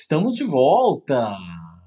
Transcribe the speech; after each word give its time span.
Estamos 0.00 0.36
de 0.36 0.44
volta! 0.44 1.36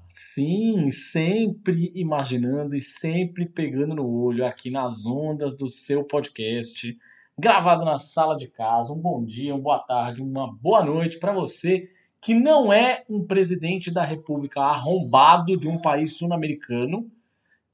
Sim, 0.06 0.90
sempre 0.90 1.90
imaginando 1.94 2.76
e 2.76 2.80
sempre 2.80 3.46
pegando 3.46 3.94
no 3.94 4.06
olho 4.06 4.44
aqui 4.44 4.68
nas 4.68 5.06
ondas 5.06 5.56
do 5.56 5.66
seu 5.66 6.04
podcast, 6.04 6.94
gravado 7.38 7.86
na 7.86 7.96
sala 7.96 8.36
de 8.36 8.48
casa. 8.48 8.92
Um 8.92 9.00
bom 9.00 9.24
dia, 9.24 9.54
uma 9.54 9.62
boa 9.62 9.78
tarde, 9.78 10.20
uma 10.20 10.52
boa 10.52 10.84
noite 10.84 11.18
para 11.18 11.32
você 11.32 11.88
que 12.20 12.34
não 12.34 12.70
é 12.70 13.02
um 13.08 13.26
presidente 13.26 13.90
da 13.90 14.04
República 14.04 14.60
arrombado 14.60 15.56
de 15.56 15.66
um 15.66 15.80
país 15.80 16.14
sul-americano 16.18 17.10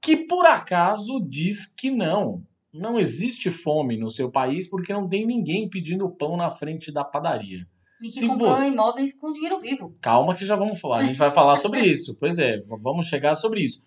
que 0.00 0.18
por 0.18 0.46
acaso 0.46 1.20
diz 1.28 1.66
que 1.66 1.90
não. 1.90 2.46
Não 2.72 2.96
existe 2.96 3.50
fome 3.50 3.96
no 3.96 4.08
seu 4.08 4.30
país 4.30 4.70
porque 4.70 4.92
não 4.92 5.08
tem 5.08 5.26
ninguém 5.26 5.68
pedindo 5.68 6.08
pão 6.08 6.36
na 6.36 6.48
frente 6.48 6.92
da 6.92 7.02
padaria. 7.02 7.66
E 8.02 8.06
que 8.06 8.12
Se 8.12 8.26
comprou 8.26 8.54
você- 8.54 8.68
imóveis 8.68 9.18
com 9.18 9.30
dinheiro 9.32 9.58
vivo. 9.60 9.96
Calma 10.00 10.34
que 10.34 10.44
já 10.46 10.54
vamos 10.56 10.80
falar. 10.80 10.98
A 10.98 11.02
gente 11.04 11.18
vai 11.18 11.30
falar 11.30 11.56
sobre 11.56 11.80
isso. 11.80 12.16
Pois 12.18 12.38
é, 12.38 12.62
vamos 12.80 13.06
chegar 13.06 13.34
sobre 13.34 13.60
isso. 13.62 13.82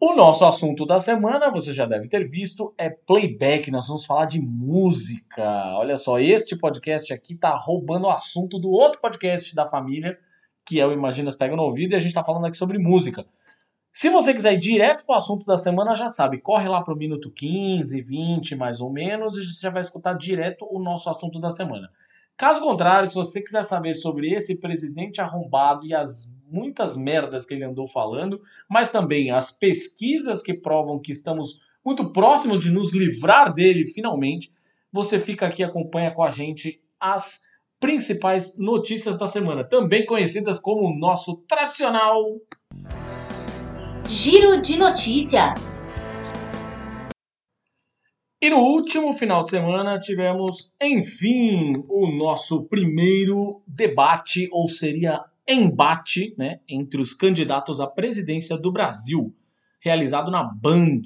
O 0.00 0.14
nosso 0.14 0.44
assunto 0.44 0.84
da 0.84 0.98
semana, 0.98 1.50
você 1.50 1.72
já 1.72 1.86
deve 1.86 2.08
ter 2.08 2.28
visto, 2.28 2.74
é 2.76 2.90
playback. 2.90 3.70
Nós 3.70 3.86
vamos 3.86 4.04
falar 4.04 4.24
de 4.26 4.40
música. 4.40 5.42
Olha 5.76 5.96
só, 5.96 6.18
este 6.18 6.56
podcast 6.56 7.12
aqui 7.12 7.34
tá 7.36 7.54
roubando 7.56 8.06
o 8.06 8.10
assunto 8.10 8.58
do 8.58 8.68
outro 8.70 9.00
podcast 9.00 9.54
da 9.54 9.64
família, 9.66 10.18
que 10.66 10.80
é 10.80 10.86
o 10.86 10.92
Imaginas 10.92 11.34
Pega 11.36 11.54
no 11.56 11.62
Ouvido, 11.62 11.92
e 11.92 11.96
a 11.96 12.00
gente 12.00 12.14
tá 12.14 12.22
falando 12.24 12.46
aqui 12.46 12.56
sobre 12.56 12.78
música. 12.78 13.24
Se 13.92 14.08
você 14.08 14.32
quiser 14.32 14.54
ir 14.54 14.58
direto 14.58 15.04
pro 15.04 15.14
assunto 15.14 15.44
da 15.44 15.56
semana, 15.56 15.94
já 15.94 16.08
sabe, 16.08 16.40
corre 16.40 16.66
lá 16.68 16.82
pro 16.82 16.96
minuto 16.96 17.30
15, 17.30 18.00
20 18.02 18.56
mais 18.56 18.80
ou 18.80 18.90
menos, 18.90 19.36
e 19.36 19.44
você 19.44 19.60
já 19.62 19.70
vai 19.70 19.82
escutar 19.82 20.14
direto 20.14 20.66
o 20.70 20.82
nosso 20.82 21.10
assunto 21.10 21.38
da 21.38 21.50
semana. 21.50 21.90
Caso 22.36 22.60
contrário, 22.60 23.08
se 23.08 23.14
você 23.14 23.42
quiser 23.42 23.62
saber 23.62 23.94
sobre 23.94 24.32
esse 24.34 24.58
presidente 24.60 25.20
arrombado 25.20 25.86
e 25.86 25.94
as 25.94 26.36
muitas 26.50 26.96
merdas 26.96 27.46
que 27.46 27.54
ele 27.54 27.64
andou 27.64 27.86
falando, 27.86 28.40
mas 28.68 28.90
também 28.90 29.30
as 29.30 29.50
pesquisas 29.50 30.42
que 30.42 30.52
provam 30.52 31.00
que 31.00 31.12
estamos 31.12 31.60
muito 31.84 32.12
próximos 32.12 32.62
de 32.62 32.70
nos 32.70 32.94
livrar 32.94 33.52
dele 33.52 33.84
finalmente, 33.84 34.50
você 34.92 35.18
fica 35.18 35.46
aqui 35.46 35.62
e 35.62 35.64
acompanha 35.64 36.12
com 36.12 36.22
a 36.22 36.30
gente 36.30 36.80
as 37.00 37.42
principais 37.80 38.58
notícias 38.58 39.18
da 39.18 39.26
semana, 39.26 39.64
também 39.64 40.06
conhecidas 40.06 40.60
como 40.60 40.86
o 40.86 40.96
nosso 40.96 41.38
tradicional 41.48 42.22
Giro 44.08 44.60
de 44.60 44.78
notícias. 44.78 45.91
E 48.42 48.50
no 48.50 48.56
último 48.56 49.12
final 49.12 49.44
de 49.44 49.50
semana 49.50 50.00
tivemos, 50.00 50.74
enfim, 50.82 51.74
o 51.88 52.10
nosso 52.10 52.64
primeiro 52.64 53.62
debate, 53.68 54.48
ou 54.50 54.68
seria 54.68 55.24
embate, 55.48 56.34
né, 56.36 56.58
entre 56.68 57.00
os 57.00 57.14
candidatos 57.14 57.78
à 57.78 57.86
presidência 57.86 58.58
do 58.58 58.72
Brasil, 58.72 59.32
realizado 59.78 60.28
na 60.28 60.42
Band. 60.42 61.02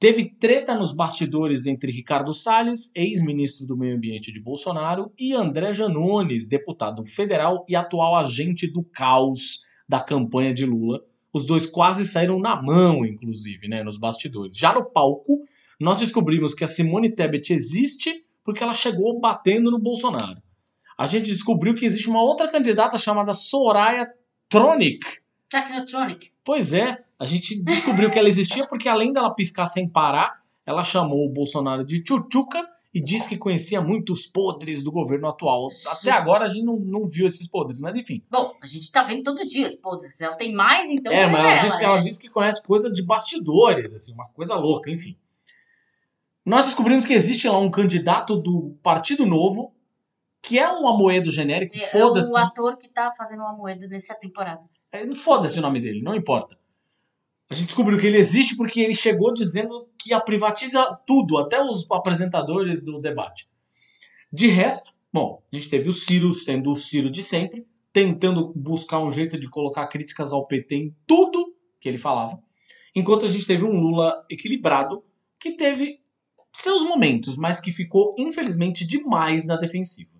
Teve 0.00 0.30
treta 0.30 0.74
nos 0.74 0.92
bastidores 0.92 1.64
entre 1.64 1.92
Ricardo 1.92 2.34
Salles, 2.34 2.90
ex-ministro 2.96 3.64
do 3.64 3.76
Meio 3.76 3.94
Ambiente 3.94 4.32
de 4.32 4.42
Bolsonaro, 4.42 5.12
e 5.16 5.34
André 5.34 5.70
Janones, 5.70 6.48
deputado 6.48 7.04
federal 7.04 7.64
e 7.68 7.76
atual 7.76 8.16
agente 8.16 8.66
do 8.66 8.82
caos 8.82 9.62
da 9.88 10.00
campanha 10.00 10.52
de 10.52 10.66
Lula. 10.66 11.04
Os 11.32 11.46
dois 11.46 11.68
quase 11.68 12.04
saíram 12.04 12.40
na 12.40 12.60
mão, 12.60 13.06
inclusive, 13.06 13.68
né, 13.68 13.84
nos 13.84 13.96
bastidores. 13.96 14.56
Já 14.56 14.74
no 14.74 14.84
palco, 14.84 15.46
nós 15.78 15.98
descobrimos 15.98 16.54
que 16.54 16.64
a 16.64 16.68
Simone 16.68 17.14
Tebet 17.14 17.52
existe 17.52 18.24
porque 18.44 18.62
ela 18.62 18.74
chegou 18.74 19.20
batendo 19.20 19.70
no 19.70 19.78
Bolsonaro. 19.78 20.42
A 20.96 21.06
gente 21.06 21.30
descobriu 21.30 21.74
que 21.74 21.86
existe 21.86 22.08
uma 22.08 22.22
outra 22.22 22.48
candidata 22.48 22.98
chamada 22.98 23.32
Soraya 23.32 24.08
Tronic. 24.48 25.06
Technotronic. 25.48 26.32
Pois 26.44 26.72
é, 26.72 26.98
a 27.18 27.24
gente 27.24 27.62
descobriu 27.62 28.10
que 28.10 28.18
ela 28.18 28.28
existia 28.28 28.66
porque 28.66 28.88
além 28.88 29.12
dela 29.12 29.34
piscar 29.34 29.66
sem 29.66 29.88
parar, 29.88 30.42
ela 30.66 30.82
chamou 30.82 31.26
o 31.26 31.32
Bolsonaro 31.32 31.84
de 31.84 32.02
tchutchuca 32.02 32.66
e 32.92 33.00
disse 33.00 33.28
que 33.28 33.36
conhecia 33.36 33.80
muitos 33.80 34.26
podres 34.26 34.82
do 34.82 34.90
governo 34.90 35.28
atual. 35.28 35.68
Até 35.86 36.10
agora 36.10 36.46
a 36.46 36.48
gente 36.48 36.64
não, 36.64 36.76
não 36.76 37.06
viu 37.06 37.26
esses 37.26 37.46
podres, 37.46 37.80
mas 37.80 37.94
enfim. 37.94 38.22
Bom, 38.30 38.54
a 38.60 38.66
gente 38.66 38.90
tá 38.90 39.02
vendo 39.02 39.22
todo 39.22 39.46
dia 39.46 39.66
os 39.66 39.76
podres. 39.76 40.20
Ela 40.20 40.36
tem 40.36 40.52
mais, 40.52 40.90
então. 40.90 41.12
é, 41.12 41.26
mas 41.26 41.34
ela, 41.34 41.48
revela, 41.48 41.64
disse 41.64 41.78
que, 41.78 41.84
ela 41.84 41.96
né? 41.96 42.00
disse 42.00 42.20
que 42.20 42.28
conhece 42.28 42.66
coisas 42.66 42.92
de 42.92 43.04
bastidores, 43.04 43.94
assim, 43.94 44.12
uma 44.12 44.26
coisa 44.28 44.56
louca, 44.56 44.90
enfim. 44.90 45.16
Nós 46.48 46.64
descobrimos 46.64 47.04
que 47.04 47.12
existe 47.12 47.46
lá 47.46 47.58
um 47.58 47.70
candidato 47.70 48.34
do 48.34 48.74
Partido 48.82 49.26
Novo, 49.26 49.74
que 50.42 50.58
é 50.58 50.66
um 50.66 50.88
amoedo 50.88 51.30
genérico, 51.30 51.76
É, 51.76 51.80
foda-se. 51.80 52.32
o 52.32 52.36
ator 52.38 52.78
que 52.78 52.88
tá 52.88 53.10
fazendo 53.12 53.40
uma 53.40 53.52
moeda 53.54 53.86
nessa 53.86 54.14
temporada. 54.14 54.62
É, 54.90 55.06
Foda-se 55.14 55.58
o 55.58 55.62
nome 55.62 55.78
dele, 55.78 56.00
não 56.00 56.14
importa. 56.14 56.58
A 57.50 57.54
gente 57.54 57.66
descobriu 57.66 57.98
que 57.98 58.06
ele 58.06 58.16
existe 58.16 58.56
porque 58.56 58.80
ele 58.80 58.94
chegou 58.94 59.30
dizendo 59.30 59.90
que 60.00 60.08
ia 60.08 60.20
privatiza 60.20 60.98
tudo, 61.06 61.36
até 61.36 61.62
os 61.62 61.86
apresentadores 61.90 62.82
do 62.82 62.98
debate. 62.98 63.46
De 64.32 64.46
resto, 64.46 64.94
bom, 65.12 65.42
a 65.52 65.54
gente 65.54 65.68
teve 65.68 65.90
o 65.90 65.92
Ciro 65.92 66.32
sendo 66.32 66.70
o 66.70 66.74
Ciro 66.74 67.10
de 67.10 67.22
sempre, 67.22 67.66
tentando 67.92 68.54
buscar 68.56 69.00
um 69.00 69.10
jeito 69.10 69.38
de 69.38 69.50
colocar 69.50 69.86
críticas 69.88 70.32
ao 70.32 70.46
PT 70.46 70.76
em 70.76 70.96
tudo 71.06 71.54
que 71.78 71.90
ele 71.90 71.98
falava, 71.98 72.42
enquanto 72.96 73.26
a 73.26 73.28
gente 73.28 73.46
teve 73.46 73.64
um 73.64 73.78
Lula 73.78 74.24
equilibrado 74.30 75.04
que 75.38 75.50
teve 75.52 76.00
seus 76.60 76.82
momentos, 76.82 77.36
mas 77.36 77.60
que 77.60 77.70
ficou, 77.70 78.14
infelizmente, 78.18 78.86
demais 78.86 79.46
na 79.46 79.56
defensiva. 79.56 80.10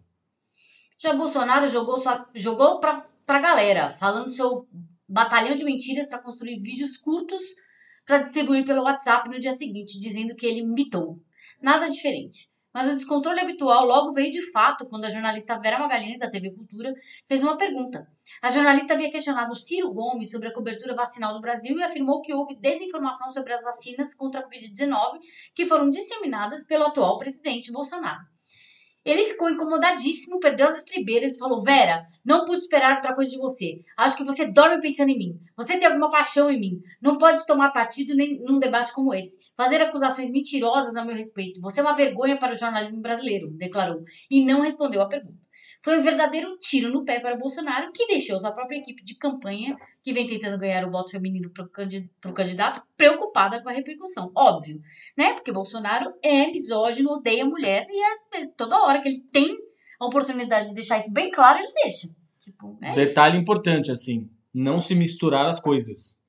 Já 0.98 1.12
Bolsonaro 1.12 1.68
jogou, 1.68 1.98
só, 1.98 2.26
jogou 2.34 2.80
pra, 2.80 2.96
pra 3.26 3.40
galera, 3.40 3.90
falando 3.90 4.28
seu 4.28 4.66
batalhão 5.08 5.54
de 5.54 5.64
mentiras 5.64 6.08
pra 6.08 6.20
construir 6.20 6.60
vídeos 6.60 6.96
curtos 6.96 7.40
pra 8.04 8.18
distribuir 8.18 8.64
pelo 8.64 8.82
WhatsApp 8.82 9.28
no 9.28 9.38
dia 9.38 9.52
seguinte, 9.52 10.00
dizendo 10.00 10.34
que 10.34 10.46
ele 10.46 10.64
mitou. 10.64 11.20
Nada 11.60 11.90
diferente. 11.90 12.48
Mas 12.72 12.88
o 12.88 12.94
descontrole 12.94 13.40
habitual 13.40 13.84
logo 13.84 14.12
veio 14.12 14.30
de 14.30 14.50
fato 14.52 14.86
quando 14.86 15.04
a 15.06 15.10
jornalista 15.10 15.58
Vera 15.58 15.78
Magalhães, 15.78 16.20
da 16.20 16.30
TV 16.30 16.52
Cultura, 16.52 16.92
fez 17.26 17.42
uma 17.42 17.56
pergunta. 17.56 18.06
A 18.42 18.50
jornalista 18.50 18.94
havia 18.94 19.10
questionado 19.10 19.54
Ciro 19.54 19.92
Gomes 19.92 20.30
sobre 20.30 20.48
a 20.48 20.54
cobertura 20.54 20.94
vacinal 20.94 21.32
do 21.32 21.40
Brasil 21.40 21.78
e 21.78 21.82
afirmou 21.82 22.20
que 22.20 22.34
houve 22.34 22.54
desinformação 22.56 23.30
sobre 23.30 23.52
as 23.52 23.64
vacinas 23.64 24.14
contra 24.14 24.40
a 24.40 24.44
Covid-19 24.44 25.18
que 25.54 25.66
foram 25.66 25.90
disseminadas 25.90 26.66
pelo 26.66 26.84
atual 26.84 27.18
presidente 27.18 27.72
Bolsonaro. 27.72 28.20
Ele 29.04 29.24
ficou 29.24 29.48
incomodadíssimo, 29.48 30.38
perdeu 30.38 30.66
as 30.66 30.78
estribeiras 30.78 31.34
e 31.34 31.38
falou: 31.38 31.62
Vera, 31.62 32.04
não 32.22 32.44
pude 32.44 32.60
esperar 32.60 32.96
outra 32.96 33.14
coisa 33.14 33.30
de 33.30 33.38
você. 33.38 33.80
Acho 33.96 34.16
que 34.16 34.24
você 34.24 34.46
dorme 34.46 34.80
pensando 34.80 35.08
em 35.08 35.16
mim. 35.16 35.40
Você 35.56 35.78
tem 35.78 35.86
alguma 35.86 36.10
paixão 36.10 36.50
em 36.50 36.60
mim. 36.60 36.80
Não 37.00 37.16
pode 37.16 37.46
tomar 37.46 37.70
partido 37.70 38.14
nem 38.14 38.38
num 38.40 38.58
debate 38.58 38.92
como 38.92 39.14
esse. 39.14 39.50
Fazer 39.56 39.80
acusações 39.80 40.30
mentirosas 40.30 40.94
a 40.94 41.04
meu 41.06 41.16
respeito. 41.16 41.60
Você 41.62 41.80
é 41.80 41.82
uma 41.82 41.94
vergonha 41.94 42.38
para 42.38 42.52
o 42.52 42.56
jornalismo 42.56 43.00
brasileiro, 43.00 43.50
declarou. 43.52 44.02
E 44.30 44.44
não 44.44 44.60
respondeu 44.60 45.00
à 45.00 45.08
pergunta. 45.08 45.47
Foi 45.80 45.98
um 45.98 46.02
verdadeiro 46.02 46.56
tiro 46.58 46.90
no 46.90 47.04
pé 47.04 47.20
para 47.20 47.36
Bolsonaro, 47.36 47.92
que 47.92 48.06
deixou 48.06 48.38
sua 48.38 48.52
própria 48.52 48.78
equipe 48.78 49.04
de 49.04 49.16
campanha, 49.16 49.76
que 50.02 50.12
vem 50.12 50.26
tentando 50.26 50.58
ganhar 50.58 50.84
o 50.86 50.90
voto 50.90 51.10
feminino 51.12 51.50
para 51.50 52.30
o 52.30 52.34
candidato, 52.34 52.82
preocupada 52.96 53.62
com 53.62 53.68
a 53.68 53.72
repercussão. 53.72 54.32
Óbvio, 54.36 54.80
né? 55.16 55.34
Porque 55.34 55.52
Bolsonaro 55.52 56.12
é 56.22 56.50
misógino, 56.50 57.12
odeia 57.12 57.44
mulher 57.44 57.86
e 57.88 58.36
é 58.36 58.46
toda 58.56 58.82
hora 58.82 59.00
que 59.00 59.08
ele 59.08 59.22
tem 59.32 59.56
a 60.00 60.06
oportunidade 60.06 60.68
de 60.68 60.74
deixar 60.74 60.98
isso 60.98 61.12
bem 61.12 61.30
claro, 61.30 61.58
ele 61.58 61.72
deixa. 61.84 62.08
Tipo, 62.40 62.76
né? 62.80 62.94
Detalhe 62.94 63.38
importante, 63.38 63.90
assim, 63.90 64.28
não 64.52 64.80
se 64.80 64.94
misturar 64.94 65.46
as 65.46 65.60
coisas. 65.60 66.22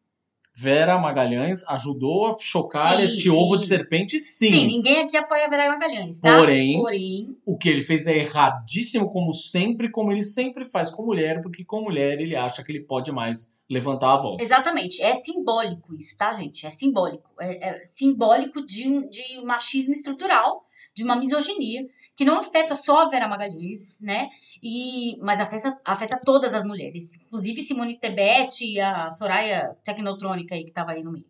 Vera 0.62 0.98
Magalhães 1.00 1.64
ajudou 1.70 2.28
a 2.28 2.38
chocar 2.38 2.98
Sim, 2.98 3.04
este 3.04 3.22
sim. 3.22 3.30
ovo 3.30 3.56
de 3.56 3.66
serpente, 3.66 4.20
sim. 4.20 4.50
Sim, 4.52 4.68
ninguém 4.68 5.00
aqui 5.04 5.16
apoia 5.16 5.46
a 5.46 5.50
Vera 5.50 5.70
Magalhães, 5.70 6.20
tá? 6.20 6.36
Porém- 6.38 6.78
Porém, 6.80 7.38
O 7.46 7.58
que 7.58 7.70
ele 7.70 7.82
fez 7.82 8.08
é 8.08 8.18
erradíssimo, 8.18 9.10
como 9.10 9.32
sempre, 9.34 9.90
como 9.90 10.12
ele 10.12 10.24
sempre 10.24 10.66
faz 10.66 10.90
com 10.90 11.06
mulher, 11.06 11.40
porque 11.42 11.64
com 11.64 11.82
mulher 11.82 12.20
ele 12.20 12.36
acha 12.36 12.64
que 12.64 12.72
ele 12.72 12.82
pode 12.82 13.12
mais 13.12 13.58
levantar 13.70 14.16
a 14.16 14.18
voz. 14.18 14.42
exatamente, 14.42 15.02
é 15.02 15.14
simbólico 15.16 15.96
isso, 15.96 16.18
tá, 16.18 16.34
gente? 16.34 16.66
É 16.66 16.70
simbólico. 16.70 17.30
É, 17.40 17.70
é 17.70 17.86
simbólico 17.86 18.66
de, 18.66 18.90
um, 18.90 19.08
de 19.10 19.42
machismo 19.46 19.94
estrutural 19.94 20.66
de 20.96 21.04
uma 21.04 21.16
misoginia 21.16 21.86
que 22.20 22.26
não 22.26 22.38
afeta 22.38 22.76
só 22.76 23.00
a 23.00 23.10
Vera 23.10 23.30
Magalhães, 23.30 24.02
né? 24.02 24.30
E, 24.62 25.18
mas 25.22 25.40
afeta, 25.40 25.74
afeta 25.86 26.20
todas 26.22 26.54
as 26.54 26.66
mulheres, 26.66 27.16
inclusive 27.24 27.62
Simone 27.62 27.98
Tebet 27.98 28.62
e 28.62 28.78
a 28.78 29.10
Soraya 29.10 29.74
Tecnotrônica 29.86 30.54
aí 30.54 30.66
que 30.66 30.74
tava 30.74 30.92
aí 30.92 31.02
no 31.02 31.14
meio. 31.14 31.26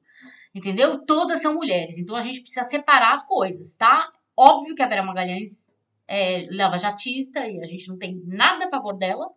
Entendeu? 0.54 1.06
Todas 1.06 1.44
são 1.44 1.54
mulheres, 1.54 2.00
então 2.00 2.16
a 2.16 2.22
gente 2.22 2.42
precisa 2.42 2.64
separar 2.64 3.14
as 3.14 3.24
coisas, 3.24 3.78
tá? 3.78 4.12
Óbvio 4.36 4.74
que 4.74 4.82
a 4.82 4.88
Vera 4.88 5.04
Magalhães 5.04 5.72
é 6.08 6.48
lava-jatista 6.50 7.48
e 7.48 7.62
a 7.62 7.68
gente 7.68 7.88
não 7.88 8.00
tem 8.00 8.24
nada 8.26 8.66
a 8.66 8.70
favor 8.70 8.98
dela, 8.98 9.30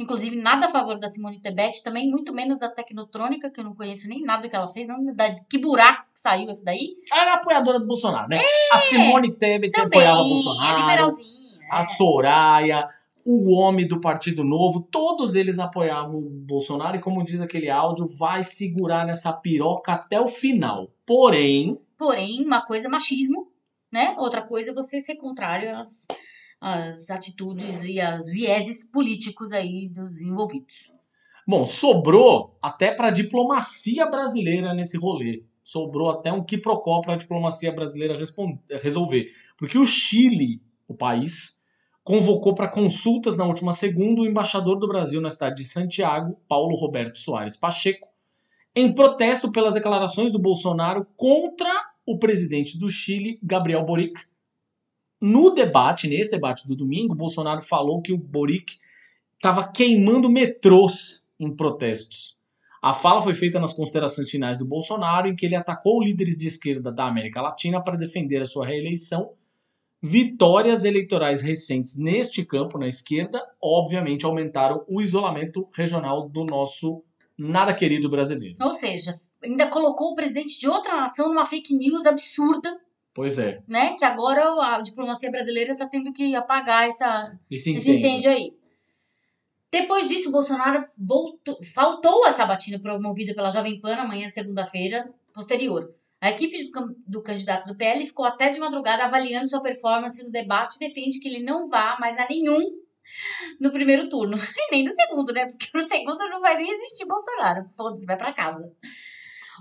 Inclusive, 0.00 0.34
nada 0.34 0.64
a 0.64 0.70
favor 0.70 0.98
da 0.98 1.10
Simone 1.10 1.42
Tebet, 1.42 1.82
também 1.82 2.08
muito 2.08 2.32
menos 2.32 2.58
da 2.58 2.70
Tecnotrônica, 2.70 3.50
que 3.50 3.60
eu 3.60 3.64
não 3.64 3.74
conheço 3.74 4.08
nem 4.08 4.22
nada 4.22 4.48
que 4.48 4.56
ela 4.56 4.66
fez. 4.66 4.88
Não, 4.88 5.04
da, 5.14 5.36
que 5.46 5.58
buraco 5.58 6.04
que 6.14 6.18
saiu 6.18 6.48
esse 6.48 6.64
daí. 6.64 6.96
Ela 7.12 7.20
era 7.20 7.34
apoiadora 7.34 7.78
do 7.78 7.86
Bolsonaro, 7.86 8.26
né? 8.26 8.38
É, 8.38 8.74
a 8.74 8.78
Simone 8.78 9.36
Tebet 9.36 9.72
também, 9.72 9.88
apoiava 9.88 10.20
o 10.20 10.28
Bolsonaro. 10.30 11.08
É. 11.10 11.68
A. 11.70 11.84
Soraya, 11.84 12.88
o 13.26 13.54
homem 13.54 13.86
do 13.86 14.00
Partido 14.00 14.42
Novo, 14.42 14.88
todos 14.90 15.34
eles 15.34 15.58
apoiavam 15.58 16.16
o 16.16 16.30
Bolsonaro. 16.30 16.96
E 16.96 17.00
como 17.00 17.22
diz 17.22 17.42
aquele 17.42 17.68
áudio, 17.68 18.06
vai 18.18 18.42
segurar 18.42 19.04
nessa 19.04 19.34
piroca 19.34 19.92
até 19.92 20.18
o 20.18 20.26
final. 20.26 20.88
Porém. 21.04 21.78
Porém, 21.98 22.42
uma 22.42 22.62
coisa 22.62 22.86
é 22.86 22.90
machismo, 22.90 23.52
né? 23.92 24.14
Outra 24.16 24.40
coisa 24.40 24.70
é 24.70 24.74
você 24.74 24.98
ser 24.98 25.16
contrário 25.16 25.76
às 25.76 26.06
as 26.08 26.29
atitudes 26.60 27.82
e 27.84 28.00
as 28.00 28.26
vieses 28.26 28.84
políticos 28.90 29.52
aí 29.52 29.88
dos 29.88 30.20
envolvidos. 30.20 30.92
Bom, 31.46 31.64
sobrou 31.64 32.56
até 32.62 32.92
para 32.92 33.08
a 33.08 33.10
diplomacia 33.10 34.06
brasileira 34.10 34.74
nesse 34.74 34.96
rolê. 34.96 35.44
Sobrou 35.62 36.10
até 36.10 36.32
um 36.32 36.44
quiprocó 36.44 37.00
para 37.00 37.14
a 37.14 37.16
diplomacia 37.16 37.72
brasileira 37.72 38.18
resolver. 38.82 39.28
Porque 39.56 39.78
o 39.78 39.86
Chile, 39.86 40.62
o 40.86 40.94
país, 40.94 41.60
convocou 42.04 42.54
para 42.54 42.68
consultas 42.68 43.36
na 43.36 43.46
última 43.46 43.72
segunda 43.72 44.20
o 44.20 44.26
embaixador 44.26 44.78
do 44.78 44.88
Brasil 44.88 45.20
na 45.20 45.30
cidade 45.30 45.56
de 45.56 45.64
Santiago, 45.64 46.38
Paulo 46.48 46.74
Roberto 46.76 47.18
Soares 47.18 47.56
Pacheco, 47.56 48.08
em 48.74 48.92
protesto 48.92 49.50
pelas 49.50 49.74
declarações 49.74 50.32
do 50.32 50.38
Bolsonaro 50.38 51.06
contra 51.16 51.70
o 52.06 52.18
presidente 52.18 52.78
do 52.78 52.88
Chile, 52.88 53.38
Gabriel 53.42 53.84
Boric, 53.84 54.20
no 55.20 55.50
debate, 55.50 56.08
nesse 56.08 56.30
debate 56.30 56.66
do 56.66 56.74
domingo, 56.74 57.14
Bolsonaro 57.14 57.60
falou 57.60 58.00
que 58.00 58.12
o 58.12 58.16
Boric 58.16 58.78
estava 59.34 59.70
queimando 59.70 60.30
metrôs 60.30 61.26
em 61.38 61.54
protestos. 61.54 62.38
A 62.82 62.94
fala 62.94 63.20
foi 63.20 63.34
feita 63.34 63.60
nas 63.60 63.74
considerações 63.74 64.30
finais 64.30 64.58
do 64.58 64.64
Bolsonaro, 64.64 65.28
em 65.28 65.36
que 65.36 65.44
ele 65.44 65.54
atacou 65.54 66.02
líderes 66.02 66.38
de 66.38 66.48
esquerda 66.48 66.90
da 66.90 67.06
América 67.06 67.42
Latina 67.42 67.82
para 67.82 67.96
defender 67.96 68.40
a 68.40 68.46
sua 68.46 68.66
reeleição. 68.66 69.32
Vitórias 70.02 70.84
eleitorais 70.84 71.42
recentes 71.42 71.98
neste 71.98 72.42
campo, 72.42 72.78
na 72.78 72.88
esquerda, 72.88 73.42
obviamente 73.62 74.24
aumentaram 74.24 74.82
o 74.88 75.02
isolamento 75.02 75.68
regional 75.74 76.26
do 76.26 76.44
nosso 76.44 77.04
nada 77.36 77.74
querido 77.74 78.08
brasileiro. 78.08 78.56
Ou 78.62 78.72
seja, 78.72 79.14
ainda 79.42 79.66
colocou 79.68 80.12
o 80.12 80.14
presidente 80.14 80.58
de 80.58 80.66
outra 80.66 80.96
nação 80.96 81.28
numa 81.28 81.44
fake 81.44 81.74
news 81.74 82.06
absurda 82.06 82.78
Pois 83.14 83.38
é. 83.38 83.62
Né? 83.66 83.94
Que 83.94 84.04
agora 84.04 84.42
a 84.76 84.80
diplomacia 84.80 85.30
brasileira 85.30 85.72
está 85.72 85.86
tendo 85.86 86.12
que 86.12 86.34
apagar 86.34 86.88
essa, 86.88 87.36
esse, 87.50 87.72
incêndio. 87.72 87.78
esse 87.80 88.06
incêndio 88.06 88.30
aí. 88.30 88.60
Depois 89.70 90.08
disso, 90.08 90.28
o 90.28 90.32
Bolsonaro 90.32 90.80
voltou, 90.98 91.58
faltou 91.62 92.24
a 92.24 92.32
sabatina 92.32 92.78
promovida 92.78 93.34
pela 93.34 93.50
Jovem 93.50 93.80
Pan 93.80 93.94
na 93.96 94.06
manhã 94.06 94.26
de 94.26 94.34
segunda-feira 94.34 95.08
posterior. 95.32 95.94
A 96.20 96.30
equipe 96.30 96.70
do, 96.70 96.96
do, 97.06 97.22
candidato 97.22 97.66
do 97.66 97.76
PL 97.76 98.04
ficou 98.04 98.26
até 98.26 98.50
de 98.50 98.60
madrugada 98.60 99.04
avaliando 99.04 99.48
sua 99.48 99.62
performance 99.62 100.22
no 100.22 100.30
debate 100.30 100.76
e 100.76 100.78
defende 100.80 101.18
que 101.18 101.28
ele 101.28 101.42
não 101.42 101.68
vá 101.68 101.96
mais 101.98 102.18
a 102.18 102.28
nenhum 102.28 102.60
no 103.58 103.70
primeiro 103.70 104.08
turno. 104.08 104.36
E 104.58 104.70
nem 104.70 104.84
no 104.84 104.90
segundo, 104.90 105.32
né? 105.32 105.46
Porque 105.46 105.70
no 105.74 105.86
segundo 105.86 106.18
não 106.28 106.40
vai 106.40 106.56
nem 106.56 106.70
existir 106.70 107.06
Bolsonaro. 107.06 107.64
Foda-se, 107.76 108.06
vai 108.06 108.16
para 108.16 108.32
casa. 108.32 108.70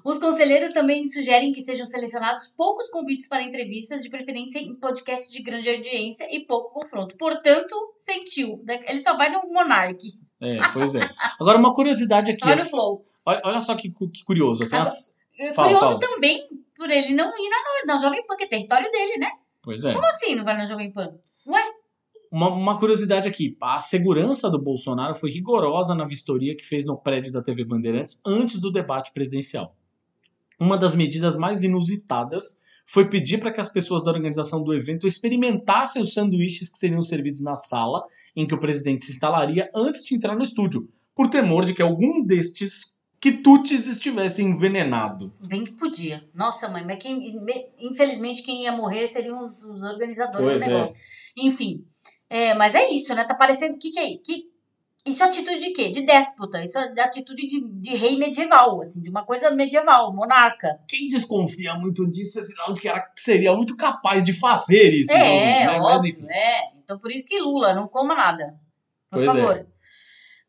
Os 0.04 0.20
conselheiros 0.20 0.72
também 0.72 1.06
sugerem 1.06 1.52
que 1.52 1.62
sejam 1.62 1.86
selecionados 1.86 2.48
poucos 2.56 2.90
convites 2.90 3.28
para 3.28 3.44
entrevistas, 3.44 4.02
de 4.02 4.10
preferência 4.10 4.60
em 4.60 4.76
podcasts 4.76 5.32
de 5.32 5.42
grande 5.42 5.70
audiência 5.70 6.28
e 6.34 6.46
pouco 6.46 6.80
confronto. 6.80 7.16
Portanto, 7.18 7.76
sentiu. 7.98 8.62
Né? 8.66 8.82
Ele 8.88 9.00
só 9.00 9.16
vai 9.18 9.32
no 9.32 9.42
Monark. 9.52 10.00
É, 10.42 10.58
pois 10.74 10.96
é. 10.96 11.10
Agora, 11.40 11.58
uma 11.58 11.74
curiosidade 11.74 12.32
aqui. 12.32 12.46
Olha 12.46 12.56
o 12.56 12.66
flow. 12.66 13.06
Olha, 13.26 13.42
olha 13.44 13.60
só 13.60 13.76
que, 13.76 13.90
que 13.90 14.24
curioso. 14.24 14.64
Assim, 14.64 14.78
as... 14.78 15.16
É 15.40 15.54
fala, 15.54 15.70
curioso 15.70 16.00
fala. 16.00 16.00
também 16.00 16.48
por 16.76 16.90
ele 16.90 17.14
não 17.14 17.28
ir 17.28 17.50
na, 17.50 17.94
na 17.94 18.02
Jovem 18.02 18.26
Pan, 18.26 18.36
que 18.36 18.46
é 18.46 18.48
território 18.48 18.90
dele, 18.92 19.18
né? 19.18 19.30
Pois 19.62 19.84
é. 19.84 19.94
Como 19.94 20.06
assim 20.08 20.36
não 20.36 20.46
vai 20.46 20.56
na 20.58 20.66
Jovem 20.66 20.92
Pan? 20.92 21.14
Ué? 21.48 21.62
Uma, 22.32 22.50
uma, 22.50 22.80
curiosidade 22.80 23.28
aqui: 23.28 23.58
a 23.62 23.80
segurança 23.80 24.50
do 24.50 24.60
Bolsonaro 24.60 25.16
foi 25.16 25.30
rigorosa 25.30 25.94
na 25.94 26.06
vistoria 26.06 26.56
que 26.56 26.64
fez 26.64 26.86
no 26.86 26.98
prédio 26.98 27.32
da 27.32 27.42
TV 27.42 27.66
Bandeirantes 27.66 28.22
antes 28.26 28.60
do 28.62 28.72
debate 28.72 29.12
presidencial 29.14 29.76
uma 30.60 30.78
das 30.78 30.96
medidas 30.96 31.36
mais 31.36 31.64
inusitadas 31.64 32.60
foi 32.86 33.08
pedir 33.08 33.40
para 33.40 33.52
que 33.52 33.62
as 33.62 33.70
pessoas 33.70 34.04
da 34.04 34.12
organização 34.12 34.64
do 34.64 34.74
evento 34.74 35.06
experimentassem 35.06 36.02
os 36.02 36.14
sanduíches 36.14 36.72
que 36.72 36.78
seriam 36.78 37.02
servidos 37.02 37.42
na 37.42 37.56
sala 37.56 38.04
em 38.36 38.48
que 38.48 38.54
o 38.54 38.60
presidente 38.60 39.06
se 39.06 39.12
instalaria 39.12 39.70
antes 39.76 40.04
de 40.06 40.16
entrar 40.16 40.36
no 40.36 40.44
estúdio, 40.44 40.90
por 41.16 41.30
temor 41.30 41.66
de 41.66 41.74
que 41.74 41.82
algum 41.82 42.26
destes 42.26 42.98
quitutes 43.20 43.86
estivesse 43.86 44.42
envenenado. 44.42 45.32
Bem 45.46 45.66
que 45.66 45.74
podia. 45.74 46.24
Nossa, 46.34 46.68
mãe, 46.70 46.86
mas 46.86 46.98
quem, 47.00 47.36
infelizmente 47.80 48.44
quem 48.44 48.64
ia 48.64 48.72
morrer 48.72 49.08
seriam 49.08 49.44
os, 49.44 49.64
os 49.64 49.84
organizadores 49.84 50.48
pois 50.48 50.64
do 50.64 50.70
negócio. 50.70 50.96
É. 50.96 51.46
Enfim. 51.46 51.86
É, 52.30 52.54
mas 52.54 52.76
é 52.76 52.90
isso, 52.92 53.14
né? 53.14 53.26
Tá 53.26 53.36
parecendo 53.36 53.78
que 53.78 53.92
que, 53.92 54.00
é, 54.00 54.18
que 54.18 54.50
isso 55.06 55.24
é 55.24 55.28
atitude 55.28 55.60
de 55.60 55.72
quê? 55.72 55.92
De 55.92 56.06
déspota. 56.06 56.64
Isso 56.64 56.78
é 56.78 57.02
atitude 57.02 57.48
de, 57.48 57.62
de 57.62 57.96
rei 57.96 58.18
medieval, 58.18 58.82
assim, 58.82 59.02
de 59.02 59.10
uma 59.10 59.26
coisa 59.26 59.50
medieval, 59.50 60.14
monarca. 60.14 60.80
Quem 60.88 61.08
desconfia 61.08 61.74
muito 61.76 62.10
disso 62.10 62.40
é 62.40 62.42
sinal 62.42 62.74
de 62.74 62.82
que 62.82 62.88
ela 62.88 63.04
seria 63.16 63.56
muito 63.56 63.78
capaz 63.78 64.24
de 64.24 64.34
fazer 64.34 64.90
isso. 64.92 65.12
É, 65.12 65.68
né? 65.68 65.80
óbvio, 65.80 66.16
Mas, 66.22 66.30
é. 66.30 66.60
Então 66.84 67.00
por 67.00 67.12
isso 67.12 67.26
que 67.26 67.40
Lula 67.40 67.74
não 67.74 67.88
coma 67.88 68.14
nada. 68.14 68.60
Por 69.10 69.18
pois 69.18 69.24
é. 69.24 69.28
favor. 69.28 69.58
É. 69.58 69.66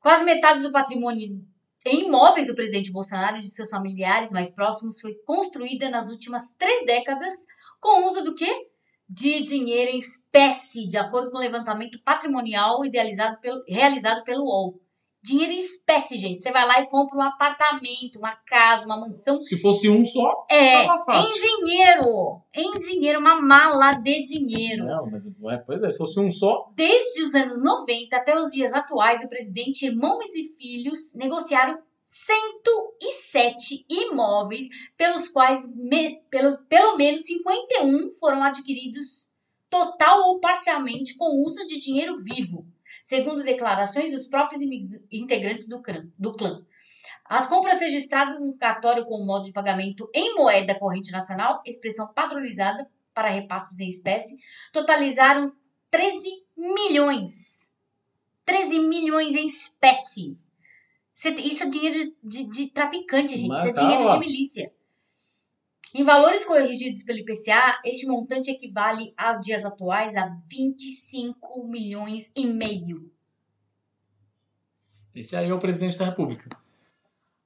Quase 0.00 0.24
metade 0.24 0.62
do 0.62 0.72
patrimônio 0.72 1.40
em 1.86 2.06
imóveis 2.06 2.46
do 2.46 2.54
presidente 2.54 2.92
Bolsonaro 2.92 3.38
e 3.38 3.40
de 3.40 3.50
seus 3.50 3.70
familiares 3.70 4.32
mais 4.32 4.54
próximos 4.54 5.00
foi 5.00 5.14
construída 5.24 5.88
nas 5.88 6.10
últimas 6.10 6.54
três 6.58 6.84
décadas 6.84 7.32
com 7.80 8.06
uso 8.06 8.22
do 8.22 8.34
quê? 8.34 8.69
De 9.10 9.42
dinheiro 9.42 9.90
em 9.90 9.98
espécie, 9.98 10.86
de 10.86 10.96
acordo 10.96 11.32
com 11.32 11.36
o 11.36 11.40
levantamento 11.40 12.00
patrimonial 12.04 12.84
idealizado 12.84 13.40
pelo, 13.40 13.60
realizado 13.66 14.22
pelo 14.22 14.44
UOL. 14.44 14.80
Dinheiro 15.22 15.52
em 15.52 15.56
espécie, 15.56 16.16
gente. 16.16 16.38
Você 16.38 16.50
vai 16.50 16.66
lá 16.66 16.80
e 16.80 16.86
compra 16.86 17.18
um 17.18 17.22
apartamento, 17.22 18.20
uma 18.20 18.34
casa, 18.46 18.86
uma 18.86 18.98
mansão. 18.98 19.42
Se 19.42 19.58
fosse 19.60 19.90
um 19.90 20.02
só, 20.02 20.46
é, 20.48 20.86
fácil. 21.04 21.44
Em 21.44 21.64
dinheiro. 21.64 22.40
Em 22.54 22.72
dinheiro, 22.72 23.18
uma 23.18 23.38
mala 23.38 23.90
de 23.90 24.22
dinheiro. 24.22 24.86
Não, 24.86 25.10
mas 25.10 25.26
é, 25.26 25.56
pois 25.58 25.82
é, 25.82 25.90
se 25.90 25.98
fosse 25.98 26.20
um 26.20 26.30
só. 26.30 26.70
Desde 26.74 27.22
os 27.22 27.34
anos 27.34 27.62
90 27.62 28.16
até 28.16 28.38
os 28.38 28.50
dias 28.50 28.72
atuais, 28.72 29.22
o 29.22 29.28
presidente, 29.28 29.86
irmãos 29.86 30.32
e 30.34 30.44
filhos 30.56 31.14
negociaram 31.16 31.78
107 32.10 33.86
imóveis, 33.88 34.66
pelos 34.96 35.28
quais 35.28 35.72
me, 35.76 36.16
pelo, 36.28 36.58
pelo 36.64 36.96
menos 36.96 37.24
51 37.24 38.10
foram 38.18 38.42
adquiridos 38.42 39.28
total 39.70 40.20
ou 40.22 40.40
parcialmente 40.40 41.16
com 41.16 41.44
uso 41.44 41.64
de 41.68 41.78
dinheiro 41.78 42.16
vivo, 42.16 42.66
segundo 43.04 43.44
declarações 43.44 44.10
dos 44.10 44.26
próprios 44.26 44.60
integrantes 45.08 45.68
do 45.68 45.80
clã. 45.80 46.04
Do 46.18 46.34
clã. 46.34 46.66
As 47.24 47.46
compras 47.46 47.78
registradas 47.78 48.44
no 48.44 48.58
cartório 48.58 49.06
com 49.06 49.24
modo 49.24 49.44
de 49.44 49.52
pagamento 49.52 50.10
em 50.12 50.34
moeda 50.34 50.76
corrente 50.76 51.12
nacional, 51.12 51.62
expressão 51.64 52.12
padronizada 52.12 52.90
para 53.14 53.28
repasses 53.28 53.78
em 53.78 53.88
espécie, 53.88 54.36
totalizaram 54.72 55.52
13 55.92 56.44
milhões. 56.56 57.76
13 58.44 58.80
milhões 58.80 59.36
em 59.36 59.46
espécie 59.46 60.36
isso 61.28 61.64
é 61.64 61.68
dinheiro 61.68 61.98
de, 61.98 62.16
de, 62.22 62.50
de 62.50 62.66
traficante, 62.68 63.36
gente. 63.36 63.48
Mas 63.48 63.60
isso 63.60 63.68
é 63.68 63.72
calma. 63.72 63.90
dinheiro 63.90 64.12
de 64.12 64.18
milícia. 64.18 64.72
Em 65.92 66.04
valores 66.04 66.44
corrigidos 66.44 67.02
pelo 67.02 67.18
IPCA, 67.18 67.80
este 67.84 68.06
montante 68.06 68.50
equivale 68.50 69.12
aos 69.16 69.40
dias 69.40 69.64
atuais 69.64 70.16
a 70.16 70.26
25 70.48 71.66
milhões 71.66 72.32
e 72.36 72.46
meio. 72.46 73.12
Esse 75.14 75.36
aí 75.36 75.50
é 75.50 75.54
o 75.54 75.58
presidente 75.58 75.98
da 75.98 76.04
República. 76.04 76.48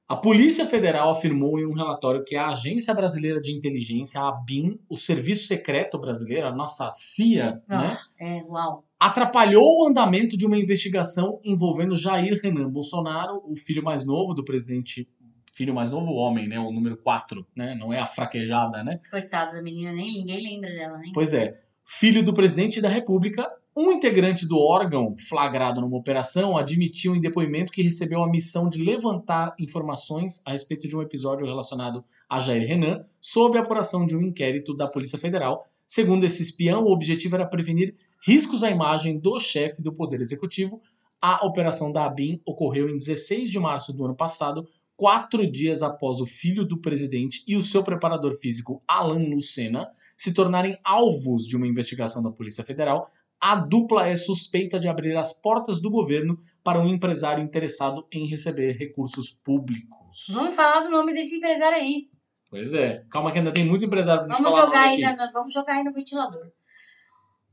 A 0.07 0.15
Polícia 0.15 0.67
Federal 0.67 1.09
afirmou 1.09 1.59
em 1.59 1.65
um 1.65 1.73
relatório 1.73 2.23
que 2.23 2.35
a 2.35 2.49
Agência 2.49 2.93
Brasileira 2.93 3.41
de 3.41 3.55
Inteligência, 3.55 4.21
a 4.21 4.29
ABIN, 4.29 4.79
o 4.87 4.95
Serviço 4.95 5.47
Secreto 5.47 5.99
Brasileiro, 5.99 6.47
a 6.47 6.55
nossa 6.55 6.91
CIA, 6.91 7.61
ah, 7.67 7.81
né? 7.81 7.97
É, 8.19 8.43
uau 8.43 8.85
atrapalhou 8.99 9.63
o 9.63 9.87
andamento 9.87 10.37
de 10.37 10.45
uma 10.45 10.57
investigação 10.57 11.39
envolvendo 11.43 11.95
Jair 11.95 12.39
Renan 12.41 12.69
Bolsonaro, 12.69 13.41
o 13.45 13.55
filho 13.55 13.83
mais 13.83 14.05
novo 14.05 14.33
do 14.33 14.43
presidente, 14.43 15.07
filho 15.53 15.75
mais 15.75 15.91
novo 15.91 16.11
homem, 16.13 16.47
né, 16.47 16.59
o 16.59 16.71
número 16.71 16.97
4, 16.97 17.45
né, 17.55 17.75
não 17.75 17.93
é 17.93 17.99
a 17.99 18.05
fraquejada, 18.05 18.83
né? 18.83 18.99
Coitada 19.11 19.53
da 19.53 19.61
menina, 19.61 19.93
nem 19.93 20.11
ninguém 20.11 20.41
lembra 20.41 20.71
dela, 20.71 20.97
né? 20.97 21.11
Pois 21.13 21.33
é. 21.33 21.59
filho 21.83 22.23
do 22.23 22.33
presidente 22.33 22.81
da 22.81 22.89
República, 22.89 23.47
um 23.77 23.91
integrante 23.91 24.47
do 24.47 24.57
órgão 24.57 25.13
flagrado 25.17 25.81
numa 25.81 25.97
operação 25.97 26.55
admitiu 26.55 27.13
em 27.13 27.19
depoimento 27.19 27.73
que 27.73 27.81
recebeu 27.81 28.23
a 28.23 28.29
missão 28.29 28.69
de 28.69 28.81
levantar 28.81 29.53
informações 29.59 30.41
a 30.45 30.51
respeito 30.51 30.87
de 30.87 30.95
um 30.95 31.01
episódio 31.01 31.45
relacionado 31.45 32.01
a 32.29 32.39
Jair 32.39 32.65
Renan, 32.65 33.05
sob 33.19 33.57
a 33.57 33.61
apuração 33.61 34.05
de 34.05 34.15
um 34.15 34.21
inquérito 34.21 34.73
da 34.73 34.87
Polícia 34.87 35.19
Federal. 35.19 35.67
Segundo 35.85 36.25
esse 36.25 36.41
espião, 36.41 36.85
o 36.85 36.91
objetivo 36.91 37.35
era 37.35 37.45
prevenir 37.45 37.95
riscos 38.25 38.63
à 38.63 38.69
imagem 38.69 39.19
do 39.19 39.37
chefe 39.41 39.81
do 39.81 39.91
Poder 39.91 40.21
Executivo. 40.21 40.81
A 41.21 41.45
operação 41.45 41.91
da 41.91 42.05
ABIN 42.05 42.39
ocorreu 42.45 42.87
em 42.87 42.97
16 42.97 43.49
de 43.49 43.59
março 43.59 43.91
do 43.91 44.05
ano 44.05 44.15
passado, 44.15 44.65
quatro 44.95 45.45
dias 45.51 45.83
após 45.83 46.21
o 46.21 46.25
filho 46.25 46.63
do 46.63 46.79
presidente 46.79 47.43
e 47.45 47.57
o 47.57 47.61
seu 47.61 47.83
preparador 47.83 48.31
físico, 48.31 48.81
Alan 48.87 49.27
Lucena, 49.27 49.89
se 50.17 50.33
tornarem 50.33 50.77
alvos 50.81 51.45
de 51.45 51.57
uma 51.57 51.67
investigação 51.67 52.23
da 52.23 52.31
Polícia 52.31 52.63
Federal, 52.63 53.05
a 53.39 53.55
dupla 53.55 54.07
é 54.07 54.15
suspeita 54.15 54.79
de 54.79 54.87
abrir 54.87 55.15
as 55.17 55.39
portas 55.41 55.81
do 55.81 55.89
governo 55.89 56.39
para 56.63 56.79
um 56.79 56.87
empresário 56.87 57.43
interessado 57.43 58.07
em 58.11 58.27
receber 58.27 58.73
recursos 58.77 59.29
públicos. 59.31 60.25
Vamos 60.29 60.55
falar 60.55 60.81
do 60.81 60.89
nome 60.89 61.13
desse 61.13 61.35
empresário 61.37 61.77
aí. 61.77 62.09
Pois 62.49 62.73
é. 62.73 63.03
Calma 63.09 63.31
que 63.31 63.37
ainda 63.39 63.51
tem 63.51 63.65
muito 63.65 63.85
empresário 63.85 64.25
pra 64.25 64.35
gente 64.35 64.41
Vamos 64.43 64.57
falar 64.57 64.67
jogar, 64.67 64.87
aí 64.89 65.01
na- 65.01 65.31
vamos 65.31 65.53
jogar 65.53 65.73
aí 65.73 65.83
no 65.83 65.91
ventilador. 65.91 66.51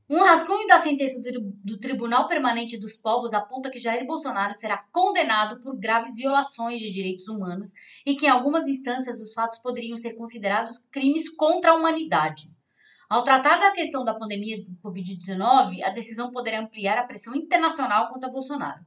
Um 0.08 0.18
rascunho 0.22 0.66
da 0.66 0.78
sentença 0.78 1.20
do, 1.32 1.40
do 1.64 1.80
Tribunal 1.80 2.26
Permanente 2.28 2.78
dos 2.78 2.96
Povos 2.96 3.32
aponta 3.32 3.70
que 3.70 3.78
Jair 3.78 4.04
Bolsonaro 4.06 4.54
será 4.54 4.76
condenado 4.92 5.58
por 5.60 5.78
graves 5.78 6.16
violações 6.16 6.80
de 6.80 6.90
direitos 6.90 7.28
humanos 7.28 7.70
e 8.04 8.14
que 8.14 8.26
em 8.26 8.28
algumas 8.28 8.66
instâncias 8.66 9.16
os 9.22 9.32
fatos 9.32 9.58
poderiam 9.60 9.96
ser 9.96 10.12
considerados 10.14 10.86
crimes 10.90 11.34
contra 11.34 11.70
a 11.70 11.74
humanidade. 11.74 12.51
Ao 13.12 13.22
tratar 13.22 13.58
da 13.58 13.72
questão 13.72 14.06
da 14.06 14.14
pandemia 14.14 14.64
do 14.64 14.74
Covid-19, 14.82 15.82
a 15.82 15.90
decisão 15.90 16.32
poderá 16.32 16.62
ampliar 16.62 16.96
a 16.96 17.04
pressão 17.04 17.34
internacional 17.34 18.08
contra 18.08 18.30
Bolsonaro. 18.30 18.80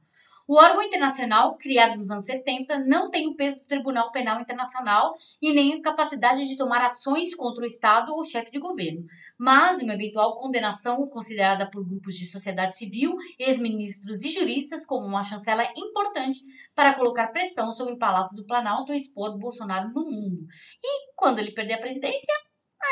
O 0.48 0.56
órgão 0.56 0.82
internacional, 0.82 1.56
criado 1.56 1.96
nos 1.96 2.10
anos 2.10 2.24
70, 2.24 2.80
não 2.86 3.08
tem 3.08 3.28
o 3.28 3.36
peso 3.36 3.58
do 3.60 3.66
Tribunal 3.66 4.10
Penal 4.10 4.40
Internacional 4.40 5.14
e 5.40 5.52
nem 5.52 5.74
a 5.74 5.80
capacidade 5.80 6.44
de 6.44 6.56
tomar 6.56 6.84
ações 6.84 7.36
contra 7.36 7.62
o 7.62 7.66
Estado 7.68 8.12
ou 8.12 8.24
chefe 8.24 8.50
de 8.50 8.58
governo. 8.58 9.04
Mas 9.38 9.80
uma 9.80 9.94
eventual 9.94 10.36
condenação 10.40 11.06
considerada 11.06 11.70
por 11.70 11.86
grupos 11.86 12.16
de 12.16 12.26
sociedade 12.26 12.76
civil, 12.76 13.14
ex-ministros 13.38 14.24
e 14.24 14.30
juristas 14.30 14.84
como 14.84 15.06
uma 15.06 15.22
chancela 15.22 15.70
importante 15.76 16.40
para 16.74 16.94
colocar 16.94 17.28
pressão 17.28 17.70
sobre 17.70 17.94
o 17.94 17.98
Palácio 17.98 18.36
do 18.36 18.44
Planalto 18.44 18.92
e 18.92 18.96
expor 18.96 19.38
Bolsonaro 19.38 19.90
no 19.90 20.04
mundo. 20.04 20.46
E 20.82 21.12
quando 21.14 21.38
ele 21.38 21.52
perder 21.52 21.74
a 21.74 21.80
presidência, 21.80 22.34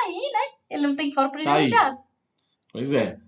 aí, 0.04 0.30
né, 0.32 0.54
ele 0.70 0.86
não 0.86 0.96
tem 0.96 1.10
fora 1.10 1.28
Tá 1.28 1.34
privilegiado. 1.34 1.98
Pois 2.72 2.92
é. 2.92 3.18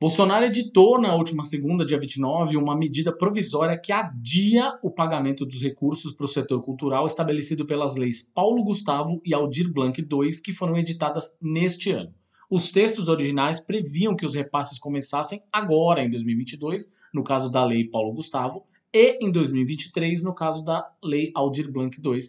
Bolsonaro 0.00 0.46
editou 0.46 0.98
na 0.98 1.14
última 1.14 1.42
segunda, 1.42 1.84
dia 1.84 1.98
29, 1.98 2.56
uma 2.56 2.74
medida 2.74 3.14
provisória 3.14 3.78
que 3.78 3.92
adia 3.92 4.72
o 4.82 4.90
pagamento 4.90 5.44
dos 5.44 5.60
recursos 5.60 6.14
para 6.14 6.24
o 6.24 6.28
setor 6.28 6.62
cultural 6.62 7.04
estabelecido 7.04 7.66
pelas 7.66 7.96
leis 7.96 8.22
Paulo 8.22 8.64
Gustavo 8.64 9.20
e 9.26 9.34
Aldir 9.34 9.70
Blanc 9.70 10.00
II, 10.00 10.30
que 10.42 10.54
foram 10.54 10.78
editadas 10.78 11.36
neste 11.38 11.90
ano. 11.90 12.14
Os 12.48 12.72
textos 12.72 13.10
originais 13.10 13.60
previam 13.60 14.16
que 14.16 14.24
os 14.24 14.34
repasses 14.34 14.78
começassem 14.78 15.42
agora, 15.52 16.02
em 16.02 16.10
2022, 16.10 16.94
no 17.12 17.22
caso 17.22 17.52
da 17.52 17.62
lei 17.62 17.84
Paulo 17.84 18.14
Gustavo, 18.14 18.64
e 18.92 19.18
em 19.24 19.30
2023, 19.30 20.24
no 20.24 20.34
caso 20.34 20.64
da 20.64 20.90
lei 21.04 21.30
Aldir 21.34 21.70
Blanc 21.70 21.96
II. 22.02 22.20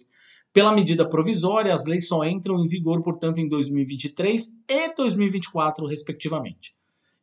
Pela 0.53 0.73
medida 0.73 1.07
provisória, 1.07 1.73
as 1.73 1.85
leis 1.85 2.07
só 2.07 2.25
entram 2.25 2.59
em 2.59 2.67
vigor, 2.67 3.01
portanto, 3.01 3.39
em 3.39 3.47
2023 3.47 4.59
e 4.67 4.93
2024, 4.95 5.87
respectivamente. 5.87 6.75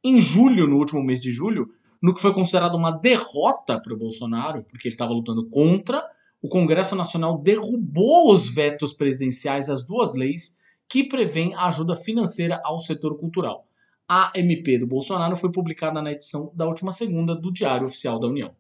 Em 0.03 0.21
julho, 0.21 0.67
no 0.67 0.79
último 0.79 1.03
mês 1.03 1.21
de 1.21 1.31
julho, 1.31 1.69
no 2.01 2.15
que 2.15 2.23
foi 2.23 2.33
considerado 2.33 2.75
uma 2.77 2.93
derrota 2.93 3.79
para 3.81 3.93
o 3.93 3.99
Bolsonaro, 3.99 4.65
porque 4.65 4.89
ele 4.89 4.95
estava 4.95 5.13
lutando 5.13 5.47
contra, 5.49 6.03
o 6.41 6.49
Congresso 6.49 6.97
Nacional 6.97 7.39
derrubou 7.39 8.33
os 8.33 8.49
vetos 8.49 8.93
presidenciais 8.95 9.69
às 9.69 9.85
duas 9.85 10.15
leis 10.15 10.57
que 10.89 11.05
prevêem 11.05 11.55
a 11.55 11.67
ajuda 11.67 11.95
financeira 11.95 12.61
ao 12.65 12.79
setor 12.79 13.19
cultural. 13.19 13.67
A 14.09 14.33
MP 14.35 14.79
do 14.79 14.87
Bolsonaro 14.87 15.37
foi 15.37 15.53
publicada 15.53 16.01
na 16.01 16.13
edição 16.13 16.51
da 16.55 16.67
última 16.67 16.93
segunda 16.93 17.35
do 17.35 17.53
Diário 17.53 17.85
Oficial 17.85 18.19
da 18.19 18.29
União. 18.29 18.55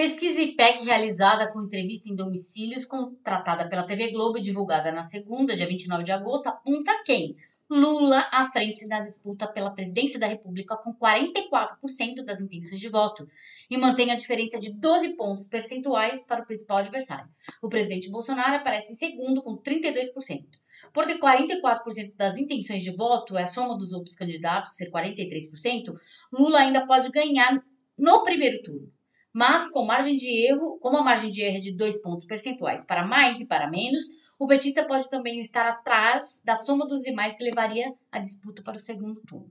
Pesquisa 0.00 0.40
IPEC 0.40 0.86
realizada 0.86 1.52
com 1.52 1.60
entrevista 1.60 2.08
em 2.08 2.16
domicílios, 2.16 2.86
contratada 2.86 3.68
pela 3.68 3.86
TV 3.86 4.10
Globo 4.12 4.38
e 4.38 4.40
divulgada 4.40 4.90
na 4.90 5.02
segunda, 5.02 5.54
dia 5.54 5.66
29 5.66 6.02
de 6.02 6.10
agosto, 6.10 6.46
aponta 6.46 7.02
quem? 7.04 7.36
Lula 7.68 8.26
à 8.32 8.46
frente 8.46 8.86
na 8.86 9.00
disputa 9.00 9.46
pela 9.46 9.74
presidência 9.74 10.18
da 10.18 10.26
República 10.26 10.74
com 10.78 10.94
44% 10.94 12.24
das 12.24 12.40
intenções 12.40 12.80
de 12.80 12.88
voto 12.88 13.28
e 13.68 13.76
mantém 13.76 14.10
a 14.10 14.16
diferença 14.16 14.58
de 14.58 14.72
12 14.80 15.16
pontos 15.16 15.46
percentuais 15.46 16.24
para 16.24 16.40
o 16.40 16.46
principal 16.46 16.78
adversário. 16.78 17.28
O 17.60 17.68
presidente 17.68 18.10
Bolsonaro 18.10 18.56
aparece 18.56 18.94
em 18.94 18.96
segundo 18.96 19.42
com 19.42 19.58
32%. 19.58 20.46
Por 20.94 21.04
ter 21.04 21.18
44% 21.18 22.16
das 22.16 22.38
intenções 22.38 22.82
de 22.82 22.96
voto, 22.96 23.36
é 23.36 23.42
a 23.42 23.46
soma 23.46 23.76
dos 23.76 23.92
outros 23.92 24.16
candidatos 24.16 24.76
ser 24.76 24.90
43%, 24.90 25.94
Lula 26.32 26.60
ainda 26.60 26.86
pode 26.86 27.10
ganhar 27.10 27.62
no 27.98 28.24
primeiro 28.24 28.62
turno 28.62 28.90
mas 29.32 29.70
com 29.70 29.84
margem 29.84 30.16
de 30.16 30.28
erro, 30.48 30.78
como 30.80 30.96
a 30.98 31.02
margem 31.04 31.30
de 31.30 31.42
erro 31.42 31.56
é 31.56 31.60
de 31.60 31.76
dois 31.76 32.00
pontos 32.02 32.24
percentuais 32.24 32.86
para 32.86 33.06
mais 33.06 33.40
e 33.40 33.46
para 33.46 33.70
menos, 33.70 34.02
o 34.38 34.46
petista 34.46 34.84
pode 34.84 35.08
também 35.10 35.38
estar 35.38 35.68
atrás 35.68 36.42
da 36.44 36.56
soma 36.56 36.86
dos 36.86 37.02
demais 37.02 37.36
que 37.36 37.44
levaria 37.44 37.92
a 38.10 38.18
disputa 38.18 38.62
para 38.62 38.76
o 38.76 38.80
segundo 38.80 39.20
turno. 39.26 39.50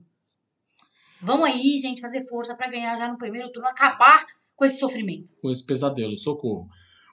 Vamos 1.22 1.46
aí, 1.46 1.78
gente, 1.78 2.00
fazer 2.00 2.26
força 2.28 2.56
para 2.56 2.70
ganhar 2.70 2.96
já 2.96 3.10
no 3.10 3.18
primeiro 3.18 3.52
turno, 3.52 3.68
acabar 3.68 4.24
com 4.56 4.64
esse 4.64 4.78
sofrimento. 4.78 5.28
com 5.40 5.50
esse 5.50 5.64
pesadelo, 5.64 6.16
socorro. 6.16 6.68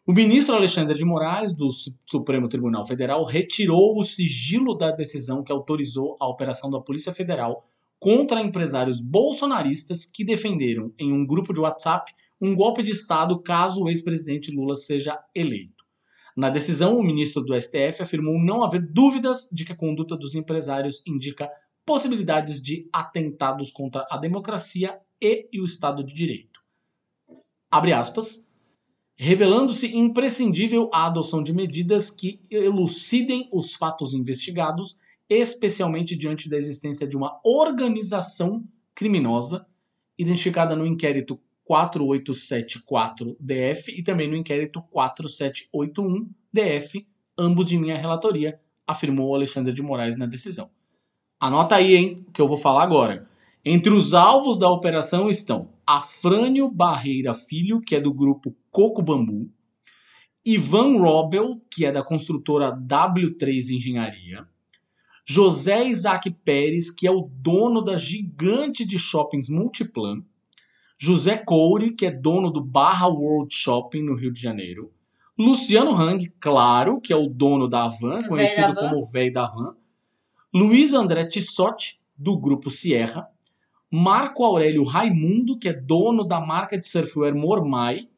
O 0.05 0.13
ministro 0.13 0.55
Alexandre 0.55 0.95
de 0.95 1.03
Moraes, 1.03 1.55
do 1.55 1.69
Su- 1.71 1.99
Supremo 2.05 2.47
Tribunal 2.47 2.85
Federal, 2.85 3.23
retirou 3.25 3.97
o 3.97 4.03
sigilo 4.03 4.73
da 4.75 4.89
decisão 4.91 5.43
que 5.43 5.51
autorizou 5.51 6.15
a 6.19 6.27
operação 6.27 6.71
da 6.71 6.79
Polícia 6.79 7.13
Federal 7.13 7.61
contra 7.99 8.41
empresários 8.41 9.01
bolsonaristas 9.01 10.05
que 10.05 10.23
defenderam, 10.23 10.93
em 10.97 11.11
um 11.11 11.25
grupo 11.25 11.53
de 11.53 11.59
WhatsApp, 11.59 12.13
um 12.41 12.55
golpe 12.55 12.83
de 12.83 12.91
Estado 12.91 13.41
caso 13.41 13.83
o 13.83 13.89
ex-presidente 13.89 14.51
Lula 14.51 14.75
seja 14.75 15.19
eleito. 15.33 15.85
Na 16.35 16.49
decisão, 16.49 16.97
o 16.97 17.03
ministro 17.03 17.41
do 17.41 17.59
STF 17.59 18.03
afirmou 18.03 18.39
não 18.39 18.63
haver 18.63 18.81
dúvidas 18.81 19.49
de 19.51 19.65
que 19.65 19.71
a 19.71 19.77
conduta 19.77 20.15
dos 20.15 20.35
empresários 20.35 21.01
indica 21.07 21.49
possibilidades 21.85 22.61
de 22.61 22.87
atentados 22.93 23.71
contra 23.71 24.05
a 24.09 24.17
democracia 24.17 24.99
e 25.19 25.49
o 25.59 25.65
Estado 25.65 26.03
de 26.03 26.13
Direito. 26.13 26.59
Abre 27.71 27.91
aspas 27.91 28.47
revelando-se 29.17 29.97
imprescindível 29.97 30.91
a 30.93 31.07
adoção 31.07 31.41
de 31.41 31.51
medidas 31.51 32.11
que 32.11 32.39
elucidem 32.51 33.49
os 33.51 33.73
fatos 33.73 34.13
investigados, 34.13 34.99
especialmente 35.27 36.15
diante 36.15 36.47
da 36.47 36.55
existência 36.55 37.07
de 37.07 37.17
uma 37.17 37.39
organização 37.43 38.63
criminosa 38.93 39.67
identificada 40.19 40.75
no 40.75 40.85
inquérito 40.85 41.39
4874-DF 41.69 43.89
e 43.89 44.03
também 44.03 44.29
no 44.29 44.35
inquérito 44.35 44.83
4781-DF, 44.93 47.07
ambos 47.37 47.67
de 47.67 47.77
minha 47.77 47.97
relatoria, 47.97 48.59
afirmou 48.85 49.33
Alexandre 49.35 49.73
de 49.73 49.81
Moraes 49.81 50.17
na 50.17 50.25
decisão. 50.25 50.69
Anota 51.39 51.75
aí, 51.75 51.95
hein, 51.95 52.25
que 52.33 52.41
eu 52.41 52.47
vou 52.47 52.57
falar 52.57 52.81
agora. 52.83 53.27
Entre 53.63 53.93
os 53.93 54.13
alvos 54.13 54.57
da 54.57 54.69
operação 54.69 55.29
estão 55.29 55.69
Afrânio 55.85 56.69
Barreira 56.71 57.33
Filho, 57.33 57.79
que 57.81 57.95
é 57.95 58.01
do 58.01 58.13
grupo 58.13 58.55
Coco 58.71 59.01
Bambu, 59.01 59.49
Ivan 60.45 60.99
Robel, 60.99 61.61
que 61.69 61.85
é 61.85 61.91
da 61.91 62.01
construtora 62.01 62.71
W3 62.71 63.75
Engenharia, 63.75 64.47
José 65.25 65.89
Isaac 65.89 66.31
Pérez, 66.31 66.89
que 66.89 67.05
é 67.05 67.11
o 67.11 67.29
dono 67.29 67.81
da 67.81 67.97
gigante 67.97 68.85
de 68.85 68.97
shoppings 68.97 69.49
Multiplan, 69.49 70.23
José 70.97 71.37
Coure, 71.37 71.91
que 71.91 72.05
é 72.05 72.11
dono 72.11 72.49
do 72.51 72.61
Barra 72.63 73.07
World 73.07 73.53
Shopping 73.53 74.01
no 74.03 74.15
Rio 74.15 74.31
de 74.33 74.41
Janeiro, 74.41 74.91
Luciano 75.37 75.91
Hang, 75.95 76.33
claro, 76.39 76.99
que 76.99 77.13
é 77.13 77.15
o 77.15 77.27
dono 77.27 77.67
da 77.67 77.83
Havan, 77.83 78.21
O 78.21 78.27
conhecido 78.27 78.73
da 78.73 78.81
Havan. 78.81 78.89
como 78.89 79.01
o 79.01 79.05
véi 79.11 79.31
da 79.31 79.43
Havan, 79.45 79.75
Luiz 80.53 80.93
André 80.93 81.25
Tissotti, 81.25 81.99
do 82.17 82.39
grupo 82.39 82.71
Sierra, 82.71 83.27
Marco 83.91 84.43
Aurélio 84.43 84.83
Raimundo, 84.83 85.57
que 85.59 85.69
é 85.69 85.73
dono 85.73 86.23
da 86.23 86.39
marca 86.39 86.77
de 86.77 86.87
surfwear 86.87 87.35
Mormai, 87.35 88.09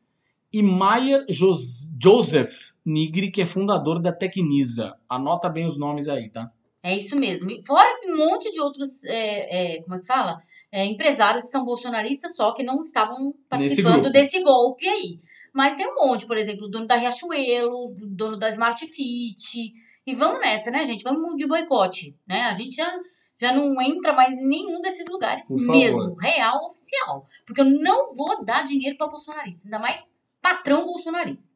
e 0.51 0.63
Maier 0.63 1.25
Jos- 1.29 1.93
Joseph 2.01 2.71
Nigri, 2.83 3.29
que 3.29 3.41
é 3.41 3.45
fundador 3.45 3.99
da 3.99 4.11
Tecnisa. 4.11 4.95
Anota 5.07 5.47
bem 5.49 5.67
os 5.67 5.77
nomes 5.77 6.07
aí, 6.07 6.27
tá? 6.29 6.49
É 6.81 6.95
isso 6.97 7.15
mesmo. 7.17 7.51
E 7.51 7.61
Fora 7.61 7.87
um 8.07 8.17
monte 8.17 8.51
de 8.51 8.59
outros, 8.59 9.03
é, 9.05 9.75
é, 9.75 9.81
como 9.83 9.95
é 9.95 9.99
que 9.99 10.07
fala? 10.07 10.41
É, 10.71 10.85
empresários 10.85 11.43
que 11.43 11.49
são 11.49 11.65
bolsonaristas, 11.65 12.35
só 12.35 12.53
que 12.53 12.61
não 12.61 12.81
estavam 12.81 13.33
participando 13.49 14.11
desse 14.11 14.41
golpe 14.43 14.87
aí. 14.87 15.19
Mas 15.53 15.75
tem 15.75 15.87
um 15.87 15.95
monte, 15.95 16.27
por 16.27 16.37
exemplo, 16.37 16.65
o 16.65 16.69
dono 16.69 16.85
da 16.85 16.95
Riachuelo, 16.95 17.87
o 17.87 17.95
dono 18.07 18.37
da 18.37 18.49
Smart 18.49 18.85
Fit. 18.85 19.73
E 20.05 20.13
vamos 20.13 20.39
nessa, 20.39 20.69
né, 20.71 20.85
gente? 20.85 21.03
Vamos 21.03 21.35
de 21.35 21.47
boicote, 21.47 22.15
né? 22.27 22.41
A 22.43 22.53
gente 22.53 22.75
já, 22.75 22.99
já 23.37 23.51
não 23.51 23.81
entra 23.81 24.13
mais 24.13 24.35
em 24.35 24.47
nenhum 24.47 24.81
desses 24.81 25.07
lugares 25.07 25.45
mesmo, 25.49 26.15
real, 26.15 26.65
oficial. 26.65 27.27
Porque 27.45 27.61
eu 27.61 27.65
não 27.65 28.15
vou 28.15 28.43
dar 28.43 28.63
dinheiro 28.63 28.97
para 28.97 29.07
bolsonarista, 29.07 29.67
ainda 29.67 29.79
mais 29.79 30.13
patrão 30.41 30.85
bolsonarista. 30.85 31.53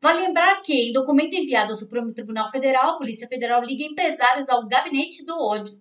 Vale 0.00 0.20
lembrar 0.20 0.60
que, 0.62 0.88
em 0.88 0.92
documento 0.92 1.34
enviado 1.34 1.72
ao 1.72 1.76
Supremo 1.76 2.12
Tribunal 2.12 2.50
Federal, 2.50 2.90
a 2.90 2.96
Polícia 2.96 3.26
Federal 3.26 3.62
liga 3.62 3.82
empresários 3.82 4.48
ao 4.48 4.66
gabinete 4.66 5.24
do 5.24 5.38
ódio. 5.40 5.74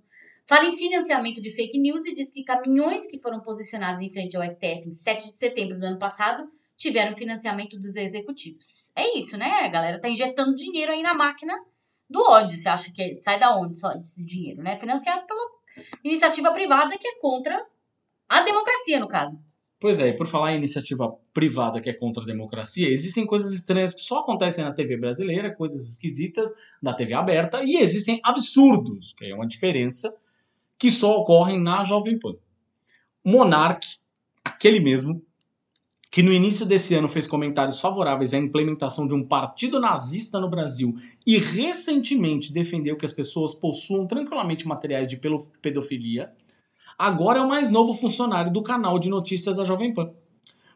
Fala 0.48 0.66
em 0.66 0.78
financiamento 0.78 1.42
de 1.42 1.50
fake 1.50 1.80
news 1.80 2.06
e 2.06 2.14
diz 2.14 2.32
que 2.32 2.44
caminhões 2.44 3.08
que 3.08 3.18
foram 3.18 3.42
posicionados 3.42 4.04
em 4.04 4.10
frente 4.10 4.38
ao 4.38 4.48
STF 4.48 4.88
em 4.88 4.94
7 4.94 5.25
de 5.25 5.34
setembro 5.34 5.80
do 5.80 5.86
ano 5.86 5.98
passado 5.98 6.48
tiveram 6.78 7.16
financiamento 7.16 7.80
dos 7.80 7.96
executivos. 7.96 8.92
É 8.96 9.18
isso, 9.18 9.38
né? 9.38 9.48
A 9.64 9.68
galera 9.68 10.00
tá 10.00 10.08
injetando 10.08 10.56
dinheiro 10.56 10.92
aí 10.92 11.02
na 11.02 11.16
máquina 11.16 11.54
do 12.08 12.22
ódio. 12.30 12.56
Você 12.56 12.70
acha 12.70 12.94
que 12.94 13.16
sai 13.16 13.40
da 13.40 13.58
onde 13.58 13.80
só 13.80 13.92
esse 13.94 14.24
dinheiro, 14.24 14.62
né? 14.62 14.75
Financiado 14.75 15.25
pela 15.25 15.42
iniciativa 16.04 16.52
privada 16.52 16.96
que 16.96 17.08
é 17.08 17.20
contra 17.20 17.66
a 18.30 18.42
democracia, 18.42 19.00
no 19.00 19.08
caso. 19.08 19.40
Pois 19.80 20.00
é, 20.00 20.10
e 20.10 20.16
por 20.16 20.28
falar 20.28 20.54
em 20.54 20.58
iniciativa 20.58 21.12
privada 21.34 21.82
que 21.82 21.90
é 21.90 21.94
contra 21.94 22.22
a 22.22 22.25
democracia, 22.25 22.88
existem 22.88 23.25
coisas 23.25 23.52
estranhas 23.52 23.96
que 23.96 24.02
só 24.02 24.20
acontecem 24.20 24.64
na 24.64 24.74
TV 24.74 24.96
brasileira, 24.96 25.54
coisas 25.56 25.92
esquisitas 25.92 26.52
na 26.82 26.94
TV 26.94 27.14
aberta, 27.14 27.64
e 27.64 27.78
existem 27.78 28.20
absurdos, 28.24 29.14
que 29.14 29.25
é 29.25 29.36
uma 29.36 29.48
diferença, 29.48 30.16
que 30.77 30.91
só 30.91 31.17
ocorrem 31.17 31.62
na 31.62 31.84
Jovem 31.84 32.20
Pan. 32.20 32.36
Monark, 33.24 33.88
aquele 34.44 34.79
mesmo, 34.79 35.22
que 36.15 36.24
no 36.24 36.32
início 36.32 36.65
desse 36.65 36.96
ano 36.96 37.10
fez 37.10 37.27
comentários 37.27 37.82
favoráveis 37.82 38.34
à 38.34 38.38
implementação 38.38 39.05
de 39.05 39.13
um 39.13 39.27
partido 39.27 39.82
nazista 39.82 40.39
no 40.39 40.50
Brasil 40.50 40.96
e 41.27 41.38
recentemente 41.38 42.53
defendeu 42.53 42.96
que 42.96 43.03
as 43.03 43.12
pessoas 43.12 43.53
possuam 43.53 44.08
tranquilamente 44.08 44.65
materiais 44.65 45.10
de 45.10 45.20
pedofilia, 45.62 46.32
agora 46.98 47.39
é 47.39 47.41
o 47.41 47.50
mais 47.50 47.70
novo 47.70 47.94
funcionário 47.94 48.50
do 48.50 48.63
canal 48.63 48.98
de 48.98 49.10
notícias 49.10 49.58
da 49.58 49.65
Jovem 49.65 49.94
Pan. 49.94 50.10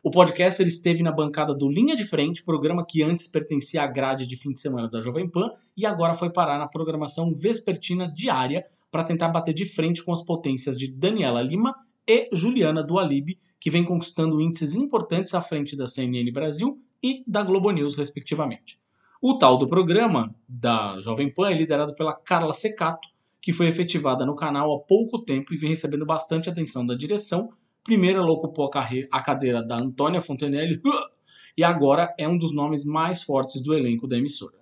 O 0.04 0.12
podcaster 0.12 0.68
esteve 0.68 1.04
na 1.04 1.12
bancada 1.12 1.54
do 1.54 1.70
Linha 1.70 1.96
de 1.96 2.06
Frente, 2.06 2.44
programa 2.44 2.86
que 2.86 3.02
antes 3.02 3.28
pertencia 3.28 3.82
à 3.82 3.88
grade 3.88 4.28
de 4.28 4.36
fim 4.36 4.52
de 4.52 4.60
semana 4.60 4.90
da 4.90 5.00
Jovem 5.00 5.30
Pan 5.30 5.52
e 5.78 5.86
agora 5.86 6.14
foi 6.14 6.30
parar 6.30 6.58
na 6.58 6.68
programação 6.68 7.34
vespertina 7.34 8.12
diária 8.12 8.66
para 8.92 9.04
tentar 9.04 9.30
bater 9.30 9.54
de 9.54 9.66
frente 9.66 10.04
com 10.04 10.12
as 10.12 10.24
potências 10.24 10.78
de 10.78 10.92
Daniela 10.92 11.42
Lima 11.42 11.76
e 12.08 12.28
Juliana 12.34 12.84
do 12.84 12.98
Alibi, 12.98 13.38
que 13.60 13.70
vem 13.70 13.84
conquistando 13.84 14.42
índices 14.42 14.76
importantes 14.76 15.34
à 15.36 15.42
frente 15.42 15.76
da 15.76 15.86
CNN 15.86 16.32
Brasil 16.32 16.82
e 17.04 17.24
da 17.28 17.44
Globo 17.44 17.72
News, 17.72 17.96
respectivamente. 17.98 18.80
O 19.22 19.38
tal 19.38 19.58
do 19.58 19.68
programa 19.68 20.34
da 20.48 21.00
Jovem 21.02 21.32
Pan 21.32 21.50
é 21.50 21.54
liderado 21.54 21.94
pela 21.94 22.14
Carla 22.14 22.54
Secato, 22.54 23.10
que 23.42 23.54
foi 23.54 23.68
efetivada 23.68 24.26
no 24.26 24.36
canal 24.36 24.74
há 24.74 24.80
pouco 24.80 25.20
tempo 25.20 25.54
e 25.54 25.58
vem 25.58 25.70
recebendo 25.70 26.06
bastante 26.06 26.50
atenção 26.50 26.86
da 26.86 26.96
direção. 26.96 27.50
Primeiro 27.84 28.20
ela 28.20 28.32
ocupou 28.32 28.70
a, 29.12 29.22
cadeira 29.22 29.62
da 29.62 29.76
Antônia 29.76 30.22
Fontenelle 30.22 30.82
e 31.58 31.64
agora 31.64 32.14
é 32.18 32.28
um 32.28 32.38
dos 32.38 32.54
nomes 32.54 32.86
mais 32.86 33.24
fortes 33.24 33.62
do 33.62 33.74
elenco 33.74 34.08
da 34.08 34.18
emissora. 34.18 34.58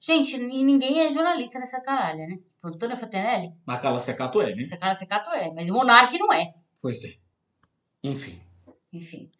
Gente, 0.00 0.38
ninguém 0.38 1.00
é 1.00 1.12
jornalista 1.12 1.58
nessa 1.58 1.80
caralha, 1.80 2.26
né? 2.28 2.38
Antônio 2.68 2.96
Fontenelle? 2.96 3.52
A 3.66 3.78
Carla 3.78 4.00
Secato 4.00 4.40
é, 4.40 4.54
né? 4.54 4.64
Cara 4.78 4.94
secato 4.94 5.30
é, 5.30 5.52
mas 5.52 5.70
o 5.70 5.74
Monark 5.74 6.18
não 6.18 6.32
é. 6.32 6.54
Foi 6.74 6.94
ser. 6.94 7.18
Enfim. 8.02 8.40
Enfim. 8.92 9.30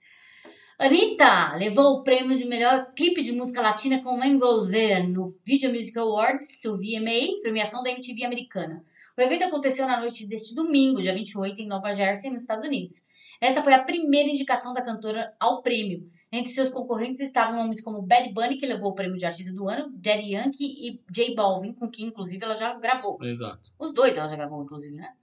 Anitta 0.78 1.56
levou 1.56 1.95
o 1.95 2.02
prêmio 2.02 2.37
de 2.37 2.45
melhor 2.45 2.92
clipe 2.95 3.23
de 3.23 3.33
música 3.33 3.62
latina 3.62 4.02
com 4.02 4.23
Envolver 4.23 5.09
no 5.09 5.33
Video 5.45 5.73
Music 5.73 5.99
Awards, 5.99 6.62
o 6.66 6.76
VMA, 6.76 7.40
premiação 7.40 7.83
da 7.83 7.90
MTV 7.90 8.25
americana. 8.25 8.85
O 9.16 9.21
evento 9.23 9.45
aconteceu 9.45 9.87
na 9.87 9.99
noite 9.99 10.28
deste 10.28 10.54
domingo, 10.54 11.00
dia 11.00 11.14
28, 11.14 11.62
em 11.62 11.66
Nova 11.66 11.95
Jersey, 11.95 12.30
nos 12.30 12.42
Estados 12.42 12.64
Unidos. 12.64 13.06
Esta 13.40 13.62
foi 13.62 13.73
a 13.73 13.83
primeira 13.83 14.28
indicação 14.28 14.75
da 14.75 14.83
cantora 14.83 15.35
ao 15.40 15.62
prêmio. 15.62 16.06
Entre 16.36 16.52
seus 16.52 16.68
concorrentes 16.68 17.18
estavam 17.18 17.56
nomes 17.56 17.80
como 17.80 18.02
Bad 18.02 18.30
Bunny, 18.30 18.58
que 18.58 18.66
levou 18.66 18.90
o 18.90 18.94
prêmio 18.94 19.16
de 19.16 19.24
artista 19.24 19.54
do 19.54 19.68
ano, 19.70 19.90
Daddy 19.94 20.34
Yankee 20.34 20.66
e 20.86 21.00
J 21.10 21.34
Balvin, 21.34 21.72
com 21.72 21.88
quem 21.88 22.08
inclusive 22.08 22.44
ela 22.44 22.52
já 22.52 22.75
gravou. 22.75 23.16
Exato. 23.22 23.70
Os 23.78 23.94
dois 23.94 24.18
ela 24.18 24.28
já 24.28 24.36
gravou, 24.36 24.62
inclusive, 24.62 24.94
né? 24.94 25.14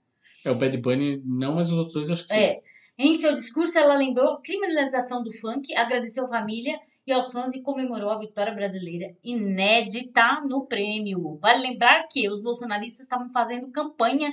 É 0.44 0.50
o 0.50 0.56
Bad 0.56 0.76
Bunny, 0.78 1.22
não, 1.24 1.54
mas 1.54 1.70
os 1.70 1.78
outros 1.78 1.94
dois 1.94 2.10
acho 2.10 2.24
que 2.24 2.34
sim. 2.34 2.40
É. 2.40 2.60
Em 2.98 3.14
seu 3.14 3.32
discurso, 3.32 3.78
ela 3.78 3.94
lembrou 3.94 4.34
a 4.34 4.40
criminalização 4.40 5.22
do 5.22 5.32
funk, 5.32 5.72
agradeceu 5.76 6.24
a 6.24 6.28
família 6.28 6.80
e 7.06 7.12
aos 7.12 7.32
fãs 7.32 7.54
e 7.54 7.62
comemorou 7.62 8.10
a 8.10 8.18
vitória 8.18 8.52
brasileira 8.52 9.16
inédita 9.22 10.40
no 10.48 10.66
prêmio. 10.66 11.38
Vale 11.40 11.62
lembrar 11.62 12.08
que 12.08 12.28
os 12.28 12.42
bolsonaristas 12.42 13.04
estavam 13.04 13.28
fazendo 13.28 13.70
campanha 13.70 14.32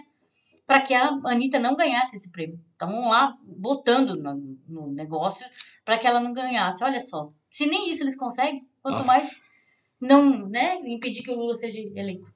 para 0.65 0.81
que 0.81 0.93
a 0.93 1.09
Anitta 1.25 1.59
não 1.59 1.75
ganhasse 1.75 2.15
esse 2.15 2.31
prêmio. 2.31 2.59
Estavam 2.71 3.07
lá 3.07 3.37
votando 3.59 4.15
no, 4.15 4.57
no 4.67 4.91
negócio 4.91 5.45
para 5.83 5.97
que 5.97 6.07
ela 6.07 6.19
não 6.19 6.33
ganhasse. 6.33 6.83
Olha 6.83 6.99
só. 6.99 7.31
Se 7.49 7.65
nem 7.65 7.89
isso 7.89 8.03
eles 8.03 8.15
conseguem, 8.15 8.67
quanto 8.81 8.99
Aff. 8.99 9.07
mais 9.07 9.41
não 9.99 10.47
né, 10.47 10.75
impedir 10.85 11.23
que 11.23 11.31
o 11.31 11.35
Lula 11.35 11.53
seja 11.53 11.79
eleito. 11.95 12.33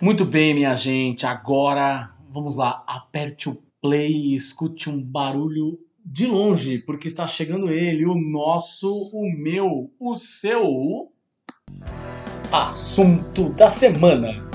Muito 0.00 0.24
bem, 0.24 0.54
minha 0.54 0.74
gente. 0.74 1.26
Agora, 1.26 2.14
vamos 2.30 2.56
lá. 2.56 2.82
Aperte 2.86 3.48
o 3.48 3.62
play 3.80 4.10
e 4.10 4.34
escute 4.34 4.88
um 4.88 5.02
barulho 5.02 5.78
de 6.04 6.26
longe, 6.26 6.78
porque 6.78 7.06
está 7.06 7.26
chegando 7.26 7.70
ele, 7.70 8.06
o 8.06 8.14
nosso, 8.14 8.90
o 9.12 9.30
meu, 9.30 9.92
o 10.00 10.16
seu 10.16 11.12
assunto 12.50 13.50
da 13.50 13.68
semana. 13.68 14.48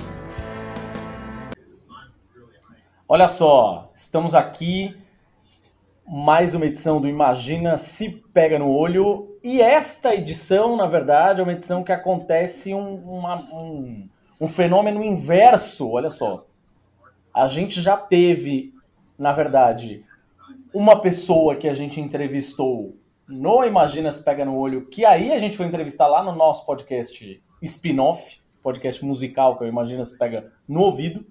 Olha 3.08 3.30
só, 3.30 3.92
estamos 3.94 4.34
aqui 4.34 4.98
mais 6.08 6.54
uma 6.54 6.66
edição 6.66 7.02
do 7.02 7.08
Imagina 7.08 7.78
se 7.78 8.10
pega 8.34 8.60
no 8.60 8.70
olho 8.70 9.36
e 9.44 9.60
esta 9.62 10.14
edição, 10.14 10.76
na 10.76 10.86
verdade, 10.88 11.42
é 11.42 11.44
uma 11.44 11.54
edição 11.54 11.84
que 11.84 11.92
acontece 11.92 12.74
um, 12.74 12.96
uma- 12.96 13.42
um, 13.54 14.08
um 14.40 14.48
fenômeno 14.48 15.04
inverso. 15.04 15.90
Olha 15.92 16.10
só, 16.10 16.46
a 17.34 17.48
gente 17.48 17.82
já 17.82 17.98
teve, 17.98 18.74
na 19.18 19.32
verdade, 19.32 20.06
uma 20.74 21.00
pessoa 21.00 21.56
que 21.56 21.68
a 21.68 21.74
gente 21.74 22.00
entrevistou 22.00 22.96
no 23.28 23.64
Imagina 23.64 24.12
se 24.12 24.24
pega 24.24 24.46
no 24.46 24.56
olho, 24.56 24.86
que 24.86 25.04
aí 25.04 25.32
a 25.32 25.40
gente 25.40 25.58
foi 25.58 25.66
entrevistar 25.66 26.08
lá 26.08 26.24
no 26.24 26.36
nosso 26.36 26.66
podcast 26.66 27.42
spin-off, 27.62 28.40
podcast 28.62 29.04
musical 29.04 29.58
que 29.58 29.64
eu 29.64 29.68
Imagina 29.68 30.06
se 30.06 30.18
pega 30.18 30.52
no 30.68 30.82
ouvido. 30.82 31.26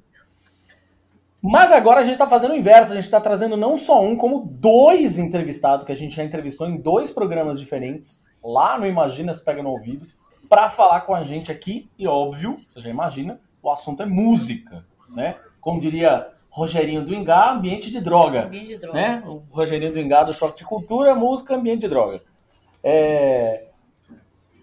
Mas 1.47 1.73
agora 1.73 2.01
a 2.01 2.03
gente 2.03 2.15
está 2.15 2.27
fazendo 2.27 2.53
o 2.53 2.57
inverso, 2.57 2.93
a 2.93 2.95
gente 2.95 3.05
está 3.05 3.21
trazendo 3.21 3.55
não 3.55 3.77
só 3.77 4.03
um, 4.03 4.17
como 4.17 4.47
dois 4.51 5.19
entrevistados 5.19 5.85
que 5.85 5.93
a 5.93 5.95
gente 5.95 6.17
já 6.17 6.25
entrevistou 6.25 6.67
em 6.67 6.79
dois 6.79 7.11
programas 7.11 7.61
diferentes, 7.61 8.25
lá 8.43 8.79
no 8.79 8.87
Imagina 8.87 9.35
se 9.35 9.45
pega 9.45 9.63
no 9.63 9.69
ouvido, 9.69 10.07
para 10.49 10.71
falar 10.71 11.03
com 11.03 11.15
a 11.15 11.23
gente 11.23 11.53
aqui, 11.53 11.87
e 11.99 12.07
óbvio, 12.09 12.57
você 12.67 12.81
já 12.81 12.89
imagina, 12.89 13.39
o 13.63 13.71
assunto 13.71 14.03
é 14.03 14.07
música, 14.07 14.87
né? 15.11 15.37
Como 15.61 15.79
diria 15.79 16.29
Rogerinho 16.49 17.05
do 17.05 17.15
Ingá, 17.15 17.51
ambiente 17.53 17.91
de 17.91 18.01
droga, 18.01 18.45
Ambiente 18.47 18.69
de 18.69 18.79
droga. 18.79 18.99
né? 18.99 19.23
O 19.27 19.43
Rogerinho 19.51 19.93
do 19.93 20.01
Ingá 20.01 20.23
do 20.23 20.33
Choque 20.33 20.57
de 20.59 20.65
Cultura, 20.65 21.15
música, 21.15 21.57
ambiente 21.57 21.81
de 21.83 21.89
droga. 21.89 22.23
É, 22.83 23.65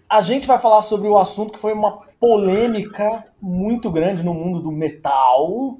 A 0.08 0.20
gente 0.20 0.48
vai 0.48 0.58
falar 0.58 0.82
sobre 0.82 1.06
o 1.06 1.16
assunto 1.16 1.52
que 1.52 1.58
foi 1.60 1.72
uma 1.72 2.00
polêmica 2.18 3.24
muito 3.40 3.88
grande 3.90 4.24
no 4.24 4.34
mundo 4.34 4.60
do 4.60 4.72
metal 4.72 5.76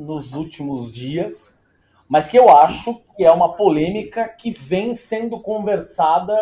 nos 0.00 0.34
últimos 0.34 0.92
dias, 0.92 1.60
mas 2.08 2.28
que 2.28 2.38
eu 2.38 2.48
acho 2.48 3.00
que 3.16 3.24
é 3.24 3.30
uma 3.30 3.54
polêmica 3.54 4.28
que 4.28 4.50
vem 4.50 4.94
sendo 4.94 5.40
conversada 5.40 6.34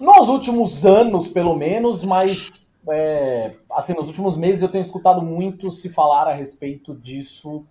nos 0.00 0.28
últimos 0.28 0.86
anos, 0.86 1.28
pelo 1.28 1.56
menos, 1.56 2.02
mas 2.02 2.68
é, 2.88 3.54
assim, 3.70 3.94
nos 3.94 4.08
últimos 4.08 4.36
meses 4.36 4.62
eu 4.62 4.68
tenho 4.68 4.82
escutado 4.82 5.22
muito 5.22 5.70
se 5.70 5.88
falar 5.88 6.26
a 6.26 6.34
respeito 6.34 6.94
disso, 6.94 7.64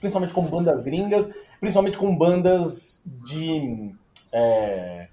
principalmente 0.00 0.34
com 0.34 0.42
bandas 0.42 0.82
gringas, 0.82 1.32
principalmente 1.60 1.98
com 1.98 2.16
bandas 2.16 3.04
de. 3.22 3.94
é, 4.32 5.08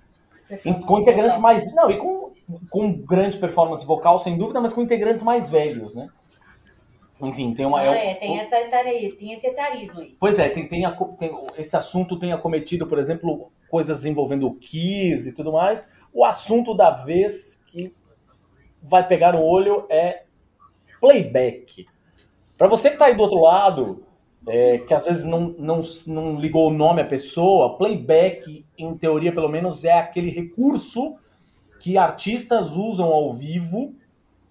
com 0.86 1.00
integrantes 1.00 1.40
mais. 1.40 1.76
Não, 1.76 1.92
e 1.92 1.98
com, 1.98 2.32
com 2.70 2.94
grande 2.94 3.38
performance 3.38 3.86
vocal, 3.86 4.18
sem 4.18 4.38
dúvida, 4.38 4.62
mas 4.62 4.74
com 4.74 4.82
integrantes 4.82 5.24
mais 5.24 5.50
velhos, 5.50 5.96
né? 5.96 6.10
Enfim, 7.22 7.54
tem 7.54 7.66
uma. 7.66 7.82
Ah, 7.82 7.98
é- 7.98 8.12
é, 8.12 8.16
tem, 8.16 8.40
essa 8.40 8.60
etaria, 8.60 9.16
tem 9.16 9.34
esse 9.34 9.48
etarismo 9.48 10.00
aí. 10.00 10.16
Pois 10.20 10.40
é, 10.40 10.50
tem, 10.50 10.68
tem, 10.68 10.84
tem- 11.18 11.32
esse 11.58 11.76
assunto 11.76 12.18
tem 12.18 12.32
acometido, 12.32 12.88
por 12.88 12.98
exemplo, 12.98 13.52
coisas 13.70 14.06
envolvendo 14.06 14.48
o 14.48 14.56
Kiss 14.56 15.30
e 15.30 15.34
tudo 15.34 15.52
mais. 15.52 15.88
O 16.14 16.24
assunto 16.24 16.74
da 16.74 16.92
vez 16.92 17.64
que 17.68 17.94
vai 18.82 19.06
pegar 19.06 19.34
no 19.34 19.44
olho 19.44 19.86
é 19.90 20.24
playback. 21.02 21.86
Para 22.58 22.68
você 22.68 22.90
que 22.90 22.96
está 22.96 23.06
aí 23.06 23.16
do 23.16 23.22
outro 23.24 23.40
lado, 23.42 24.04
é, 24.48 24.80
que 24.80 24.94
às 24.94 25.06
vezes 25.06 25.26
não, 25.26 25.54
não, 25.58 25.80
não 26.08 26.40
ligou 26.40 26.70
o 26.70 26.74
nome 26.74 27.02
à 27.02 27.06
pessoa, 27.06 27.78
playback, 27.78 28.66
em 28.78 28.98
teoria 28.98 29.34
pelo 29.34 29.50
menos, 29.50 29.86
é 29.86 29.92
aquele 29.94 30.30
recurso 30.30 31.18
que 31.80 31.98
artistas 31.98 32.76
usam 32.76 33.08
ao 33.08 33.34
vivo 33.34 33.94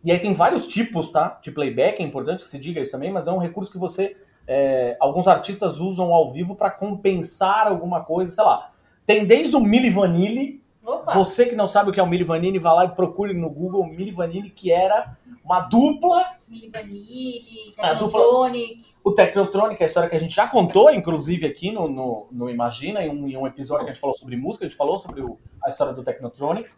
E 0.05 0.13
aí 0.13 0.19
tem 0.19 0.33
vários 0.33 0.67
tipos, 0.67 1.11
tá? 1.11 1.39
De 1.43 1.51
playback, 1.51 2.03
é 2.03 2.07
importante 2.07 2.45
que 2.45 2.49
se 2.49 2.59
diga 2.59 2.81
isso 2.81 2.93
também, 2.93 3.13
mas 3.13 3.27
é 3.27 3.33
um 3.33 3.39
recurso 3.39 3.73
que 3.73 3.79
você. 3.79 4.17
É, 4.47 4.97
alguns 4.99 5.29
artistas 5.29 5.79
usam 5.79 6.15
ao 6.15 6.31
vivo 6.31 6.55
para 6.55 6.71
compensar 6.71 7.67
alguma 7.67 8.03
coisa, 8.03 8.35
sei 8.35 8.45
lá. 8.45 8.71
Tem 9.05 9.25
desde 9.25 9.57
o 9.57 9.61
Milli 9.61 9.91
Vanilli. 9.91 10.63
Opa. 10.85 11.13
Você 11.13 11.45
que 11.45 11.55
não 11.55 11.67
sabe 11.67 11.91
o 11.91 11.93
que 11.93 12.01
é 12.01 12.03
o 12.03 12.07
Milli 12.07 12.25
Vanilli, 12.25 12.59
vá 12.59 12.73
lá 12.73 12.85
e 12.87 12.89
procure 12.89 13.35
no 13.35 13.51
Google 13.51 13.83
o 13.83 13.87
Milli 13.87 14.11
Vanilli, 14.11 14.49
que 14.49 14.73
era 14.73 15.17
uma 15.45 15.61
dupla. 15.61 16.25
Milli 16.49 16.71
Vanilli, 16.71 17.71
Technotronic. 17.77 18.95
O 19.05 19.13
Technotronic, 19.13 19.83
é 19.83 19.85
a 19.85 19.87
história 19.87 20.09
que 20.09 20.17
a 20.17 20.21
gente 20.21 20.35
já 20.35 20.47
contou, 20.47 20.91
inclusive 20.91 21.47
aqui 21.47 21.71
no, 21.71 21.89
no, 21.89 22.27
no 22.31 22.49
Imagina, 22.49 23.03
em 23.03 23.11
um, 23.11 23.29
em 23.29 23.37
um, 23.37 23.47
episódio 23.47 23.85
que 23.85 23.91
a 23.91 23.93
gente 23.93 24.01
falou 24.01 24.17
sobre 24.17 24.37
música, 24.37 24.65
a 24.65 24.69
gente 24.69 24.79
falou 24.79 24.97
sobre 24.97 25.21
o, 25.21 25.39
a 25.63 25.69
história 25.69 25.93
do 25.93 26.03
Technotronic. 26.03 26.71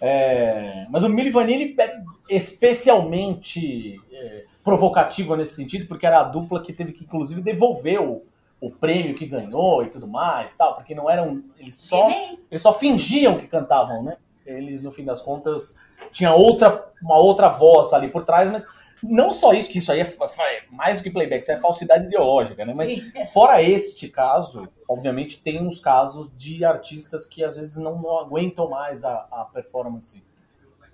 É, 0.00 0.86
mas 0.90 1.04
o 1.04 1.08
Milli 1.08 1.30
Vanilli 1.30 1.74
é 1.78 2.00
especialmente 2.28 4.00
é, 4.12 4.44
provocativo 4.62 5.36
nesse 5.36 5.54
sentido, 5.54 5.86
porque 5.86 6.06
era 6.06 6.20
a 6.20 6.24
dupla 6.24 6.62
que 6.62 6.72
teve 6.72 6.92
que, 6.92 7.04
inclusive, 7.04 7.40
devolver 7.40 8.00
o, 8.00 8.22
o 8.60 8.70
prêmio 8.70 9.14
que 9.14 9.26
ganhou 9.26 9.84
e 9.84 9.90
tudo 9.90 10.06
mais, 10.06 10.56
tal, 10.56 10.74
porque 10.74 10.94
não 10.94 11.10
eram. 11.10 11.42
Eles 11.58 11.74
só, 11.74 12.08
eles 12.50 12.62
só 12.62 12.72
fingiam 12.72 13.38
que 13.38 13.46
cantavam, 13.46 14.02
né? 14.02 14.16
Eles, 14.46 14.82
no 14.82 14.90
fim 14.90 15.04
das 15.04 15.22
contas, 15.22 15.80
tinha 16.10 16.34
outra, 16.34 16.86
uma 17.02 17.16
outra 17.16 17.48
voz 17.48 17.92
ali 17.92 18.08
por 18.08 18.24
trás, 18.24 18.50
mas 18.50 18.66
não 19.08 19.32
só 19.32 19.52
isso, 19.52 19.70
que 19.70 19.78
isso 19.78 19.92
aí 19.92 20.00
é, 20.00 20.02
é 20.02 20.62
mais 20.70 20.98
do 20.98 21.02
que 21.02 21.10
playback, 21.10 21.42
isso 21.42 21.52
é 21.52 21.56
falsidade 21.56 22.06
ideológica, 22.06 22.64
né? 22.64 22.72
Mas 22.74 22.90
Sim. 22.90 23.26
fora 23.32 23.62
este 23.62 24.08
caso, 24.08 24.68
obviamente 24.88 25.40
tem 25.40 25.60
uns 25.60 25.80
casos 25.80 26.30
de 26.36 26.64
artistas 26.64 27.26
que 27.26 27.44
às 27.44 27.56
vezes 27.56 27.76
não, 27.76 28.00
não 28.00 28.18
aguentam 28.18 28.68
mais 28.68 29.04
a, 29.04 29.26
a 29.30 29.48
performance 29.52 30.22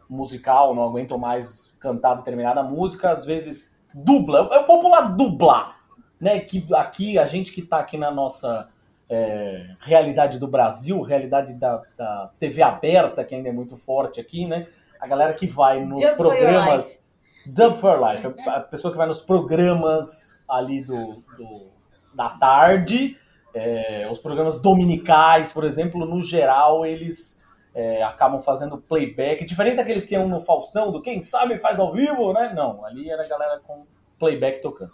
musical, 0.09 0.75
não 0.75 0.83
aguentam 0.83 1.19
mais 1.19 1.77
cantar 1.79 2.15
determinada 2.15 2.63
música, 2.63 3.11
às 3.11 3.25
vezes 3.25 3.77
dubla, 3.95 4.49
é 4.53 4.59
o 4.59 4.65
popular 4.65 5.15
dublar, 5.15 5.81
né? 6.21 6.41
Que 6.41 6.67
aqui, 6.75 7.19
a 7.19 7.25
gente 7.25 7.53
que 7.53 7.61
está 7.61 7.79
aqui 7.79 7.97
na 7.97 8.11
nossa 8.11 8.69
é, 9.09 9.67
realidade 9.81 10.39
do 10.39 10.49
Brasil, 10.49 11.01
realidade 11.01 11.55
da, 11.55 11.83
da 11.97 12.31
TV 12.39 12.63
aberta, 12.63 13.25
que 13.25 13.35
ainda 13.35 13.49
é 13.49 13.53
muito 13.53 13.77
forte 13.77 14.21
aqui, 14.21 14.47
né? 14.47 14.67
A 15.01 15.07
galera 15.07 15.33
que 15.33 15.47
vai 15.47 15.85
nos 15.85 16.03
Dub 16.03 16.17
programas. 16.17 17.10
Dub 17.53 17.77
for 17.77 18.01
Life, 18.01 18.27
a 18.47 18.61
pessoa 18.61 18.93
que 18.93 18.99
vai 18.99 19.07
nos 19.07 19.21
programas 19.21 20.45
ali 20.49 20.83
do, 20.83 21.17
do 21.37 21.71
da 22.15 22.29
tarde, 22.31 23.17
é, 23.55 24.09
os 24.11 24.19
programas 24.19 24.61
dominicais, 24.61 25.53
por 25.53 25.65
exemplo, 25.65 26.05
no 26.07 26.23
geral, 26.23 26.85
eles 26.87 27.45
é, 27.75 28.03
acabam 28.03 28.41
fazendo 28.41 28.79
playback, 28.79 29.45
diferente 29.45 29.77
daqueles 29.77 30.05
que 30.05 30.15
iam 30.15 30.29
no 30.29 30.41
Faustão, 30.41 30.93
do 30.93 31.03
quem 31.03 31.21
sabe 31.21 31.57
faz 31.57 31.79
ao 31.79 31.93
vivo, 31.93 32.33
né? 32.33 32.53
Não, 32.55 32.85
ali 32.85 33.11
era 33.11 33.25
a 33.25 33.29
galera 33.29 33.61
com 33.61 33.85
playback 34.19 34.61
tocando. 34.61 34.93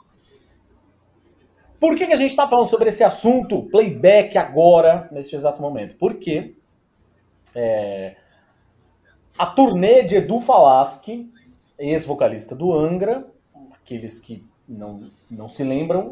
Por 1.78 1.94
que, 1.94 2.06
que 2.06 2.12
a 2.12 2.16
gente 2.16 2.30
está 2.30 2.48
falando 2.48 2.66
sobre 2.66 2.88
esse 2.88 3.04
assunto, 3.04 3.64
playback, 3.64 4.38
agora, 4.38 5.08
neste 5.12 5.36
exato 5.36 5.60
momento? 5.60 5.96
Porque 5.96 6.54
é, 7.54 8.16
a 9.38 9.46
turnê 9.46 10.02
de 10.02 10.16
Edu 10.16 10.40
Falaschi, 10.40 11.30
ex-vocalista 11.78 12.54
do 12.54 12.72
Angra, 12.72 13.26
aqueles 13.72 14.20
que 14.20 14.44
não, 14.68 15.10
não 15.30 15.48
se 15.48 15.62
lembram, 15.62 16.10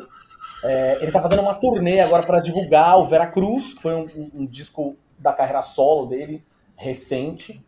é, 0.63 0.97
ele 0.97 1.07
está 1.07 1.21
fazendo 1.21 1.43
uma 1.43 1.55
turnê 1.55 2.01
agora 2.01 2.23
para 2.23 2.41
divulgar 2.41 2.99
o 2.99 3.05
Veracruz, 3.05 3.75
que 3.75 3.83
foi 3.83 3.95
um, 3.95 4.31
um, 4.35 4.47
disco 4.47 4.97
da 5.19 5.33
carreira 5.33 5.61
solo 5.61 6.07
dele, 6.07 6.43
recente. 6.77 7.65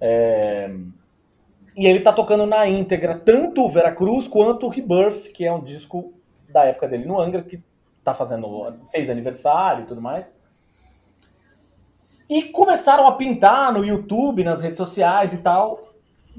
É, 0.00 0.70
e 1.76 1.86
ele 1.86 1.98
está 1.98 2.12
tocando 2.12 2.46
na 2.46 2.66
íntegra 2.66 3.14
tanto 3.14 3.62
o 3.62 3.68
Veracruz 3.68 4.26
quanto 4.26 4.66
o 4.66 4.68
Rebirth, 4.70 5.30
que 5.32 5.44
é 5.44 5.52
um 5.52 5.62
disco 5.62 6.12
da 6.48 6.64
época 6.64 6.88
dele 6.88 7.04
no 7.04 7.20
Angra, 7.20 7.42
que 7.42 7.62
tá 8.02 8.14
fazendo, 8.14 8.78
fez 8.90 9.10
aniversário 9.10 9.82
e 9.82 9.86
tudo 9.86 10.00
mais. 10.00 10.34
E 12.30 12.44
começaram 12.44 13.06
a 13.06 13.12
pintar 13.12 13.72
no 13.72 13.84
YouTube, 13.84 14.44
nas 14.44 14.60
redes 14.60 14.78
sociais 14.78 15.32
e 15.34 15.42
tal, 15.42 15.87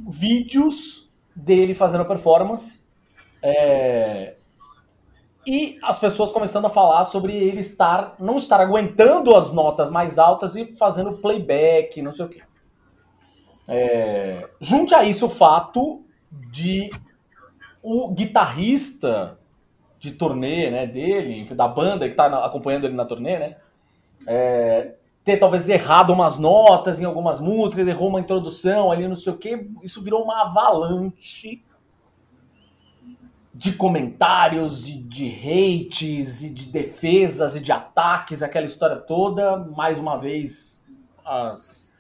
vídeos 0.08 1.12
dele 1.36 1.74
fazendo 1.74 2.06
performance. 2.06 2.84
É... 3.42 4.36
E 5.46 5.80
as 5.82 6.00
pessoas 6.00 6.32
começando 6.32 6.66
a 6.66 6.70
falar 6.70 7.04
sobre 7.06 7.34
ele 7.34 7.60
estar, 7.60 8.16
não 8.20 8.38
estar 8.38 8.60
aguentando 8.60 9.36
as 9.36 9.52
notas 9.52 9.90
mais 9.90 10.20
altas 10.20 10.56
e 10.56 10.74
fazendo 10.74 11.18
playback, 11.18 12.02
não 12.02 12.12
sei 12.12 12.26
o 12.26 12.30
quê. 12.30 12.44
É... 13.68 14.50
Junte 14.60 14.94
a 14.94 15.04
isso 15.04 15.26
o 15.26 15.30
fato 15.30 16.04
de 16.32 16.92
o 17.82 18.12
guitarrista 18.12 19.40
de 20.00 20.12
turnê, 20.12 20.70
né, 20.70 20.88
dele, 20.88 21.44
da 21.54 21.68
banda 21.68 22.06
que 22.06 22.14
está 22.14 22.46
acompanhando 22.46 22.86
ele 22.86 22.94
na 22.94 23.06
turnê, 23.06 23.38
né, 23.38 23.58
é, 24.28 24.94
ter 25.24 25.38
talvez 25.38 25.70
errado 25.70 26.12
umas 26.12 26.38
notas 26.38 27.00
em 27.00 27.06
algumas 27.06 27.40
músicas, 27.40 27.88
errou 27.88 28.10
uma 28.10 28.20
introdução 28.20 28.92
ali, 28.92 29.08
não 29.08 29.16
sei 29.16 29.34
o 29.34 29.38
que, 29.38 29.70
isso 29.84 30.02
virou 30.02 30.24
uma 30.24 30.42
avalanche 30.42 31.62
de 33.54 33.74
comentários 33.74 34.88
e 34.88 35.00
de 35.00 35.28
hates 35.28 36.44
e 36.44 36.50
de 36.50 36.68
defesas 36.68 37.56
e 37.56 37.60
de 37.60 37.72
ataques, 37.72 38.42
aquela 38.42 38.66
história 38.66 38.96
toda. 38.96 39.58
Mais 39.58 40.00
uma 40.00 40.18
vez, 40.18 40.86
as 41.26 41.92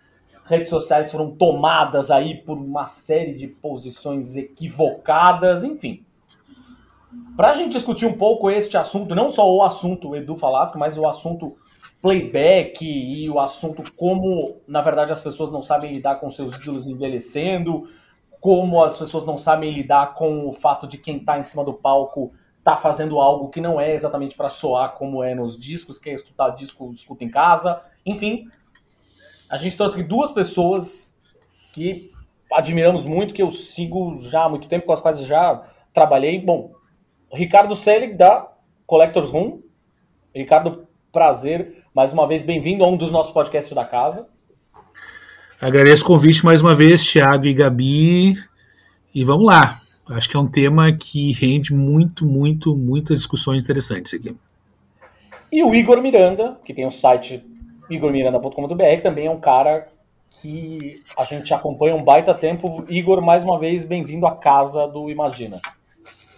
redes 0.45 0.69
sociais 0.69 1.11
foram 1.11 1.31
tomadas 1.31 2.09
aí 2.09 2.35
por 2.35 2.57
uma 2.57 2.85
série 2.85 3.33
de 3.33 3.47
posições 3.47 4.37
equivocadas, 4.37 5.63
enfim. 5.65 6.05
Para 7.35 7.51
a 7.51 7.53
gente 7.53 7.73
discutir 7.73 8.05
um 8.05 8.17
pouco 8.17 8.49
este 8.49 8.77
assunto, 8.77 9.13
não 9.13 9.29
só 9.29 9.49
o 9.49 9.61
assunto 9.61 10.15
Edu 10.15 10.35
Falasca, 10.35 10.79
mas 10.79 10.97
o 10.97 11.07
assunto 11.07 11.57
playback 12.01 12.85
e 12.85 13.29
o 13.29 13.39
assunto 13.39 13.91
como, 13.93 14.61
na 14.67 14.81
verdade, 14.81 15.11
as 15.11 15.21
pessoas 15.21 15.51
não 15.51 15.61
sabem 15.61 15.91
lidar 15.91 16.15
com 16.15 16.31
seus 16.31 16.55
ídolos 16.55 16.87
envelhecendo, 16.87 17.87
como 18.39 18.83
as 18.83 18.97
pessoas 18.97 19.25
não 19.25 19.37
sabem 19.37 19.73
lidar 19.73 20.13
com 20.13 20.47
o 20.47 20.53
fato 20.53 20.87
de 20.87 20.97
quem 20.97 21.17
está 21.17 21.37
em 21.37 21.43
cima 21.43 21.63
do 21.63 21.73
palco 21.73 22.31
tá 22.63 22.75
fazendo 22.75 23.19
algo 23.19 23.49
que 23.49 23.61
não 23.61 23.79
é 23.79 23.93
exatamente 23.93 24.35
para 24.35 24.49
soar 24.49 24.93
como 24.93 25.23
é 25.23 25.33
nos 25.33 25.57
discos, 25.57 25.97
quer 25.97 26.13
escutar 26.13 26.49
disco, 26.51 26.89
escuta 26.91 27.23
em 27.23 27.29
casa, 27.29 27.81
enfim. 28.05 28.47
A 29.49 29.57
gente 29.57 29.75
trouxe 29.75 29.99
aqui 29.99 30.07
duas 30.07 30.31
pessoas 30.31 31.17
que 31.71 32.11
admiramos 32.51 33.05
muito, 33.05 33.33
que 33.33 33.41
eu 33.41 33.49
sigo 33.49 34.17
já 34.19 34.43
há 34.43 34.49
muito 34.49 34.67
tempo, 34.67 34.85
com 34.85 34.91
as 34.91 35.01
quais 35.01 35.19
já 35.25 35.63
trabalhei. 35.93 36.39
Bom, 36.39 36.71
Ricardo 37.33 37.75
Selig, 37.75 38.13
da 38.13 38.51
Collectors 38.85 39.31
Room. 39.31 39.61
Ricardo, 40.35 40.87
prazer. 41.11 41.83
Mais 41.93 42.13
uma 42.13 42.27
vez, 42.27 42.43
bem-vindo 42.43 42.83
a 42.83 42.87
um 42.87 42.97
dos 42.97 43.11
nossos 43.11 43.33
podcasts 43.33 43.73
da 43.73 43.85
casa. 43.85 44.27
Agradeço 45.61 46.03
o 46.03 46.07
convite 46.07 46.45
mais 46.45 46.61
uma 46.61 46.73
vez, 46.73 47.03
Thiago 47.03 47.45
e 47.45 47.53
Gabi. 47.53 48.35
E 49.13 49.23
vamos 49.23 49.45
lá. 49.45 49.79
Acho 50.09 50.29
que 50.29 50.37
é 50.37 50.39
um 50.39 50.47
tema 50.47 50.91
que 50.91 51.31
rende 51.33 51.73
muito, 51.73 52.25
muito, 52.25 52.75
muitas 52.75 53.17
discussões 53.17 53.61
interessantes 53.61 54.13
aqui. 54.13 54.35
E 55.51 55.63
o 55.63 55.73
Igor 55.73 56.01
Miranda, 56.01 56.57
que 56.63 56.73
tem 56.73 56.85
o 56.85 56.91
site 56.91 57.43
igormiranda.com.br, 57.89 59.01
também 59.01 59.27
é 59.27 59.31
um 59.31 59.39
cara 59.39 59.87
que 60.29 61.01
a 61.17 61.23
gente 61.23 61.53
acompanha 61.53 61.95
um 61.95 62.03
baita 62.03 62.33
tempo. 62.33 62.85
Igor, 62.87 63.21
mais 63.21 63.43
uma 63.43 63.59
vez, 63.59 63.83
bem-vindo 63.85 64.27
à 64.27 64.35
casa 64.35 64.87
do 64.87 65.09
Imagina. 65.09 65.59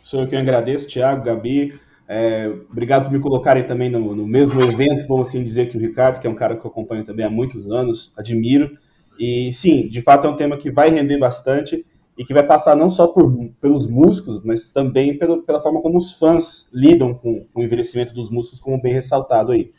Sou 0.04 0.22
eu 0.22 0.28
que 0.28 0.36
agradeço, 0.36 0.88
Thiago, 0.88 1.24
Gabi. 1.24 1.80
É, 2.14 2.46
obrigado 2.70 3.06
por 3.06 3.14
me 3.14 3.22
colocarem 3.22 3.64
também 3.64 3.90
no, 3.90 4.14
no, 4.14 4.28
mesmo 4.28 4.62
evento, 4.62 5.08
vamos 5.08 5.30
assim 5.30 5.42
dizer, 5.46 5.70
que 5.70 5.78
o 5.78 5.80
Ricardo, 5.80 6.20
que 6.20 6.28
é 6.28 6.30
um 6.30 6.36
cara 6.36 6.58
que 6.58 6.66
eu 6.66 6.70
acompanho 6.70 7.06
também 7.06 7.26
há 7.26 7.30
muitos 7.30 7.72
anos, 7.72 8.12
admiro. 8.18 8.78
E 9.18 9.50
sim, 9.54 9.88
de 9.88 10.02
fato 10.02 10.28
é 10.28 10.30
um 10.30 10.36
tema 10.36 10.58
que 10.58 10.70
vai 10.70 10.90
render 10.90 11.18
bastante 11.18 11.86
e 12.18 12.26
que 12.26 12.34
vai 12.34 12.46
passar 12.46 12.76
não 12.76 12.90
só 12.90 13.08
por, 13.08 13.34
pelos 13.62 13.88
músicos, 13.88 14.44
mas 14.44 14.70
também 14.70 15.18
pelo, 15.18 15.42
pela 15.44 15.62
forma 15.62 15.82
como 15.82 15.98
os 15.98 16.12
fãs 16.12 16.68
lidam 16.74 17.14
com, 17.14 17.46
com 17.46 17.62
o 17.62 17.64
envelhecimento 17.64 18.14
dos 18.14 18.30
músicos, 18.30 18.60
como 18.60 18.82
bem 18.82 18.92
ressaltado 18.92 19.54
aí. 19.54 19.72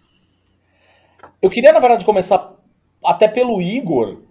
Eu 1.43 1.51
queria, 1.51 1.75
na 1.75 1.81
verdade, 1.81 2.03
começar 2.03 2.55
até 3.05 3.29
pelo 3.29 3.61
Igor, 3.61 4.23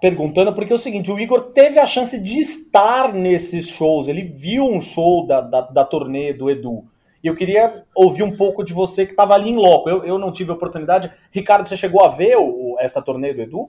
perguntando, 0.00 0.52
porque 0.52 0.72
é 0.72 0.74
o 0.74 0.78
seguinte, 0.78 1.12
o 1.12 1.20
Igor 1.20 1.52
teve 1.52 1.78
a 1.78 1.86
chance 1.86 2.18
de 2.18 2.40
estar 2.40 3.14
nesses 3.14 3.68
shows, 3.68 4.08
ele 4.08 4.22
viu 4.22 4.64
um 4.64 4.80
show 4.80 5.24
da, 5.24 5.40
da, 5.40 5.60
da 5.60 5.84
turnê 5.84 6.32
do 6.32 6.50
Edu. 6.50 6.82
E 7.22 7.26
eu 7.26 7.34
queria 7.34 7.84
ouvir 7.94 8.22
um 8.22 8.36
pouco 8.36 8.64
de 8.64 8.72
você 8.72 9.04
que 9.04 9.12
estava 9.12 9.34
ali 9.34 9.50
em 9.50 9.56
loco. 9.56 9.88
Eu, 9.88 10.04
eu 10.04 10.18
não 10.18 10.32
tive 10.32 10.52
oportunidade. 10.52 11.10
Ricardo, 11.30 11.68
você 11.68 11.76
chegou 11.76 12.04
a 12.04 12.08
ver 12.08 12.36
o, 12.36 12.76
essa 12.78 13.02
turnê 13.02 13.34
do 13.34 13.42
Edu? 13.42 13.68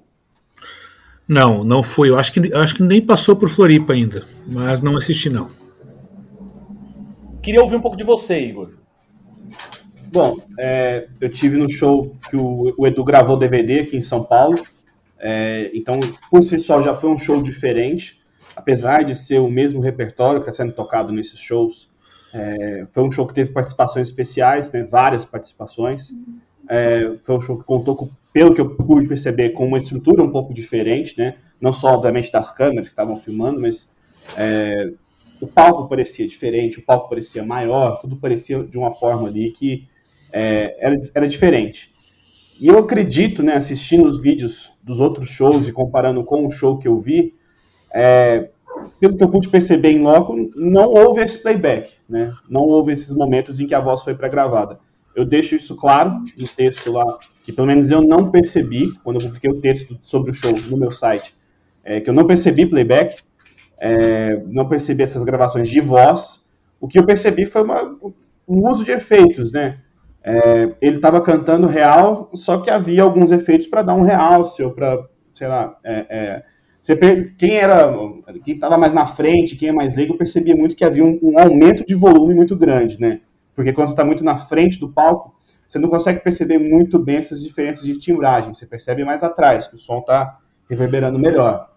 Não, 1.28 1.64
não 1.64 1.84
foi. 1.84 2.10
Eu 2.10 2.18
acho 2.18 2.34
que, 2.34 2.54
acho 2.54 2.76
que 2.76 2.84
nem 2.84 3.02
passou 3.02 3.36
por 3.36 3.50
Floripa 3.50 3.94
ainda, 3.94 4.26
mas 4.48 4.82
não 4.82 4.96
assisti 4.96 5.30
não. 5.30 5.50
Queria 7.42 7.62
ouvir 7.62 7.76
um 7.76 7.82
pouco 7.82 7.98
de 7.98 8.04
você, 8.04 8.40
Igor. 8.40 8.72
Bom, 10.12 10.38
é, 10.60 11.08
eu 11.22 11.30
tive 11.30 11.56
no 11.56 11.70
show 11.70 12.16
que 12.30 12.36
o, 12.36 12.74
o 12.78 12.88
Edu 12.88 13.04
gravou 13.04 13.38
DVD 13.38 13.82
aqui 13.82 13.96
em 13.96 14.02
São 14.02 14.24
Paulo. 14.24 14.58
É, 15.20 15.70
então, 15.74 15.96
por 16.32 16.42
si 16.42 16.58
só, 16.58 16.82
já 16.82 16.96
foi 16.96 17.10
um 17.10 17.18
show 17.18 17.42
diferente. 17.42 18.20
apesar 18.56 19.04
de 19.04 19.16
ser 19.16 19.40
o 19.40 19.50
mesmo 19.50 19.80
repertório 19.80 20.42
que 20.42 20.50
está 20.50 20.64
sendo 20.64 20.74
tocado 20.74 21.14
nesses 21.14 21.40
shows, 21.40 21.88
é, 22.34 22.86
foi 22.92 23.04
um 23.04 23.12
show 23.12 23.26
que 23.26 23.34
teve 23.34 23.52
participações 23.52 24.10
especiais, 24.10 24.72
né, 24.72 24.84
várias 24.84 25.26
participações. 25.26 26.13
É, 26.70 27.15
foi 27.24 27.36
um 27.36 27.42
show 27.42 27.58
que 27.58 27.65
contou, 27.65 27.96
com, 27.96 28.10
pelo 28.32 28.54
que 28.54 28.62
eu 28.62 28.76
pude 28.76 29.08
perceber, 29.08 29.50
com 29.52 29.65
uma 29.65 29.78
estrutura 29.78 30.22
um 30.22 30.32
pouco 30.32 30.54
diferente, 30.54 31.18
né? 31.18 31.36
Não 31.60 31.74
só, 31.74 31.88
obviamente, 31.89 32.32
das 32.32 32.52
câmeras 32.52 32.88
que 32.88 32.94
estavam 32.94 33.18
filmando, 33.18 33.60
mas 33.60 33.89
é, 34.38 34.92
o 35.42 35.48
palco 35.48 35.88
parecia 35.89 36.28
diferente, 36.28 36.80
o 36.80 36.82
palco 36.84 37.10
parecia 37.10 37.44
maior, 37.44 38.00
tudo 38.00 38.15
parecia 38.15 38.63
de 38.63 38.78
uma 38.78 38.94
forma 38.94 39.28
ali 39.28 39.52
que 39.52 39.88
é, 40.32 40.76
era, 40.80 41.12
era 41.15 41.28
diferente. 41.28 41.92
E 42.60 42.68
eu 42.68 42.78
acredito, 42.78 43.42
né, 43.42 43.56
assistindo 43.56 44.08
os 44.08 44.22
vídeos 44.22 44.70
dos 44.84 45.00
outros 45.00 45.30
shows 45.30 45.68
e 45.68 45.72
comparando 45.72 46.24
com 46.24 46.46
o 46.46 46.52
show 46.52 46.78
que 46.78 46.88
eu 46.88 47.00
vi, 47.00 47.34
é, 47.94 48.50
pelo 49.00 49.18
que 49.18 49.24
eu 49.24 49.30
pude 49.30 49.50
perceber 49.50 49.92
em 49.92 50.02
loco, 50.02 50.36
não 50.56 50.88
houve 50.88 51.22
esse 51.22 51.42
playback, 51.42 51.92
né? 52.08 52.34
Não 52.50 52.62
houve 52.62 52.92
esses 52.92 53.15
momentos 53.15 53.60
em 53.60 53.68
que 53.68 53.76
a 53.76 53.80
voz 53.80 54.04
foi 54.04 54.15
pré-gravada. 54.15 54.80
Eu 55.15 55.26
deixo 55.26 55.56
isso 55.56 55.76
claro 55.76 56.24
no 56.38 56.48
texto 56.48 56.92
lá, 56.92 57.18
que 57.44 57.52
pelo 57.52 57.68
menos 57.68 57.89
eu 57.92 58.02
não 58.02 58.30
percebi, 58.30 58.92
quando 59.04 59.20
eu 59.20 59.28
publiquei 59.28 59.50
o 59.50 59.60
texto 59.60 59.98
sobre 60.02 60.32
o 60.32 60.34
show 60.34 60.54
no 60.70 60.78
meu 60.78 60.92
site, 60.92 61.36
é, 61.84 62.00
que 62.00 62.10
eu 62.10 62.13
não 62.13 62.28
percebi 62.28 62.65
playback, 62.65 63.22
é, 63.80 64.42
não 64.48 64.68
percebi 64.68 65.04
essas 65.04 65.24
gravações 65.24 65.70
de 65.70 65.82
voz. 65.82 66.46
O 66.80 66.88
que 66.88 67.00
eu 67.00 67.06
percebi 67.06 67.46
foi 67.46 67.63
uma, 67.63 67.84
um 68.48 68.70
uso 68.70 68.84
de 68.84 68.92
efeitos, 68.92 69.52
né? 69.52 69.80
É, 70.24 70.76
ele 70.82 70.98
estava 70.98 71.22
cantando 71.22 71.65
real, 71.65 72.30
só 72.34 72.60
que 72.60 72.70
havia 72.70 73.04
alguns 73.04 73.32
efeitos 73.32 73.68
para 73.68 73.82
dar 73.82 73.96
um 73.96 74.04
realce, 74.04 74.62
ou 74.62 74.72
para, 74.72 75.06
sei 75.34 75.48
lá, 75.48 75.78
é, 75.84 76.06
é, 76.10 76.44
você, 76.82 76.96
quem 77.38 77.58
era, 77.58 77.94
quem 78.44 78.56
estava 78.56 78.78
mais 78.78 78.94
na 78.94 79.06
frente, 79.06 79.56
quem 79.56 79.70
é 79.70 79.72
mais 79.74 79.96
leigo, 79.96 80.18
percebia 80.18 80.56
muito 80.56 80.76
que 80.76 80.86
havia 80.86 81.04
um, 81.04 81.20
um 81.22 81.39
aumento 81.39 81.86
de 81.86 81.94
volume 81.94 82.34
muito 82.34 82.56
grande, 82.56 83.00
né? 83.00 83.22
Porque 83.54 83.74
quando 83.74 83.88
você 83.88 83.94
está 83.94 84.06
muito 84.06 84.24
na 84.24 84.38
frente 84.38 84.80
do 84.80 84.89
palco, 84.89 85.36
você 85.68 85.78
não 85.78 85.89
consegue 85.89 86.22
perceber 86.22 86.58
muito 86.58 86.98
bem 86.98 87.18
essas 87.18 87.44
diferenças 87.44 87.84
de 87.84 87.98
timbragem. 87.98 88.54
Você 88.54 88.65
percebe 88.65 89.04
mais 89.04 89.22
atrás, 89.22 89.68
que 89.68 89.76
o 89.76 89.78
som 89.78 90.00
está 90.00 90.39
reverberando 90.70 91.20
melhor. 91.20 91.70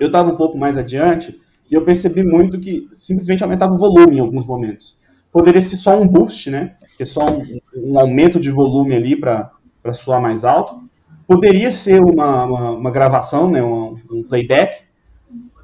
Eu 0.00 0.08
estava 0.08 0.32
um 0.32 0.36
pouco 0.36 0.58
mais 0.58 0.76
adiante 0.76 1.40
e 1.70 1.74
eu 1.74 1.84
percebi 1.84 2.22
muito 2.22 2.58
que 2.58 2.88
simplesmente 2.90 3.42
aumentava 3.42 3.74
o 3.74 3.78
volume 3.78 4.16
em 4.16 4.20
alguns 4.20 4.44
momentos. 4.44 4.98
Poderia 5.32 5.62
ser 5.62 5.76
só 5.76 5.98
um 5.98 6.06
boost, 6.06 6.50
né? 6.50 6.76
Que 6.96 7.04
é 7.04 7.06
só 7.06 7.20
um, 7.24 7.92
um 7.92 7.98
aumento 7.98 8.40
de 8.40 8.50
volume 8.50 8.94
ali 8.94 9.14
para 9.18 9.50
soar 9.94 10.20
mais 10.20 10.44
alto. 10.44 10.85
Poderia 11.26 11.70
ser 11.70 12.00
uma, 12.00 12.44
uma, 12.44 12.70
uma 12.72 12.90
gravação, 12.90 13.50
né, 13.50 13.62
um, 13.62 13.98
um, 14.10 14.22
playback, 14.22 14.84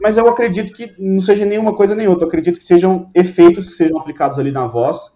mas 0.01 0.17
eu 0.17 0.29
acredito 0.29 0.73
que 0.73 0.93
não 0.99 1.21
seja 1.21 1.45
nenhuma 1.45 1.75
coisa 1.75 1.95
nem 1.95 2.09
outra. 2.09 2.25
Eu 2.25 2.29
acredito 2.29 2.59
que 2.59 2.65
sejam 2.65 3.09
efeitos 3.15 3.69
que 3.69 3.75
sejam 3.75 3.99
aplicados 3.99 4.39
ali 4.39 4.51
na 4.51 4.67
voz, 4.67 5.13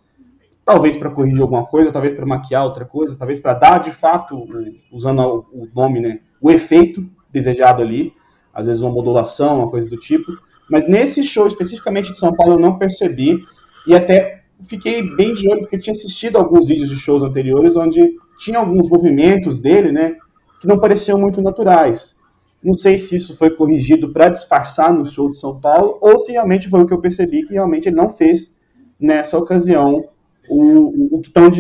talvez 0.65 0.97
para 0.97 1.11
corrigir 1.11 1.43
alguma 1.43 1.65
coisa, 1.65 1.91
talvez 1.91 2.15
para 2.15 2.25
maquiar 2.25 2.65
outra 2.65 2.85
coisa, 2.85 3.17
talvez 3.17 3.41
para 3.41 3.55
dar 3.55 3.79
de 3.79 3.91
fato, 3.91 4.47
usando 4.93 5.47
o 5.53 5.69
nome, 5.75 6.01
né, 6.01 6.21
o 6.41 6.51
efeito 6.51 7.09
desejado 7.31 7.83
ali, 7.83 8.13
às 8.55 8.67
vezes 8.67 8.83
uma 8.83 8.93
modulação, 8.93 9.59
uma 9.59 9.71
coisa 9.71 9.89
do 9.91 9.97
tipo. 9.97 10.33
Mas 10.71 10.89
nesse 10.89 11.23
show 11.23 11.47
especificamente 11.47 12.13
de 12.13 12.19
São 12.19 12.33
Paulo 12.33 12.55
eu 12.55 12.59
não 12.59 12.79
percebi 12.79 13.39
e 13.87 13.95
até 13.95 14.43
fiquei 14.67 15.03
bem 15.15 15.35
de 15.35 15.49
olho 15.49 15.61
porque 15.61 15.79
tinha 15.79 15.93
assistido 15.93 16.37
alguns 16.37 16.67
vídeos 16.67 16.89
de 16.89 16.97
shows 16.97 17.23
anteriores 17.23 17.77
onde 17.77 18.17
tinha 18.39 18.59
alguns 18.59 18.89
movimentos 18.89 19.61
dele, 19.61 19.93
né, 19.93 20.17
que 20.61 20.67
não 20.67 20.79
pareciam 20.79 21.19
muito 21.19 21.41
naturais. 21.43 22.17
Não 22.63 22.75
sei 22.75 22.99
se 22.99 23.17
isso 23.17 23.37
foi 23.37 23.51
corrigido 23.51 24.13
para 24.13 24.29
disfarçar 24.29 24.93
no 24.93 25.07
show 25.07 25.31
de 25.31 25.39
São 25.39 25.61
Paulo 25.61 25.99
ou 26.01 26.19
se 26.19 26.33
realmente 26.33 26.69
foi 26.69 26.83
o 26.83 26.87
que 26.87 26.93
eu 26.93 27.01
percebi 27.01 27.45
que 27.45 27.53
realmente 27.53 27.89
ele 27.89 27.97
não 27.97 28.09
fez 28.09 28.55
nessa 28.99 29.39
ocasião 29.39 30.09
o, 30.49 31.17
o 31.17 31.21
que 31.21 31.29
estão 31.29 31.51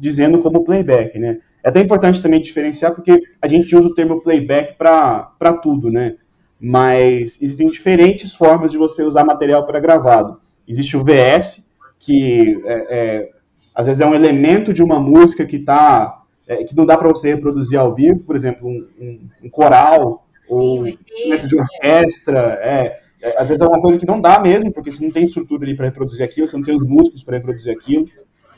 dizendo 0.00 0.38
como 0.38 0.64
playback, 0.64 1.18
né? 1.18 1.38
É 1.62 1.70
até 1.70 1.80
importante 1.80 2.22
também 2.22 2.40
diferenciar 2.40 2.94
porque 2.94 3.22
a 3.40 3.48
gente 3.48 3.74
usa 3.74 3.88
o 3.88 3.94
termo 3.94 4.22
playback 4.22 4.76
para 4.76 5.52
tudo, 5.62 5.90
né? 5.90 6.16
Mas 6.60 7.40
existem 7.40 7.68
diferentes 7.68 8.34
formas 8.34 8.70
de 8.70 8.78
você 8.78 9.02
usar 9.02 9.24
material 9.24 9.66
para 9.66 9.80
gravado. 9.80 10.40
Existe 10.68 10.96
o 10.96 11.02
VS, 11.02 11.66
que 11.98 12.60
é, 12.64 12.86
é, 12.90 13.30
às 13.74 13.86
vezes 13.86 14.00
é 14.00 14.06
um 14.06 14.14
elemento 14.14 14.72
de 14.72 14.82
uma 14.82 15.00
música 15.00 15.44
que 15.44 15.56
está 15.56 16.22
é, 16.46 16.62
que 16.64 16.76
não 16.76 16.86
dá 16.86 16.96
para 16.96 17.08
você 17.08 17.34
reproduzir 17.34 17.78
ao 17.78 17.94
vivo, 17.94 18.24
por 18.24 18.36
exemplo, 18.36 18.68
um, 18.68 18.86
um, 19.00 19.20
um 19.44 19.50
coral 19.50 20.26
ou 20.48 20.80
um 20.80 20.86
instrumento 20.86 21.48
de 21.48 21.56
orquestra, 21.56 22.58
é, 22.62 23.00
é, 23.22 23.40
às 23.40 23.48
vezes 23.48 23.62
é 23.62 23.66
uma 23.66 23.80
coisa 23.80 23.98
que 23.98 24.06
não 24.06 24.20
dá 24.20 24.38
mesmo, 24.38 24.70
porque 24.70 24.90
você 24.90 25.02
não 25.02 25.10
tem 25.10 25.24
estrutura 25.24 25.64
ali 25.64 25.74
para 25.74 25.86
reproduzir 25.86 26.24
aquilo, 26.24 26.46
você 26.46 26.56
não 26.56 26.62
tem 26.62 26.76
os 26.76 26.86
músicos 26.86 27.22
para 27.22 27.38
reproduzir 27.38 27.72
aquilo. 27.72 28.06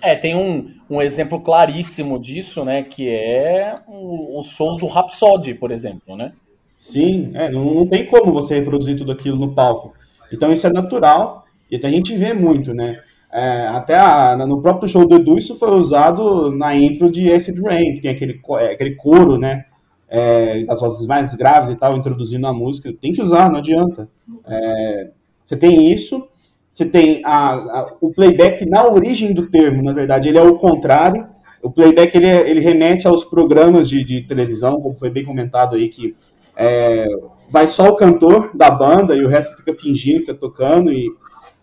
É, 0.03 0.15
tem 0.15 0.37
um, 0.37 0.69
um 0.91 1.01
exemplo 1.01 1.41
claríssimo 1.41 2.19
disso, 2.19 2.65
né, 2.65 2.83
que 2.83 3.09
é 3.09 3.79
os 3.87 4.51
shows 4.51 4.79
do 4.79 4.87
Rhapsody, 4.87 5.55
por 5.55 5.71
exemplo, 5.71 6.17
né? 6.17 6.33
Sim, 6.77 7.31
é, 7.35 7.49
não, 7.51 7.65
não 7.65 7.87
tem 7.87 8.07
como 8.07 8.33
você 8.33 8.57
reproduzir 8.57 8.97
tudo 8.97 9.13
aquilo 9.13 9.37
no 9.39 9.55
palco. 9.55 9.95
Então 10.33 10.53
isso 10.53 10.67
é 10.67 10.73
natural, 10.73 11.47
e 11.71 11.77
até 11.77 11.87
a 11.87 11.91
gente 11.91 12.17
vê 12.17 12.35
muito, 12.35 12.75
né? 12.75 13.01
É, 13.33 13.67
até 13.69 13.99
a, 13.99 14.37
no 14.37 14.63
próprio 14.63 14.89
show 14.89 15.07
do 15.07 15.17
Edu, 15.17 15.37
isso 15.37 15.57
foi 15.57 15.71
usado 15.71 16.51
na 16.51 16.75
intro 16.75 17.11
de 17.11 17.33
Acid 17.33 17.61
Rain, 17.61 17.95
que 17.95 18.01
tem 18.01 18.11
aquele, 18.11 18.41
é, 18.59 18.73
aquele 18.73 18.95
coro, 18.95 19.39
né? 19.39 19.65
É, 20.09 20.65
das 20.65 20.81
vozes 20.81 21.07
mais 21.07 21.35
graves 21.35 21.69
e 21.69 21.75
tal, 21.75 21.97
introduzindo 21.97 22.47
a 22.47 22.53
música. 22.53 22.93
Tem 22.93 23.13
que 23.13 23.21
usar, 23.21 23.51
não 23.51 23.59
adianta. 23.59 24.09
É, 24.47 25.11
você 25.45 25.57
tem 25.57 25.93
isso, 25.93 26.29
você 26.71 26.85
tem 26.85 27.23
a, 27.25 27.55
a, 27.55 27.97
o 28.01 28.13
playback 28.13 28.65
na 28.67 28.87
origem 28.87 29.33
do 29.33 29.49
termo, 29.49 29.83
na 29.83 29.93
verdade, 29.93 30.29
ele 30.29 30.39
é 30.39 30.43
o 30.43 30.57
contrário. 30.57 31.27
O 31.63 31.71
playback 31.71 32.17
ele, 32.17 32.27
é, 32.27 32.49
ele 32.49 32.61
remete 32.61 33.09
aos 33.09 33.25
programas 33.25 33.89
de, 33.89 34.05
de, 34.05 34.23
televisão, 34.23 34.81
como 34.81 34.99
foi 34.99 35.11
bem 35.11 35.25
comentado 35.25 35.75
aí, 35.75 35.89
que 35.89 36.15
é, 36.57 37.07
vai 37.51 37.67
só 37.67 37.89
o 37.89 37.97
cantor 37.97 38.51
da 38.55 38.71
banda 38.71 39.17
e 39.17 39.25
o 39.25 39.29
resto 39.29 39.57
fica 39.57 39.75
fingindo 39.75 40.21
que 40.21 40.27
tá 40.27 40.35
tocando 40.35 40.93
e 40.93 41.11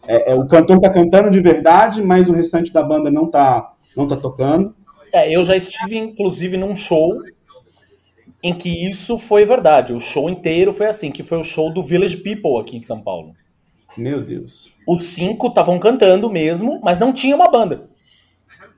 é, 0.07 0.31
é, 0.31 0.35
o 0.35 0.47
cantor 0.47 0.79
tá 0.79 0.89
cantando 0.89 1.29
de 1.29 1.39
verdade, 1.39 2.01
mas 2.01 2.29
o 2.29 2.33
restante 2.33 2.71
da 2.71 2.83
banda 2.83 3.09
não 3.09 3.27
tá, 3.27 3.73
não 3.95 4.07
tá 4.07 4.15
tocando. 4.15 4.75
É, 5.11 5.33
eu 5.33 5.43
já 5.43 5.55
estive, 5.55 5.97
inclusive, 5.97 6.57
num 6.57 6.75
show 6.75 7.21
em 8.41 8.53
que 8.53 8.89
isso 8.89 9.17
foi 9.17 9.45
verdade. 9.45 9.93
O 9.93 9.99
show 9.99 10.29
inteiro 10.29 10.73
foi 10.73 10.87
assim, 10.87 11.11
que 11.11 11.23
foi 11.23 11.39
o 11.39 11.43
show 11.43 11.71
do 11.71 11.83
Village 11.83 12.17
People 12.17 12.59
aqui 12.59 12.75
em 12.75 12.81
São 12.81 13.01
Paulo. 13.01 13.33
Meu 13.95 14.21
Deus. 14.21 14.73
Os 14.87 15.03
cinco 15.03 15.47
estavam 15.47 15.79
cantando 15.79 16.29
mesmo, 16.29 16.81
mas 16.83 16.99
não 16.99 17.13
tinha 17.13 17.35
uma 17.35 17.49
banda. 17.49 17.87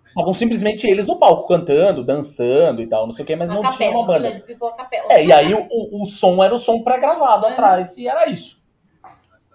Estavam 0.10 0.34
simplesmente 0.34 0.88
eles 0.88 1.08
no 1.08 1.18
palco 1.18 1.48
cantando, 1.48 2.04
dançando 2.04 2.82
e 2.82 2.88
tal, 2.88 3.06
não 3.06 3.14
sei 3.14 3.24
o 3.24 3.26
que, 3.26 3.36
mas 3.36 3.50
a 3.50 3.56
não 3.56 3.62
capela, 3.62 3.78
tinha 3.78 3.92
uma 3.92 4.06
banda. 4.08 4.32
People, 4.42 4.70
é, 5.10 5.26
e 5.26 5.32
aí 5.32 5.54
o, 5.54 5.68
o, 5.70 6.04
o 6.04 6.06
som 6.06 6.42
era 6.44 6.54
o 6.54 6.60
som 6.60 6.82
pré-gravado 6.84 7.48
é. 7.48 7.50
atrás, 7.50 7.98
e 7.98 8.08
era 8.08 8.30
isso. 8.30 8.65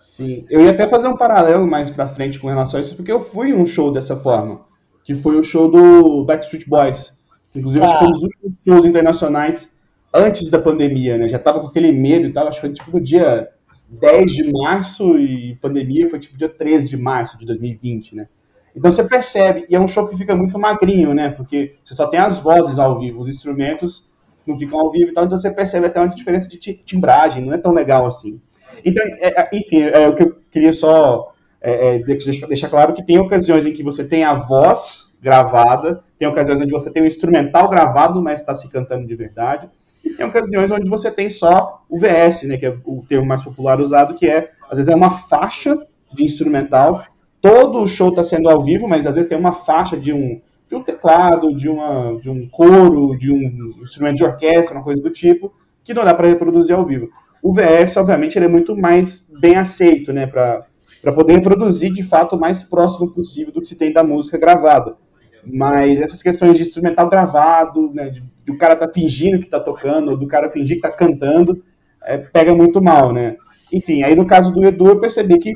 Sim, 0.00 0.46
eu 0.48 0.62
ia 0.62 0.70
até 0.70 0.88
fazer 0.88 1.08
um 1.08 1.16
paralelo 1.16 1.66
mais 1.66 1.90
pra 1.90 2.08
frente 2.08 2.40
com 2.40 2.48
relação 2.48 2.78
a 2.78 2.80
isso, 2.80 2.96
porque 2.96 3.12
eu 3.12 3.20
fui 3.20 3.52
um 3.52 3.66
show 3.66 3.92
dessa 3.92 4.16
forma, 4.16 4.62
que 5.04 5.14
foi 5.14 5.36
o 5.36 5.42
show 5.42 5.70
do 5.70 6.24
Backstreet 6.24 6.66
Boys. 6.66 7.12
Inclusive, 7.54 7.84
ah. 7.84 7.86
acho 7.86 7.94
que 7.94 7.98
foi 7.98 8.08
um 8.08 8.12
dos 8.12 8.22
últimos 8.22 8.58
shows 8.66 8.84
internacionais 8.86 9.76
antes 10.12 10.48
da 10.48 10.58
pandemia, 10.58 11.18
né? 11.18 11.28
Já 11.28 11.38
tava 11.38 11.60
com 11.60 11.66
aquele 11.66 11.92
medo 11.92 12.26
e 12.26 12.32
tal, 12.32 12.48
acho 12.48 12.60
que 12.60 12.66
foi 12.66 12.72
tipo 12.72 12.90
no 12.90 13.00
dia 13.00 13.48
10 13.90 14.32
de 14.32 14.50
março 14.50 15.18
e 15.18 15.56
pandemia 15.56 16.08
foi 16.08 16.18
tipo 16.18 16.38
dia 16.38 16.48
13 16.48 16.88
de 16.88 16.96
março 16.96 17.36
de 17.36 17.44
2020, 17.44 18.16
né? 18.16 18.28
Então 18.74 18.90
você 18.90 19.04
percebe, 19.04 19.66
e 19.68 19.76
é 19.76 19.80
um 19.80 19.88
show 19.88 20.08
que 20.08 20.16
fica 20.16 20.34
muito 20.34 20.58
magrinho, 20.58 21.12
né? 21.12 21.28
Porque 21.28 21.74
você 21.82 21.94
só 21.94 22.06
tem 22.06 22.20
as 22.20 22.40
vozes 22.40 22.78
ao 22.78 22.98
vivo, 22.98 23.20
os 23.20 23.28
instrumentos 23.28 24.08
não 24.46 24.56
ficam 24.56 24.80
ao 24.80 24.90
vivo 24.90 25.10
e 25.10 25.12
tal, 25.12 25.24
então 25.24 25.36
você 25.36 25.50
percebe 25.50 25.86
até 25.86 26.00
uma 26.00 26.08
diferença 26.08 26.48
de 26.48 26.56
timbragem, 26.58 27.44
não 27.44 27.52
é 27.52 27.58
tão 27.58 27.72
legal 27.72 28.06
assim. 28.06 28.40
Então, 28.84 29.04
é, 29.18 29.40
é, 29.40 29.48
enfim, 29.52 29.82
é, 29.82 30.08
o 30.08 30.14
que 30.14 30.22
eu 30.22 30.36
queria 30.50 30.72
só 30.72 31.32
é, 31.60 31.96
é 31.96 31.98
deixar, 31.98 32.68
claro 32.68 32.92
que 32.94 33.04
tem 33.04 33.18
ocasiões 33.18 33.66
em 33.66 33.72
que 33.72 33.82
você 33.82 34.04
tem 34.04 34.24
a 34.24 34.34
voz 34.34 35.12
gravada, 35.22 36.00
tem 36.18 36.26
ocasiões 36.26 36.60
onde 36.60 36.72
você 36.72 36.90
tem 36.90 37.02
o 37.02 37.06
instrumental 37.06 37.68
gravado, 37.68 38.22
mas 38.22 38.40
está 38.40 38.54
se 38.54 38.68
cantando 38.68 39.06
de 39.06 39.14
verdade, 39.14 39.68
e 40.02 40.10
tem 40.10 40.24
ocasiões 40.24 40.70
onde 40.70 40.88
você 40.88 41.10
tem 41.10 41.28
só 41.28 41.82
o 41.88 41.98
VS, 41.98 42.44
né, 42.44 42.56
que 42.56 42.64
é 42.64 42.74
o 42.84 43.04
termo 43.06 43.26
mais 43.26 43.42
popular 43.42 43.80
usado, 43.80 44.14
que 44.14 44.26
é, 44.26 44.50
às 44.70 44.78
vezes 44.78 44.88
é 44.88 44.94
uma 44.94 45.10
faixa 45.10 45.78
de 46.12 46.24
instrumental, 46.24 47.04
todo 47.40 47.82
o 47.82 47.86
show 47.86 48.08
está 48.08 48.24
sendo 48.24 48.48
ao 48.48 48.62
vivo, 48.62 48.88
mas 48.88 49.06
às 49.06 49.14
vezes 49.14 49.28
tem 49.28 49.38
uma 49.38 49.52
faixa 49.52 49.96
de 49.96 50.12
um, 50.12 50.40
de 50.68 50.74
um 50.74 50.82
teclado, 50.82 51.54
de, 51.54 51.68
uma, 51.68 52.18
de 52.18 52.30
um 52.30 52.48
coro, 52.48 53.16
de 53.16 53.30
um 53.30 53.80
instrumento 53.82 54.16
de 54.16 54.24
orquestra, 54.24 54.74
uma 54.74 54.84
coisa 54.84 55.02
do 55.02 55.10
tipo, 55.10 55.52
que 55.82 55.92
não 55.92 56.04
dá 56.04 56.14
para 56.14 56.28
reproduzir 56.28 56.74
ao 56.74 56.84
vivo. 56.84 57.10
O 57.42 57.52
VS, 57.52 57.96
obviamente, 57.96 58.36
ele 58.36 58.46
é 58.46 58.48
muito 58.48 58.76
mais 58.76 59.30
bem 59.40 59.56
aceito, 59.56 60.12
né, 60.12 60.26
para 60.26 60.66
poder 61.14 61.34
reproduzir 61.34 61.92
de 61.92 62.02
fato 62.02 62.36
o 62.36 62.40
mais 62.40 62.62
próximo 62.62 63.10
possível 63.10 63.52
do 63.52 63.60
que 63.60 63.66
se 63.66 63.76
tem 63.76 63.92
da 63.92 64.04
música 64.04 64.38
gravada. 64.38 64.96
Mas 65.44 66.00
essas 66.00 66.22
questões 66.22 66.56
de 66.56 66.62
instrumental 66.62 67.08
gravado, 67.08 67.90
né, 67.94 68.10
de, 68.10 68.22
de 68.44 68.52
o 68.52 68.58
cara 68.58 68.76
tá 68.76 68.88
fingindo 68.92 69.40
que 69.40 69.48
tá 69.48 69.58
tocando, 69.58 70.10
ou 70.10 70.16
do 70.16 70.26
cara 70.26 70.50
fingir 70.50 70.76
que 70.76 70.82
tá 70.82 70.90
cantando, 70.90 71.62
é, 72.04 72.18
pega 72.18 72.54
muito 72.54 72.82
mal, 72.82 73.12
né? 73.12 73.36
Enfim, 73.72 74.02
aí 74.02 74.14
no 74.14 74.26
caso 74.26 74.52
do 74.52 74.64
Edu, 74.64 74.88
eu 74.88 75.00
percebi 75.00 75.38
que, 75.38 75.52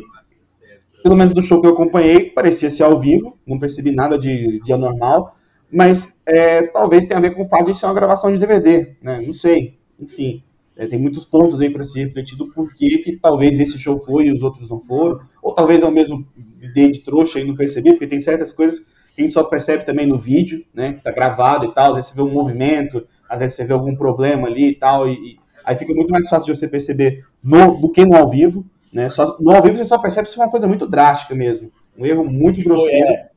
pelo 1.02 1.16
menos 1.16 1.34
do 1.34 1.42
show 1.42 1.60
que 1.60 1.66
eu 1.66 1.72
acompanhei, 1.72 2.30
parecia 2.30 2.70
ser 2.70 2.84
ao 2.84 2.98
vivo, 2.98 3.38
não 3.46 3.58
percebi 3.58 3.92
nada 3.92 4.18
de, 4.18 4.60
de 4.62 4.72
anormal, 4.72 5.34
mas 5.70 6.20
é, 6.24 6.62
talvez 6.62 7.04
tenha 7.04 7.18
a 7.18 7.22
ver 7.22 7.34
com 7.34 7.42
o 7.42 7.48
fato 7.48 7.66
de 7.66 7.76
ser 7.76 7.86
uma 7.86 7.94
gravação 7.94 8.30
de 8.30 8.38
DVD, 8.38 8.94
né? 9.02 9.20
Não 9.20 9.32
sei. 9.32 9.78
Enfim, 9.98 10.42
é, 10.76 10.86
tem 10.86 10.98
muitos 10.98 11.24
pontos 11.24 11.60
aí 11.60 11.70
para 11.70 11.82
ser 11.82 12.04
refletido 12.04 12.48
por 12.52 12.72
que, 12.74 12.98
que 12.98 13.16
talvez 13.16 13.60
esse 13.60 13.78
show 13.78 13.98
foi 13.98 14.26
e 14.26 14.32
os 14.32 14.42
outros 14.42 14.68
não 14.68 14.80
foram, 14.80 15.20
ou 15.42 15.54
talvez 15.54 15.82
eu 15.82 15.90
mesmo 15.90 16.26
dei 16.74 16.90
de 16.90 17.00
trouxa 17.00 17.38
e 17.40 17.44
não 17.44 17.54
percebi, 17.54 17.90
porque 17.90 18.06
tem 18.06 18.18
certas 18.20 18.52
coisas 18.52 18.80
que 19.14 19.20
a 19.20 19.22
gente 19.22 19.32
só 19.32 19.44
percebe 19.44 19.84
também 19.84 20.06
no 20.06 20.18
vídeo, 20.18 20.64
né? 20.74 20.94
Que 20.94 21.02
tá 21.02 21.12
gravado 21.12 21.66
e 21.66 21.72
tal, 21.74 21.90
às 21.90 21.96
vezes 21.96 22.10
você 22.10 22.16
vê 22.16 22.22
um 22.22 22.32
movimento, 22.32 23.06
às 23.28 23.40
vezes 23.40 23.54
você 23.56 23.64
vê 23.64 23.72
algum 23.72 23.94
problema 23.94 24.48
ali 24.48 24.70
e 24.70 24.74
tal, 24.74 25.08
e, 25.08 25.12
e 25.12 25.38
aí 25.64 25.78
fica 25.78 25.94
muito 25.94 26.10
mais 26.10 26.28
fácil 26.28 26.52
de 26.52 26.58
você 26.58 26.66
perceber 26.66 27.24
no, 27.42 27.80
do 27.80 27.88
que 27.90 28.04
no 28.04 28.16
ao 28.16 28.28
vivo, 28.28 28.64
né? 28.92 29.08
Só, 29.08 29.36
no 29.38 29.54
ao 29.54 29.62
vivo 29.62 29.76
você 29.76 29.84
só 29.84 29.98
percebe 29.98 30.28
se 30.28 30.34
foi 30.34 30.44
uma 30.44 30.50
coisa 30.50 30.66
muito 30.66 30.86
drástica 30.88 31.34
mesmo, 31.34 31.70
um 31.96 32.04
erro 32.04 32.24
muito 32.24 32.60
Que 32.60 32.68
grosseiro. 32.68 33.08
É, 33.08 33.30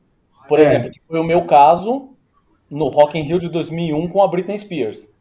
por 0.48 0.58
É. 0.58 0.62
exemplo, 0.62 0.90
que 0.90 1.00
foi 1.06 1.20
o 1.20 1.24
meu 1.24 1.46
caso 1.46 2.08
no 2.68 2.88
Rock 2.88 3.16
in 3.16 3.22
Rio 3.22 3.38
de 3.38 3.48
2001 3.48 4.08
com 4.08 4.20
a 4.22 4.28
Britney 4.28 4.58
Spears. 4.58 5.12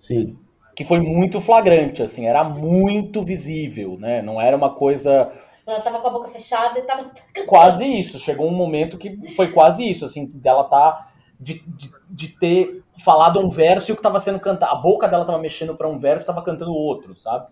Sim. 0.00 0.36
Que 0.78 0.84
foi 0.84 1.00
muito 1.00 1.40
flagrante, 1.40 2.04
assim, 2.04 2.28
era 2.28 2.44
muito 2.44 3.20
visível, 3.20 3.98
né? 3.98 4.22
Não 4.22 4.40
era 4.40 4.56
uma 4.56 4.70
coisa 4.70 5.28
Ela 5.66 5.80
tava 5.80 5.98
com 5.98 6.06
a 6.06 6.10
boca 6.12 6.28
fechada 6.28 6.78
e 6.78 6.82
tava. 6.82 7.10
quase 7.48 7.84
isso. 7.84 8.20
Chegou 8.20 8.46
um 8.46 8.54
momento 8.54 8.96
que 8.96 9.18
foi 9.34 9.50
quase 9.50 9.90
isso, 9.90 10.04
assim, 10.04 10.30
dela 10.36 10.62
tá 10.62 11.08
de, 11.40 11.64
de, 11.66 11.90
de 12.08 12.28
ter 12.28 12.84
falado 13.04 13.40
um 13.40 13.50
verso 13.50 13.90
e 13.90 13.92
o 13.92 13.96
que 13.96 14.02
tava 14.02 14.20
sendo 14.20 14.38
cantado, 14.38 14.70
a 14.70 14.76
boca 14.76 15.08
dela 15.08 15.24
tava 15.24 15.40
mexendo 15.40 15.74
para 15.74 15.88
um 15.88 15.98
verso, 15.98 16.28
tava 16.28 16.44
cantando 16.44 16.72
outro, 16.72 17.12
sabe? 17.16 17.48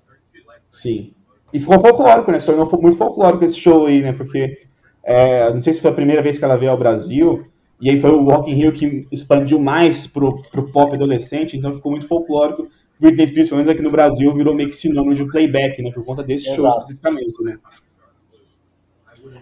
Sim. 0.71 1.13
E 1.53 1.59
ficou 1.59 1.81
folclórico, 1.81 2.31
né? 2.31 2.39
Se 2.39 2.47
tornou 2.47 2.71
muito 2.81 2.97
folclórico 2.97 3.45
esse 3.45 3.57
show 3.57 3.87
aí, 3.87 4.03
né? 4.03 4.13
Porque 4.13 4.69
é, 5.03 5.53
não 5.53 5.61
sei 5.61 5.75
se 5.75 5.81
foi 5.81 5.91
a 5.91 5.95
primeira 5.95 6.23
vez 6.23 6.39
que 6.39 6.45
ela 6.45 6.57
veio 6.57 6.71
ao 6.71 6.79
Brasil, 6.79 7.45
e 7.81 7.91
aí 7.91 8.01
foi 8.01 8.11
o 8.11 8.23
Rock 8.23 8.53
in 8.53 8.55
Rio 8.55 8.73
que 8.73 9.05
expandiu 9.11 9.59
mais 9.59 10.07
pro, 10.07 10.41
pro 10.53 10.71
pop 10.71 10.95
adolescente, 10.95 11.57
então 11.57 11.75
ficou 11.75 11.91
muito 11.91 12.07
folclórico. 12.07 12.69
Britney 12.99 13.27
Spears, 13.27 13.49
pelo 13.49 13.59
menos 13.61 13.73
aqui 13.73 13.83
no 13.83 13.91
Brasil, 13.91 14.35
virou 14.35 14.55
meio 14.55 14.69
que 14.69 14.77
sinônimo 14.77 15.15
de 15.15 15.25
playback, 15.27 15.83
né? 15.83 15.91
Por 15.93 16.05
conta 16.05 16.23
desse 16.23 16.47
show 16.47 16.67
Exato. 16.67 16.81
especificamente, 16.81 17.43
né? 17.43 17.59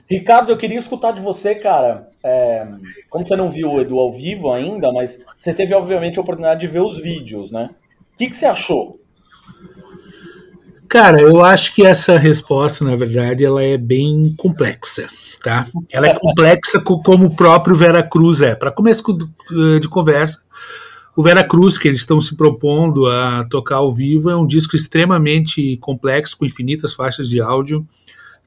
Ricardo, 0.08 0.50
eu 0.52 0.58
queria 0.58 0.78
escutar 0.78 1.12
de 1.12 1.20
você, 1.20 1.54
cara. 1.54 2.08
é, 2.22 2.66
como 3.08 3.26
você 3.26 3.36
não 3.36 3.50
viu 3.50 3.72
o 3.72 3.80
Edu 3.80 3.98
ao 3.98 4.10
vivo 4.12 4.50
ainda, 4.52 4.92
mas 4.92 5.24
você 5.38 5.52
teve, 5.54 5.74
obviamente, 5.74 6.18
a 6.18 6.22
oportunidade 6.22 6.60
de 6.60 6.66
ver 6.68 6.80
os 6.80 6.98
vídeos, 7.00 7.50
né? 7.50 7.70
O 8.14 8.16
que, 8.16 8.28
que 8.28 8.36
você 8.36 8.46
achou? 8.46 9.00
Cara, 10.88 11.20
eu 11.20 11.44
acho 11.44 11.74
que 11.74 11.84
essa 11.84 12.16
resposta, 12.16 12.84
na 12.84 12.94
verdade, 12.94 13.44
ela 13.44 13.62
é 13.62 13.76
bem 13.76 14.34
complexa, 14.38 15.08
tá? 15.42 15.66
Ela 15.90 16.08
é 16.08 16.14
complexa 16.14 16.80
co- 16.80 17.02
como 17.02 17.26
o 17.26 17.34
próprio 17.34 17.74
Vera 17.74 18.02
Cruz 18.02 18.40
é. 18.42 18.54
Para 18.54 18.70
começo 18.70 19.02
co- 19.02 19.18
de 19.80 19.88
conversa, 19.88 20.42
o 21.16 21.22
Vera 21.22 21.44
Cruz, 21.44 21.78
que 21.78 21.88
eles 21.88 22.00
estão 22.00 22.20
se 22.20 22.36
propondo 22.36 23.06
a 23.06 23.44
tocar 23.48 23.76
ao 23.76 23.92
vivo, 23.92 24.30
é 24.30 24.36
um 24.36 24.46
disco 24.46 24.74
extremamente 24.74 25.76
complexo, 25.78 26.36
com 26.36 26.44
infinitas 26.44 26.92
faixas 26.92 27.28
de 27.28 27.40
áudio. 27.40 27.86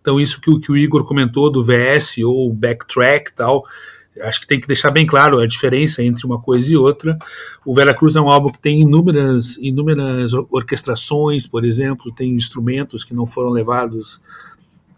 Então, 0.02 0.20
isso 0.20 0.40
que 0.40 0.50
o, 0.50 0.60
que 0.60 0.72
o 0.72 0.78
Igor 0.78 1.06
comentou 1.06 1.52
do 1.52 1.64
VS 1.64 2.20
ou 2.24 2.52
backtrack 2.54 3.34
tal, 3.34 3.66
acho 4.22 4.42
que 4.42 4.48
tem 4.48 4.60
que 4.60 4.68
deixar 4.68 4.90
bem 4.92 5.06
claro 5.06 5.40
a 5.40 5.48
diferença 5.48 6.04
entre 6.04 6.26
uma 6.26 6.40
coisa 6.40 6.72
e 6.72 6.78
outra. 6.78 7.18
O 7.66 7.74
Vera 7.74 7.94
Cruz 7.94 8.16
é 8.16 8.22
um 8.22 8.30
álbum 8.30 8.50
que 8.50 8.60
tem 8.60 8.82
inúmeras, 8.82 9.58
inúmeras 9.58 10.34
or- 10.34 10.48
orquestrações, 10.52 11.46
por 11.46 11.64
exemplo, 11.66 12.12
tem 12.12 12.32
instrumentos 12.34 13.04
que 13.04 13.14
não 13.14 13.26
foram 13.26 13.50
levados 13.50 14.22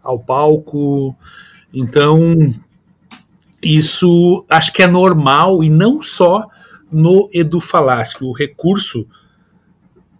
ao 0.02 0.18
palco. 0.18 1.14
Então, 1.72 2.36
isso 3.62 4.44
acho 4.48 4.72
que 4.72 4.82
é 4.82 4.86
normal 4.86 5.62
e 5.62 5.70
não 5.70 6.00
só 6.00 6.48
no 6.90 7.28
Edu 7.32 7.60
Falaschi. 7.60 8.24
O 8.24 8.32
recurso 8.32 9.06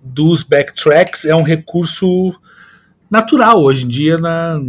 dos 0.02 0.42
backtracks 0.42 1.24
é 1.24 1.34
um 1.34 1.42
recurso 1.42 2.34
natural 3.10 3.62
hoje 3.62 3.84
em 3.84 3.88
dia 3.88 4.18
na, 4.18 4.60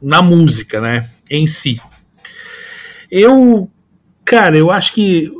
na 0.00 0.22
música, 0.22 0.80
né, 0.80 1.08
em 1.30 1.46
si. 1.46 1.80
Eu, 3.10 3.70
cara, 4.24 4.56
eu 4.56 4.70
acho 4.70 4.92
que 4.94 5.30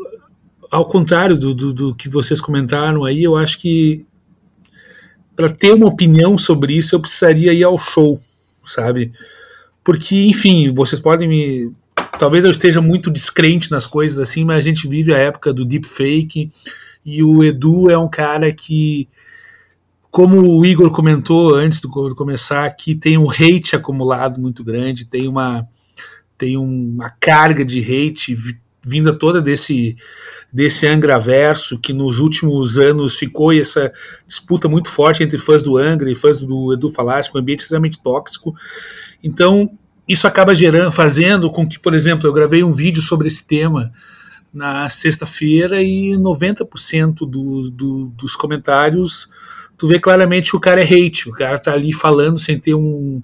ao 0.71 0.87
contrário 0.87 1.39
do, 1.39 1.55
do, 1.55 1.73
do 1.73 1.95
que 1.95 2.09
vocês 2.09 2.41
comentaram 2.41 3.05
aí, 3.05 3.23
eu 3.23 3.37
acho 3.37 3.59
que 3.59 4.05
para 5.37 5.49
ter 5.49 5.73
uma 5.73 5.87
opinião 5.87 6.37
sobre 6.39 6.75
isso 6.75 6.95
eu 6.95 7.01
precisaria 7.01 7.53
ir 7.53 7.65
ao 7.65 7.79
show, 7.79 8.21
sabe? 8.65 9.13
Porque, 9.85 10.17
enfim, 10.27 10.73
vocês 10.73 11.01
podem 11.01 11.29
me. 11.29 11.73
Talvez 12.25 12.43
eu 12.43 12.51
esteja 12.51 12.81
muito 12.81 13.11
descrente 13.11 13.71
nas 13.71 13.87
coisas 13.87 14.19
assim, 14.19 14.47
mas 14.47 14.57
a 14.57 14.61
gente 14.67 14.89
vive 14.89 15.13
a 15.13 15.19
época 15.19 15.53
do 15.53 15.63
deepfake 15.63 16.51
e 17.05 17.23
o 17.23 17.45
Edu 17.45 17.91
é 17.91 17.99
um 17.99 18.09
cara 18.09 18.51
que, 18.51 19.11
como 20.11 20.41
o 20.41 20.65
Igor 20.65 20.91
comentou 20.91 21.55
antes 21.55 21.83
de 21.83 21.87
começar 21.87 22.65
aqui, 22.65 22.95
tem 22.95 23.19
um 23.19 23.31
hate 23.31 23.77
acumulado 23.77 24.41
muito 24.41 24.65
grande, 24.65 25.07
tem 25.07 25.29
uma, 25.29 25.69
tem 26.39 26.57
uma 26.57 27.11
carga 27.11 27.63
de 27.63 27.81
hate 27.81 28.35
vinda 28.83 29.15
toda 29.15 29.43
desse, 29.43 29.95
desse 30.51 30.87
Angra 30.87 31.21
verso 31.21 31.79
que 31.79 31.93
nos 31.93 32.21
últimos 32.21 32.79
anos 32.79 33.19
ficou 33.19 33.53
essa 33.53 33.93
disputa 34.27 34.67
muito 34.67 34.89
forte 34.89 35.23
entre 35.23 35.37
fãs 35.37 35.63
do 35.63 35.77
Angra 35.77 36.11
e 36.11 36.17
fãs 36.17 36.41
do 36.41 36.73
Edu 36.73 36.89
Falaschi, 36.89 37.31
um 37.35 37.39
ambiente 37.39 37.61
extremamente 37.61 38.03
tóxico. 38.03 38.55
Então, 39.23 39.79
isso 40.07 40.27
acaba 40.27 40.55
gerando, 40.55 40.93
fazendo 40.93 41.51
com 41.51 41.67
que, 41.67 41.79
por 41.79 41.95
exemplo, 41.95 42.27
eu 42.27 42.33
gravei 42.33 42.63
um 42.63 42.73
vídeo 42.73 43.03
sobre 43.03 43.29
esse 43.29 43.47
tema 43.47 43.91
na 44.53 44.89
sexta-feira 44.89 45.83
e 45.83 46.13
90% 46.13 47.29
do, 47.29 47.71
do, 47.71 48.07
dos 48.17 48.37
comentários 48.37 49.29
tu 49.77 49.87
vê 49.87 49.99
claramente 49.99 50.51
que 50.51 50.57
o 50.57 50.61
cara 50.61 50.81
é 50.81 50.85
hate, 50.85 51.29
o 51.29 51.33
cara 51.33 51.59
tá 51.59 51.73
ali 51.73 51.93
falando 51.93 52.39
sem 52.39 52.59
ter 52.59 52.75
um, 52.75 53.21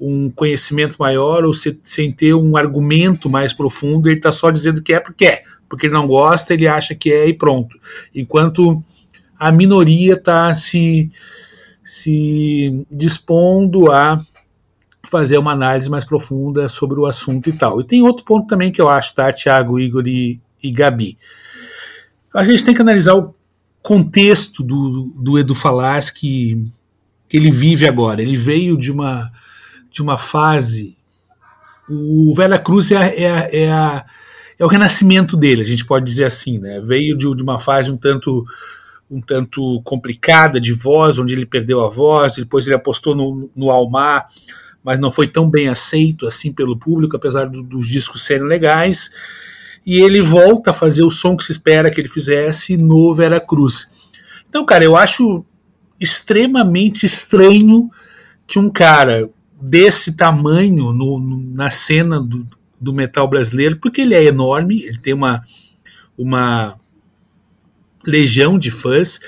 um 0.00 0.30
conhecimento 0.30 0.96
maior 0.98 1.44
ou 1.44 1.52
se, 1.52 1.78
sem 1.82 2.12
ter 2.12 2.34
um 2.34 2.56
argumento 2.56 3.28
mais 3.28 3.52
profundo, 3.52 4.08
ele 4.08 4.20
tá 4.20 4.32
só 4.32 4.50
dizendo 4.50 4.82
que 4.82 4.92
é 4.92 5.00
porque 5.00 5.26
é, 5.26 5.42
porque 5.68 5.86
ele 5.86 5.94
não 5.94 6.06
gosta, 6.06 6.54
ele 6.54 6.66
acha 6.66 6.94
que 6.94 7.12
é 7.12 7.28
e 7.28 7.34
pronto. 7.34 7.76
Enquanto 8.14 8.82
a 9.38 9.52
minoria 9.52 10.16
tá 10.16 10.52
se, 10.54 11.10
se 11.84 12.84
dispondo 12.90 13.90
a 13.90 14.18
fazer 15.08 15.38
uma 15.38 15.52
análise 15.52 15.90
mais 15.90 16.04
profunda 16.04 16.68
sobre 16.68 16.98
o 16.98 17.06
assunto 17.06 17.48
e 17.48 17.52
tal. 17.52 17.80
E 17.80 17.84
tem 17.84 18.02
outro 18.02 18.24
ponto 18.24 18.46
também 18.46 18.70
que 18.70 18.80
eu 18.80 18.88
acho, 18.88 19.14
tá, 19.14 19.32
Thiago, 19.32 19.78
Igor 19.78 20.06
e, 20.06 20.40
e 20.62 20.70
Gabi. 20.70 21.18
A 22.34 22.44
gente 22.44 22.64
tem 22.64 22.74
que 22.74 22.82
analisar 22.82 23.14
o 23.14 23.34
contexto 23.82 24.62
do, 24.62 25.12
do 25.16 25.38
Edu 25.38 25.54
Falas 25.54 26.10
que, 26.10 26.70
que 27.28 27.36
ele 27.36 27.50
vive 27.50 27.88
agora. 27.88 28.20
Ele 28.20 28.36
veio 28.36 28.76
de 28.76 28.92
uma, 28.92 29.32
de 29.90 30.02
uma 30.02 30.18
fase. 30.18 30.96
O 31.88 32.34
Vera 32.34 32.58
Cruz 32.58 32.90
é, 32.90 32.96
a, 32.96 33.06
é, 33.06 33.30
a, 33.30 33.48
é, 33.50 33.72
a, 33.72 34.06
é, 34.58 34.64
o 34.64 34.68
renascimento 34.68 35.36
dele, 35.36 35.62
a 35.62 35.64
gente 35.64 35.86
pode 35.86 36.04
dizer 36.04 36.26
assim. 36.26 36.58
Né? 36.58 36.80
Veio 36.80 37.16
de, 37.16 37.34
de 37.34 37.42
uma 37.42 37.58
fase 37.58 37.90
um 37.90 37.96
tanto 37.96 38.44
um 39.10 39.20
tanto 39.20 39.80
complicada 39.84 40.60
de 40.60 40.72
voz, 40.72 41.18
onde 41.18 41.34
ele 41.34 41.46
perdeu 41.46 41.82
a 41.82 41.88
voz, 41.88 42.36
depois 42.36 42.66
ele 42.66 42.76
apostou 42.76 43.14
no, 43.14 43.50
no 43.56 43.70
Almar, 43.70 44.28
mas 44.88 44.98
não 44.98 45.12
foi 45.12 45.28
tão 45.28 45.50
bem 45.50 45.68
aceito 45.68 46.26
assim 46.26 46.50
pelo 46.50 46.74
público, 46.74 47.14
apesar 47.14 47.44
do, 47.44 47.62
dos 47.62 47.86
discos 47.86 48.24
serem 48.24 48.46
legais. 48.46 49.10
E 49.84 50.00
ele 50.00 50.22
volta 50.22 50.70
a 50.70 50.72
fazer 50.72 51.02
o 51.02 51.10
som 51.10 51.36
que 51.36 51.44
se 51.44 51.52
espera 51.52 51.90
que 51.90 52.00
ele 52.00 52.08
fizesse 52.08 52.74
no 52.78 53.12
Vera 53.14 53.38
Cruz. 53.38 53.86
Então, 54.48 54.64
cara, 54.64 54.82
eu 54.82 54.96
acho 54.96 55.44
extremamente 56.00 57.04
estranho 57.04 57.90
que 58.46 58.58
um 58.58 58.70
cara 58.70 59.28
desse 59.60 60.16
tamanho 60.16 60.90
no, 60.90 61.18
no, 61.18 61.38
na 61.38 61.68
cena 61.68 62.18
do, 62.18 62.48
do, 62.80 62.90
metal 62.90 63.28
brasileiro, 63.28 63.76
porque 63.76 64.00
ele 64.00 64.14
é 64.14 64.24
enorme, 64.24 64.84
ele 64.84 64.98
tem 64.98 65.12
uma, 65.12 65.44
uma 66.16 66.80
legião 68.06 68.58
de 68.58 68.70
fãs, 68.70 69.20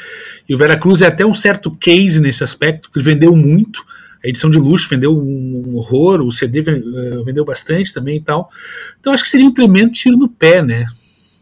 e 0.49 0.55
o 0.55 0.57
Vera 0.57 0.79
Cruz 0.79 1.03
é 1.03 1.09
até 1.09 1.27
um 1.27 1.35
certo 1.35 1.71
case 1.71 2.19
nesse 2.19 2.43
aspecto, 2.43 2.91
que 2.91 2.99
vendeu 2.99 3.37
muito, 3.37 3.85
a 4.23 4.29
edição 4.29 4.51
de 4.51 4.59
luxo 4.59 4.89
vendeu 4.89 5.17
um 5.17 5.77
horror, 5.77 6.21
o 6.21 6.31
CD 6.31 6.61
vendeu 6.61 7.45
bastante 7.45 7.93
também 7.93 8.17
e 8.17 8.21
tal. 8.21 8.51
Então 8.99 9.13
acho 9.13 9.23
que 9.23 9.31
seria 9.31 9.47
um 9.47 9.55
tremendo 9.55 9.93
tiro 9.93 10.17
no 10.17 10.29
pé, 10.29 10.63
né? 10.63 10.87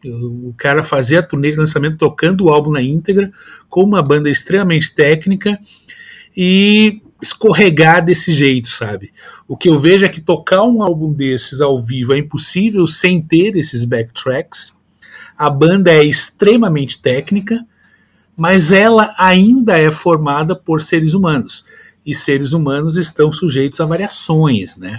O 0.05 0.55
cara 0.57 0.83
fazer 0.83 1.17
a 1.17 1.23
turnê 1.23 1.51
de 1.51 1.59
lançamento 1.59 1.97
tocando 1.97 2.45
o 2.45 2.51
álbum 2.51 2.71
na 2.71 2.81
íntegra, 2.81 3.33
com 3.69 3.83
uma 3.83 4.01
banda 4.01 4.31
extremamente 4.31 4.95
técnica 4.95 5.59
e 6.37 7.03
escorregar 7.21 8.05
desse 8.05 8.33
jeito, 8.33 8.69
sabe? 8.69 9.13
O 9.49 9.57
que 9.57 9.69
eu 9.69 9.77
vejo 9.77 10.07
é 10.07 10.09
que 10.09 10.21
tocar 10.21 10.63
um 10.63 10.83
álbum 10.83 11.13
desses 11.13 11.61
ao 11.61 11.81
vivo 11.81 12.15
é 12.15 12.19
impossível 12.19 12.87
sem 12.87 13.21
ter 13.21 13.57
esses 13.57 13.83
backtracks. 13.85 14.73
A 15.37 15.51
banda 15.51 15.93
é 15.93 16.05
extremamente 16.05 17.03
técnica, 17.03 17.67
mas 18.37 18.71
ela 18.71 19.13
ainda 19.19 19.77
é 19.77 19.91
formada 19.91 20.55
por 20.55 20.81
seres 20.81 21.13
humanos. 21.13 21.65
E 22.09 22.15
seres 22.15 22.55
humanos 22.55 22.97
estão 22.97 23.31
sujeitos 23.31 23.83
a 23.83 23.85
variações, 23.85 24.79
né? 24.79 24.99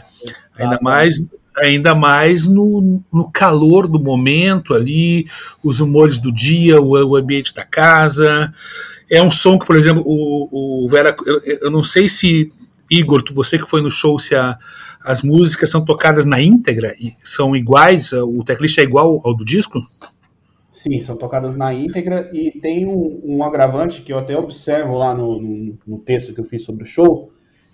Ainda 0.60 0.78
mais, 0.80 1.28
ainda 1.57 1.95
mais 1.95 2.45
no, 2.45 3.01
no 3.12 3.32
calor 3.32 3.88
do 3.88 3.99
momento 3.99 4.76
ali, 4.76 5.26
os 5.64 5.82
humores 5.82 6.20
do 6.20 6.32
dia, 6.32 6.80
o, 6.80 6.91
o 6.91 7.16
ambiente 7.16 7.51
da 7.51 7.66
casa. 7.66 8.53
É 9.10 9.24
um 9.24 9.32
som 9.32 9.57
que, 9.57 9.66
por 9.66 9.76
exemplo, 9.76 10.03
o, 10.05 10.84
o 10.86 10.88
Vera. 10.88 11.16
Eu, 11.26 11.41
eu 11.43 11.72
não 11.72 11.82
sei 11.82 12.07
se, 12.07 12.51
Igor, 12.91 13.24
você 13.34 13.57
que 13.57 13.68
foi 13.68 13.82
no 13.82 13.89
show, 13.89 14.20
se 14.20 14.36
a, 14.36 14.55
as 15.03 15.24
músicas 15.24 15.72
são 15.72 15.84
tocadas 15.84 16.28
na 16.28 16.39
íntegra 16.39 16.95
e 16.99 17.16
são 17.24 17.55
iguais, 17.55 18.14
o 18.14 18.43
teclist 18.43 18.78
é 18.78 18.84
igual 18.84 19.20
ao 19.24 19.36
do 19.36 19.43
disco? 19.43 19.82
Sim, 20.72 20.99
são 20.99 21.15
tocadas 21.15 21.55
na 21.55 21.74
íntegra 21.74 22.30
e 22.32 22.51
tem 22.51 22.86
um, 22.86 23.22
um 23.24 23.43
agravante 23.43 24.03
que 24.03 24.13
eu 24.13 24.20
até 24.20 24.38
observo 24.38 24.95
lá 24.95 25.15
no, 25.15 25.41
no, 25.41 25.78
no, 25.86 25.99
texto 25.99 26.34
que 26.34 26.39
eu 26.39 26.45
fiz 26.45 26.63
sobre 26.63 26.84
o 26.84 26.86
show, 26.86 27.32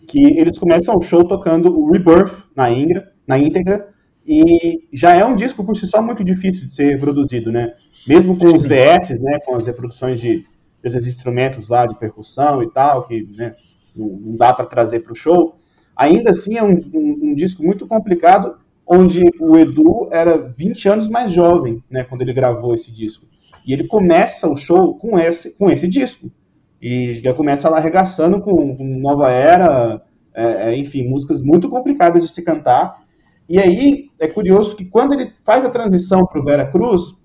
que 0.08 0.20
eles 0.40 0.58
começam 0.58 0.96
o 0.96 1.02
show 1.02 1.28
tocando 1.28 1.78
o 1.78 1.92
Rebirth 1.92 2.46
na 2.56 2.72
íntegra, 2.72 3.12
na 3.28 3.38
íntegra 3.38 3.90
e 4.26 4.88
já 4.94 5.14
é 5.14 5.26
um 5.26 5.36
disco 5.36 5.64
por 5.64 5.76
si 5.76 5.86
só 5.86 6.02
muito 6.02 6.24
difícil 6.24 6.66
de 6.66 6.74
ser 6.74 6.94
reproduzido, 6.94 7.52
né? 7.52 7.74
Mesmo 8.08 8.38
com 8.38 8.48
os 8.48 8.66
VS, 8.66 9.20
né, 9.22 9.40
com 9.46 9.56
as 9.56 9.68
reproduções 9.68 10.22
de 10.22 10.46
desses 10.82 11.08
instrumentos 11.08 11.68
lá 11.68 11.88
de 11.88 11.98
percussão 11.98 12.62
e 12.62 12.72
tal, 12.72 13.08
que 13.08 13.28
né, 13.36 13.56
não, 13.96 14.36
dá 14.38 14.54
para 14.54 14.66
trazer 14.66 15.00
para 15.00 15.12
o 15.12 15.16
show, 15.16 15.58
ainda 15.96 16.30
assim 16.30 16.58
é 16.58 16.64
um, 16.64 16.76
um, 16.94 17.20
um 17.24 17.36
disco 17.36 17.64
muito 17.64 17.88
complicado 17.88 18.56
onde 18.88 19.22
o 19.40 19.58
Edu 19.58 20.10
era 20.12 20.38
20 20.38 20.90
anos 20.90 21.08
mais 21.08 21.32
jovem, 21.32 21.84
né, 21.90 22.04
quando 22.04 22.22
ele 22.22 22.34
gravou 22.34 22.74
esse 22.74 22.92
disco. 22.92 23.26
E 23.66 23.74
ele 23.74 23.88
começa 23.88 24.48
o 24.48 24.56
show 24.56 24.96
com 24.96 25.18
esse, 25.18 25.58
com 25.58 25.70
esse 25.72 25.88
disco. 25.88 26.30
E 26.80 27.16
já 27.16 27.34
começa 27.34 27.68
lá 27.68 27.78
arregaçando 27.78 28.40
com, 28.42 28.76
com 28.76 29.00
Nova 29.00 29.32
Era, 29.32 30.02
é, 30.34 30.70
é, 30.70 30.78
enfim, 30.78 31.08
músicas 31.08 31.42
muito 31.42 31.68
complicadas 31.68 32.22
de 32.22 32.30
se 32.30 32.44
cantar. 32.44 33.04
E 33.50 33.58
aí 33.58 34.10
é 34.20 34.28
curioso 34.28 34.76
que 34.76 34.86
quando 34.86 35.14
ele 35.14 35.32
faz 35.44 35.66
a 35.66 35.70
transição 35.70 36.26
para 36.26 36.40
o 36.40 36.44
Vera 36.44 36.68
Cruz, 36.68 37.16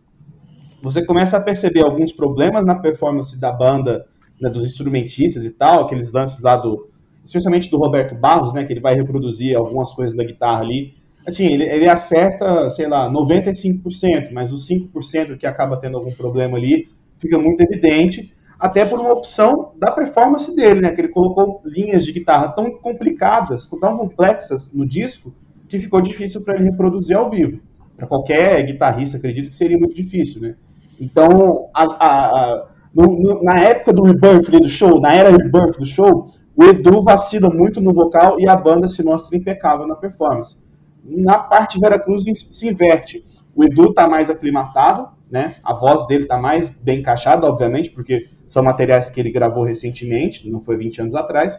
você 0.83 1.05
começa 1.05 1.37
a 1.37 1.41
perceber 1.41 1.83
alguns 1.83 2.13
problemas 2.13 2.65
na 2.65 2.75
performance 2.75 3.39
da 3.39 3.53
banda, 3.53 4.07
né, 4.41 4.49
dos 4.49 4.65
instrumentistas 4.65 5.45
e 5.45 5.51
tal, 5.51 5.85
aqueles 5.85 6.11
lances 6.11 6.41
lá 6.41 6.57
do, 6.57 6.89
especialmente 7.23 7.71
do 7.71 7.77
Roberto 7.77 8.15
Barros, 8.15 8.55
né, 8.55 8.65
que 8.65 8.73
ele 8.73 8.81
vai 8.81 8.95
reproduzir 8.95 9.57
algumas 9.57 9.93
coisas 9.93 10.17
da 10.17 10.25
guitarra 10.25 10.63
ali, 10.63 10.95
assim, 11.27 11.47
ele, 11.47 11.65
ele 11.65 11.89
acerta, 11.89 12.71
sei 12.71 12.89
lá, 12.89 13.11
95%, 13.11 14.31
mas 14.33 14.53
os 14.53 14.69
5% 14.69 15.37
que 15.37 15.47
acaba 15.47 15.77
tendo 15.77 15.97
algum 15.97 16.13
problema 16.13 16.57
ali 16.57 16.89
fica 17.19 17.39
muito 17.39 17.61
evidente, 17.61 18.33
até 18.59 18.85
por 18.85 19.01
uma 19.01 19.13
opção 19.13 19.73
da 19.79 19.91
performance 19.91 20.55
dele, 20.55 20.81
né? 20.81 20.93
Que 20.93 21.01
ele 21.01 21.09
colocou 21.09 21.63
linhas 21.65 22.05
de 22.05 22.13
guitarra 22.13 22.49
tão 22.49 22.71
complicadas, 22.79 23.67
tão 23.67 23.97
complexas 23.97 24.73
no 24.73 24.87
disco, 24.87 25.33
que 25.69 25.79
ficou 25.79 26.01
difícil 26.01 26.43
para 26.43 26.57
ele 26.57 26.65
reproduzir 26.65 27.17
ao 27.17 27.31
vivo. 27.31 27.61
Para 27.97 28.07
qualquer 28.07 28.63
guitarrista, 28.65 29.17
acredito 29.17 29.49
que 29.49 29.55
seria 29.55 29.79
muito 29.79 29.95
difícil, 29.95 30.41
né? 30.43 30.57
Então, 31.01 31.71
a, 31.73 31.85
a, 31.85 32.07
a, 32.07 32.69
no, 32.95 33.05
no, 33.07 33.43
na 33.43 33.59
época 33.61 33.93
do 33.93 34.03
Rebirth 34.03 34.51
do 34.51 34.69
show, 34.69 35.01
na 35.01 35.15
era 35.15 35.31
Rebirth 35.31 35.79
do 35.79 35.87
show, 35.87 36.31
o 36.55 36.65
Edu 36.65 37.03
vacila 37.03 37.49
muito 37.49 37.81
no 37.81 37.95
vocal 37.95 38.39
e 38.39 38.47
a 38.47 38.57
banda 38.57 38.89
se 38.89 39.03
mostra 39.03 39.37
impecável 39.37 39.87
na 39.87 39.97
performance. 39.97 40.59
Na 41.05 41.39
parte 41.39 41.79
Veracruz 41.79 42.25
se 42.51 42.69
inverte. 42.69 43.25
O 43.55 43.65
Edu 43.65 43.91
está 43.91 44.09
mais 44.09 44.31
aclimatado, 44.31 45.09
né? 45.31 45.57
A 45.63 45.75
voz 45.75 46.07
dele 46.07 46.25
está 46.25 46.39
mais 46.39 46.71
bem 46.71 47.01
encaixada, 47.01 47.47
obviamente, 47.47 47.91
porque 47.91 48.29
são 48.47 48.63
materiais 48.63 49.09
que 49.09 49.21
ele 49.21 49.31
gravou 49.31 49.65
recentemente, 49.65 50.49
não 50.51 50.61
foi 50.61 50.77
20 50.77 51.03
anos 51.03 51.15
atrás. 51.15 51.59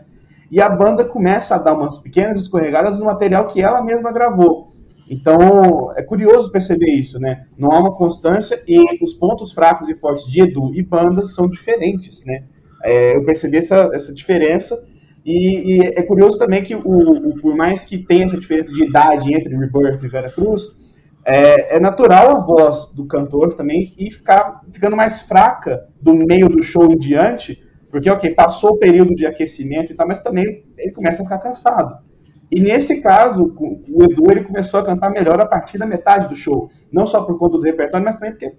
E 0.49 0.61
a 0.61 0.67
banda 0.67 1.05
começa 1.05 1.55
a 1.55 1.57
dar 1.57 1.73
umas 1.73 1.97
pequenas 1.97 2.37
escorregadas 2.37 2.99
no 2.99 3.05
material 3.05 3.47
que 3.47 3.61
ela 3.61 3.83
mesma 3.83 4.11
gravou. 4.11 4.71
Então, 5.09 5.91
é 5.95 6.01
curioso 6.01 6.51
perceber 6.51 6.91
isso, 6.91 7.19
né? 7.19 7.45
Não 7.57 7.71
há 7.71 7.79
uma 7.79 7.93
constância 7.93 8.61
e 8.67 8.79
os 9.03 9.13
pontos 9.13 9.51
fracos 9.51 9.89
e 9.89 9.95
fortes 9.95 10.25
de 10.25 10.41
Edu 10.41 10.71
e 10.73 10.81
bandas 10.81 11.33
são 11.33 11.49
diferentes, 11.49 12.23
né? 12.25 12.43
É, 12.83 13.15
eu 13.15 13.23
percebi 13.23 13.57
essa, 13.57 13.89
essa 13.93 14.13
diferença 14.13 14.81
e, 15.25 15.77
e, 15.77 15.87
é 15.95 16.01
curioso 16.01 16.37
também 16.39 16.63
que, 16.63 16.75
o, 16.75 16.81
o, 16.81 17.41
por 17.41 17.55
mais 17.55 17.85
que 17.85 17.97
tenha 17.97 18.25
essa 18.25 18.37
diferença 18.37 18.71
de 18.71 18.83
idade 18.83 19.33
entre 19.33 19.55
Rebirth 19.55 20.03
e 20.03 20.07
Vera 20.07 20.31
Cruz, 20.31 20.75
é, 21.23 21.75
é, 21.75 21.79
natural 21.79 22.35
a 22.35 22.39
voz 22.39 22.87
do 22.87 23.05
cantor 23.05 23.53
também 23.53 23.83
ir 23.97 24.11
ficar 24.11 24.61
ficando 24.69 24.95
mais 24.95 25.21
fraca 25.21 25.87
do 26.01 26.15
meio 26.15 26.49
do 26.49 26.63
show 26.63 26.91
em 26.91 26.97
diante, 26.97 27.61
porque, 27.91 28.09
ok, 28.09 28.33
passou 28.33 28.71
o 28.71 28.77
período 28.77 29.13
de 29.13 29.25
aquecimento 29.25 29.91
e 29.91 29.95
tal, 29.95 30.07
mas 30.07 30.21
também 30.21 30.63
ele 30.77 30.91
começa 30.91 31.21
a 31.21 31.25
ficar 31.25 31.37
cansado. 31.37 31.99
E 32.49 32.59
nesse 32.59 33.01
caso, 33.01 33.53
o 33.57 34.03
Edu 34.03 34.31
ele 34.31 34.43
começou 34.43 34.79
a 34.79 34.83
cantar 34.83 35.11
melhor 35.11 35.39
a 35.39 35.45
partir 35.45 35.77
da 35.77 35.85
metade 35.85 36.27
do 36.27 36.35
show, 36.35 36.69
não 36.91 37.05
só 37.05 37.21
por 37.23 37.37
conta 37.37 37.57
do 37.57 37.63
repertório, 37.63 38.03
mas 38.03 38.15
também 38.15 38.31
porque 38.31 38.53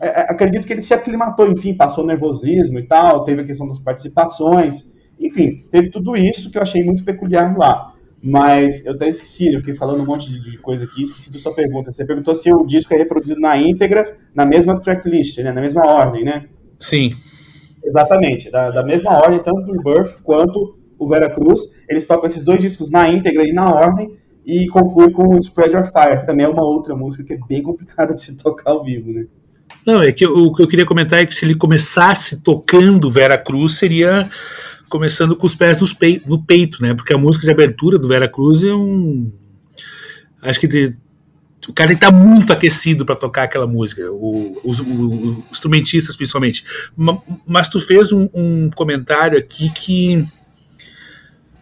é, 0.00 0.08
é 0.08 0.20
acredito 0.30 0.66
que 0.66 0.72
ele 0.72 0.80
se 0.80 0.94
aclimatou, 0.94 1.46
enfim, 1.48 1.74
passou 1.74 2.04
nervosismo 2.06 2.78
e 2.78 2.86
tal, 2.86 3.24
teve 3.24 3.42
a 3.42 3.44
questão 3.44 3.68
das 3.68 3.78
participações. 3.78 4.95
Enfim, 5.18 5.64
teve 5.70 5.90
tudo 5.90 6.16
isso 6.16 6.50
que 6.50 6.58
eu 6.58 6.62
achei 6.62 6.82
muito 6.84 7.04
peculiar 7.04 7.56
lá. 7.56 7.92
Mas 8.22 8.84
eu 8.84 8.94
até 8.94 9.06
esqueci, 9.06 9.52
eu 9.52 9.60
fiquei 9.60 9.74
falando 9.74 10.02
um 10.02 10.06
monte 10.06 10.32
de 10.32 10.58
coisa 10.58 10.84
aqui, 10.84 11.02
esqueci 11.02 11.30
da 11.30 11.38
sua 11.38 11.54
pergunta. 11.54 11.92
Você 11.92 12.04
perguntou 12.04 12.34
se 12.34 12.52
o 12.52 12.66
disco 12.66 12.92
é 12.94 12.96
reproduzido 12.96 13.40
na 13.40 13.56
íntegra, 13.56 14.14
na 14.34 14.44
mesma 14.44 14.80
tracklist, 14.80 15.38
né? 15.38 15.52
na 15.52 15.60
mesma 15.60 15.86
ordem, 15.86 16.24
né? 16.24 16.46
Sim. 16.78 17.12
Exatamente, 17.84 18.50
da, 18.50 18.70
da 18.70 18.82
mesma 18.82 19.12
ordem, 19.12 19.38
tanto 19.38 19.64
do 19.64 19.80
Birth 19.80 20.20
quanto 20.24 20.76
o 20.98 21.06
Vera 21.06 21.30
Cruz. 21.30 21.60
Eles 21.88 22.04
tocam 22.04 22.26
esses 22.26 22.42
dois 22.42 22.60
discos 22.60 22.90
na 22.90 23.08
íntegra 23.08 23.46
e 23.46 23.52
na 23.52 23.72
ordem, 23.72 24.16
e 24.44 24.66
conclui 24.68 25.10
com 25.10 25.34
o 25.34 25.38
Spread 25.38 25.74
Your 25.74 25.84
Fire, 25.84 26.20
que 26.20 26.26
também 26.26 26.46
é 26.46 26.48
uma 26.48 26.64
outra 26.64 26.96
música 26.96 27.22
que 27.24 27.34
é 27.34 27.38
bem 27.48 27.62
complicada 27.62 28.14
de 28.14 28.20
se 28.20 28.36
tocar 28.36 28.70
ao 28.70 28.84
vivo, 28.84 29.12
né? 29.12 29.26
Não, 29.84 30.02
é 30.02 30.12
que 30.12 30.26
o 30.26 30.52
que 30.52 30.62
eu 30.62 30.68
queria 30.68 30.86
comentar 30.86 31.20
é 31.20 31.26
que 31.26 31.34
se 31.34 31.44
ele 31.44 31.54
começasse 31.54 32.42
tocando 32.42 33.10
Vera 33.10 33.38
Cruz, 33.38 33.78
seria 33.78 34.28
começando 34.88 35.36
com 35.36 35.46
os 35.46 35.54
pés 35.54 35.78
no 36.26 36.42
peito, 36.42 36.82
né? 36.82 36.94
Porque 36.94 37.14
a 37.14 37.18
música 37.18 37.44
de 37.44 37.50
abertura 37.50 37.98
do 37.98 38.08
Vera 38.08 38.28
Cruz 38.28 38.62
é 38.62 38.74
um. 38.74 39.32
Acho 40.42 40.60
que 40.60 40.68
de... 40.68 40.96
o 41.68 41.72
cara 41.72 41.92
está 41.92 42.10
muito 42.12 42.52
aquecido 42.52 43.04
para 43.04 43.16
tocar 43.16 43.44
aquela 43.44 43.66
música, 43.66 44.10
o, 44.12 44.60
os, 44.64 44.80
os, 44.80 45.50
instrumentistas 45.50 46.16
principalmente. 46.16 46.64
Mas 47.46 47.68
tu 47.68 47.80
fez 47.80 48.12
um, 48.12 48.28
um, 48.32 48.70
comentário 48.70 49.38
aqui 49.38 49.70
que, 49.70 50.24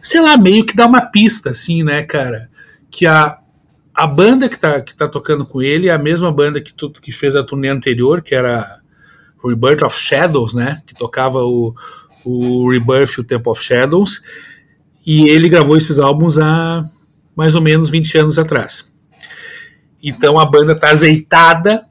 sei 0.03 0.21
lá, 0.21 0.37
meio 0.37 0.67
que 0.67 0.77
dá 0.77 0.87
uma 0.87 1.01
pista, 1.01 1.51
assim, 1.51 1.83
né, 1.83 2.03
cara? 2.03 2.51
Que 2.91 3.07
a, 3.07 3.39
a 3.95 4.07
banda 4.07 4.49
que 4.49 4.57
está 4.57 4.81
que 4.81 4.95
tá 4.95 5.09
tocando 5.09 5.47
com 5.47 5.63
ele 5.63 5.89
é 5.89 5.93
a 5.93 5.99
mesma 5.99 6.31
banda 6.31 6.61
que, 6.61 6.75
tu, 6.75 6.91
que 6.91 7.13
fez 7.13 7.35
a 7.35 7.43
turnê 7.43 7.69
anterior, 7.69 8.21
que 8.21 8.35
era 8.35 8.81
Rebirth 9.43 9.83
of 9.83 9.99
Shadows, 9.99 10.55
né? 10.55 10.83
Que 10.87 10.95
tocava 10.95 11.43
o 11.43 11.75
o 12.25 12.71
Rebirth 12.71 13.19
e 13.19 13.21
o 13.21 13.25
Temple 13.25 13.51
of 13.51 13.63
Shadows, 13.63 14.23
e 15.07 15.29
ele 15.29 15.49
gravou 15.49 15.77
esses 15.77 15.99
álbuns 15.99 16.39
há 16.39 16.83
mais 17.37 17.55
ou 17.55 17.63
menos 17.63 17.91
20 17.91 18.19
anos 18.19 18.39
atrás. 18.39 18.93
Então 20.03 20.39
a 20.39 20.47
banda 20.47 20.73
está 20.73 20.91
azeitada 20.91 21.87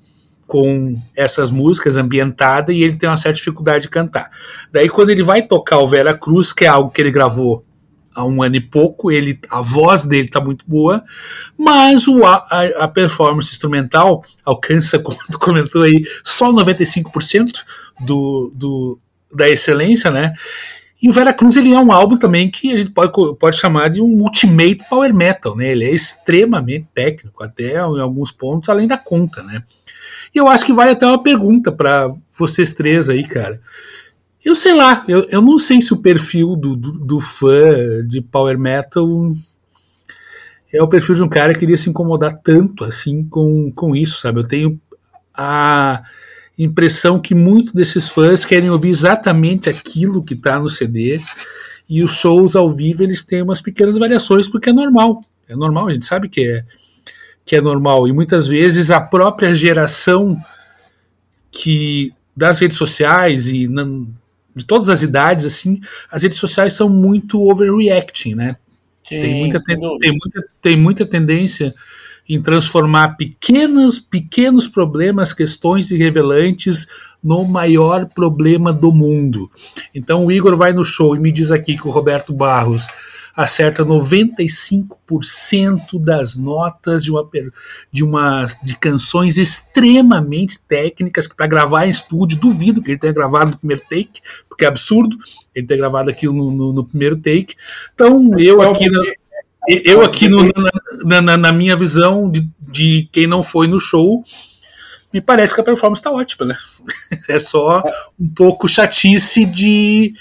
com 0.48 0.96
essas 1.16 1.50
músicas, 1.50 1.98
ambientada, 1.98 2.72
e 2.72 2.84
ele 2.84 2.96
tem 2.96 3.10
uma 3.10 3.18
certa 3.18 3.38
dificuldade 3.38 3.84
de 3.84 3.90
cantar. 3.90 4.30
Daí 4.72 4.90
quando 4.90 5.10
ele 5.10 5.24
vai 5.24 5.42
tocar 5.42 5.80
o 5.80 5.88
Vera 5.88 6.14
Cruz, 6.14 6.54
que 6.54 6.66
é 6.66 6.68
algo 6.68 6.92
que 6.92 7.02
ele 7.02 7.12
gravou 7.12 7.66
há 8.14 8.24
um 8.24 8.44
ano 8.44 8.56
e 8.56 8.62
pouco, 8.62 9.12
ele, 9.12 9.40
a 9.50 9.62
voz 9.62 10.04
dele 10.04 10.28
está 10.28 10.40
muito 10.40 10.64
boa, 10.68 11.04
mas 11.58 12.08
o, 12.08 12.24
a, 12.24 12.36
a, 12.80 12.88
performance 12.88 13.52
instrumental 13.52 14.24
alcança, 14.46 15.00
como 15.02 15.18
tu 15.32 15.40
comentou 15.40 15.84
aí, 15.84 16.06
só 16.24 16.54
95% 16.54 17.64
do, 18.02 18.52
do, 18.54 19.00
da 19.34 19.50
excelência, 19.50 20.12
né? 20.12 20.34
E 21.02 21.10
o 21.10 21.12
Vera 21.12 21.34
Cruz 21.34 21.58
ele 21.58 21.74
é 21.74 21.80
um 21.80 21.92
álbum 21.92 22.16
também 22.16 22.50
que 22.50 22.74
a 22.74 22.78
gente 22.78 22.92
pode, 22.92 23.12
pode 23.38 23.58
chamar 23.58 23.90
de 23.90 24.02
um 24.02 24.22
ultimate 24.22 24.80
power 24.90 25.14
metal, 25.14 25.54
né? 25.56 25.72
Ele 25.72 25.84
é 25.84 25.94
extremamente 25.94 26.88
técnico, 26.94 27.44
até 27.44 27.74
em 27.74 28.00
alguns 28.00 28.32
pontos 28.32 28.70
além 28.70 28.88
da 28.88 28.98
conta, 28.98 29.44
né? 29.44 29.64
E 30.34 30.38
eu 30.38 30.48
acho 30.48 30.66
que 30.66 30.72
vale 30.72 30.92
até 30.92 31.06
uma 31.06 31.22
pergunta 31.22 31.72
para 31.72 32.10
vocês 32.32 32.72
três 32.74 33.10
aí, 33.10 33.24
cara. 33.28 33.60
Eu 34.44 34.56
sei 34.56 34.74
lá, 34.74 35.04
eu, 35.08 35.28
eu 35.30 35.42
não 35.42 35.60
sei 35.60 35.82
se 35.82 35.94
o 35.94 36.02
perfil 36.02 36.56
do, 36.56 36.76
do, 36.76 36.92
do 36.94 37.20
fã 37.20 38.06
de 38.08 38.22
power 38.22 38.58
metal 38.58 39.08
é 40.72 40.82
o 40.82 40.88
perfil 40.88 41.16
de 41.16 41.24
um 41.24 41.30
cara 41.30 41.54
que 41.54 41.64
iria 41.64 41.78
se 41.78 41.90
incomodar 41.90 42.40
tanto 42.42 42.84
assim 42.84 43.24
com, 43.26 43.72
com 43.72 43.96
isso, 43.96 44.22
sabe? 44.22 44.40
Eu 44.40 44.48
tenho 44.48 44.82
a 45.34 46.02
impressão 46.58 47.20
que 47.20 47.34
muitos 47.34 47.74
desses 47.74 48.10
fãs 48.10 48.46
querem 48.46 48.70
ouvir 48.70 48.90
exatamente 48.90 49.70
aquilo 49.70 50.24
que 50.24 50.34
está 50.34 50.60
no 50.60 50.70
CD 50.70 51.20
e 51.90 52.04
os 52.04 52.12
shows 52.12 52.56
ao 52.56 52.70
vivo 52.70 53.04
eles 53.04 53.24
têm 53.24 53.42
umas 53.42 53.62
pequenas 53.62 53.98
variações 53.98 54.48
porque 54.48 54.70
é 54.70 54.74
normal, 54.74 55.24
é 55.48 55.56
normal, 55.56 55.88
a 55.88 55.94
gente 55.94 56.06
sabe 56.06 56.30
que 56.30 56.42
é 56.42 56.64
que 57.46 57.56
é 57.56 57.62
normal. 57.62 58.08
E 58.08 58.14
muitas 58.14 58.48
vezes 58.48 58.90
a 58.90 59.02
própria 59.02 59.54
geração 59.54 60.38
que 61.52 62.14
das 62.36 62.60
redes 62.60 62.78
sociais 62.78 63.48
e 63.48 63.68
na, 63.68 63.84
de 64.56 64.66
todas 64.66 64.90
as 64.90 65.04
idades, 65.04 65.46
assim, 65.46 65.82
as 66.10 66.24
redes 66.24 66.38
sociais 66.38 66.74
são 66.74 66.90
muito 66.90 67.42
overreacting, 67.42 68.36
né? 68.36 68.56
Sim, 69.04 69.20
tem, 69.20 69.40
muita, 69.40 69.60
tem, 69.60 69.78
muita, 69.78 70.46
tem 70.62 70.78
muita 70.78 71.06
tendência 71.06 71.76
em 72.28 72.42
transformar 72.42 73.18
pequenos, 73.18 74.00
pequenos 74.00 74.68
problemas, 74.68 75.34
questões 75.34 75.92
irrelevantes 75.92 76.88
no 77.24 77.46
maior 77.46 78.06
problema 78.06 78.74
do 78.74 78.92
mundo. 78.92 79.52
Então 79.94 80.26
o 80.26 80.32
Igor 80.32 80.56
vai 80.56 80.74
no 80.74 80.84
show 80.84 81.16
e 81.16 81.20
me 81.20 81.32
diz 81.32 81.52
aqui 81.52 81.78
que 81.78 81.88
o 81.88 81.92
Roberto 81.92 82.34
Barros 82.34 82.88
acerta 83.36 83.84
95% 83.84 86.00
das 86.00 86.36
notas 86.36 87.04
de 87.04 87.12
uma 87.12 87.28
de 87.92 88.04
uma 88.04 88.46
de 88.62 88.78
canções 88.78 89.40
extremamente 89.40 90.64
técnicas 90.64 91.26
que 91.28 91.36
para 91.36 91.48
gravar 91.48 91.88
em 91.88 91.90
estúdio. 91.90 92.40
Duvido 92.40 92.80
que 92.82 92.92
ele 92.92 93.00
tenha 93.00 93.14
gravado 93.14 93.52
no 93.52 93.58
primeiro 93.58 93.82
take 93.84 94.22
porque 94.48 94.66
é 94.66 94.68
absurdo 94.68 95.18
ele 95.56 95.66
ter 95.66 95.78
gravado 95.78 96.12
aquilo 96.12 96.34
no, 96.34 96.52
no, 96.52 96.74
no 96.74 96.86
primeiro 96.86 97.18
take. 97.18 97.56
Então 97.94 98.38
eu 98.38 98.62
aqui 98.62 98.88
na, 98.88 99.02
eu 99.68 100.02
aqui 100.02 100.28
no, 100.28 100.44
na, 101.06 101.22
na, 101.22 101.38
na, 101.38 101.52
minha 101.52 101.76
visão 101.76 102.30
de, 102.30 102.50
de 102.60 103.08
quem 103.12 103.28
não 103.28 103.42
foi 103.42 103.68
no 103.68 103.80
show 103.80 104.24
me 105.14 105.22
parece 105.22 105.54
que 105.54 105.62
a 105.62 105.64
performance 105.64 106.00
está 106.00 106.12
ótima, 106.12 106.48
né? 106.48 106.58
É 107.30 107.38
só 107.38 107.84
um 108.20 108.28
pouco 108.28 108.68
chatice 108.68 109.46
de 109.46 110.14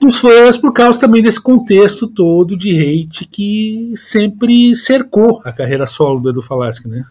dos 0.00 0.18
fãs 0.18 0.56
por 0.56 0.72
causa 0.72 0.98
também 0.98 1.22
desse 1.22 1.40
contexto 1.40 2.08
todo 2.08 2.56
de 2.56 2.76
hate 2.76 3.24
que 3.24 3.94
sempre 3.96 4.74
cercou 4.74 5.40
a 5.44 5.52
carreira 5.52 5.86
solo 5.86 6.18
do 6.18 6.30
Edu 6.30 6.42
Falaschi, 6.42 6.88
né? 6.88 7.04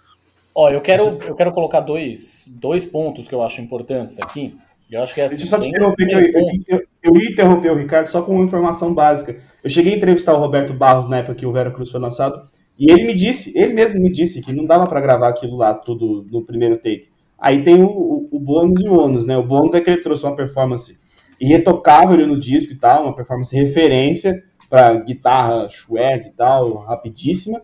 Ó, 0.53 0.69
eu 0.69 0.81
quero, 0.81 1.17
eu 1.25 1.33
quero 1.33 1.53
colocar 1.53 1.79
dois, 1.79 2.51
dois 2.55 2.85
pontos 2.85 3.29
que 3.29 3.33
eu 3.33 3.41
acho 3.41 3.61
importantes 3.61 4.19
aqui. 4.19 4.53
Eu 4.91 5.01
acho 5.01 5.15
que 5.15 5.21
é 5.21 5.25
assim, 5.25 5.37
Deixa 5.37 5.47
eu 5.47 5.49
só 5.49 5.59
te 5.59 5.69
interromper, 5.69 6.03
eu, 6.11 6.19
eu, 6.67 6.83
eu, 7.01 7.21
ia 7.21 7.31
interromper 7.31 7.71
o 7.71 7.75
Ricardo 7.75 8.07
só 8.07 8.21
com 8.21 8.35
uma 8.35 8.43
informação 8.43 8.93
básica. 8.93 9.39
Eu 9.63 9.69
cheguei 9.69 9.93
a 9.93 9.95
entrevistar 9.95 10.33
o 10.33 10.39
Roberto 10.39 10.73
Barros 10.73 11.07
na 11.07 11.19
época 11.19 11.35
que 11.35 11.45
o 11.45 11.51
Vera 11.53 11.71
Cruz 11.71 11.89
foi 11.89 11.99
lançado, 12.01 12.41
e 12.77 12.91
ele 12.91 13.05
me 13.05 13.13
disse, 13.13 13.57
ele 13.57 13.73
mesmo 13.73 14.01
me 14.01 14.11
disse 14.11 14.41
que 14.41 14.53
não 14.53 14.65
dava 14.65 14.85
para 14.87 14.99
gravar 14.99 15.29
aquilo 15.29 15.55
lá 15.55 15.73
tudo 15.73 16.25
no 16.29 16.43
primeiro 16.43 16.75
take. 16.75 17.09
Aí 17.39 17.63
tem 17.63 17.81
o, 17.81 17.87
o, 17.87 18.29
o 18.33 18.39
bônus 18.39 18.81
e 18.81 18.89
o 18.89 18.99
ônus, 18.99 19.25
né? 19.25 19.37
O 19.37 19.43
bônus 19.43 19.73
é 19.73 19.79
que 19.79 19.89
ele 19.89 20.01
trouxe 20.01 20.25
uma 20.25 20.35
performance 20.35 20.99
irretocável 21.39 22.27
no 22.27 22.39
disco 22.39 22.73
e 22.73 22.77
tal, 22.77 23.03
uma 23.03 23.15
performance 23.15 23.55
referência 23.55 24.43
para 24.69 24.93
guitarra 24.93 25.67
shred 25.69 26.27
e 26.27 26.31
tal, 26.31 26.75
rapidíssima. 26.77 27.61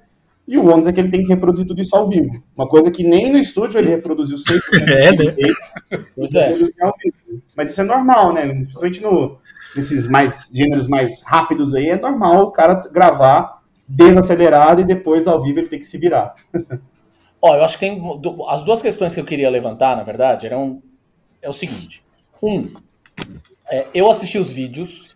E 0.48 0.58
o 0.58 0.66
ônus 0.66 0.88
é 0.88 0.94
que 0.94 1.00
ele 1.00 1.12
tem 1.12 1.24
que 1.24 1.30
reproduzir 1.30 1.68
tudo 1.68 1.82
isso 1.82 1.96
ao 1.96 2.08
vivo. 2.08 2.42
Uma 2.56 2.68
coisa 2.70 2.90
que 2.90 3.04
nem 3.04 3.30
no 3.30 3.38
estúdio 3.38 3.80
ele 3.80 3.90
reproduziu 3.90 4.38
100% 4.38 4.60
é, 4.88 5.12
né? 5.12 5.36
Pois 6.16 6.34
é. 6.36 6.56
Mas 7.56 7.72
isso 7.72 7.82
é 7.82 7.84
normal, 7.84 8.34
né? 8.34 8.48
Principalmente 8.48 9.02
no, 9.02 9.38
nesses 9.76 10.08
mais 10.08 10.50
gêneros 10.54 10.88
mais 10.88 11.22
rápidos 11.22 11.76
aí, 11.76 11.90
é 11.90 12.00
normal 12.00 12.46
o 12.46 12.52
cara 12.52 12.76
gravar 12.92 13.62
desacelerado 13.88 14.82
e 14.82 14.86
depois 14.86 15.28
ao 15.28 15.42
vivo 15.44 15.60
ele 15.60 15.70
tem 15.70 15.80
que 15.80 15.88
se 15.88 15.98
virar. 15.98 16.36
Ó, 17.42 17.56
eu 17.56 17.64
acho 17.64 17.78
que 17.78 17.86
tem 17.86 18.02
as 18.48 18.64
duas 18.64 18.82
questões 18.82 19.14
que 19.14 19.20
eu 19.20 19.26
queria 19.26 19.50
levantar, 19.50 19.96
na 19.96 20.04
verdade, 20.04 20.48
eram 20.48 20.82
é 21.42 21.50
o 21.50 21.54
seguinte. 21.54 22.04
Um, 22.42 22.74
é, 23.70 23.88
eu 23.94 24.10
assisti 24.10 24.38
os 24.38 24.52
vídeos, 24.52 25.10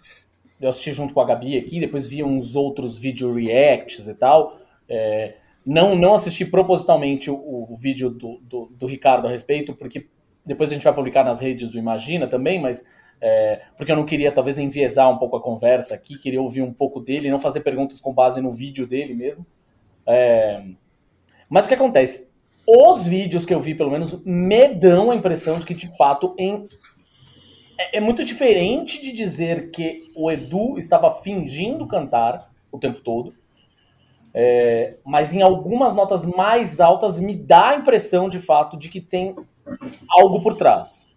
eu 0.60 0.70
assisti 0.70 0.94
junto 0.94 1.14
com 1.14 1.22
a 1.22 1.26
Gabi 1.26 1.58
aqui, 1.58 1.80
depois 1.80 2.08
vi 2.08 2.24
uns 2.24 2.56
outros 2.56 2.98
vídeo 2.98 3.34
reacts 3.34 4.08
e 4.08 4.14
tal. 4.14 4.61
É, 4.94 5.36
não, 5.66 5.96
não 5.96 6.16
assisti 6.16 6.46
propositalmente 6.46 7.32
o, 7.32 7.68
o 7.70 7.78
vídeo 7.78 8.10
do, 8.10 8.42
do, 8.42 8.66
do, 8.78 8.88
Ricardo 8.88 9.26
a 9.26 9.32
respeito, 9.32 9.74
porque 9.74 10.08
depois 10.46 10.70
a 10.70 10.74
gente 10.74 10.84
vai 10.84 10.94
publicar 10.94 11.24
nas 11.24 11.40
redes 11.40 11.72
do 11.72 11.78
Imagina 11.78 12.28
também, 12.28 12.60
mas 12.60 12.86
é, 13.22 13.62
porque 13.78 13.90
eu 13.90 13.96
não 13.96 14.06
queria 14.06 14.34
talvez 14.34 14.58
enviesar 14.58 15.10
um 15.10 15.18
pouco 15.18 15.38
a 15.38 15.42
conversa 15.42 15.96
aqui, 15.96 16.18
queria 16.18 16.42
ouvir 16.42 16.62
um 16.62 16.74
pouco 16.74 17.00
dele, 17.00 17.30
não 17.30 17.40
fazer 17.40 17.62
perguntas 17.62 18.02
com 18.02 18.14
base 18.14 18.42
no 18.42 18.52
vídeo 18.52 18.86
dele 18.86 19.14
mesmo. 19.14 19.46
É, 20.06 20.62
mas 21.48 21.66
o 21.66 21.68
que 21.70 21.76
acontece? 21.76 22.30
Os 22.68 23.08
vídeos 23.08 23.46
que 23.46 23.54
eu 23.54 23.60
vi, 23.60 23.74
pelo 23.74 23.92
menos, 23.92 24.22
me 24.26 24.74
dão 24.74 25.10
a 25.10 25.16
impressão 25.16 25.58
de 25.58 25.66
que, 25.66 25.74
de 25.74 25.96
fato, 25.96 26.36
em 26.38 26.68
é, 27.78 27.98
é 27.98 28.02
muito 28.02 28.26
diferente 28.26 29.02
de 29.02 29.14
dizer 29.14 29.72
que 29.72 30.12
o 30.16 30.30
Edu 30.30 30.78
estava 30.78 31.14
fingindo 31.22 31.88
cantar 31.88 32.52
o 32.72 32.78
tempo 32.78 33.00
todo, 33.00 33.34
é, 34.34 34.96
mas 35.06 35.34
em 35.34 35.42
algumas 35.42 35.94
notas 35.94 36.26
mais 36.26 36.80
altas 36.80 37.20
me 37.20 37.36
dá 37.36 37.70
a 37.70 37.76
impressão 37.76 38.30
de 38.30 38.40
fato 38.40 38.78
de 38.78 38.90
que 38.90 39.02
tem 39.02 39.36
algo 40.10 40.42
por 40.42 40.56
trás 40.56 41.14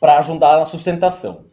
para 0.00 0.18
ajudar 0.18 0.58
na 0.58 0.64
sustentação. 0.64 1.46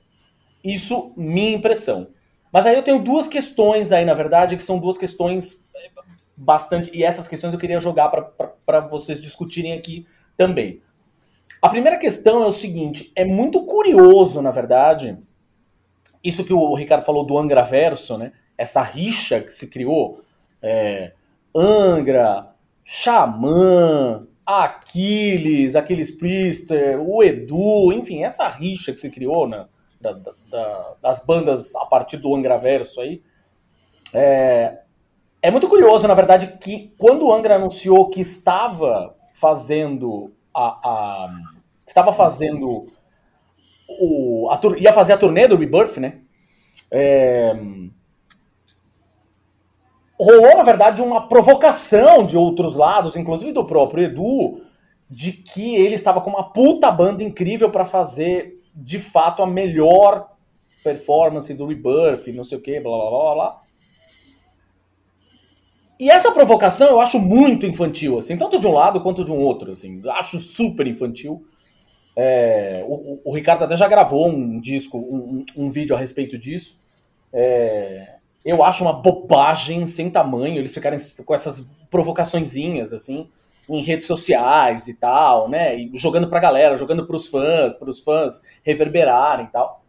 Isso, 0.63 1.13
minha 1.15 1.55
impressão. 1.55 2.07
Mas 2.51 2.65
aí 2.65 2.75
eu 2.75 2.83
tenho 2.83 2.99
duas 2.99 3.27
questões 3.27 3.91
aí, 3.91 4.05
na 4.05 4.13
verdade, 4.13 4.55
que 4.55 4.63
são 4.63 4.79
duas 4.79 4.97
questões 4.97 5.65
é, 5.75 5.89
bastante. 6.37 6.89
E 6.93 7.03
essas 7.03 7.27
questões 7.27 7.53
eu 7.53 7.59
queria 7.59 7.79
jogar 7.79 8.09
para 8.09 8.79
vocês 8.81 9.21
discutirem 9.21 9.73
aqui 9.73 10.07
também. 10.37 10.81
A 11.61 11.69
primeira 11.69 11.97
questão 11.97 12.43
é 12.43 12.47
o 12.47 12.51
seguinte: 12.51 13.11
é 13.15 13.25
muito 13.25 13.65
curioso, 13.65 14.41
na 14.41 14.51
verdade, 14.51 15.17
isso 16.23 16.43
que 16.45 16.53
o 16.53 16.73
Ricardo 16.75 17.03
falou 17.03 17.25
do 17.25 17.37
Angra 17.37 17.61
Verso, 17.61 18.17
né? 18.17 18.31
Essa 18.57 18.81
rixa 18.81 19.41
que 19.41 19.51
se 19.51 19.69
criou. 19.69 20.23
É, 20.67 21.11
Angra, 21.55 22.55
Xamã, 22.83 24.27
Aquiles, 24.43 25.75
Aquiles 25.75 26.11
Priester, 26.11 26.99
o 26.99 27.23
Edu, 27.23 27.93
enfim, 27.93 28.23
essa 28.23 28.47
rixa 28.47 28.91
que 28.91 28.99
se 28.99 29.11
criou 29.11 29.47
né, 29.47 29.67
da, 30.01 30.13
da, 30.49 30.93
das 31.01 31.23
bandas 31.23 31.75
a 31.75 31.85
partir 31.85 32.17
do 32.17 32.35
Angra 32.35 32.57
Verso 32.57 32.99
aí. 32.99 33.21
É, 34.11 34.79
é 35.39 35.51
muito 35.51 35.69
curioso, 35.69 36.07
na 36.07 36.15
verdade, 36.15 36.57
que 36.59 36.91
quando 36.97 37.27
o 37.27 37.33
Angra 37.33 37.57
anunciou 37.57 38.09
que 38.09 38.21
estava 38.21 39.15
fazendo 39.35 40.33
a, 40.51 40.65
a 40.65 41.29
estava 41.85 42.11
fazendo 42.11 42.87
o, 43.87 44.49
a, 44.49 44.59
ia 44.77 44.91
fazer 44.91 45.13
a 45.13 45.17
turnê 45.17 45.47
do 45.47 45.57
Rebirth, 45.57 45.97
né? 45.97 46.21
É, 46.91 47.53
rolou, 50.19 50.57
na 50.57 50.63
verdade, 50.63 51.01
uma 51.01 51.27
provocação 51.27 52.25
de 52.25 52.37
outros 52.37 52.75
lados, 52.75 53.15
inclusive 53.15 53.51
do 53.51 53.65
próprio 53.65 54.05
Edu, 54.05 54.61
de 55.09 55.31
que 55.33 55.75
ele 55.75 55.95
estava 55.95 56.21
com 56.21 56.29
uma 56.29 56.51
puta 56.51 56.89
banda 56.91 57.23
incrível 57.23 57.69
para 57.69 57.85
fazer, 57.85 58.61
de 58.73 58.99
fato, 58.99 59.43
a 59.43 59.47
melhor 59.47 60.29
performance 60.83 61.53
do 61.53 61.65
Rebirth, 61.65 62.27
não 62.33 62.43
sei 62.43 62.57
o 62.57 62.61
que, 62.61 62.79
blá 62.79 62.97
blá 62.97 63.09
blá 63.09 63.33
blá. 63.33 63.61
E 65.99 66.09
essa 66.09 66.31
provocação 66.31 66.89
eu 66.89 66.99
acho 66.99 67.19
muito 67.19 67.65
infantil, 67.65 68.17
assim, 68.17 68.37
tanto 68.37 68.59
de 68.59 68.67
um 68.67 68.71
lado 68.71 69.01
quanto 69.01 69.23
de 69.23 69.31
um 69.31 69.39
outro, 69.39 69.71
assim, 69.71 70.01
acho 70.09 70.37
super 70.39 70.85
infantil. 70.87 71.45
É, 72.17 72.85
o, 72.87 73.21
o, 73.25 73.35
Ricardo 73.35 73.63
até 73.63 73.75
já 73.75 73.87
gravou 73.87 74.27
um 74.27 74.59
disco, 74.59 74.97
um, 74.97 75.45
um 75.55 75.69
vídeo 75.69 75.95
a 75.95 75.99
respeito 75.99 76.37
disso. 76.37 76.79
É, 77.31 78.14
eu 78.45 78.63
acho 78.63 78.83
uma 78.83 78.93
bobagem 78.93 79.87
sem 79.87 80.09
tamanho 80.09 80.57
eles 80.57 80.73
ficarem 80.73 80.99
com 81.25 81.33
essas 81.33 81.71
provocaçõezinhas, 81.89 82.93
assim, 82.93 83.27
em 83.67 83.81
redes 83.81 84.05
sociais 84.05 84.87
e 84.87 84.93
tal, 84.93 85.49
né? 85.49 85.75
E 85.75 85.91
jogando 85.95 86.29
pra 86.29 86.39
galera, 86.39 86.77
jogando 86.77 87.07
pros 87.07 87.27
fãs, 87.27 87.75
pros 87.75 88.01
fãs 88.01 88.43
reverberarem 88.63 89.47
e 89.47 89.49
tal. 89.49 89.83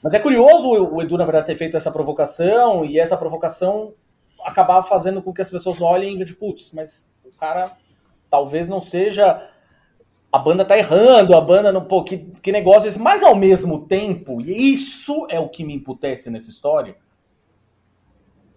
Mas 0.00 0.14
é 0.14 0.20
curioso 0.20 0.68
o 0.68 1.02
Edu, 1.02 1.18
na 1.18 1.24
verdade, 1.24 1.46
ter 1.46 1.56
feito 1.56 1.76
essa 1.76 1.90
provocação 1.90 2.84
e 2.84 2.98
essa 2.98 3.16
provocação 3.16 3.92
acabar 4.44 4.82
fazendo 4.82 5.20
com 5.20 5.32
que 5.32 5.42
as 5.42 5.50
pessoas 5.50 5.80
olhem 5.80 6.20
e 6.20 6.24
de 6.24 6.34
putz, 6.34 6.72
mas 6.72 7.14
o 7.24 7.36
cara 7.36 7.72
talvez 8.28 8.68
não 8.68 8.80
seja 8.80 9.48
a 10.32 10.38
banda 10.38 10.64
tá 10.64 10.78
errando, 10.78 11.36
a 11.36 11.40
banda 11.40 11.70
não. 11.70 11.84
Pô, 11.84 12.02
que, 12.02 12.18
que 12.42 12.50
negócio 12.50 12.88
esse. 12.88 12.98
Mas 12.98 13.22
ao 13.22 13.36
mesmo 13.36 13.86
tempo, 13.86 14.40
e 14.40 14.72
isso 14.72 15.26
é 15.28 15.38
o 15.38 15.48
que 15.48 15.62
me 15.62 15.74
emputece 15.74 16.30
nessa 16.30 16.48
história, 16.48 16.96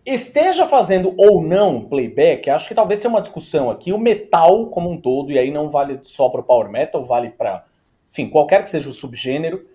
esteja 0.06 0.66
fazendo 0.66 1.14
ou 1.18 1.42
não 1.42 1.82
playback, 1.82 2.50
acho 2.50 2.68
que 2.68 2.76
talvez 2.76 3.00
tenha 3.00 3.10
uma 3.10 3.22
discussão 3.22 3.70
aqui. 3.70 3.92
O 3.92 3.98
metal 3.98 4.68
como 4.68 4.90
um 4.92 5.00
todo, 5.00 5.32
e 5.32 5.40
aí 5.40 5.52
não 5.52 5.70
vale 5.70 6.00
só 6.04 6.30
para 6.30 6.42
o 6.42 6.44
power 6.44 6.70
metal, 6.70 7.04
vale 7.04 7.30
para, 7.30 7.66
enfim, 8.12 8.30
qualquer 8.30 8.62
que 8.64 8.70
seja 8.70 8.90
o 8.90 8.94
subgênero. 8.94 9.66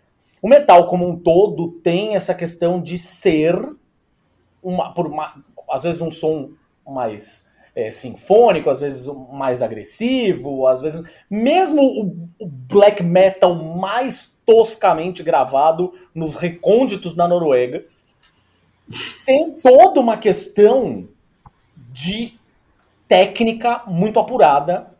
O 0.40 0.48
metal 0.48 0.86
como 0.86 1.06
um 1.06 1.16
todo 1.16 1.72
tem 1.82 2.14
essa 2.14 2.34
questão 2.34 2.80
de 2.80 2.96
ser 2.96 3.56
uma, 4.62 4.92
por 4.94 5.06
uma, 5.06 5.34
às 5.68 5.82
vezes 5.82 6.00
um 6.00 6.10
som 6.10 6.50
mais 6.86 7.50
é, 7.74 7.90
sinfônico, 7.92 8.70
às 8.70 8.80
vezes 8.80 9.06
mais 9.32 9.62
agressivo, 9.62 10.66
às 10.66 10.82
vezes. 10.82 11.02
Mesmo 11.30 11.82
o, 11.82 12.44
o, 12.44 12.46
black 12.46 13.02
metal 13.02 13.54
mais 13.54 14.36
toscamente 14.44 15.22
gravado 15.22 15.92
nos 16.14 16.36
recônditos 16.36 17.14
da 17.14 17.28
Noruega, 17.28 17.84
tem 19.24 19.52
toda 19.52 20.00
uma 20.00 20.16
questão 20.16 21.08
de 21.92 22.34
técnica 23.06 23.82
muito 23.86 24.18
apurada 24.18 24.94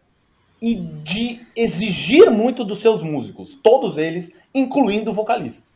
e 0.61 0.75
de 0.75 1.41
exigir 1.57 2.31
muito 2.31 2.65
dos 2.65 2.79
seus 2.79 3.03
músicos, 3.03 3.55
todos 3.55 3.97
eles, 3.99 4.37
incluindo 4.55 5.11
o 5.11 5.15
vocalista. 5.15 5.71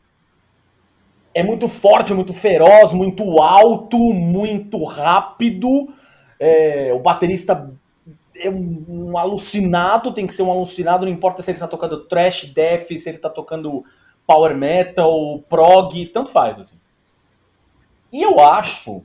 É 1.34 1.42
muito 1.42 1.68
forte, 1.68 2.14
muito 2.14 2.32
feroz, 2.32 2.92
muito 2.92 3.40
alto, 3.40 3.98
muito 3.98 4.82
rápido. 4.84 5.88
É, 6.38 6.92
o 6.92 7.00
baterista 7.00 7.72
é 8.36 8.50
um, 8.50 8.84
um, 8.88 9.18
alucinado, 9.18 10.12
tem 10.12 10.26
que 10.26 10.34
ser 10.34 10.42
um 10.42 10.50
alucinado, 10.50 11.06
não 11.06 11.12
importa 11.12 11.42
se 11.42 11.50
ele 11.50 11.56
está 11.56 11.66
tocando 11.66 12.04
trash, 12.04 12.46
death, 12.46 12.86
se 12.86 13.08
ele 13.08 13.16
está 13.16 13.30
tocando 13.30 13.84
power 14.26 14.56
metal, 14.56 15.42
prog, 15.48 16.06
tanto 16.06 16.30
faz, 16.30 16.58
assim. 16.58 16.83
E 18.14 18.22
eu 18.22 18.38
acho 18.38 19.02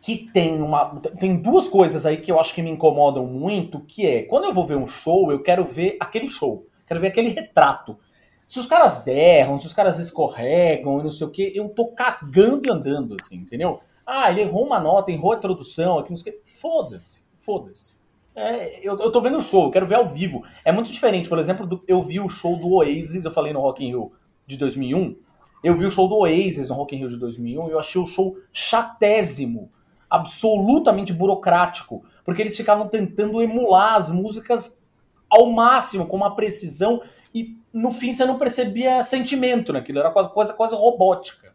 que 0.00 0.16
tem 0.32 0.60
uma 0.60 1.00
tem 1.20 1.36
duas 1.36 1.68
coisas 1.68 2.04
aí 2.04 2.16
que 2.16 2.32
eu 2.32 2.40
acho 2.40 2.52
que 2.52 2.60
me 2.60 2.68
incomodam 2.68 3.24
muito, 3.24 3.78
que 3.78 4.04
é, 4.04 4.22
quando 4.24 4.46
eu 4.46 4.52
vou 4.52 4.66
ver 4.66 4.74
um 4.74 4.88
show, 4.88 5.30
eu 5.30 5.40
quero 5.40 5.64
ver 5.64 5.98
aquele 6.00 6.28
show, 6.28 6.66
quero 6.84 6.98
ver 6.98 7.06
aquele 7.06 7.28
retrato. 7.28 7.96
Se 8.44 8.58
os 8.58 8.66
caras 8.66 9.06
erram, 9.06 9.56
se 9.56 9.66
os 9.66 9.72
caras 9.72 10.00
escorregam 10.00 10.98
e 10.98 11.04
não 11.04 11.12
sei 11.12 11.28
o 11.28 11.30
que, 11.30 11.52
eu 11.54 11.68
tô 11.68 11.86
cagando 11.92 12.66
e 12.66 12.70
andando, 12.72 13.14
assim, 13.20 13.36
entendeu? 13.36 13.78
Ah, 14.04 14.32
ele 14.32 14.40
errou 14.40 14.66
uma 14.66 14.80
nota, 14.80 15.12
errou 15.12 15.32
a 15.32 15.36
introdução, 15.36 15.96
aqui 15.96 16.10
não 16.10 16.16
sei 16.16 16.32
o 16.32 16.34
que. 16.34 16.50
Foda-se, 16.50 17.24
foda-se. 17.38 17.98
É, 18.34 18.84
eu, 18.84 18.98
eu 18.98 19.12
tô 19.12 19.20
vendo 19.20 19.38
o 19.38 19.42
show, 19.42 19.66
eu 19.66 19.70
quero 19.70 19.86
ver 19.86 19.94
ao 19.94 20.08
vivo. 20.08 20.42
É 20.64 20.72
muito 20.72 20.90
diferente, 20.92 21.28
por 21.28 21.38
exemplo, 21.38 21.64
do, 21.64 21.84
eu 21.86 22.02
vi 22.02 22.18
o 22.18 22.28
show 22.28 22.56
do 22.56 22.68
Oasis, 22.68 23.24
eu 23.24 23.30
falei 23.30 23.52
no 23.52 23.60
Rock 23.60 23.84
in 23.84 23.90
Rio 23.90 24.10
de 24.44 24.58
2001, 24.58 25.14
eu 25.62 25.76
vi 25.76 25.86
o 25.86 25.90
show 25.90 26.08
do 26.08 26.16
Oasis 26.16 26.68
no 26.68 26.74
Rock 26.74 26.94
in 26.94 26.98
Rio 26.98 27.08
de 27.08 27.18
2001 27.18 27.68
e 27.68 27.70
eu 27.70 27.78
achei 27.78 28.00
o 28.00 28.06
show 28.06 28.36
chatésimo 28.52 29.70
absolutamente 30.10 31.12
burocrático, 31.12 32.04
porque 32.24 32.42
eles 32.42 32.56
ficavam 32.56 32.86
tentando 32.86 33.40
emular 33.40 33.94
as 33.94 34.10
músicas 34.10 34.82
ao 35.30 35.50
máximo, 35.50 36.06
com 36.06 36.16
uma 36.16 36.36
precisão, 36.36 37.00
e 37.34 37.56
no 37.72 37.90
fim 37.90 38.12
você 38.12 38.26
não 38.26 38.36
percebia 38.36 39.02
sentimento 39.02 39.72
naquilo, 39.72 40.00
era 40.00 40.10
quase 40.10 40.30
coisa, 40.30 40.52
coisa 40.52 40.76
robótica. 40.76 41.54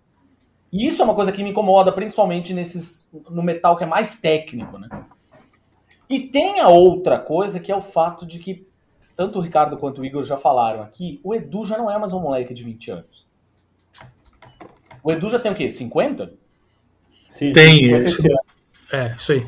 E 0.73 0.87
isso 0.87 1.01
é 1.03 1.05
uma 1.05 1.13
coisa 1.13 1.31
que 1.31 1.43
me 1.43 1.51
incomoda, 1.51 1.91
principalmente 1.91 2.53
nesses 2.53 3.11
no 3.29 3.43
metal 3.43 3.77
que 3.77 3.83
é 3.83 3.87
mais 3.87 4.19
técnico, 4.19 4.79
né? 4.79 4.89
E 6.09 6.21
tem 6.21 6.59
a 6.59 6.69
outra 6.69 7.19
coisa 7.19 7.59
que 7.59 7.71
é 7.71 7.75
o 7.75 7.81
fato 7.81 8.25
de 8.25 8.39
que 8.39 8.67
tanto 9.15 9.37
o 9.39 9.41
Ricardo 9.41 9.77
quanto 9.77 10.01
o 10.01 10.05
Igor 10.05 10.23
já 10.23 10.37
falaram 10.37 10.81
aqui, 10.81 11.21
o 11.23 11.35
Edu 11.35 11.63
já 11.63 11.77
não 11.77 11.91
é 11.91 11.97
mais 11.97 12.13
um 12.13 12.19
moleque 12.19 12.53
de 12.53 12.63
20 12.63 12.91
anos. 12.91 13.26
O 15.07 15.11
Edu 15.13 15.29
já 15.29 15.39
tem 15.39 15.49
o 15.49 15.55
quê? 15.55 15.71
50? 15.71 16.33
Sim, 17.29 17.53
tem. 17.53 17.85
Isso, 17.85 18.21
é, 18.91 19.15
isso 19.17 19.31
aí. 19.31 19.47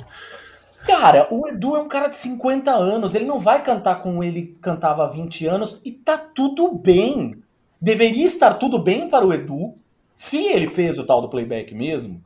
Cara, 0.86 1.28
o 1.30 1.50
Edu 1.50 1.76
é 1.76 1.82
um 1.82 1.88
cara 1.90 2.08
de 2.08 2.16
50 2.16 2.72
anos, 2.72 3.14
ele 3.14 3.26
não 3.26 3.42
vai 3.42 3.62
cantar 3.62 3.96
como 3.96 4.24
ele 4.24 4.58
cantava 4.62 5.04
há 5.04 5.10
20 5.10 5.48
anos 5.48 5.82
e 5.84 5.92
tá 5.92 6.18
tudo 6.18 6.72
bem. 6.72 7.34
Deveria 7.82 8.26
estar 8.26 8.54
tudo 8.54 8.80
bem 8.80 9.10
para 9.10 9.28
o 9.28 9.34
Edu, 9.34 9.76
se 10.16 10.46
ele 10.46 10.66
fez 10.66 10.98
o 10.98 11.06
tal 11.06 11.22
do 11.22 11.28
playback 11.28 11.76
mesmo. 11.76 12.24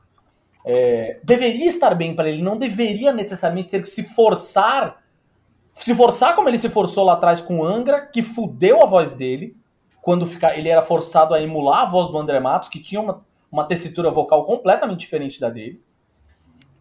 É, 0.63 1.19
deveria 1.23 1.65
estar 1.65 1.95
bem 1.95 2.15
para 2.15 2.29
ele, 2.29 2.43
não 2.43 2.55
deveria 2.55 3.11
necessariamente 3.11 3.69
ter 3.69 3.81
que 3.81 3.89
se 3.89 4.03
forçar. 4.03 5.01
Se 5.73 5.95
forçar 5.95 6.35
como 6.35 6.49
ele 6.49 6.59
se 6.59 6.69
forçou 6.69 7.03
lá 7.03 7.13
atrás 7.13 7.41
com 7.41 7.61
o 7.61 7.65
Angra, 7.65 7.99
que 7.99 8.21
fudeu 8.21 8.83
a 8.83 8.85
voz 8.85 9.15
dele, 9.15 9.57
quando 10.03 10.27
fica, 10.27 10.55
ele 10.55 10.69
era 10.69 10.83
forçado 10.83 11.33
a 11.33 11.41
emular 11.41 11.79
a 11.79 11.85
voz 11.85 12.09
do 12.09 12.17
André 12.19 12.39
Matos, 12.39 12.69
que 12.69 12.79
tinha 12.79 13.01
uma 13.01 13.25
uma 13.53 13.67
tessitura 13.67 14.09
vocal 14.09 14.43
completamente 14.43 15.01
diferente 15.01 15.39
da 15.39 15.47
dele. 15.47 15.79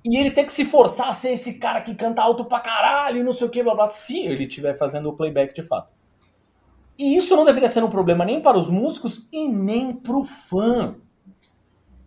E 0.02 0.16
ele 0.16 0.30
tem 0.30 0.46
que 0.46 0.52
se 0.52 0.64
forçar 0.64 1.10
a 1.10 1.12
ser 1.12 1.32
esse 1.32 1.58
cara 1.58 1.82
que 1.82 1.94
canta 1.94 2.22
alto 2.22 2.46
pra 2.46 2.60
caralho 2.60 3.22
não 3.22 3.32
sei 3.32 3.46
o 3.46 3.50
que, 3.50 3.62
blá 3.62 3.74
blá, 3.74 3.86
se 3.86 4.20
ele 4.20 4.44
estiver 4.44 4.74
fazendo 4.74 5.10
o 5.10 5.12
playback 5.12 5.54
de 5.54 5.62
fato. 5.62 5.92
E 6.98 7.14
isso 7.14 7.36
não 7.36 7.44
deveria 7.44 7.68
ser 7.68 7.84
um 7.84 7.90
problema 7.90 8.24
nem 8.24 8.40
para 8.40 8.58
os 8.58 8.70
músicos 8.70 9.28
e 9.30 9.48
nem 9.48 9.92
pro 9.92 10.24
fã. 10.24 10.96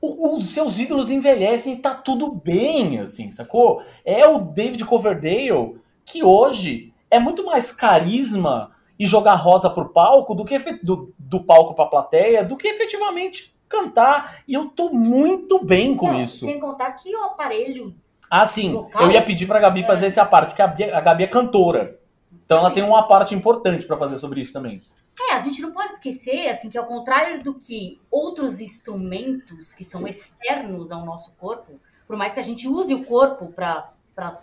O, 0.02 0.36
os 0.36 0.48
seus 0.48 0.80
ídolos 0.80 1.12
envelhecem 1.12 1.76
e 1.76 1.78
tá 1.78 1.94
tudo 1.94 2.34
bem, 2.34 3.00
assim, 3.00 3.32
sacou? 3.32 3.84
É 4.04 4.28
o 4.28 4.40
David 4.40 4.84
Coverdale 4.84 5.80
que 6.04 6.24
hoje 6.24 6.92
é 7.10 7.20
muito 7.20 7.46
mais 7.46 7.72
carisma 7.72 8.75
e 8.98 9.06
jogar 9.06 9.36
rosa 9.36 9.70
pro 9.70 9.90
palco 9.90 10.34
do 10.34 10.46
que 10.46 10.58
do, 10.82 11.14
do 11.18 11.44
palco 11.44 11.74
pra 11.74 11.86
plateia 11.86 12.44
do 12.44 12.56
que 12.56 12.68
efetivamente 12.68 13.56
cantar. 13.68 14.40
E 14.48 14.54
eu 14.54 14.68
tô 14.70 14.90
muito 14.90 15.64
bem 15.64 15.96
com 15.96 16.08
Não, 16.08 16.22
isso. 16.22 16.46
Sem 16.46 16.60
contar 16.60 16.92
que 16.92 17.16
o 17.16 17.24
aparelho. 17.24 17.94
Ah, 18.30 18.46
sim. 18.46 18.74
Eu 19.00 19.12
ia 19.12 19.22
pedir 19.22 19.46
pra 19.46 19.60
Gabi 19.60 19.82
é. 19.82 19.84
fazer 19.84 20.08
essa 20.08 20.26
parte, 20.26 20.50
porque 20.50 20.62
a 20.62 20.68
Gabi, 20.68 20.84
a 20.92 21.02
Gabi 21.02 21.24
é 21.24 21.28
cantora. 21.28 22.00
Então 22.46 22.60
ela 22.60 22.72
tem 22.72 22.84
uma 22.84 23.08
parte 23.08 23.34
importante 23.34 23.86
para 23.86 23.98
fazer 23.98 24.18
sobre 24.18 24.42
isso 24.42 24.54
também. 24.54 24.82
É, 25.30 25.34
a 25.34 25.40
gente 25.40 25.62
não 25.62 25.72
pode 25.72 25.94
esquecer, 25.94 26.50
assim, 26.50 26.70
que 26.70 26.78
ao 26.78 26.86
contrário 26.86 27.42
do 27.42 27.58
que 27.58 28.00
outros 28.12 28.60
instrumentos 28.60 29.74
que 29.74 29.84
são 29.84 30.06
externos 30.08 30.92
ao 30.92 31.06
nosso 31.06 31.32
corpo, 31.40 31.80
por 32.06 32.18
mais 32.18 32.34
que 32.34 32.40
a 32.40 32.44
gente 32.44 32.68
use 32.68 32.94
o 32.94 33.06
corpo 33.06 33.48
para 33.48 33.92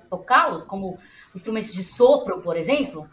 tocá-los, 0.09 0.65
como 0.65 0.99
instrumentos 1.35 1.75
de 1.75 1.85
sopro, 1.85 2.41
por 2.41 2.57
exemplo, 2.57 3.09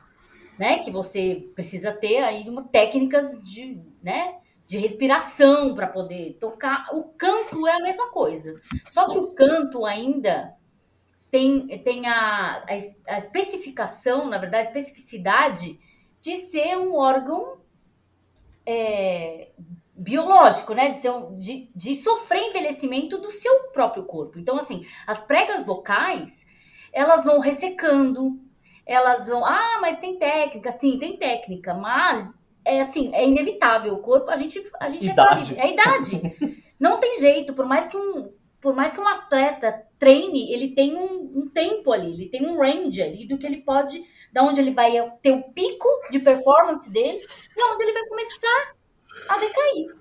né, 0.60 0.80
que 0.80 0.92
você 0.92 1.50
precisa 1.56 1.94
ter 1.94 2.18
aí 2.18 2.50
uma, 2.50 2.66
técnicas 2.66 3.42
de, 3.42 3.82
né, 4.04 4.36
de 4.68 4.78
respiração 4.78 5.74
para 5.74 5.88
poder 5.88 6.38
tocar. 6.38 6.86
O 6.92 7.06
canto 7.18 7.66
é 7.66 7.78
a 7.78 7.82
mesma 7.82 8.10
coisa. 8.10 8.60
Só 8.90 9.10
que 9.10 9.18
o 9.18 9.28
canto 9.28 9.86
ainda 9.86 10.54
tem, 11.32 11.66
tem 11.80 12.06
a, 12.08 12.62
a, 12.68 13.14
a 13.14 13.18
especificação, 13.18 14.28
na 14.28 14.38
verdade, 14.38 14.68
a 14.68 14.70
especificidade 14.70 15.80
de 16.22 16.36
ser 16.36 16.78
um 16.78 16.94
órgão 16.98 17.60
é, 18.66 19.52
biológico, 19.96 20.74
né? 20.74 20.90
De, 20.90 21.10
um, 21.10 21.40
de, 21.40 21.70
de 21.74 21.96
sofrer 21.96 22.50
envelhecimento 22.50 23.18
do 23.18 23.32
seu 23.32 23.70
próprio 23.70 24.04
corpo. 24.04 24.38
Então, 24.38 24.58
assim, 24.58 24.86
as 25.08 25.22
pregas 25.22 25.66
vocais, 25.66 26.48
elas 26.92 27.24
vão 27.24 27.40
ressecando, 27.40 28.38
elas 28.90 29.28
vão. 29.28 29.46
Ah, 29.46 29.78
mas 29.80 30.00
tem 30.00 30.18
técnica, 30.18 30.72
sim, 30.72 30.98
tem 30.98 31.16
técnica, 31.16 31.76
mas 31.76 32.38
é 32.66 32.82
assim, 32.82 33.14
é 33.14 33.26
inevitável. 33.26 33.94
O 33.94 34.02
corpo, 34.02 34.32
a 34.32 34.36
gente, 34.36 34.60
a 34.80 34.90
gente 34.90 35.08
idade. 35.08 35.56
é 35.60 35.66
É 35.66 35.74
idade. 35.74 36.22
Não 36.80 36.98
tem 36.98 37.20
jeito, 37.20 37.54
por 37.54 37.66
mais 37.66 37.88
que 37.88 37.96
um, 37.96 38.34
por 38.60 38.74
mais 38.74 38.94
que 38.94 39.00
um 39.00 39.08
atleta 39.08 39.86
treine, 40.00 40.52
ele 40.52 40.74
tem 40.74 40.96
um, 40.96 41.32
um, 41.36 41.50
tempo 41.50 41.92
ali, 41.92 42.14
ele 42.14 42.30
tem 42.30 42.48
um 42.48 42.58
range 42.58 43.02
ali 43.02 43.28
do 43.28 43.38
que 43.38 43.46
ele 43.46 43.62
pode, 43.62 44.02
da 44.34 44.44
onde 44.44 44.62
ele 44.62 44.72
vai 44.72 44.94
ter 45.22 45.32
o 45.32 45.44
pico 45.52 45.88
de 46.10 46.20
performance 46.20 46.92
dele 46.92 47.22
e 47.56 47.64
onde 47.64 47.84
ele 47.84 47.94
vai 47.94 48.08
começar 48.08 48.76
a 49.28 49.38
decair. 49.38 50.00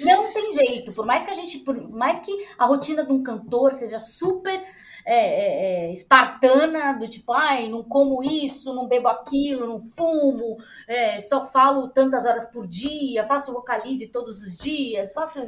Não 0.00 0.32
tem 0.32 0.50
jeito, 0.52 0.92
por 0.92 1.04
mais 1.04 1.24
que 1.24 1.30
a 1.30 1.34
gente, 1.34 1.58
por 1.58 1.76
mais 1.90 2.20
que 2.20 2.32
a 2.58 2.64
rotina 2.64 3.04
de 3.04 3.12
um 3.12 3.22
cantor 3.22 3.72
seja 3.72 4.00
super 4.00 4.58
é, 5.04 5.16
é, 5.16 5.86
é, 5.86 5.92
espartana, 5.92 6.92
do 6.92 7.08
tipo, 7.08 7.32
ai, 7.32 7.68
não 7.68 7.82
como 7.82 8.22
isso, 8.22 8.74
não 8.74 8.86
bebo 8.86 9.08
aquilo, 9.08 9.66
não 9.66 9.80
fumo, 9.80 10.58
é, 10.86 11.20
só 11.20 11.44
falo 11.44 11.88
tantas 11.88 12.24
horas 12.24 12.46
por 12.46 12.66
dia, 12.66 13.24
faço 13.24 13.52
vocalize 13.52 14.06
todos 14.08 14.40
os 14.40 14.56
dias, 14.56 15.12
faço 15.12 15.40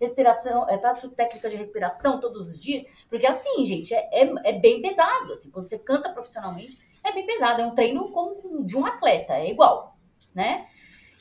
respiração, 0.00 0.68
é, 0.68 0.78
faço 0.78 1.10
técnica 1.10 1.48
de 1.48 1.56
respiração 1.56 2.20
todos 2.20 2.48
os 2.48 2.60
dias, 2.60 2.84
porque 3.08 3.26
assim, 3.26 3.64
gente, 3.64 3.94
é, 3.94 4.08
é, 4.44 4.52
bem 4.58 4.82
pesado, 4.82 5.32
assim, 5.32 5.50
quando 5.50 5.68
você 5.68 5.78
canta 5.78 6.10
profissionalmente, 6.10 6.78
é 7.04 7.12
bem 7.12 7.24
pesado, 7.24 7.62
é 7.62 7.66
um 7.66 7.74
treino 7.74 8.10
como 8.10 8.64
de 8.64 8.76
um 8.76 8.84
atleta, 8.84 9.34
é 9.34 9.50
igual, 9.50 9.96
né? 10.34 10.66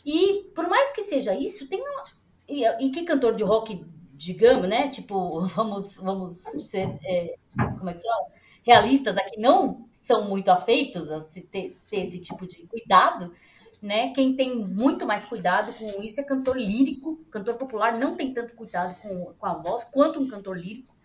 E 0.06 0.52
por 0.56 0.68
mais 0.68 0.92
que 0.92 1.04
seja 1.04 1.34
isso, 1.36 1.70
tem 1.70 1.82
uma, 1.82 2.04
e, 2.48 2.64
e 2.86 2.90
que 2.92 3.04
cantor 3.04 3.36
de 3.36 3.44
rock 3.44 3.84
digamos, 4.18 4.68
né? 4.68 4.90
Tipo, 4.90 5.42
vamos, 5.48 5.98
vamos 5.98 6.38
ser, 6.38 6.98
é, 7.04 7.36
como 7.56 7.90
é 7.90 7.94
que 7.94 8.02
fala? 8.02 8.28
Realistas 8.64 9.18
aqui 9.18 9.40
não 9.40 9.88
são 9.92 10.26
muito 10.26 10.50
afeitos 10.50 11.12
a 11.12 11.22
se 11.22 11.42
ter, 11.42 11.78
ter 11.90 12.02
esse 12.02 12.20
tipo 12.20 12.48
de 12.48 12.66
cuidado, 12.68 13.34
né? 13.82 14.12
Quem 14.14 14.36
tem 14.36 14.56
muito 14.56 15.06
mais 15.06 15.26
cuidado 15.26 15.74
com 15.74 16.02
isso 16.02 16.20
é 16.20 16.24
cantor 16.24 16.58
lírico. 16.58 17.24
Cantor 17.30 17.56
popular 17.56 17.98
não 18.00 18.16
tem 18.16 18.34
tanto 18.34 18.56
cuidado 18.56 19.00
com, 19.02 19.34
com 19.38 19.46
a 19.46 19.54
voz 19.54 19.84
quanto 19.84 20.20
um 20.20 20.28
cantor 20.28 20.58
lírico, 20.58 20.96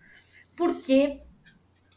porque 0.57 1.21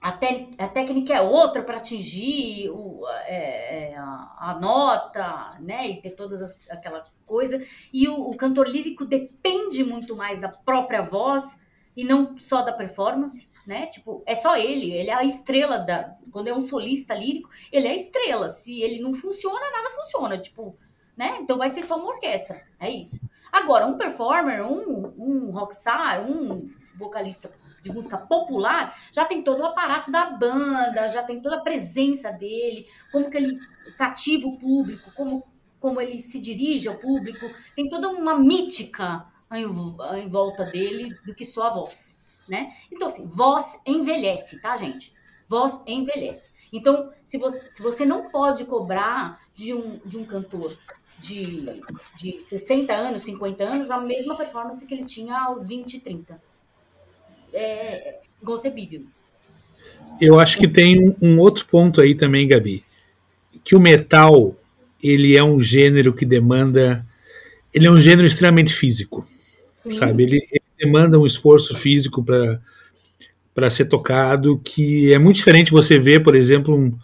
a, 0.04 0.12
te, 0.12 0.54
a 0.58 0.68
técnica 0.68 1.14
é 1.14 1.22
outra 1.22 1.64
para 1.64 1.78
atingir 1.78 2.70
o, 2.70 3.08
é, 3.26 3.91
é, 3.91 3.97
a, 3.97 4.36
a, 4.38 4.58
nota, 4.60 5.58
né? 5.62 5.88
E 5.88 6.01
ter 6.01 6.12
todas 6.12 6.41
as, 6.41 6.60
aquela 6.70 7.01
coisa. 7.26 7.66
E 7.93 8.10
o, 8.10 8.30
o, 8.30 8.36
cantor 8.36 8.68
lírico 8.68 9.06
depende 9.06 9.82
muito 9.82 10.14
mais 10.14 10.41
da 10.41 10.49
própria 10.49 11.01
voz 11.01 11.64
e 11.95 12.04
não 12.04 12.38
só 12.38 12.64
da 12.64 12.74
performance, 12.74 13.49
né? 13.66 13.86
Tipo, 13.86 14.22
é 14.26 14.36
só 14.36 14.58
ele, 14.58 14.91
ele 14.91 15.10
é 15.10 15.14
a 15.14 15.24
estrela 15.24 15.78
da. 15.78 16.18
Quando 16.32 16.49
é 16.49 16.54
um 16.54 16.60
solista 16.60 17.16
lírico, 17.16 17.49
ele 17.72 17.88
é 17.88 17.91
a 17.91 17.95
estrela. 17.95 18.49
Se 18.49 18.82
ele 18.82 19.01
não 19.01 19.16
funciona, 19.16 19.72
nada 19.72 19.89
funciona. 19.91 20.38
Tipo, 20.38 20.78
né? 21.16 21.38
Então 21.39 21.58
vai 21.58 21.70
ser 21.70 21.82
só 21.82 21.95
uma 21.95 22.10
orquestra. 22.10 22.62
É 22.78 22.89
isso. 22.89 23.22
Agora, 23.49 23.88
um 23.88 23.95
performer, 23.95 24.66
um, 24.66 25.14
um 25.18 25.51
rockstar, 25.51 26.30
um 26.30 26.70
vocalista 26.97 27.49
de 27.84 27.91
música 27.91 28.17
popular, 28.17 28.97
já 29.11 29.25
tem 29.25 29.43
todo 29.43 29.59
o 29.59 29.65
aparato 29.65 30.09
da 30.09 30.25
banda, 30.25 31.09
já 31.09 31.21
tem 31.21 31.41
toda 31.41 31.57
a 31.57 31.61
presença 31.61 32.31
dele, 32.31 32.88
como 33.11 33.29
que 33.29 33.38
ele 33.38 33.59
cativa 33.97 34.47
o 34.47 34.57
público, 34.57 35.11
como, 35.13 35.43
como 35.79 35.99
ele 35.99 36.19
se 36.21 36.41
dirige 36.41 36.88
ao 36.88 36.95
público, 36.95 37.45
tem 37.75 37.89
toda 37.89 38.09
uma 38.09 38.36
mítica 38.36 39.25
em, 39.51 39.65
em 39.65 40.29
volta 40.29 40.65
dele 40.65 41.15
do 41.25 41.36
que 41.36 41.45
só 41.45 41.67
a 41.67 41.69
voz, 41.71 42.19
né? 42.47 42.73
Então, 42.89 43.07
assim, 43.07 43.27
voz 43.27 43.81
envelhece, 43.86 44.61
tá, 44.61 44.77
gente? 44.77 45.13
Voz 45.45 45.81
envelhece. 45.86 46.55
Então, 46.71 47.11
se 47.25 47.38
você, 47.38 47.69
se 47.69 47.84
você 47.84 48.05
não 48.05 48.29
pode 48.29 48.65
cobrar 48.65 49.41
de 49.53 49.73
um, 49.73 49.99
de 50.05 50.17
um 50.17 50.25
cantor 50.25 50.77
de, 51.19 51.81
de 52.15 52.41
60 52.41 52.93
anos, 52.93 53.21
50 53.23 53.63
anos, 53.63 53.91
a 53.91 53.99
mesma 53.99 54.36
performance 54.36 54.86
que 54.86 54.93
ele 54.93 55.05
tinha 55.05 55.38
aos 55.38 55.67
20, 55.67 55.99
30. 55.99 56.41
É 57.54 58.16
concebível 58.43 59.01
isso. 59.08 59.22
Eu 60.20 60.39
acho 60.39 60.58
que 60.58 60.68
tem 60.68 61.16
um 61.22 61.39
outro 61.39 61.66
ponto 61.66 62.01
aí 62.01 62.16
também, 62.16 62.47
Gabi, 62.47 62.84
que 63.64 63.76
o 63.76 63.80
metal 63.80 64.56
ele 65.01 65.36
é 65.36 65.43
um 65.43 65.62
gênero 65.62 66.14
que 66.14 66.26
demanda, 66.26 67.06
ele 67.74 67.88
é 67.88 67.91
um 67.91 67.99
gênero 67.99 68.26
extremamente 68.26 68.74
físico, 68.74 69.28
Sim. 69.84 69.91
sabe? 69.91 70.24
Ele, 70.24 70.38
ele, 70.51 70.64
demanda 70.80 71.20
um 71.20 71.26
esforço 71.26 71.76
físico 71.76 72.24
para 72.24 72.62
para 73.54 73.70
ser 73.70 73.86
tocado 73.86 74.60
que 74.66 75.14
é 75.14 75.20
muito 75.20 75.36
diferente 75.36 75.72
você 75.72 75.99
ver, 75.99 76.24
por 76.24 76.36
exemplo, 76.36 76.76
um, 76.76 76.97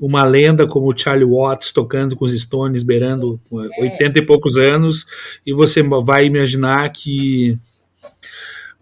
uma 0.00 0.24
lenda 0.24 0.66
como 0.66 0.90
o 0.90 0.98
Charlie 0.98 1.24
Watts 1.24 1.70
tocando 1.70 2.16
com 2.16 2.24
os 2.24 2.32
Stones, 2.32 2.82
beirando 2.82 3.40
é. 3.78 3.82
80 3.82 4.18
e 4.18 4.26
poucos 4.26 4.58
anos, 4.58 5.06
e 5.46 5.52
você 5.52 5.80
vai 5.80 6.26
imaginar 6.26 6.90
que 6.90 7.56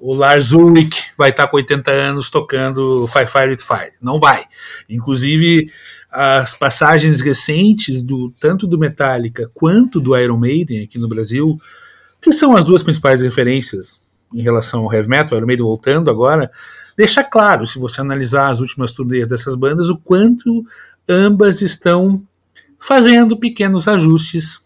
o 0.01 0.15
Lars 0.15 0.53
Ulrich 0.53 1.13
vai 1.17 1.29
estar 1.29 1.47
com 1.47 1.59
80 1.59 1.91
anos 1.91 2.31
tocando 2.31 3.07
Fire 3.07 3.27
Fire 3.27 3.51
with 3.51 3.59
Fire. 3.59 3.93
Não 4.01 4.19
vai. 4.19 4.45
Inclusive, 4.89 5.71
as 6.11 6.55
passagens 6.55 7.21
recentes, 7.21 8.03
do 8.03 8.33
tanto 8.41 8.67
do 8.67 8.79
Metallica 8.79 9.51
quanto 9.53 10.01
do 10.01 10.17
Iron 10.17 10.39
Maiden 10.39 10.83
aqui 10.83 10.99
no 10.99 11.09
Brasil, 11.09 11.61
que 12.21 12.33
são 12.33 12.57
as 12.57 12.65
duas 12.65 12.83
principais 12.83 13.21
referências 13.21 14.01
em 14.35 14.43
relação 14.43 14.85
ao 14.85 14.93
heavy 14.93 15.09
metal, 15.09 15.37
Iron 15.37 15.47
Maiden 15.47 15.65
voltando 15.65 16.11
agora, 16.11 16.51
deixa 16.97 17.23
claro, 17.23 17.67
se 17.67 17.79
você 17.79 18.01
analisar 18.01 18.49
as 18.49 18.61
últimas 18.61 18.93
turnês 18.93 19.29
dessas 19.29 19.55
bandas, 19.55 19.91
o 19.91 19.99
quanto 19.99 20.65
ambas 21.09 21.61
estão 21.61 22.23
fazendo 22.79 23.37
pequenos 23.37 23.87
ajustes 23.87 24.61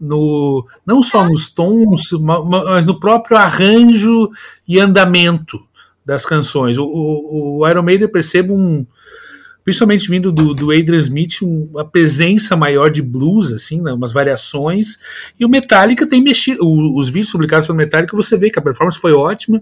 no 0.00 0.66
não 0.84 1.02
só 1.02 1.26
nos 1.26 1.48
tons, 1.48 2.12
mas 2.60 2.84
no 2.84 3.00
próprio 3.00 3.36
arranjo 3.36 4.30
e 4.66 4.78
andamento 4.78 5.60
das 6.04 6.24
canções. 6.24 6.78
O, 6.78 6.84
o, 6.84 7.58
o 7.60 7.68
Iron 7.68 7.82
Maiden 7.82 8.08
percebe 8.08 8.52
um, 8.52 8.86
principalmente 9.64 10.08
vindo 10.08 10.30
do, 10.30 10.54
do 10.54 10.70
Adrian 10.70 10.98
Smith, 10.98 11.42
uma 11.42 11.84
presença 11.84 12.54
maior 12.54 12.88
de 12.88 13.02
blues, 13.02 13.52
assim, 13.52 13.82
né, 13.82 13.92
umas 13.92 14.12
variações. 14.12 14.98
E 15.38 15.44
o 15.44 15.48
Metallica 15.48 16.06
tem 16.06 16.22
mexido. 16.22 16.60
os 16.62 17.08
vídeos 17.08 17.32
publicados 17.32 17.66
pelo 17.66 17.76
Metallica, 17.76 18.16
você 18.16 18.36
vê 18.36 18.48
que 18.48 18.60
a 18.60 18.62
performance 18.62 19.00
foi 19.00 19.12
ótima 19.12 19.60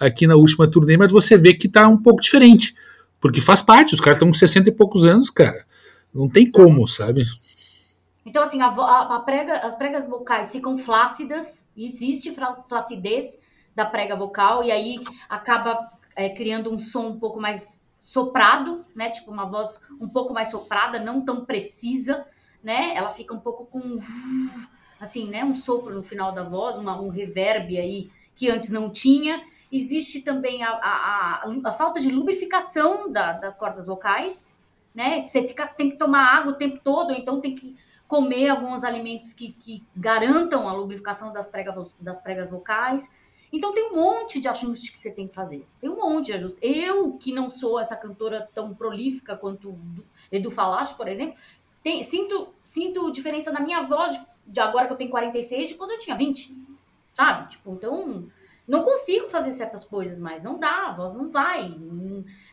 aqui 0.00 0.26
na 0.26 0.36
última 0.36 0.66
turnê, 0.66 0.96
mas 0.96 1.12
você 1.12 1.36
vê 1.36 1.52
que 1.52 1.68
tá 1.68 1.86
um 1.86 1.98
pouco 1.98 2.22
diferente. 2.22 2.74
Porque 3.20 3.40
faz 3.40 3.60
parte, 3.60 3.94
os 3.94 4.00
caras 4.00 4.16
estão 4.16 4.28
com 4.28 4.34
60 4.34 4.70
e 4.70 4.72
poucos 4.72 5.06
anos, 5.06 5.28
cara. 5.28 5.66
Não 6.14 6.28
tem 6.30 6.50
como, 6.50 6.88
sabe? 6.88 7.26
Então, 8.26 8.42
assim, 8.42 8.60
a, 8.60 8.66
a, 8.66 9.16
a 9.16 9.20
prega, 9.20 9.58
as 9.58 9.76
pregas 9.76 10.04
vocais 10.04 10.50
ficam 10.50 10.76
flácidas, 10.76 11.68
existe 11.76 12.34
flacidez 12.68 13.38
da 13.72 13.86
prega 13.86 14.16
vocal, 14.16 14.64
e 14.64 14.72
aí 14.72 14.98
acaba 15.28 15.88
é, 16.16 16.28
criando 16.28 16.72
um 16.72 16.78
som 16.78 17.10
um 17.10 17.20
pouco 17.20 17.40
mais 17.40 17.88
soprado, 17.96 18.84
né? 18.96 19.10
Tipo, 19.10 19.30
uma 19.30 19.46
voz 19.46 19.80
um 20.00 20.08
pouco 20.08 20.34
mais 20.34 20.50
soprada, 20.50 20.98
não 20.98 21.24
tão 21.24 21.44
precisa, 21.44 22.26
né? 22.64 22.96
Ela 22.96 23.10
fica 23.10 23.32
um 23.32 23.38
pouco 23.38 23.64
com, 23.66 23.96
assim, 24.98 25.28
né? 25.28 25.44
Um 25.44 25.54
sopro 25.54 25.94
no 25.94 26.02
final 26.02 26.32
da 26.32 26.42
voz, 26.42 26.78
uma, 26.78 27.00
um 27.00 27.10
reverb 27.10 27.78
aí 27.78 28.10
que 28.34 28.50
antes 28.50 28.72
não 28.72 28.90
tinha. 28.90 29.40
Existe 29.70 30.22
também 30.22 30.64
a, 30.64 30.70
a, 30.70 31.42
a, 31.44 31.50
a 31.64 31.72
falta 31.72 32.00
de 32.00 32.10
lubrificação 32.10 33.10
da, 33.10 33.34
das 33.34 33.56
cordas 33.56 33.86
vocais, 33.86 34.58
né? 34.92 35.24
Você 35.24 35.46
fica, 35.46 35.64
tem 35.68 35.90
que 35.90 35.96
tomar 35.96 36.38
água 36.38 36.52
o 36.52 36.56
tempo 36.56 36.80
todo, 36.82 37.12
então 37.12 37.40
tem 37.40 37.54
que 37.54 37.76
comer 38.06 38.48
alguns 38.48 38.84
alimentos 38.84 39.32
que, 39.32 39.52
que 39.52 39.84
garantam 39.94 40.68
a 40.68 40.72
lubrificação 40.72 41.32
das, 41.32 41.48
pregas 41.48 41.94
das 42.00 42.20
pregas 42.20 42.50
vocais. 42.50 43.10
Então 43.52 43.72
tem 43.72 43.90
um 43.90 43.96
monte 43.96 44.40
de 44.40 44.48
ajustes 44.48 44.90
que 44.90 44.98
você 44.98 45.10
tem 45.10 45.26
que 45.26 45.34
fazer. 45.34 45.66
Tem 45.80 45.90
um 45.90 45.96
monte 45.96 46.26
de 46.26 46.32
ajustes. 46.34 46.58
Eu, 46.62 47.12
que 47.12 47.32
não 47.32 47.48
sou 47.48 47.78
essa 47.80 47.96
cantora 47.96 48.48
tão 48.54 48.74
prolífica 48.74 49.36
quanto 49.36 49.78
Edu 50.30 50.50
Falache, 50.50 50.94
por 50.94 51.08
exemplo, 51.08 51.38
tem, 51.82 52.02
sinto, 52.02 52.52
sinto 52.64 53.12
diferença 53.12 53.52
na 53.52 53.60
minha 53.60 53.82
voz 53.82 54.20
de, 54.46 54.60
agora 54.60 54.86
que 54.86 54.92
eu 54.92 54.96
tenho 54.96 55.10
46 55.10 55.70
de 55.70 55.74
quando 55.74 55.92
eu 55.92 55.98
tinha 55.98 56.16
20. 56.16 56.54
Sabe? 57.14 57.50
Tipo, 57.50 57.72
então 57.72 58.28
não 58.66 58.82
consigo 58.82 59.28
fazer 59.28 59.52
certas 59.52 59.84
coisas 59.84 60.20
mais, 60.20 60.42
não 60.42 60.58
dá, 60.58 60.88
a 60.88 60.92
voz 60.92 61.14
não 61.14 61.30
vai, 61.30 61.74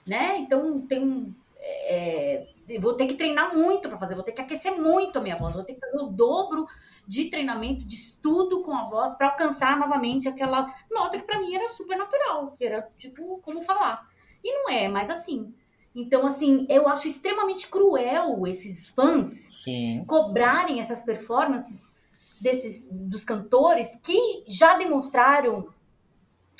né? 0.08 0.38
Então 0.38 0.80
tem 0.82 1.36
é, 1.66 2.48
vou 2.80 2.94
ter 2.94 3.08
que 3.08 3.16
treinar 3.16 3.56
muito 3.56 3.88
para 3.88 3.98
fazer, 3.98 4.16
vou 4.16 4.24
ter 4.24 4.34
que 4.34 4.42
aquecer 4.42 4.76
muito 4.80 5.18
a 5.18 5.22
minha 5.22 5.38
voz, 5.38 5.54
vou 5.54 5.64
ter 5.64 5.76
que 5.76 5.80
fazer 5.80 5.98
o 5.98 6.08
dobro 6.08 6.66
de 7.08 7.30
treinamento, 7.30 7.86
de 7.86 7.96
estudo 7.96 8.62
com 8.64 8.74
a 8.74 8.84
voz 8.84 9.16
para 9.16 9.30
alcançar 9.30 9.78
novamente 9.78 10.28
aquela 10.28 10.74
nota 10.92 11.18
que 11.18 11.26
para 11.26 11.40
mim 11.40 11.54
era 11.54 11.68
super 11.68 11.98
natural, 11.98 12.56
que 12.58 12.66
era 12.66 12.90
tipo 12.98 13.40
como 13.44 13.62
falar. 13.62 14.08
E 14.44 14.52
não 14.52 14.70
é 14.70 14.88
mais 14.88 15.10
assim. 15.10 15.54
Então, 15.96 16.26
assim, 16.26 16.66
eu 16.70 16.88
acho 16.88 17.08
extremamente 17.08 17.68
cruel 17.68 18.48
esses 18.48 18.90
fãs 18.90 19.28
Sim. 19.64 20.04
cobrarem 20.06 20.80
essas 20.80 21.06
performances 21.06 21.96
desses 22.42 22.90
dos 22.92 23.24
cantores 23.24 23.96
que 24.02 24.44
já 24.48 24.76
demonstraram 24.76 25.70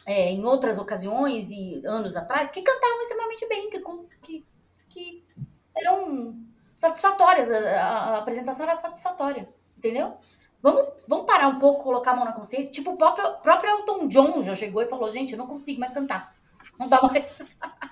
é, 0.06 0.32
em 0.32 0.46
outras 0.46 0.78
ocasiões 0.78 1.50
e 1.50 1.82
anos 1.86 2.16
atrás 2.16 2.52
que 2.52 2.62
cantavam 2.62 3.02
extremamente 3.02 3.48
bem, 3.48 3.70
que, 3.70 3.80
que, 3.80 4.06
que 4.22 4.46
eram 5.76 6.36
satisfatórias, 6.78 7.50
a, 7.50 7.82
a, 7.82 8.18
apresentação 8.18 8.66
era 8.66 8.76
satisfatória, 8.76 9.48
entendeu? 9.78 10.18
Vamos, 10.62 10.88
vamos 11.08 11.26
parar 11.26 11.48
um 11.50 11.60
pouco, 11.60 11.84
colocar 11.84 12.12
a 12.12 12.16
mão 12.16 12.26
na 12.26 12.32
consciência. 12.32 12.72
Tipo, 12.72 12.92
o 12.92 12.98
próprio, 12.98 13.38
próprio 13.42 13.70
Elton 13.72 14.08
John 14.08 14.42
já 14.44 14.56
chegou 14.56 14.82
e 14.82 14.88
falou: 14.88 15.12
gente, 15.12 15.34
eu 15.34 15.38
não 15.38 15.48
consigo 15.48 15.80
mais 15.80 15.94
cantar. 15.94 16.34
Não 16.80 16.88
dá 16.88 17.02
mais. 17.02 17.38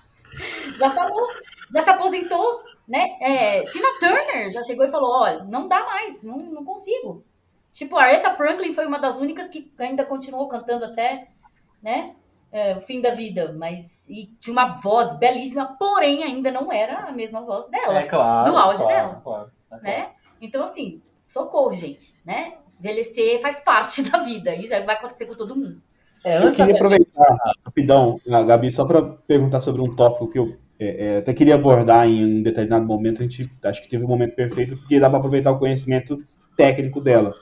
já 0.79 0.89
falou, 0.89 1.27
já 1.73 1.81
se 1.81 1.89
aposentou, 1.89 2.63
né? 2.87 3.17
É, 3.19 3.63
Tina 3.65 3.87
Turner 3.99 4.51
já 4.51 4.63
chegou 4.63 4.85
e 4.85 4.91
falou: 4.91 5.21
olha, 5.21 5.43
não 5.43 5.67
dá 5.67 5.85
mais, 5.85 6.23
não, 6.23 6.37
não 6.37 6.63
consigo. 6.63 7.25
Tipo, 7.73 7.97
a 7.97 8.03
Aretha 8.03 8.31
Franklin 8.31 8.73
foi 8.73 8.85
uma 8.85 8.99
das 8.99 9.19
únicas 9.19 9.49
que 9.49 9.73
ainda 9.77 10.05
continuou 10.05 10.47
cantando 10.47 10.85
até 10.85 11.31
né? 11.81 12.15
É, 12.51 12.75
o 12.75 12.81
fim 12.81 12.99
da 12.99 13.11
vida, 13.11 13.55
mas 13.57 14.09
e 14.09 14.29
tinha 14.39 14.51
uma 14.51 14.75
voz 14.75 15.17
belíssima, 15.17 15.77
porém 15.79 16.21
ainda 16.21 16.51
não 16.51 16.71
era 16.71 17.05
a 17.05 17.11
mesma 17.13 17.41
voz 17.41 17.69
dela. 17.69 17.99
É 17.99 18.03
claro. 18.03 18.51
No 18.51 18.57
auge 18.57 18.83
claro, 18.83 18.95
dela. 18.95 19.21
Claro, 19.23 19.47
é 19.47 19.69
claro. 19.69 19.83
Né? 19.83 20.09
Então, 20.41 20.63
assim, 20.63 21.01
socorro, 21.23 21.73
gente, 21.73 22.13
né? 22.25 22.55
Envelhecer 22.77 23.39
faz 23.41 23.61
parte 23.61 24.03
da 24.09 24.17
vida. 24.19 24.53
Isso 24.55 24.69
vai 24.69 24.95
acontecer 24.95 25.27
com 25.27 25.35
todo 25.35 25.55
mundo. 25.55 25.81
É, 26.23 26.37
antes 26.37 26.59
eu 26.59 26.65
queria 26.67 26.81
aproveitar, 26.81 27.37
rapidão, 27.65 28.19
Gabi, 28.27 28.69
só 28.69 28.85
para 28.85 29.01
perguntar 29.01 29.59
sobre 29.59 29.81
um 29.81 29.95
tópico 29.95 30.29
que 30.29 30.37
eu 30.37 30.55
é, 30.81 31.05
é, 31.05 31.17
até 31.19 31.31
queria 31.31 31.53
abordar 31.53 32.07
em 32.07 32.39
um 32.39 32.41
determinado 32.41 32.85
momento. 32.85 33.21
A 33.21 33.23
gente 33.23 33.49
acho 33.63 33.81
que 33.83 33.87
teve 33.87 34.03
um 34.03 34.07
momento 34.07 34.35
perfeito, 34.35 34.75
porque 34.75 34.99
dá 34.99 35.07
para 35.07 35.19
aproveitar 35.19 35.51
o 35.51 35.59
conhecimento 35.59 36.17
técnico 36.57 36.99
dela. 36.99 37.35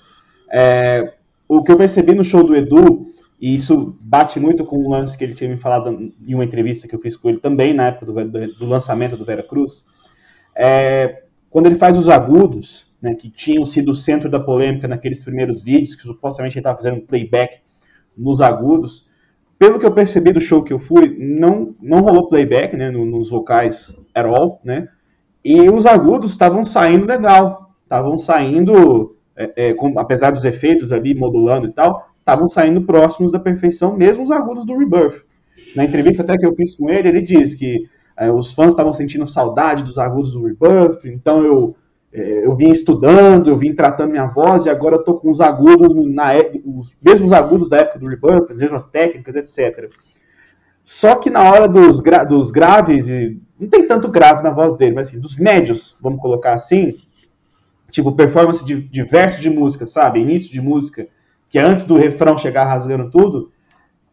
É, 0.51 1.13
o 1.47 1.63
que 1.63 1.71
eu 1.71 1.77
percebi 1.77 2.13
no 2.13 2.23
show 2.23 2.43
do 2.43 2.53
Edu 2.53 3.08
e 3.39 3.55
isso 3.55 3.97
bate 4.01 4.39
muito 4.39 4.65
com 4.65 4.77
o 4.77 4.89
lance 4.89 5.17
que 5.17 5.23
ele 5.23 5.33
tinha 5.33 5.49
me 5.49 5.57
falado 5.57 6.11
em 6.25 6.33
uma 6.33 6.43
entrevista 6.43 6.87
que 6.87 6.95
eu 6.95 6.99
fiz 6.99 7.15
com 7.15 7.29
ele 7.29 7.39
também, 7.39 7.73
na 7.73 7.87
época 7.87 8.05
do, 8.05 8.25
do, 8.25 8.53
do 8.55 8.65
lançamento 8.65 9.15
do 9.15 9.23
Vera 9.23 9.43
Cruz. 9.43 9.85
É, 10.55 11.23
quando 11.49 11.67
ele 11.67 11.75
faz 11.75 11.97
os 11.97 12.09
agudos, 12.09 12.91
né, 13.01 13.15
que 13.15 13.29
tinham 13.29 13.65
sido 13.65 13.91
o 13.91 13.95
centro 13.95 14.29
da 14.29 14.39
polêmica 14.39 14.87
naqueles 14.87 15.23
primeiros 15.23 15.63
vídeos, 15.63 15.95
que 15.95 16.03
supostamente 16.03 16.57
ele 16.57 16.59
estava 16.59 16.77
fazendo 16.77 17.01
playback 17.01 17.59
nos 18.17 18.41
agudos, 18.41 19.07
pelo 19.57 19.79
que 19.79 19.85
eu 19.85 19.91
percebi 19.91 20.31
do 20.31 20.41
show 20.41 20.63
que 20.63 20.73
eu 20.73 20.79
fui, 20.79 21.17
não, 21.17 21.75
não 21.81 21.99
rolou 21.99 22.29
playback 22.29 22.75
né, 22.75 22.89
nos 22.91 23.29
vocais 23.29 23.93
at 24.13 24.25
all, 24.25 24.59
né? 24.63 24.87
E 25.43 25.69
os 25.69 25.85
agudos 25.85 26.31
estavam 26.31 26.65
saindo 26.65 27.05
legal, 27.05 27.73
estavam 27.83 28.17
saindo, 28.17 29.15
é, 29.35 29.69
é, 29.69 29.73
com, 29.73 29.97
apesar 29.97 30.31
dos 30.31 30.45
efeitos 30.45 30.91
ali 30.91 31.13
modulando 31.13 31.65
e 31.65 31.71
tal, 31.71 32.08
estavam 32.29 32.47
saindo 32.47 32.81
próximos 32.81 33.31
da 33.31 33.39
perfeição, 33.39 33.97
mesmo 33.97 34.23
os 34.23 34.31
agudos 34.31 34.65
do 34.65 34.77
Rebirth. 34.77 35.23
Na 35.75 35.83
entrevista 35.83 36.21
até 36.21 36.37
que 36.37 36.45
eu 36.45 36.53
fiz 36.53 36.75
com 36.75 36.89
ele, 36.89 37.07
ele 37.07 37.21
diz 37.21 37.55
que 37.55 37.89
é, 38.15 38.31
os 38.31 38.53
fãs 38.53 38.67
estavam 38.67 38.93
sentindo 38.93 39.25
saudade 39.25 39.83
dos 39.83 39.97
agudos 39.97 40.33
do 40.33 40.43
Rebirth, 40.43 41.05
então 41.05 41.43
eu, 41.43 41.75
é, 42.13 42.45
eu 42.45 42.55
vim 42.55 42.69
estudando, 42.69 43.49
eu 43.49 43.57
vim 43.57 43.73
tratando 43.73 44.11
minha 44.11 44.27
voz 44.27 44.65
e 44.65 44.69
agora 44.69 44.95
eu 44.95 45.03
tô 45.03 45.15
com 45.15 45.29
os 45.29 45.41
agudos, 45.41 45.93
na, 46.13 46.33
os 46.65 46.95
mesmos 47.03 47.33
agudos 47.33 47.69
da 47.69 47.77
época 47.77 47.99
do 47.99 48.07
Rebirth, 48.07 48.51
as 48.51 48.57
mesmas 48.57 48.85
técnicas, 48.85 49.35
etc. 49.35 49.91
Só 50.83 51.15
que 51.15 51.29
na 51.29 51.43
hora 51.43 51.67
dos, 51.67 51.99
gra 51.99 52.23
dos 52.23 52.51
graves, 52.51 53.07
e 53.07 53.39
não 53.59 53.67
tem 53.67 53.87
tanto 53.87 54.07
grave 54.07 54.43
na 54.43 54.51
voz 54.51 54.75
dele, 54.75 54.95
mas 54.95 55.07
assim, 55.07 55.19
dos 55.19 55.35
médios, 55.35 55.95
vamos 56.01 56.21
colocar 56.21 56.53
assim, 56.53 56.95
tipo 57.91 58.11
performance 58.11 58.63
de, 58.63 58.81
de 58.81 59.03
verso 59.03 59.41
de 59.41 59.49
música, 59.49 59.85
sabe? 59.85 60.19
Início 60.19 60.51
de 60.51 60.61
música, 60.61 61.07
que 61.49 61.57
antes 61.57 61.83
do 61.83 61.97
refrão 61.97 62.37
chegar 62.37 62.65
rasgando 62.65 63.09
tudo, 63.09 63.51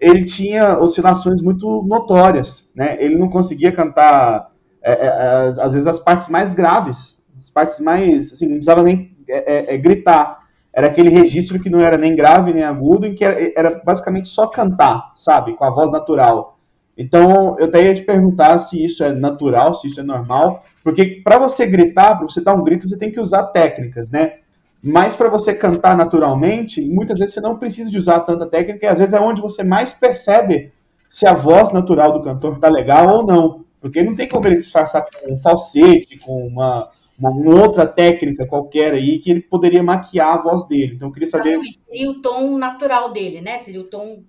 ele 0.01 0.25
tinha 0.25 0.79
oscilações 0.79 1.43
muito 1.43 1.83
notórias, 1.87 2.71
né? 2.75 2.97
Ele 2.99 3.17
não 3.17 3.29
conseguia 3.29 3.73
cantar, 3.73 4.51
é, 4.83 4.93
é, 4.93 5.49
às 5.61 5.73
vezes, 5.73 5.87
as 5.87 5.99
partes 5.99 6.29
mais 6.29 6.53
graves, 6.53 7.19
as 7.39 7.51
partes 7.51 7.81
mais, 7.81 8.33
assim, 8.33 8.47
não 8.47 8.55
precisava 8.55 8.83
nem 8.83 9.15
é, 9.29 9.73
é, 9.73 9.75
é 9.75 9.79
gritar. 9.79 10.45
Era 10.73 10.89
aquele 10.89 11.09
registro 11.09 11.61
que 11.61 11.71
não 11.71 11.81
era 11.81 11.97
nem 11.97 12.15
grave 12.15 12.53
nem 12.53 12.63
agudo, 12.63 13.07
em 13.07 13.15
que 13.15 13.25
era, 13.25 13.53
era 13.57 13.83
basicamente 13.85 14.29
só 14.29 14.47
cantar, 14.47 15.13
sabe? 15.15 15.55
Com 15.55 15.65
a 15.65 15.71
voz 15.71 15.91
natural. 15.91 16.57
Então, 16.97 17.57
eu 17.59 17.67
até 17.67 17.83
ia 17.83 17.95
te 17.95 18.03
perguntar 18.03 18.59
se 18.59 18.83
isso 18.83 19.05
é 19.05 19.13
natural, 19.13 19.75
se 19.75 19.87
isso 19.87 20.01
é 20.01 20.03
normal, 20.03 20.63
porque 20.83 21.21
para 21.23 21.39
você 21.39 21.67
gritar, 21.67 22.17
para 22.17 22.27
você 22.27 22.41
dar 22.41 22.55
um 22.55 22.65
grito, 22.65 22.89
você 22.89 22.97
tem 22.97 23.13
que 23.13 23.21
usar 23.21 23.45
técnicas, 23.45 24.11
né? 24.11 24.39
Mas 24.83 25.17
para 25.17 25.29
você 25.29 25.55
cantar 25.55 25.97
naturalmente, 25.97 26.81
muitas 26.83 27.19
vezes 27.19 27.35
você 27.35 27.41
não 27.41 27.59
precisa 27.59 27.91
de 27.91 27.99
usar 27.99 28.21
tanta 28.21 28.47
técnica, 28.47 28.87
e 28.87 28.89
às 28.89 28.99
vezes 28.99 29.15
é 29.15 29.21
onde 29.21 29.41
você 29.41 29.65
mais 29.65 29.93
percebe 29.93 30.73
se 31.09 31.27
a 31.27 31.35
voz 31.35 31.73
natural 31.73 32.13
do 32.13 32.23
cantor 32.23 32.55
está 32.55 32.69
legal 32.69 33.17
ou 33.17 33.27
não. 33.27 33.65
Porque 33.81 34.03
não 34.03 34.15
tem 34.15 34.29
como 34.29 34.47
ele 34.47 34.57
disfarçar 34.57 35.05
com 35.05 35.33
um 35.33 35.37
falsete, 35.37 36.19
com 36.19 36.47
uma, 36.47 36.91
uma, 37.19 37.31
uma, 37.31 37.61
outra 37.63 37.87
técnica 37.87 38.47
qualquer 38.47 38.95
aí, 38.95 39.19
que 39.19 39.31
ele 39.31 39.41
poderia 39.41 39.83
maquiar 39.83 40.39
a 40.39 40.43
voz 40.43 40.67
dele. 40.67 40.95
Então 40.95 41.09
eu 41.09 41.13
queria 41.13 41.29
saber. 41.29 41.59
Seria 41.89 42.11
o 42.11 42.21
tom 42.21 42.59
natural 42.59 43.13
dele, 43.13 43.41
né? 43.41 43.59
Seria 43.59 43.81
o 43.81 43.85
tom 43.85 44.23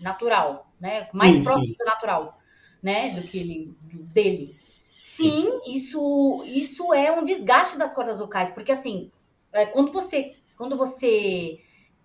natural 0.00 0.66
né? 0.84 1.08
Mais 1.14 1.36
sim, 1.36 1.42
próximo 1.42 1.68
sim. 1.68 1.76
do 1.78 1.84
natural, 1.86 2.38
né? 2.82 3.10
Do 3.10 3.22
que 3.22 3.38
ele, 3.38 3.74
dele. 4.12 4.54
Sim, 5.02 5.48
isso, 5.66 6.44
isso 6.46 6.92
é 6.92 7.10
um 7.10 7.24
desgaste 7.24 7.78
das 7.78 7.94
cordas 7.94 8.18
vocais, 8.18 8.52
porque 8.52 8.72
assim, 8.72 9.10
é, 9.54 9.66
quando 9.66 9.92
você, 9.92 10.34
quando 10.56 10.76
você 10.76 11.60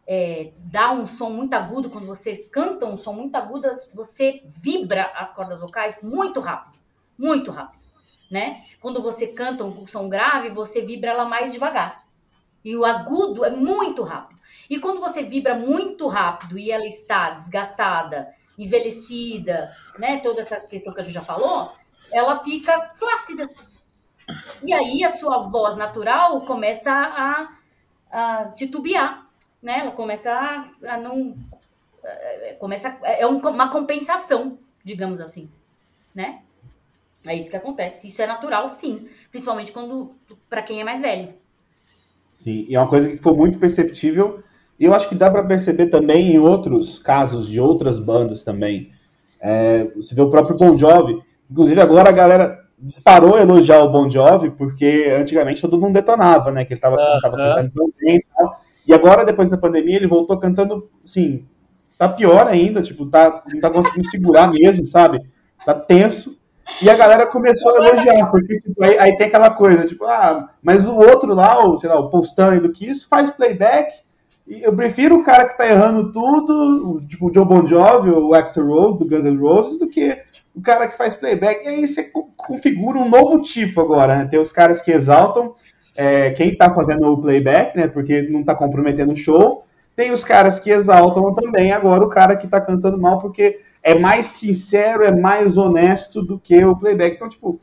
é, 0.08 0.54
dá 0.58 0.92
um 0.92 1.06
som 1.06 1.32
muito 1.32 1.54
agudo, 1.54 1.90
quando 1.90 2.08
você 2.08 2.38
canta 2.38 2.86
um 2.86 2.98
som 2.98 3.14
muito 3.14 3.36
agudo, 3.36 3.68
você 3.94 4.42
vibra 4.46 5.12
as 5.16 5.34
cordas 5.34 5.60
vocais 5.60 6.04
muito 6.04 6.40
rápido, 6.40 6.80
muito 7.18 7.52
rápido, 7.52 7.84
né? 8.32 8.64
Quando 8.80 9.02
você 9.02 9.28
canta 9.28 9.64
um 9.64 9.86
som 9.86 10.08
grave, 10.08 10.50
você 10.50 10.82
vibra 10.82 11.12
ela 11.12 11.28
mais 11.28 11.52
devagar. 11.52 12.08
E 12.64 12.76
o 12.76 12.86
agudo 12.86 13.44
é 13.44 13.50
muito 13.50 14.04
rápido. 14.04 14.40
E 14.70 14.80
quando 14.80 15.00
você 15.00 15.24
vibra 15.24 15.56
muito 15.56 16.08
rápido 16.08 16.58
e 16.58 16.72
ela 16.72 16.86
está 16.86 17.32
desgastada 17.32 18.34
envelhecida, 18.58 19.74
né? 19.98 20.20
Toda 20.20 20.42
essa 20.42 20.60
questão 20.60 20.94
que 20.94 21.00
a 21.00 21.04
gente 21.04 21.14
já 21.14 21.24
falou, 21.24 21.72
ela 22.12 22.36
fica 22.36 22.90
flácida. 22.96 23.50
E 24.64 24.74
aí 24.74 25.04
a 25.04 25.10
sua 25.10 25.40
voz 25.40 25.78
natural 25.78 26.42
começa 26.42 26.92
a, 26.92 27.50
a 28.12 28.46
titubear, 28.56 29.28
né? 29.62 29.80
Ela 29.80 29.92
começa 29.92 30.32
a, 30.32 30.94
a 30.94 30.98
não. 30.98 31.36
É, 32.04 32.56
começa, 32.60 32.98
é 33.04 33.26
uma 33.26 33.70
compensação, 33.70 34.58
digamos 34.84 35.22
assim, 35.22 35.50
né? 36.14 36.42
É 37.26 37.36
isso 37.36 37.50
que 37.50 37.58
acontece. 37.58 38.08
Isso 38.08 38.22
é 38.22 38.28
natural, 38.28 38.70
sim. 38.70 39.10
Principalmente 39.30 39.72
quando 39.72 40.16
para 40.50 40.62
quem 40.62 40.80
é 40.80 40.84
mais 40.84 41.02
velho. 41.02 41.34
Sim, 42.32 42.66
e 42.70 42.76
é 42.76 42.80
uma 42.80 42.88
coisa 42.88 43.10
que 43.10 43.18
foi 43.18 43.34
muito 43.34 43.60
perceptível 43.60 44.42
e 44.80 44.86
eu 44.86 44.94
acho 44.94 45.10
que 45.10 45.16
dá 45.16 45.30
para 45.30 45.44
perceber 45.44 45.88
também 45.88 46.32
em 46.34 46.40
outros 46.40 47.00
casos 47.00 47.48
de 47.50 47.60
outras 47.60 48.00
bandas 48.00 48.44
também. 48.44 48.94
É, 49.42 49.84
você 49.96 50.16
vê 50.16 50.22
o 50.22 50.30
próprio 50.30 50.56
Bon 50.56 50.78
Jovi. 50.78 51.22
Inclusive 51.52 51.82
agora 51.82 52.10
a 52.10 52.14
galera 52.14 52.59
disparou 52.82 53.36
a 53.36 53.42
elogiar 53.42 53.84
o 53.84 53.90
Bon 53.90 54.10
Jovi, 54.10 54.50
porque 54.50 55.14
antigamente 55.18 55.62
todo 55.62 55.80
mundo 55.80 55.94
detonava, 55.94 56.52
né? 56.52 56.66
Que 56.66 56.74
ele 56.74 56.78
estava 56.78 56.96
uh 56.96 57.00
-huh. 57.00 57.22
cantando 57.22 57.72
tão 57.72 57.94
bem 58.00 58.18
e 58.18 58.26
tal. 58.36 58.62
E 58.88 58.94
agora, 58.94 59.26
depois 59.26 59.50
da 59.50 59.58
pandemia, 59.58 59.98
ele 59.98 60.08
voltou 60.08 60.38
cantando, 60.38 60.90
assim, 61.04 61.46
tá 61.98 62.10
pior 62.10 62.48
ainda, 62.48 62.82
tipo, 62.82 63.06
tá, 63.06 63.44
não 63.52 63.60
tá 63.60 63.70
conseguindo 63.70 64.08
segurar 64.10 64.50
mesmo, 64.52 64.84
sabe? 64.86 65.20
Tá 65.66 65.74
tenso. 65.74 66.40
E 66.82 66.90
a 66.90 66.96
galera 66.96 67.28
começou 67.28 67.76
a 67.76 67.88
elogiar, 67.88 68.30
porque 68.32 68.60
tipo, 68.60 68.84
aí, 68.84 68.98
aí, 68.98 69.18
tem 69.18 69.28
aquela 69.28 69.50
coisa, 69.50 69.86
tipo, 69.86 70.06
ah, 70.06 70.50
mas 70.62 70.88
o 70.88 70.96
outro 70.96 71.34
lá, 71.34 71.66
o, 71.66 71.76
sei 71.78 71.90
lá, 71.90 72.00
o 72.00 72.20
Stanley 72.22 72.60
do 72.60 72.72
Kiss 72.72 73.08
faz 73.08 73.30
playback 73.30 73.92
eu 74.50 74.76
prefiro 74.76 75.18
o 75.18 75.24
cara 75.24 75.48
que 75.48 75.58
tá 75.58 75.68
errando 75.68 76.12
tudo, 76.12 77.02
tipo 77.08 77.30
o 77.30 77.34
Joe 77.34 77.46
Bon 77.46 77.68
Jovi 77.68 78.10
ou 78.10 78.30
o 78.30 78.34
Axel 78.34 78.66
Rose 78.66 78.98
do 78.98 79.08
Guns 79.08 79.26
N' 79.26 79.38
Roses, 79.38 79.78
do 79.78 79.88
que 79.88 80.18
o 80.56 80.62
cara 80.62 80.88
que 80.88 80.98
faz 80.98 81.16
playback. 81.16 81.64
E 81.64 81.68
aí 81.68 81.88
você 81.88 82.12
configura 82.36 82.98
um 82.98 83.08
novo 83.08 83.42
tipo 83.42 83.80
agora, 83.80 84.18
né? 84.18 84.26
Tem 84.26 84.40
os 84.40 84.52
caras 84.52 84.82
que 84.82 84.92
exaltam 84.92 85.54
é, 85.96 86.32
quem 86.32 86.56
tá 86.56 86.72
fazendo 86.72 87.12
o 87.12 87.22
playback, 87.22 87.78
né? 87.78 87.88
Porque 87.88 88.24
não 88.24 88.44
tá 88.44 88.56
comprometendo 88.56 89.14
o 89.14 89.18
show. 89.18 89.66
Tem 89.96 90.12
os 90.12 90.24
caras 90.24 90.60
que 90.60 90.72
exaltam 90.72 91.34
também 91.36 91.72
agora 91.72 92.04
o 92.04 92.10
cara 92.10 92.36
que 92.36 92.48
tá 92.48 92.60
cantando 92.62 93.00
mal, 93.00 93.20
porque 93.20 93.60
é 93.84 93.98
mais 93.98 94.28
sincero, 94.28 95.04
é 95.04 95.12
mais 95.12 95.58
honesto 95.58 96.24
do 96.24 96.40
que 96.40 96.64
o 96.64 96.76
playback. 96.76 97.16
Então, 97.16 97.30
tipo, 97.30 97.60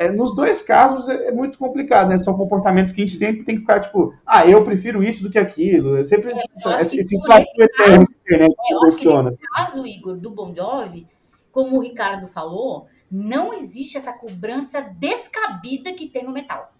é, 0.00 0.10
nos 0.10 0.34
dois 0.34 0.62
casos 0.62 1.10
é, 1.10 1.28
é, 1.28 1.30
muito 1.30 1.58
complicado, 1.58 2.08
né? 2.08 2.16
São 2.16 2.34
comportamentos 2.34 2.90
que 2.90 3.02
a 3.02 3.04
gente 3.04 3.18
sempre 3.18 3.44
tem 3.44 3.56
que 3.56 3.60
ficar, 3.60 3.80
tipo, 3.80 4.14
ah, 4.24 4.46
eu 4.46 4.64
prefiro 4.64 5.02
isso 5.02 5.22
do 5.22 5.30
que 5.30 5.38
aquilo. 5.38 5.98
Eu 5.98 6.04
sempre 6.04 6.30
é, 6.30 6.32
eu 6.32 6.76
esse, 6.78 6.96
esse 6.96 7.16
eterno 7.16 8.06
que 8.26 8.74
funciona. 8.80 9.30
Que 9.30 9.42
no 9.42 9.48
caso, 9.50 9.86
Igor, 9.86 10.16
do 10.16 10.30
Bon 10.30 10.54
Jovi, 10.54 11.06
como 11.52 11.76
o 11.76 11.82
Ricardo 11.82 12.28
falou, 12.28 12.86
não 13.10 13.52
existe 13.52 13.98
essa 13.98 14.14
cobrança 14.14 14.80
descabida 14.80 15.92
que 15.92 16.08
tem 16.08 16.24
no 16.24 16.32
metal. 16.32 16.72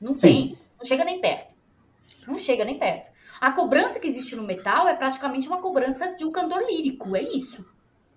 Não 0.00 0.16
Sim. 0.16 0.26
tem. 0.26 0.58
Não 0.78 0.86
chega 0.86 1.04
nem 1.04 1.20
perto. 1.20 1.52
Não 2.26 2.38
chega 2.38 2.64
nem 2.64 2.78
perto. 2.78 3.12
A 3.42 3.52
cobrança 3.52 4.00
que 4.00 4.06
existe 4.06 4.36
no 4.36 4.42
metal 4.42 4.88
é 4.88 4.94
praticamente 4.94 5.46
uma 5.48 5.60
cobrança 5.60 6.16
de 6.16 6.24
um 6.24 6.32
cantor 6.32 6.64
lírico, 6.66 7.14
é 7.14 7.20
isso. 7.20 7.70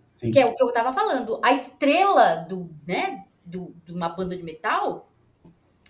Sim. 0.09 0.31
Que 0.31 0.39
é 0.39 0.45
o 0.45 0.55
que 0.55 0.63
eu 0.63 0.71
tava 0.71 0.93
falando. 0.93 1.37
A 1.43 1.51
estrela 1.51 2.45
do, 2.47 2.69
né, 2.87 3.25
do, 3.47 3.73
de 3.85 3.93
uma 3.93 4.09
banda 4.09 4.35
de 4.35 4.43
metal, 4.43 5.09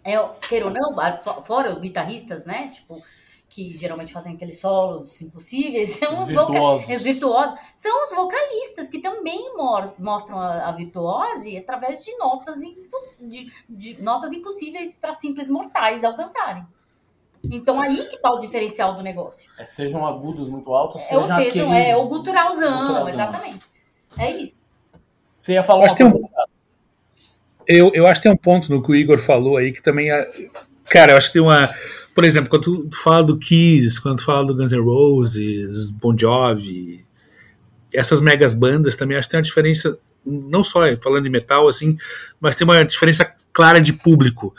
é, 0.03 0.17
queira 0.47 0.67
ou 0.67 0.71
não, 0.71 0.95
fora 1.43 1.73
os 1.73 1.79
guitarristas, 1.79 2.45
né? 2.45 2.69
Tipo, 2.69 3.01
que 3.49 3.77
geralmente 3.77 4.13
fazem 4.13 4.35
aqueles 4.35 4.59
solos 4.59 5.21
impossíveis, 5.21 5.91
são 5.97 6.11
os, 6.11 6.27
virtuosos. 6.27 6.89
os 6.89 7.03
virtuosos, 7.03 7.59
são 7.75 8.03
os 8.03 8.15
vocalistas 8.15 8.89
que 8.89 8.99
também 8.99 9.53
mostram 9.99 10.39
a, 10.39 10.67
a 10.67 10.71
virtuose 10.71 11.57
através 11.57 12.03
de 12.03 12.15
notas, 12.17 12.57
de, 13.21 13.51
de 13.67 14.01
notas 14.01 14.33
impossíveis 14.33 14.97
para 14.97 15.13
simples 15.13 15.49
mortais 15.49 16.03
alcançarem. 16.03 16.65
Então 17.49 17.79
aí 17.79 18.05
que 18.07 18.17
tá 18.17 18.31
o 18.31 18.37
diferencial 18.37 18.95
do 18.95 19.01
negócio. 19.01 19.49
É, 19.57 19.63
sejam 19.63 20.05
agudos 20.05 20.49
muito 20.49 20.73
altos, 20.73 21.01
é, 21.01 21.05
sejam, 21.05 21.37
sejam 21.37 21.73
é, 21.73 21.95
o 21.95 22.05
guturalzão, 22.05 22.81
guturalzão, 22.81 23.07
exatamente. 23.07 23.65
É 24.17 24.31
isso. 24.31 24.55
Você 25.37 25.53
ia 25.53 25.63
falar 25.63 25.85
Acho 25.85 26.03
uma 26.03 26.11
coisa... 26.11 26.26
Eu, 27.67 27.91
eu 27.93 28.07
acho 28.07 28.21
que 28.21 28.29
tem 28.29 28.31
um 28.31 28.37
ponto 28.37 28.71
no 28.71 28.81
que 28.81 28.91
o 28.91 28.95
Igor 28.95 29.19
falou 29.19 29.57
aí 29.57 29.71
que 29.71 29.81
também. 29.81 30.09
É, 30.11 30.25
cara, 30.89 31.11
eu 31.11 31.17
acho 31.17 31.27
que 31.27 31.33
tem 31.33 31.41
uma. 31.41 31.69
Por 32.15 32.23
exemplo, 32.23 32.49
quando 32.49 32.63
tu, 32.63 32.85
tu 32.85 32.97
fala 32.97 33.23
do 33.23 33.37
Kiss, 33.37 34.01
quando 34.01 34.17
tu 34.17 34.25
fala 34.25 34.45
do 34.45 34.55
Guns 34.55 34.71
N' 34.71 34.81
Roses, 34.81 35.91
Bon 35.91 36.17
Jovi, 36.17 37.05
essas 37.93 38.21
megas 38.21 38.53
bandas 38.53 38.95
também 38.95 39.17
acho 39.17 39.27
que 39.27 39.31
tem 39.31 39.37
uma 39.37 39.43
diferença, 39.43 39.97
não 40.25 40.63
só 40.63 40.81
falando 40.97 41.25
de 41.25 41.29
metal, 41.29 41.67
assim, 41.67 41.97
mas 42.39 42.55
tem 42.55 42.65
uma 42.65 42.83
diferença 42.83 43.31
clara 43.53 43.79
de 43.79 43.93
público. 43.93 44.55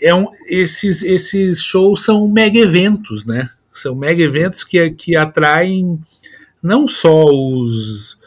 É 0.00 0.14
um, 0.14 0.26
esses, 0.48 1.02
esses 1.02 1.60
shows 1.62 2.04
são 2.04 2.26
mega 2.28 2.58
eventos, 2.58 3.24
né? 3.24 3.48
São 3.72 3.94
mega 3.94 4.22
eventos 4.22 4.64
que, 4.64 4.90
que 4.90 5.16
atraem 5.16 6.00
não 6.62 6.88
só 6.88 7.24
os 7.24 8.18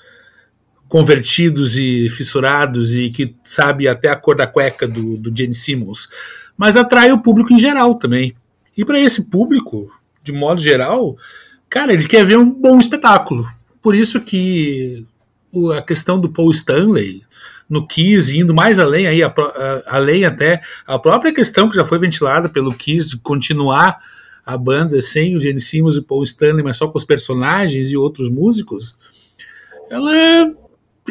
convertidos 0.90 1.78
e 1.78 2.10
fissurados 2.10 2.96
e 2.96 3.12
que 3.12 3.36
sabe 3.44 3.88
até 3.88 4.10
a 4.10 4.16
cor 4.16 4.36
da 4.36 4.48
cueca 4.48 4.88
do, 4.88 5.22
do 5.22 5.36
Gene 5.36 5.54
Simmons, 5.54 6.10
mas 6.58 6.76
atrai 6.76 7.12
o 7.12 7.22
público 7.22 7.54
em 7.54 7.60
geral 7.60 7.96
também. 7.96 8.36
E 8.76 8.84
para 8.84 9.00
esse 9.00 9.30
público, 9.30 9.90
de 10.24 10.34
modo 10.34 10.60
geral, 10.60 11.16
cara, 11.70 11.94
ele 11.94 12.08
quer 12.08 12.26
ver 12.26 12.38
um 12.38 12.50
bom 12.50 12.80
espetáculo. 12.80 13.48
Por 13.82 13.96
isso 13.96 14.20
que 14.20 15.06
a 15.78 15.82
questão 15.82 16.20
do 16.20 16.30
Paul 16.30 16.52
Stanley 16.52 17.22
no 17.70 17.86
Kiss, 17.86 18.36
indo 18.36 18.54
mais 18.54 18.80
além 18.80 19.06
aí, 19.06 19.22
a, 19.22 19.28
a, 19.28 19.98
além 19.98 20.26
até 20.26 20.60
a 20.88 20.98
própria 20.98 21.32
questão 21.32 21.70
que 21.70 21.76
já 21.76 21.86
foi 21.86 22.00
ventilada 22.00 22.50
pelo 22.50 22.74
Kiss 22.74 23.10
de 23.10 23.18
continuar 23.18 24.00
a 24.44 24.58
banda 24.58 25.00
sem 25.02 25.36
o 25.36 25.40
Gene 25.40 25.60
Simmons 25.60 25.96
e 25.96 26.02
Paul 26.02 26.24
Stanley, 26.24 26.64
mas 26.64 26.78
só 26.78 26.88
com 26.88 26.98
os 26.98 27.06
personagens 27.06 27.92
e 27.92 27.98
outros 27.98 28.28
músicos, 28.28 28.96
ela 29.88 30.12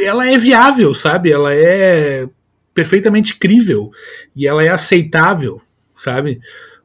ela 0.03 0.31
é 0.31 0.37
viável, 0.39 0.95
sabe? 0.95 1.31
Ela 1.33 1.55
é 1.55 2.29
perfeitamente 2.75 3.37
crível 3.37 3.91
e 4.37 4.47
ela 4.47 4.63
é 4.63 4.69
aceitável, 4.69 5.61
sabe? 5.95 6.41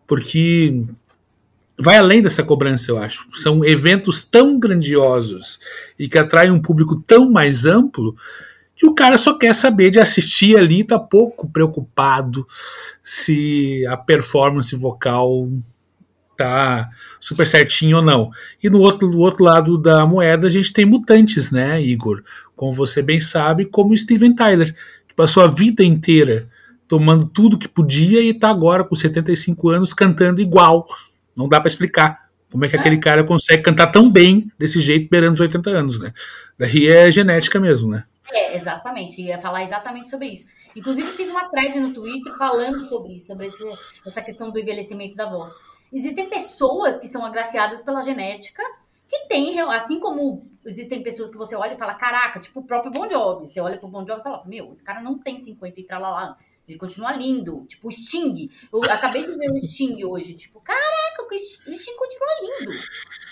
Porque 0.07 0.84
vai 1.80 1.97
além 1.97 2.22
dessa 2.22 2.43
cobrança, 2.43 2.91
eu 2.91 2.97
acho. 2.97 3.28
São 3.34 3.64
eventos 3.64 4.24
tão 4.24 4.59
grandiosos 4.59 5.59
e 5.99 6.07
que 6.07 6.18
atraem 6.18 6.51
um 6.51 6.61
público 6.61 7.01
tão 7.05 7.32
mais 7.32 7.66
amplo 7.66 8.16
E 8.82 8.86
o 8.86 8.93
cara 8.93 9.18
só 9.18 9.38
quer 9.38 9.53
saber 9.53 9.91
de 9.91 9.99
assistir 9.99 10.57
ali, 10.57 10.84
tá 10.84 10.99
pouco 10.99 11.49
preocupado 11.49 12.45
se 13.03 13.86
a 13.88 13.95
performance 13.95 14.76
vocal 14.76 15.49
tá 16.36 16.89
super 17.20 17.45
certinho 17.45 17.97
ou 17.97 18.03
não. 18.03 18.32
E 18.61 18.70
no 18.70 18.80
outro, 18.80 19.07
do 19.09 19.20
outro 19.20 19.43
lado 19.43 19.78
da 19.78 20.05
moeda 20.05 20.47
a 20.47 20.49
gente 20.49 20.74
tem 20.74 20.86
mutantes, 20.86 21.51
né, 21.51 21.82
Igor? 21.82 22.24
Como 22.56 22.72
você 22.72 23.01
bem 23.01 23.20
sabe, 23.20 23.66
como 23.66 23.97
Steven 23.97 24.36
Tyler, 24.36 24.76
que 25.08 25.14
passou 25.16 25.43
a 25.43 25.47
vida 25.47 25.84
inteira 25.84 26.47
tomando 26.88 27.26
tudo 27.26 27.58
que 27.58 27.68
podia 27.68 28.22
e 28.22 28.34
tá 28.34 28.49
agora 28.49 28.84
com 28.84 28.95
75 28.95 29.70
anos 29.70 29.93
cantando 29.93 30.41
igual. 30.41 30.86
Não 31.36 31.49
dá 31.49 31.60
para 31.60 31.68
explicar 31.68 32.30
como 32.51 32.66
é 32.66 32.70
que 32.70 32.76
aquele 32.76 32.99
cara 32.99 33.24
consegue 33.24 33.64
cantar 33.64 33.88
tão 33.88 34.12
bem 34.12 34.51
desse 34.60 34.80
jeito 34.80 35.10
beirando 35.10 35.34
os 35.34 35.39
80 35.39 35.70
anos, 35.72 35.99
né? 35.99 36.14
Daí 36.58 36.88
é 36.88 37.10
genética 37.10 37.60
mesmo, 37.60 37.89
né? 37.89 38.04
É, 38.32 38.56
exatamente. 38.56 39.22
Ia 39.24 39.39
falar 39.39 39.64
exatamente 39.64 40.10
sobre 40.10 40.28
isso. 40.28 40.45
Inclusive, 40.76 41.08
fiz 41.08 41.30
uma 41.30 41.49
thread 41.49 41.80
no 41.80 41.93
Twitter 41.93 42.36
falando 42.38 42.84
sobre 42.84 43.16
isso, 43.16 43.28
sobre 43.28 43.47
esse, 43.47 43.64
essa 44.06 44.22
questão 44.22 44.51
do 44.51 44.60
envelhecimento 44.60 45.16
da 45.16 45.30
voz. 45.30 45.51
Existem 45.91 46.30
pessoas 46.30 46.99
que 46.99 47.08
são 47.08 47.26
agraciadas 47.26 47.84
pela 47.84 48.01
genética 48.01 48.64
que 49.14 49.28
tem, 49.28 49.59
assim 49.59 49.99
como 49.99 50.49
existem 50.66 51.03
pessoas 51.03 51.32
que 51.32 51.38
você 51.38 51.55
olha 51.55 51.74
e 51.74 51.78
fala, 51.78 51.93
caraca, 51.93 52.39
tipo 52.39 52.61
o 52.61 52.64
próprio 52.64 52.91
Bon 52.91 53.07
Jovi. 53.09 53.47
Você 53.47 53.59
olha 53.59 53.78
pro 53.78 53.88
Bon 53.88 54.05
Jovi 54.05 54.20
e 54.20 54.24
fala, 54.24 54.43
meu, 54.45 54.72
esse 54.72 54.84
cara 54.84 55.01
não 55.01 55.20
tem 55.20 55.38
50 55.38 55.80
e 55.80 55.84
tralalá. 55.84 56.38
Ele 56.68 56.78
continua 56.78 57.11
lindo. 57.11 57.66
Tipo, 57.68 57.89
o 57.89 57.91
Sting. 57.91 58.49
Eu 58.72 58.82
acabei 58.84 59.26
de 59.26 59.38
ver 59.38 59.51
o 59.51 59.61
Sting 59.61 60.03
hoje. 60.05 60.34
Tipo, 60.36 60.61
caraca, 60.61 61.24
o 61.24 61.38
Sting 61.38 61.97
continua 61.97 62.30
lindo. 62.41 62.80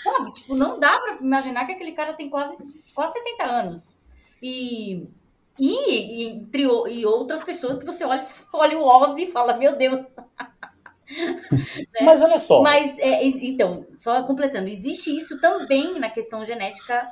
Sabe? 0.04 0.32
Tipo, 0.32 0.54
não 0.54 0.78
dá 0.78 0.98
pra 0.98 1.16
imaginar 1.16 1.66
que 1.66 1.72
aquele 1.72 1.92
cara 1.92 2.12
tem 2.12 2.28
quase, 2.28 2.72
quase 2.94 3.14
70 3.14 3.44
anos. 3.44 3.92
E, 4.42 5.08
e, 5.58 6.24
entre, 6.24 6.62
e 6.62 7.06
outras 7.06 7.42
pessoas 7.42 7.78
que 7.78 7.86
você 7.86 8.04
olha, 8.04 8.24
olha 8.52 8.78
o 8.78 8.84
Ozzy 8.84 9.22
e 9.22 9.30
fala, 9.30 9.56
meu 9.56 9.76
Deus. 9.76 10.04
Né? 11.10 12.00
Mas 12.02 12.22
olha 12.22 12.38
só. 12.38 12.62
Mas, 12.62 12.98
é, 12.98 13.24
então, 13.24 13.86
só 13.98 14.22
completando, 14.24 14.68
existe 14.68 15.16
isso 15.16 15.40
também 15.40 15.98
na 15.98 16.10
questão 16.10 16.44
genética 16.44 17.06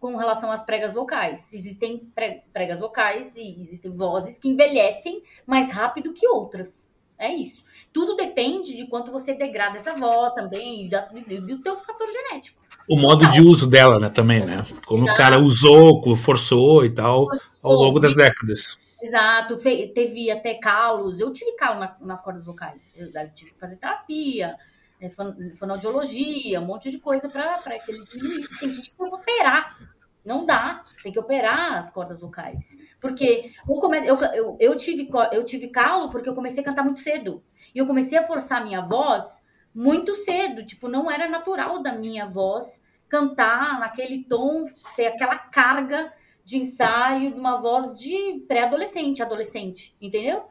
com 0.00 0.16
relação 0.16 0.52
às 0.52 0.64
pregas 0.64 0.92
vocais. 0.92 1.52
Existem 1.52 2.10
pregas 2.52 2.78
vocais 2.78 3.36
e 3.36 3.60
existem 3.60 3.90
vozes 3.90 4.38
que 4.38 4.48
envelhecem 4.48 5.22
mais 5.46 5.72
rápido 5.72 6.12
que 6.12 6.28
outras. 6.28 6.92
É 7.18 7.32
isso. 7.32 7.64
Tudo 7.92 8.16
depende 8.16 8.76
de 8.76 8.86
quanto 8.86 9.12
você 9.12 9.34
degrada 9.34 9.78
essa 9.78 9.92
voz 9.92 10.32
também, 10.34 10.86
e 10.86 11.40
do 11.40 11.60
teu 11.60 11.76
fator 11.76 12.06
genético. 12.06 12.60
O 12.88 12.98
modo 12.98 13.26
de 13.28 13.40
uso 13.40 13.66
dela, 13.66 13.98
né, 13.98 14.10
também, 14.10 14.44
né? 14.44 14.62
Como 14.84 15.04
Exato. 15.04 15.14
o 15.14 15.16
cara 15.16 15.38
usou, 15.38 16.16
forçou 16.16 16.84
e 16.84 16.90
tal, 16.90 17.28
ao 17.62 17.72
longo 17.72 17.98
das 17.98 18.14
décadas. 18.14 18.78
Exato, 19.04 19.56
teve 19.58 20.30
até 20.30 20.54
calos. 20.54 21.20
Eu 21.20 21.32
tive 21.32 21.52
calo 21.56 21.80
na, 21.80 21.96
nas 22.00 22.22
cordas 22.22 22.44
vocais. 22.44 22.94
Eu 22.96 23.10
tive 23.34 23.52
que 23.52 23.60
fazer 23.60 23.76
terapia, 23.76 24.56
é, 25.00 25.10
fonoaudiologia, 25.10 26.60
um 26.60 26.64
monte 26.64 26.90
de 26.90 26.98
coisa 26.98 27.28
para 27.28 27.78
que 27.80 27.90
ele 27.90 28.04
diminuísse. 28.04 28.58
Tem 28.58 28.70
gente 28.70 28.90
que 28.90 28.96
tem 28.96 29.08
que 29.08 29.14
operar 29.14 29.94
não 30.24 30.46
dá, 30.46 30.84
tem 31.02 31.12
que 31.12 31.18
operar 31.18 31.74
as 31.74 31.90
cordas 31.90 32.18
vocais. 32.18 32.78
Porque 32.98 33.52
eu, 33.68 33.74
come... 33.74 33.98
eu, 33.98 34.16
eu, 34.16 34.56
eu, 34.58 34.76
tive, 34.76 35.08
eu 35.32 35.44
tive 35.44 35.68
calo 35.68 36.08
porque 36.10 36.28
eu 36.28 36.34
comecei 36.34 36.62
a 36.62 36.64
cantar 36.64 36.82
muito 36.82 37.00
cedo. 37.00 37.44
E 37.74 37.78
eu 37.78 37.86
comecei 37.86 38.16
a 38.16 38.22
forçar 38.22 38.62
a 38.62 38.64
minha 38.64 38.80
voz 38.80 39.44
muito 39.74 40.14
cedo. 40.14 40.64
Tipo, 40.64 40.88
não 40.88 41.10
era 41.10 41.28
natural 41.28 41.82
da 41.82 41.92
minha 41.92 42.26
voz 42.26 42.82
cantar 43.06 43.78
naquele 43.78 44.24
tom, 44.24 44.64
ter 44.96 45.08
aquela 45.08 45.36
carga 45.36 46.10
de 46.44 46.58
ensaio 46.58 47.32
de 47.32 47.38
uma 47.40 47.56
voz 47.60 47.98
de 47.98 48.44
pré-adolescente, 48.46 49.22
adolescente, 49.22 49.96
entendeu? 50.00 50.44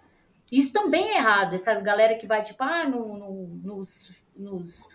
Isso 0.52 0.74
também 0.74 1.10
é 1.10 1.18
errado. 1.18 1.56
Essas 1.56 1.82
galera 1.82 2.16
que 2.16 2.28
vai, 2.28 2.44
tipo, 2.44 2.64
ah, 2.64 2.88
no, 2.88 3.18
no, 3.18 3.48
nos, 3.64 4.12
nos 4.36 4.88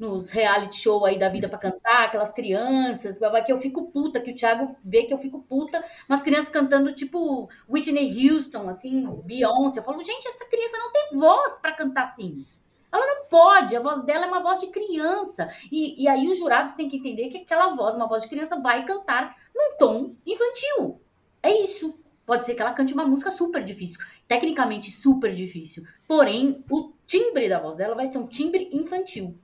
nos 0.00 0.30
reality 0.30 0.76
show 0.76 1.04
aí 1.04 1.18
da 1.18 1.28
vida 1.28 1.46
para 1.46 1.58
cantar, 1.58 2.06
aquelas 2.06 2.32
crianças, 2.32 3.18
que 3.44 3.52
eu 3.52 3.58
fico 3.58 3.92
puta, 3.92 4.18
que 4.18 4.30
o 4.30 4.34
Thiago 4.34 4.74
vê 4.82 5.02
que 5.02 5.12
eu 5.12 5.18
fico 5.18 5.42
puta, 5.42 5.84
umas 6.08 6.22
crianças 6.22 6.48
cantando 6.48 6.94
tipo 6.94 7.50
Whitney 7.68 8.30
Houston, 8.30 8.68
assim, 8.70 9.06
Beyoncé. 9.24 9.78
Eu 9.78 9.84
falo, 9.84 10.02
gente, 10.02 10.26
essa 10.26 10.48
criança 10.48 10.78
não 10.78 10.90
tem 10.90 11.18
voz 11.18 11.58
para 11.58 11.72
cantar 11.72 12.02
assim. 12.02 12.46
Ela 12.92 13.06
não 13.06 13.26
pode, 13.26 13.76
a 13.76 13.80
voz 13.80 14.04
dela 14.04 14.26
é 14.26 14.28
uma 14.28 14.42
voz 14.42 14.58
de 14.58 14.68
criança. 14.68 15.52
E, 15.70 16.02
e 16.02 16.08
aí 16.08 16.26
os 16.28 16.38
jurados 16.38 16.74
têm 16.74 16.88
que 16.88 16.96
entender 16.96 17.28
que 17.28 17.38
aquela 17.38 17.68
voz, 17.68 17.96
uma 17.96 18.08
voz 18.08 18.22
de 18.22 18.28
criança, 18.28 18.60
vai 18.60 18.84
cantar 18.84 19.36
num 19.54 19.76
tom 19.78 20.14
infantil. 20.26 21.00
É 21.42 21.50
isso. 21.50 21.98
Pode 22.26 22.46
ser 22.46 22.54
que 22.54 22.62
ela 22.62 22.72
cante 22.72 22.92
uma 22.92 23.04
música 23.04 23.30
super 23.30 23.64
difícil, 23.64 23.98
tecnicamente 24.28 24.90
super 24.90 25.32
difícil. 25.32 25.84
Porém, 26.06 26.64
o 26.70 26.92
timbre 27.06 27.48
da 27.48 27.58
voz 27.58 27.76
dela 27.76 27.94
vai 27.94 28.06
ser 28.06 28.18
um 28.18 28.26
timbre 28.26 28.68
infantil. 28.72 29.36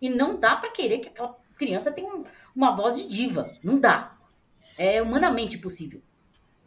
E 0.00 0.08
não 0.08 0.38
dá 0.38 0.56
para 0.56 0.70
querer 0.70 0.98
que 0.98 1.08
aquela 1.08 1.36
criança 1.56 1.92
tenha 1.92 2.10
uma 2.54 2.72
voz 2.72 2.98
de 2.98 3.08
diva. 3.08 3.50
Não 3.62 3.78
dá. 3.78 4.16
É 4.76 5.02
humanamente 5.02 5.58
possível. 5.58 6.02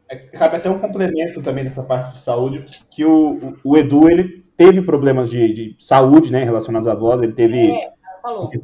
É, 0.07 0.16
cabe 0.18 0.57
até 0.57 0.70
um 0.70 0.80
complemento 0.80 1.41
também 1.41 1.64
dessa 1.64 1.84
parte 1.84 2.14
de 2.14 2.20
saúde, 2.20 2.84
que 2.89 3.05
o, 3.05 3.57
o, 3.64 3.72
o 3.72 3.78
Edu, 3.78 4.09
ele 4.09 4.43
teve 4.56 4.82
problemas 4.82 5.30
de, 5.30 5.54
de, 5.54 5.76
saúde, 5.80 6.32
né, 6.32 6.43
relacionados 6.43 6.88
à 6.88 6.93
voz, 6.93 7.22
ele 7.22 7.34
teve 7.34 7.72
é, 7.72 7.91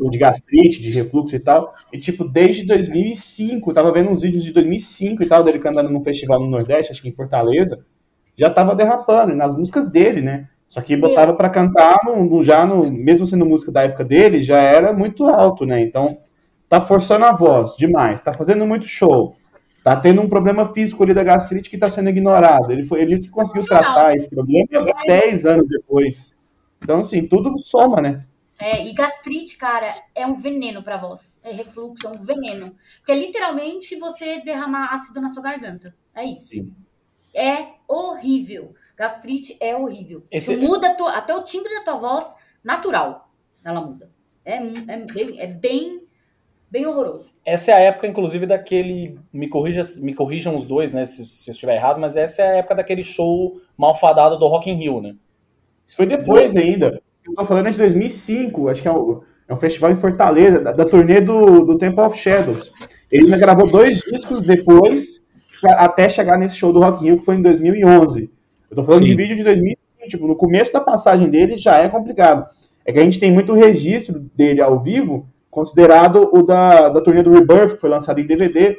de 0.10 0.18
gastrite, 0.18 0.82
de 0.82 0.92
refluxo 0.92 1.36
e 1.36 1.40
tal, 1.40 1.74
e 1.92 1.98
tipo, 1.98 2.24
desde 2.24 2.66
2005, 2.66 3.74
tava 3.74 3.92
vendo 3.92 4.12
uns 4.12 4.22
vídeos 4.22 4.44
de 4.44 4.52
2005 4.52 5.24
e 5.24 5.26
tal, 5.26 5.44
dele 5.44 5.60
cantando 5.60 5.90
num 5.90 6.04
festival 6.04 6.40
no 6.40 6.50
Nordeste, 6.50 6.92
acho 6.92 7.02
que 7.02 7.10
em 7.10 7.16
Fortaleza, 7.16 7.80
já 8.36 8.50
tava 8.50 8.76
derrapando, 8.76 9.36
nas 9.36 9.56
músicas 9.56 9.88
dele, 9.88 10.22
né, 10.22 10.48
só 10.70 10.82
que 10.82 10.96
botava 10.96 11.34
para 11.34 11.50
cantar 11.50 11.98
no, 12.06 12.24
no, 12.24 12.44
já 12.44 12.64
no, 12.64 12.92
mesmo 12.92 13.26
sendo 13.26 13.44
música 13.44 13.72
da 13.72 13.82
época 13.82 14.06
dele, 14.06 14.44
já 14.44 14.60
era 14.60 14.94
muito 14.94 15.26
alto, 15.26 15.66
né? 15.66 15.82
Então 15.82 16.20
tá 16.70 16.80
forçando 16.80 17.26
a 17.26 17.34
voz 17.34 17.76
demais, 17.76 18.22
tá 18.22 18.32
fazendo 18.32 18.68
muito 18.68 18.88
show. 18.88 19.36
Tá 19.90 19.96
tendo 19.96 20.22
um 20.22 20.30
problema 20.30 20.72
físico 20.72 21.02
ali 21.02 21.16
da 21.16 21.24
gastrite 21.24 21.68
que 21.68 21.76
tá 21.76 21.90
sendo 21.90 22.12
ignorado. 22.12 22.72
Ele 22.72 22.84
foi, 22.84 23.02
ele 23.02 23.16
disse 23.16 23.28
que 23.28 23.34
conseguiu 23.34 23.66
tratar 23.66 24.16
esse 24.16 24.30
problema 24.30 24.68
10 25.04 25.48
anos 25.48 25.68
depois. 25.68 26.38
Então, 26.80 27.00
assim, 27.00 27.26
tudo 27.26 27.58
soma, 27.58 28.00
né? 28.00 28.24
É, 28.60 28.86
e 28.88 28.94
gastrite, 28.94 29.58
cara, 29.58 29.96
é 30.14 30.28
um 30.28 30.36
veneno 30.36 30.84
pra 30.84 30.98
voz. 30.98 31.40
É 31.44 31.52
refluxo, 31.52 32.06
é 32.06 32.12
um 32.12 32.24
veneno. 32.24 32.76
Porque 33.00 33.14
é 33.14 33.16
literalmente 33.16 33.98
você 33.98 34.42
derramar 34.42 34.94
ácido 34.94 35.20
na 35.20 35.30
sua 35.30 35.42
garganta. 35.42 35.96
É 36.14 36.24
isso. 36.24 36.50
Sim. 36.50 36.72
É 37.34 37.70
horrível. 37.88 38.76
Gastrite 38.96 39.58
é 39.60 39.76
horrível. 39.76 40.24
Esse... 40.30 40.56
muda 40.56 40.94
tua, 40.94 41.14
até 41.14 41.34
o 41.34 41.44
timbre 41.44 41.74
da 41.74 41.82
tua 41.82 41.98
voz 41.98 42.36
natural. 42.64 43.32
Ela 43.64 43.82
muda. 43.82 44.12
É, 44.46 44.58
é, 44.58 44.98
bem, 44.98 45.40
é 45.40 45.48
bem, 45.48 46.04
bem 46.72 46.86
horroroso. 46.86 47.32
Essa 47.46 47.72
é 47.72 47.74
a 47.76 47.80
época, 47.80 48.08
inclusive, 48.08 48.46
daquele. 48.46 49.18
Me, 49.32 49.48
corrija, 49.48 49.84
me 50.02 50.14
corrijam 50.14 50.56
os 50.56 50.68
dois, 50.68 50.94
né? 50.94 51.06
Se, 51.06 51.26
se 51.26 51.50
eu 51.50 51.52
estiver 51.52 51.76
errado, 51.76 52.00
mas 52.00 52.16
essa 52.16 52.42
é 52.42 52.48
a 52.48 52.56
época 52.58 52.76
daquele 52.76 53.04
show 53.04 53.60
malfadado 53.78 54.38
do 54.38 54.48
Rock 54.48 54.70
in 54.70 54.76
Rio, 54.76 55.02
né? 55.02 55.16
Isso 55.86 55.96
foi 55.96 56.06
depois 56.06 56.56
ainda. 56.56 57.02
Eu 57.26 57.34
tô 57.36 57.46
falando 57.46 57.72
de 57.72 57.78
2005, 57.78 58.70
acho 58.70 58.82
que 58.82 58.88
é 58.88 58.92
um, 58.92 59.22
é 59.48 59.54
um 59.54 59.58
festival 59.58 59.92
em 59.92 59.96
Fortaleza, 59.96 60.60
da, 60.60 60.72
da 60.72 60.86
turnê 60.86 61.20
do, 61.20 61.66
do 61.66 61.78
Temple 61.78 62.02
of 62.02 62.18
Shadows. 62.18 62.72
Ele 63.12 63.26
ainda 63.26 63.38
gravou 63.38 63.68
dois 63.68 64.02
discos 64.02 64.44
depois, 64.44 65.26
até 65.64 66.08
chegar 66.08 66.38
nesse 66.38 66.56
show 66.56 66.72
do 66.72 66.80
Rock 66.80 67.04
in 67.04 67.08
Rio, 67.08 67.20
que 67.20 67.26
foi 67.26 67.36
em 67.36 67.42
2011. 67.42 68.30
Eu 68.70 68.76
tô 68.76 68.84
falando 68.84 69.02
Sim. 69.02 69.10
de 69.10 69.16
vídeo 69.16 69.36
de 69.36 69.44
2005, 69.44 69.80
tipo, 70.08 70.28
no 70.28 70.36
começo 70.36 70.72
da 70.72 70.80
passagem 70.80 71.30
dele 71.30 71.56
já 71.58 71.78
é 71.80 71.90
complicado. 71.90 72.48
É 72.86 72.94
que 72.94 73.00
a 73.00 73.04
gente 73.04 73.20
tem 73.20 73.32
muito 73.32 73.54
registro 73.54 74.20
dele 74.36 74.62
ao 74.62 74.80
vivo, 74.80 75.28
considerado 75.50 76.30
o 76.32 76.44
da, 76.44 76.90
da 76.90 77.02
turnê 77.02 77.24
do 77.24 77.32
Rebirth, 77.32 77.74
que 77.74 77.82
foi 77.82 77.90
lançado 77.90 78.20
em 78.20 78.26
DVD. 78.26 78.78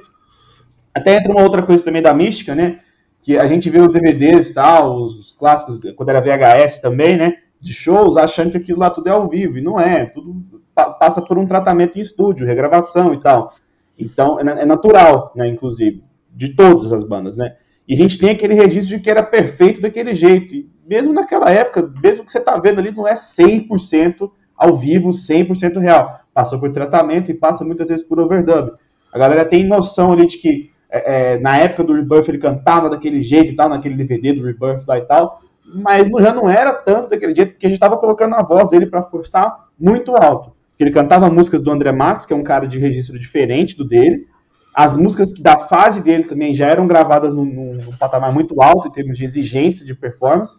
Até 0.95 1.17
entra 1.17 1.33
uma 1.33 1.43
outra 1.43 1.63
coisa 1.63 1.85
também 1.85 2.03
da 2.03 2.15
mística, 2.15 2.55
né? 2.55 2.79
Que 3.21 3.37
a 3.39 3.47
gente 3.47 3.69
vê 3.69 3.81
os 3.81 3.93
DVDs 3.93 4.51
e 4.51 4.55
tal, 4.55 5.03
os, 5.03 5.19
os 5.19 5.33
clássicos, 5.33 5.79
quando 5.97 6.09
era 6.09 6.21
VHS 6.21 6.81
também, 6.81 7.17
né? 7.17 7.35
De 7.61 7.73
shows, 7.73 8.17
achando 8.17 8.53
que 8.53 8.57
aquilo 8.57 8.79
lá 8.79 8.91
tudo 8.91 9.09
é 9.09 9.13
ao 9.13 9.29
vivo. 9.29 9.59
E 9.59 9.63
não 9.63 9.79
é, 9.79 10.07
tudo 10.07 10.43
passa 10.75 11.21
por 11.21 11.37
um 11.37 11.47
tratamento 11.47 11.99
em 11.99 12.03
estúdio, 12.03 12.47
regravação 12.47 13.13
e 13.13 13.21
tal. 13.21 13.55
Então, 13.99 14.41
é, 14.41 14.63
é 14.63 14.65
natural, 14.65 15.33
né? 15.35 15.47
Inclusive, 15.49 16.03
de 16.31 16.55
todas 16.55 16.93
as 16.93 17.05
bandas, 17.05 17.37
né? 17.37 17.57
E 17.87 17.95
a 17.95 17.97
gente 17.97 18.19
tem 18.19 18.31
aquele 18.31 18.55
registro 18.55 18.97
de 18.97 19.03
que 19.03 19.11
era 19.11 19.23
perfeito 19.23 19.81
daquele 19.81 20.15
jeito. 20.15 20.55
E 20.55 20.71
mesmo 20.87 21.13
naquela 21.13 21.51
época, 21.51 21.93
mesmo 22.03 22.25
que 22.25 22.31
você 22.33 22.39
está 22.39 22.57
vendo 22.57 22.79
ali, 22.79 22.93
não 22.93 23.07
é 23.07 23.15
100% 23.15 24.31
ao 24.61 24.77
vivo, 24.77 25.11
100% 25.11 25.79
real. 25.79 26.21
Passou 26.35 26.61
por 26.61 26.71
tratamento 26.71 27.31
e 27.31 27.35
passa 27.35 27.65
muitas 27.65 27.89
vezes 27.89 28.07
por 28.07 28.21
overdub. 28.21 28.73
A 29.13 29.19
galera 29.19 29.45
tem 29.45 29.67
noção 29.67 30.13
ali 30.13 30.27
de 30.27 30.37
que 30.37 30.71
é, 30.91 31.35
é, 31.35 31.41
na 31.41 31.57
época 31.57 31.83
do 31.85 31.95
Rebirth 31.95 32.29
ele 32.29 32.39
cantava 32.39 32.91
daquele 32.91 33.21
jeito 33.21 33.53
e 33.53 33.57
tal, 33.57 33.69
naquele 33.69 33.97
DVD 33.97 34.35
do 34.35 34.45
Rebirth 34.45 34.87
lá 34.87 34.99
e 34.99 35.03
tal, 35.03 35.41
mas 35.65 36.09
já 36.09 36.35
não 36.35 36.51
era 36.51 36.75
tanto 36.75 37.09
daquele 37.09 37.35
jeito, 37.35 37.53
porque 37.53 37.67
a 37.67 37.69
gente 37.69 37.79
estava 37.79 37.97
colocando 37.97 38.35
a 38.35 38.43
voz 38.43 38.71
dele 38.71 38.87
para 38.87 39.03
forçar 39.05 39.69
muito 39.79 40.15
alto. 40.15 40.53
Ele 40.79 40.91
cantava 40.91 41.31
músicas 41.31 41.63
do 41.63 41.71
André 41.71 41.93
Matos, 41.93 42.27
que 42.27 42.33
é 42.33 42.37
um 42.37 42.43
cara 42.43 42.67
de 42.67 42.79
registro 42.79 43.19
diferente 43.19 43.77
do 43.77 43.85
dele, 43.85 44.27
as 44.75 44.97
músicas 44.97 45.33
da 45.33 45.59
fase 45.59 46.01
dele 46.01 46.25
também 46.25 46.55
já 46.55 46.67
eram 46.69 46.87
gravadas 46.87 47.35
num, 47.35 47.45
num 47.45 47.97
patamar 47.99 48.33
muito 48.33 48.63
alto 48.63 48.89
em 48.89 48.93
termos 48.93 49.19
de 49.19 49.25
exigência 49.25 49.85
de 49.85 49.95
performance. 49.95 50.57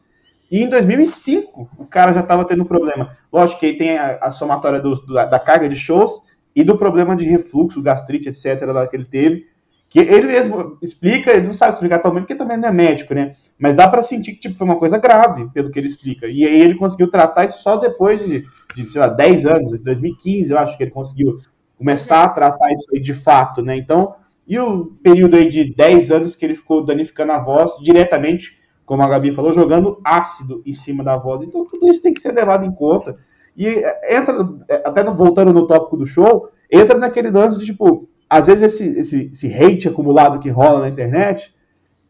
E 0.52 0.62
em 0.62 0.68
2005, 0.70 1.70
o 1.78 1.86
cara 1.86 2.12
já 2.12 2.20
estava 2.20 2.44
tendo 2.46 2.66
problema. 2.66 3.16
Lógico 3.32 3.62
que 3.62 3.68
aí 3.68 3.78
tem 3.78 3.98
a, 3.98 4.18
a 4.22 4.30
somatória 4.30 4.82
do, 4.82 4.94
do, 4.94 5.14
da 5.14 5.40
carga 5.40 5.70
de 5.70 5.78
shows 5.78 6.12
e 6.54 6.62
do 6.62 6.78
problema 6.78 7.16
de 7.16 7.24
refluxo, 7.24 7.82
gastrite, 7.82 8.28
etc., 8.28 8.62
lá 8.68 8.86
que 8.86 8.98
ele 8.98 9.06
teve. 9.06 9.48
Que 9.88 10.00
ele 10.00 10.28
mesmo 10.28 10.78
explica, 10.82 11.32
ele 11.32 11.48
não 11.48 11.54
sabe 11.54 11.74
explicar 11.74 12.00
também, 12.00 12.22
porque 12.22 12.36
também 12.36 12.58
não 12.58 12.68
é 12.68 12.72
médico, 12.72 13.14
né? 13.14 13.32
Mas 13.58 13.76
dá 13.76 13.88
para 13.88 14.02
sentir 14.02 14.34
que 14.34 14.40
tipo, 14.40 14.58
foi 14.58 14.68
uma 14.68 14.78
coisa 14.78 14.98
grave, 14.98 15.50
pelo 15.54 15.72
que 15.72 15.80
ele 15.80 15.88
explica. 15.88 16.28
E 16.28 16.46
aí 16.46 16.62
ele 16.62 16.76
conseguiu 16.76 17.10
tratar 17.10 17.46
isso 17.46 17.62
só 17.64 17.78
depois 17.78 18.24
de, 18.26 18.46
de 18.76 18.92
sei 18.92 19.00
lá, 19.00 19.08
10 19.08 19.46
anos, 19.46 19.74
em 19.74 19.78
2015, 19.78 20.52
eu 20.52 20.58
acho 20.58 20.78
que 20.78 20.84
ele 20.84 20.92
conseguiu 20.92 21.40
começar 21.78 22.24
a 22.26 22.30
tratar 22.30 22.74
isso 22.74 22.88
aí 22.94 23.02
de 23.02 23.14
fato, 23.14 23.62
né? 23.62 23.78
Então, 23.78 24.16
e 24.46 24.60
o 24.60 24.98
período 25.02 25.38
aí 25.38 25.48
de 25.48 25.74
10 25.74 26.12
anos 26.12 26.36
que 26.36 26.46
ele 26.46 26.56
ficou 26.56 26.84
danificando 26.84 27.32
a 27.32 27.40
voz 27.40 27.78
diretamente 27.82 28.61
como 28.92 29.04
a 29.04 29.08
Gabi 29.08 29.32
falou, 29.32 29.54
jogando 29.54 30.02
ácido 30.04 30.62
em 30.66 30.74
cima 30.74 31.02
da 31.02 31.16
voz. 31.16 31.44
Então 31.44 31.64
tudo 31.64 31.88
isso 31.88 32.02
tem 32.02 32.14
que 32.14 32.20
ser 32.20 32.34
levado 32.34 32.66
em 32.66 32.72
conta. 32.74 33.16
E 33.56 33.66
é, 33.66 34.18
entra, 34.18 34.36
é, 34.68 34.82
até 34.84 35.02
voltando 35.06 35.54
no 35.54 35.66
tópico 35.66 35.96
do 35.96 36.06
show, 36.06 36.50
entra 36.70 37.00
naquele 37.00 37.32
lance 37.32 37.58
de 37.58 37.68
tipo, 37.68 38.10
às 38.30 38.48
vezes 38.48 38.64
esse, 38.64 39.00
esse, 39.00 39.30
esse 39.32 39.48
hate 39.48 39.88
acumulado 39.88 40.40
que 40.40 40.50
rola 40.50 40.82
na 40.82 40.90
internet 40.90 41.56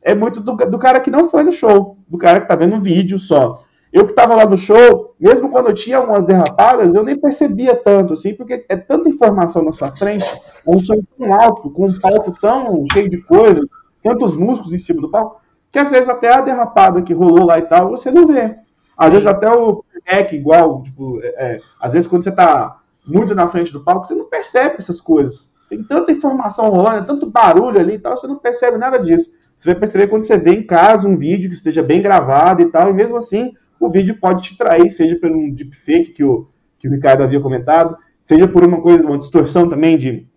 é 0.02 0.16
muito 0.16 0.40
do, 0.40 0.56
do 0.56 0.80
cara 0.80 1.00
que 1.00 1.12
não 1.12 1.30
foi 1.30 1.44
no 1.44 1.52
show, 1.52 1.98
do 2.08 2.18
cara 2.18 2.42
que 2.42 2.48
tá 2.48 2.56
vendo 2.56 2.76
o 2.78 2.82
vídeo 2.82 3.20
só. 3.20 3.60
Eu 3.94 4.08
que 4.08 4.14
tava 4.14 4.34
lá 4.34 4.48
no 4.48 4.58
show, 4.58 5.14
mesmo 5.20 5.52
quando 5.52 5.68
eu 5.68 5.76
tinha 5.76 5.98
algumas 5.98 6.26
derrapadas, 6.26 6.96
eu 6.96 7.04
nem 7.04 7.16
percebia 7.16 7.76
tanto, 7.76 8.14
assim, 8.14 8.34
porque 8.34 8.66
é 8.68 8.76
tanta 8.76 9.08
informação 9.08 9.64
na 9.64 9.72
sua 9.72 9.96
frente, 9.96 10.26
um 10.68 10.82
som 10.82 11.00
tão 11.16 11.32
alto, 11.32 11.70
com 11.70 11.90
um 11.90 12.00
palco 12.00 12.34
tão 12.42 12.84
cheio 12.92 13.08
de 13.08 13.22
coisas, 13.22 13.64
tantos 14.02 14.36
músicos 14.36 14.74
em 14.74 14.80
cima 14.80 15.00
do 15.00 15.12
palco, 15.12 15.42
que 15.72 15.80
às 15.80 15.91
vezes 15.91 16.09
até 16.09 16.34
a 16.34 16.41
derrapada 16.41 17.01
que 17.01 17.13
rolou 17.13 17.45
lá 17.45 17.57
e 17.59 17.63
tal, 17.63 17.89
você 17.89 18.11
não 18.11 18.28
vê. 18.28 18.57
Às 18.97 19.07
Sim. 19.07 19.11
vezes 19.11 19.28
até 19.28 19.49
o 19.49 19.84
hack 20.05 20.34
igual, 20.34 20.84
tipo, 20.84 21.19
é, 21.22 21.28
é, 21.28 21.59
às 21.80 21.93
vezes 21.93 22.07
quando 22.07 22.24
você 22.24 22.32
tá 22.32 22.80
muito 23.05 23.34
na 23.34 23.47
frente 23.47 23.72
do 23.72 23.84
palco, 23.84 24.05
você 24.05 24.13
não 24.13 24.26
percebe 24.26 24.76
essas 24.78 24.99
coisas. 24.99 25.53
Tem 25.69 25.82
tanta 25.84 26.11
informação 26.11 26.69
rolando, 26.69 27.07
tanto 27.07 27.30
barulho 27.30 27.80
ali 27.80 27.93
e 27.93 27.99
tal, 27.99 28.17
você 28.17 28.28
não 28.28 28.38
percebe 28.38 28.78
nada 28.78 28.97
disso. 28.99 29.32
Você 29.55 29.69
vai 29.69 29.80
perceber 29.80 30.07
quando 30.07 30.24
você 30.24 30.38
vê 30.38 30.51
em 30.51 30.65
casa 30.65 31.07
um 31.07 31.17
vídeo 31.17 31.49
que 31.49 31.55
esteja 31.55 31.82
bem 31.82 32.01
gravado 32.01 32.61
e 32.61 32.65
tal, 32.65 32.89
e 32.89 32.93
mesmo 32.93 33.17
assim 33.17 33.53
o 33.80 33.89
vídeo 33.89 34.17
pode 34.19 34.43
te 34.43 34.57
trair, 34.57 34.89
seja 34.91 35.15
por 35.15 35.32
um 35.32 35.51
deepfake 35.51 36.11
que 36.11 36.24
o, 36.24 36.47
que 36.78 36.88
o 36.88 36.91
Ricardo 36.91 37.24
havia 37.24 37.39
comentado, 37.39 37.95
seja 38.22 38.47
por 38.47 38.63
uma 38.63 38.82
coisa, 38.82 39.03
uma 39.03 39.17
distorção 39.17 39.67
também 39.67 39.97
de 39.97 40.28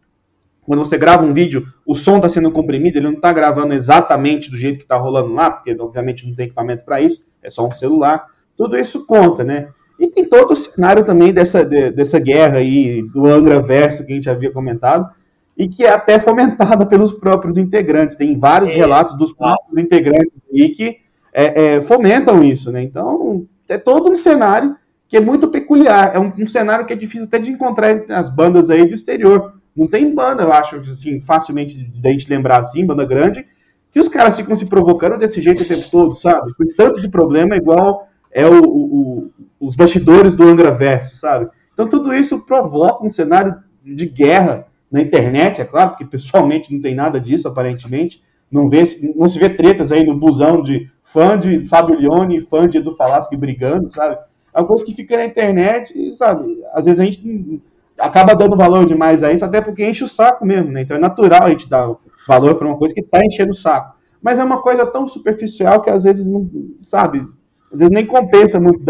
quando 0.65 0.85
você 0.85 0.97
grava 0.97 1.25
um 1.25 1.33
vídeo, 1.33 1.67
o 1.87 1.95
som 1.95 2.17
está 2.17 2.29
sendo 2.29 2.51
comprimido, 2.51 2.99
ele 2.99 3.07
não 3.07 3.15
está 3.15 3.33
gravando 3.33 3.75
exatamente 3.75 4.51
do 4.51 4.57
jeito 4.57 4.79
que 4.79 4.85
está 4.85 4.97
rolando 4.97 5.33
lá, 5.33 5.51
porque 5.51 5.77
obviamente 5.79 6.27
não 6.27 6.35
tem 6.35 6.47
equipamento 6.47 6.85
para 6.85 7.01
isso, 7.01 7.23
é 7.43 7.51
só 7.51 7.67
um 7.67 7.71
celular. 7.71 8.27
Tudo 8.57 8.79
isso 8.79 9.05
conta, 9.07 9.45
né? 9.45 9.69
E 9.99 10.09
tem 10.09 10.25
todo 10.25 10.53
o 10.53 10.57
cenário 10.57 11.05
também 11.05 11.33
dessa, 11.33 11.65
de, 11.65 11.91
dessa 11.91 12.19
guerra 12.19 12.59
aí, 12.59 13.03
do 13.03 13.27
Angra 13.27 13.61
Verso 13.61 14.05
que 14.05 14.13
a 14.13 14.15
gente 14.15 14.31
havia 14.31 14.51
comentado, 14.51 15.09
e 15.57 15.69
que 15.69 15.85
é 15.85 15.91
até 15.91 16.19
fomentada 16.19 16.85
pelos 16.87 17.13
próprios 17.13 17.57
integrantes. 17.57 18.17
Tem 18.17 18.39
vários 18.39 18.71
é. 18.71 18.75
relatos 18.75 19.17
dos 19.17 19.33
próprios 19.33 19.79
integrantes 19.79 20.43
aí 20.53 20.71
que 20.71 20.99
é, 21.33 21.77
é, 21.77 21.83
fomentam 21.83 22.43
isso, 22.43 22.71
né? 22.73 22.83
Então, 22.83 23.47
é 23.69 23.79
todo 23.79 24.11
um 24.11 24.17
cenário 24.17 24.77
que 25.09 25.17
é 25.17 25.21
muito 25.21 25.49
peculiar. 25.49 26.13
É 26.15 26.19
um, 26.19 26.33
um 26.39 26.47
cenário 26.47 26.87
que 26.87 26.93
é 26.93 26.97
difícil 26.97 27.27
até 27.27 27.39
de 27.39 27.51
encontrar 27.51 27.93
entre 27.93 28.13
as 28.13 28.31
bandas 28.35 28.71
aí 28.71 28.87
do 28.87 28.95
exterior. 28.95 29.54
Não 29.77 29.87
tem 29.87 30.15
banda, 30.15 30.43
eu 30.43 30.53
acho, 30.53 30.77
assim, 30.77 31.21
facilmente 31.21 31.91
da 32.01 32.11
gente 32.11 32.31
lembrar 32.31 32.61
assim, 32.61 32.87
banda 32.87 33.05
grande, 33.05 33.45
que 33.91 34.01
os 34.01 34.09
caras 34.09 34.37
ficam 34.37 34.55
se 34.55 34.67
provocando 34.67 35.19
desse 35.19 35.41
jeito 35.41 35.63
o 35.63 35.67
tempo 35.67 35.91
todo, 35.91 36.17
sabe? 36.17 36.55
Com 36.55 36.65
esse 36.65 36.77
tanto 36.77 37.01
de 37.01 37.09
problema, 37.09 37.57
igual 37.57 38.09
é 38.31 38.47
o, 38.47 38.61
o, 38.65 39.31
os 39.61 39.77
bastidores 39.77 40.35
do 40.35 40.45
Angra 40.45 40.73
Verso, 40.73 41.17
sabe? 41.17 41.49
Então 41.73 41.89
tudo 41.89 42.13
isso 42.15 42.45
provoca 42.45 43.05
um 43.05 43.11
cenário 43.11 43.57
de 43.85 44.07
guerra 44.07 44.67
na 44.91 45.01
internet, 45.01 45.61
é 45.61 45.65
claro, 45.65 45.91
porque 45.91 46.05
pessoalmente 46.05 46.73
não 46.73 46.81
tem 46.81 46.95
nada 46.95 47.21
disso, 47.21 47.49
aparentemente. 47.49 48.23
Não, 48.51 48.69
vê, 48.69 48.83
não 49.17 49.27
se 49.27 49.39
vê 49.39 49.49
tretas 49.49 49.91
aí 49.91 50.05
no 50.05 50.17
busão 50.17 50.63
de 50.63 50.89
fã 51.03 51.37
de 51.37 51.65
Fábio 51.69 51.99
Leone 51.99 52.41
fã 52.41 52.69
de 52.69 52.79
Edu 52.79 52.93
Falaschi 52.93 53.37
brigando, 53.37 53.89
sabe? 53.89 54.17
É 54.53 54.61
uma 54.61 54.67
coisa 54.67 54.85
que 54.85 54.95
fica 54.95 55.17
na 55.17 55.25
internet 55.25 55.93
e, 55.97 56.13
sabe, 56.13 56.63
às 56.73 56.85
vezes 56.85 57.01
a 57.01 57.05
gente 57.05 57.61
acaba 57.99 58.35
dando 58.35 58.57
valor 58.57 58.85
demais 58.87 59.23
a 59.23 59.33
isso, 59.33 59.45
até 59.45 59.61
porque 59.61 59.89
enche 59.89 60.05
o 60.05 60.09
saco 60.09 60.45
mesmo, 60.45 60.71
né? 60.71 60.83
Então 60.83 60.97
é 60.97 61.01
natural 61.01 61.45
a 61.45 61.51
gente 61.51 61.69
dar 61.69 61.95
valor 62.27 62.55
para 62.57 62.67
uma 62.67 62.77
coisa 62.77 62.95
que 62.95 63.01
está 63.01 63.21
enchendo 63.25 63.53
o 63.53 63.55
saco. 63.55 63.95
Mas 64.23 64.39
é 64.39 64.45
uma 64.45 64.61
coisa 64.63 64.87
tão 64.87 65.07
superficial 65.07 65.81
que 65.83 65.91
às 65.91 66.05
vezes 66.05 66.27
não, 66.27 66.51
sabe, 66.85 67.27
às 67.73 67.81
vezes 67.81 67.93
nem 67.93 68.07
compensa 68.07 68.59
muito 68.59 68.81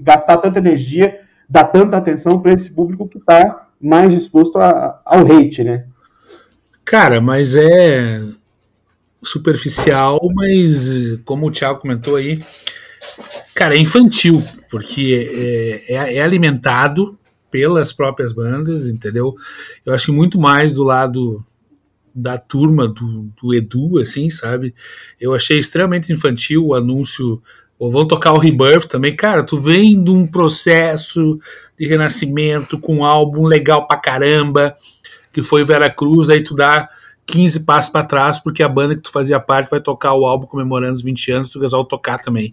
gastar 0.00 0.36
tanta 0.38 0.58
energia, 0.58 1.20
dar 1.48 1.64
tanta 1.64 1.96
atenção 1.96 2.40
para 2.40 2.52
esse 2.52 2.70
público 2.70 3.08
que 3.08 3.18
está 3.18 3.68
mais 3.80 4.12
disposto 4.12 4.58
a, 4.58 5.00
ao 5.04 5.20
hate, 5.20 5.64
né? 5.64 5.86
Cara, 6.84 7.20
mas 7.20 7.56
é 7.56 8.22
superficial, 9.22 10.20
mas 10.34 11.18
como 11.24 11.46
o 11.46 11.50
Thiago 11.50 11.80
comentou 11.80 12.16
aí, 12.16 12.38
cara, 13.54 13.74
é 13.74 13.78
infantil, 13.78 14.42
porque 14.70 15.82
é, 15.88 15.94
é, 15.94 16.16
é 16.16 16.22
alimentado 16.22 17.18
pelas 17.54 17.92
próprias 17.92 18.32
bandas, 18.32 18.88
entendeu? 18.88 19.32
Eu 19.86 19.94
acho 19.94 20.06
que 20.06 20.10
muito 20.12 20.40
mais 20.40 20.74
do 20.74 20.82
lado 20.82 21.46
da 22.12 22.36
turma 22.36 22.88
do, 22.88 23.30
do 23.40 23.54
Edu, 23.54 24.00
assim, 24.00 24.28
sabe? 24.28 24.74
Eu 25.20 25.32
achei 25.32 25.56
extremamente 25.56 26.12
infantil 26.12 26.66
o 26.66 26.74
anúncio. 26.74 27.40
Ou 27.78 27.92
vão 27.92 28.08
tocar 28.08 28.32
o 28.32 28.38
Rebirth 28.38 28.88
também. 28.88 29.14
Cara, 29.14 29.44
tu 29.44 29.56
vem 29.56 30.02
de 30.02 30.10
um 30.10 30.26
processo 30.26 31.38
de 31.78 31.86
renascimento 31.86 32.76
com 32.80 32.96
um 32.96 33.04
álbum 33.04 33.46
legal 33.46 33.86
pra 33.86 33.98
caramba, 33.98 34.76
que 35.32 35.40
foi 35.40 35.64
Vera 35.64 35.88
Cruz, 35.88 36.30
aí 36.30 36.42
tu 36.42 36.56
dá 36.56 36.88
15 37.24 37.60
passos 37.60 37.92
para 37.92 38.04
trás, 38.04 38.36
porque 38.36 38.64
a 38.64 38.68
banda 38.68 38.96
que 38.96 39.02
tu 39.02 39.12
fazia 39.12 39.38
parte 39.38 39.70
vai 39.70 39.80
tocar 39.80 40.14
o 40.14 40.26
álbum 40.26 40.46
comemorando 40.46 40.94
os 40.94 41.02
20 41.02 41.30
anos, 41.30 41.50
tu 41.50 41.60
resolve 41.60 41.88
tocar 41.88 42.18
também. 42.18 42.52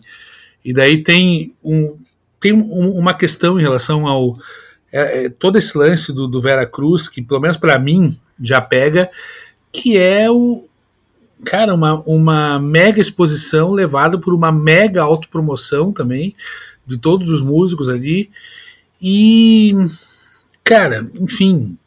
E 0.63 0.71
daí 0.71 1.01
tem, 1.01 1.55
um, 1.63 1.97
tem 2.39 2.53
um, 2.53 2.91
uma 2.91 3.15
questão 3.15 3.59
em 3.59 3.63
relação 3.63 4.05
ao, 4.05 4.37
é, 4.91 5.25
é, 5.25 5.29
todo 5.29 5.57
esse 5.57 5.77
lance 5.77 6.11
do, 6.11 6.27
do 6.27 6.41
Vera 6.41 6.65
Cruz, 6.65 7.07
que 7.07 7.21
pelo 7.21 7.39
menos 7.39 7.57
para 7.57 7.79
mim 7.79 8.17
já 8.39 8.59
pega, 8.59 9.09
que 9.71 9.97
é 9.97 10.29
o 10.29 10.65
cara, 11.43 11.73
uma, 11.73 12.01
uma 12.01 12.59
mega 12.59 13.01
exposição 13.01 13.71
levada 13.71 14.19
por 14.19 14.33
uma 14.33 14.51
mega 14.51 15.01
autopromoção 15.01 15.91
também 15.91 16.35
de 16.85 16.97
todos 16.97 17.29
os 17.29 17.41
músicos 17.41 17.89
ali. 17.89 18.29
E, 19.01 19.73
cara, 20.63 21.09
enfim, 21.19 21.77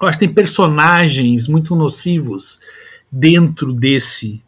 eu 0.00 0.08
acho 0.08 0.18
que 0.18 0.26
tem 0.26 0.34
personagens 0.34 1.48
muito 1.48 1.74
nocivos 1.74 2.60
dentro 3.10 3.72
desse 3.72 4.42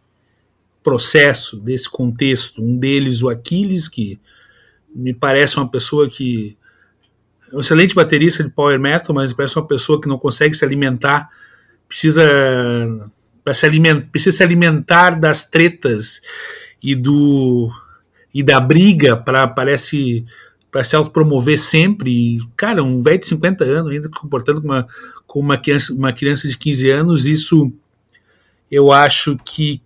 processo, 0.82 1.56
desse 1.56 1.88
contexto. 1.88 2.62
Um 2.62 2.76
deles, 2.76 3.22
o 3.22 3.28
Aquiles, 3.28 3.88
que 3.88 4.20
me 4.94 5.14
parece 5.14 5.56
uma 5.56 5.68
pessoa 5.68 6.08
que 6.08 6.56
um 7.56 7.60
excelente 7.60 7.94
baterista 7.94 8.44
de 8.44 8.50
power 8.50 8.78
metal, 8.78 9.14
mas 9.14 9.32
parece 9.32 9.58
uma 9.58 9.66
pessoa 9.66 9.98
que 9.98 10.06
não 10.06 10.18
consegue 10.18 10.54
se 10.54 10.64
alimentar, 10.64 11.30
precisa 11.88 12.22
se 13.54 13.66
alimentar, 13.66 14.08
precisa 14.10 14.36
se 14.36 14.42
alimentar 14.42 15.18
das 15.18 15.48
tretas 15.48 16.20
e 16.82 16.94
do 16.94 17.70
e 18.34 18.42
da 18.42 18.60
briga 18.60 19.16
para 19.16 19.48
parece 19.48 20.26
para 20.70 20.84
se 20.84 20.94
autopromover 20.94 21.58
sempre. 21.58 22.10
E, 22.10 22.40
cara, 22.54 22.82
um 22.82 23.00
velho 23.00 23.20
de 23.20 23.26
50 23.28 23.64
anos 23.64 23.92
ainda 23.92 24.10
comportando 24.10 24.60
como 24.60 24.74
uma, 24.74 24.86
uma 25.34 25.56
criança, 25.56 25.94
uma 25.94 26.12
criança 26.12 26.46
de 26.46 26.58
15 26.58 26.90
anos, 26.90 27.26
isso 27.26 27.72
eu 28.70 28.92
acho 28.92 29.38
que 29.38 29.80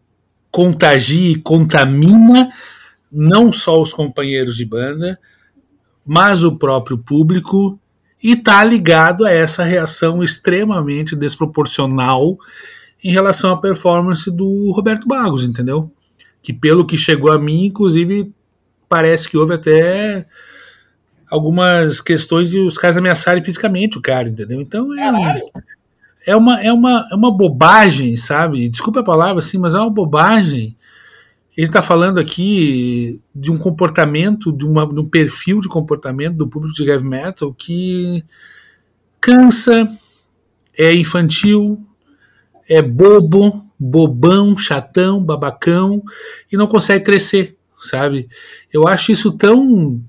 contagia 0.50 1.30
e 1.30 1.38
contamina 1.38 2.50
não 3.12 3.52
só 3.52 3.80
os 3.80 3.92
companheiros 3.92 4.56
de 4.56 4.64
banda, 4.64 5.16
mas 6.06 6.42
o 6.42 6.56
próprio 6.56 6.98
público 6.98 7.78
e 8.22 8.32
está 8.32 8.62
ligado 8.62 9.24
a 9.24 9.30
essa 9.30 9.64
reação 9.64 10.22
extremamente 10.22 11.16
desproporcional 11.16 12.38
em 13.02 13.12
relação 13.12 13.52
à 13.52 13.56
performance 13.56 14.30
do 14.30 14.70
Roberto 14.72 15.08
Bagos, 15.08 15.44
entendeu? 15.44 15.90
Que 16.42 16.52
pelo 16.52 16.86
que 16.86 16.96
chegou 16.96 17.30
a 17.30 17.38
mim, 17.38 17.66
inclusive, 17.66 18.30
parece 18.88 19.28
que 19.28 19.38
houve 19.38 19.54
até 19.54 20.26
algumas 21.30 22.00
questões 22.00 22.50
de 22.50 22.58
os 22.58 22.76
caras 22.76 22.96
ameaçarem 22.96 23.42
fisicamente 23.42 23.96
o 23.96 24.02
cara, 24.02 24.28
entendeu? 24.28 24.60
Então 24.60 24.92
é, 24.92 25.42
é, 26.26 26.36
uma, 26.36 26.60
é, 26.60 26.72
uma, 26.72 27.08
é 27.10 27.14
uma 27.14 27.30
bobagem, 27.30 28.16
sabe? 28.16 28.68
Desculpa 28.68 29.00
a 29.00 29.04
palavra 29.04 29.38
assim, 29.38 29.56
mas 29.56 29.74
é 29.74 29.78
uma 29.78 29.88
bobagem 29.88 30.76
gente 31.58 31.68
está 31.68 31.82
falando 31.82 32.18
aqui 32.18 33.20
de 33.34 33.50
um 33.50 33.58
comportamento, 33.58 34.52
de, 34.52 34.64
uma, 34.64 34.86
de 34.86 35.00
um 35.00 35.08
perfil 35.08 35.60
de 35.60 35.68
comportamento 35.68 36.36
do 36.36 36.48
público 36.48 36.74
de 36.74 36.88
heavy 36.88 37.04
metal 37.04 37.52
que 37.52 38.24
cansa, 39.20 39.90
é 40.78 40.94
infantil, 40.94 41.84
é 42.68 42.80
bobo, 42.80 43.64
bobão, 43.78 44.56
chatão, 44.56 45.22
babacão 45.22 46.02
e 46.50 46.56
não 46.56 46.66
consegue 46.66 47.04
crescer, 47.04 47.56
sabe? 47.80 48.28
Eu 48.72 48.86
acho 48.86 49.10
isso 49.10 49.32
tão 49.32 50.00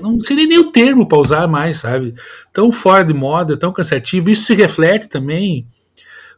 não 0.00 0.20
seria 0.20 0.46
nem 0.46 0.58
o 0.58 0.72
termo 0.72 1.06
para 1.06 1.18
usar 1.18 1.46
mais, 1.46 1.78
sabe? 1.78 2.14
Tão 2.52 2.72
fora 2.72 3.04
de 3.04 3.12
moda, 3.12 3.56
tão 3.56 3.72
cansativo. 3.72 4.30
Isso 4.30 4.44
se 4.44 4.54
reflete 4.54 5.08
também. 5.08 5.66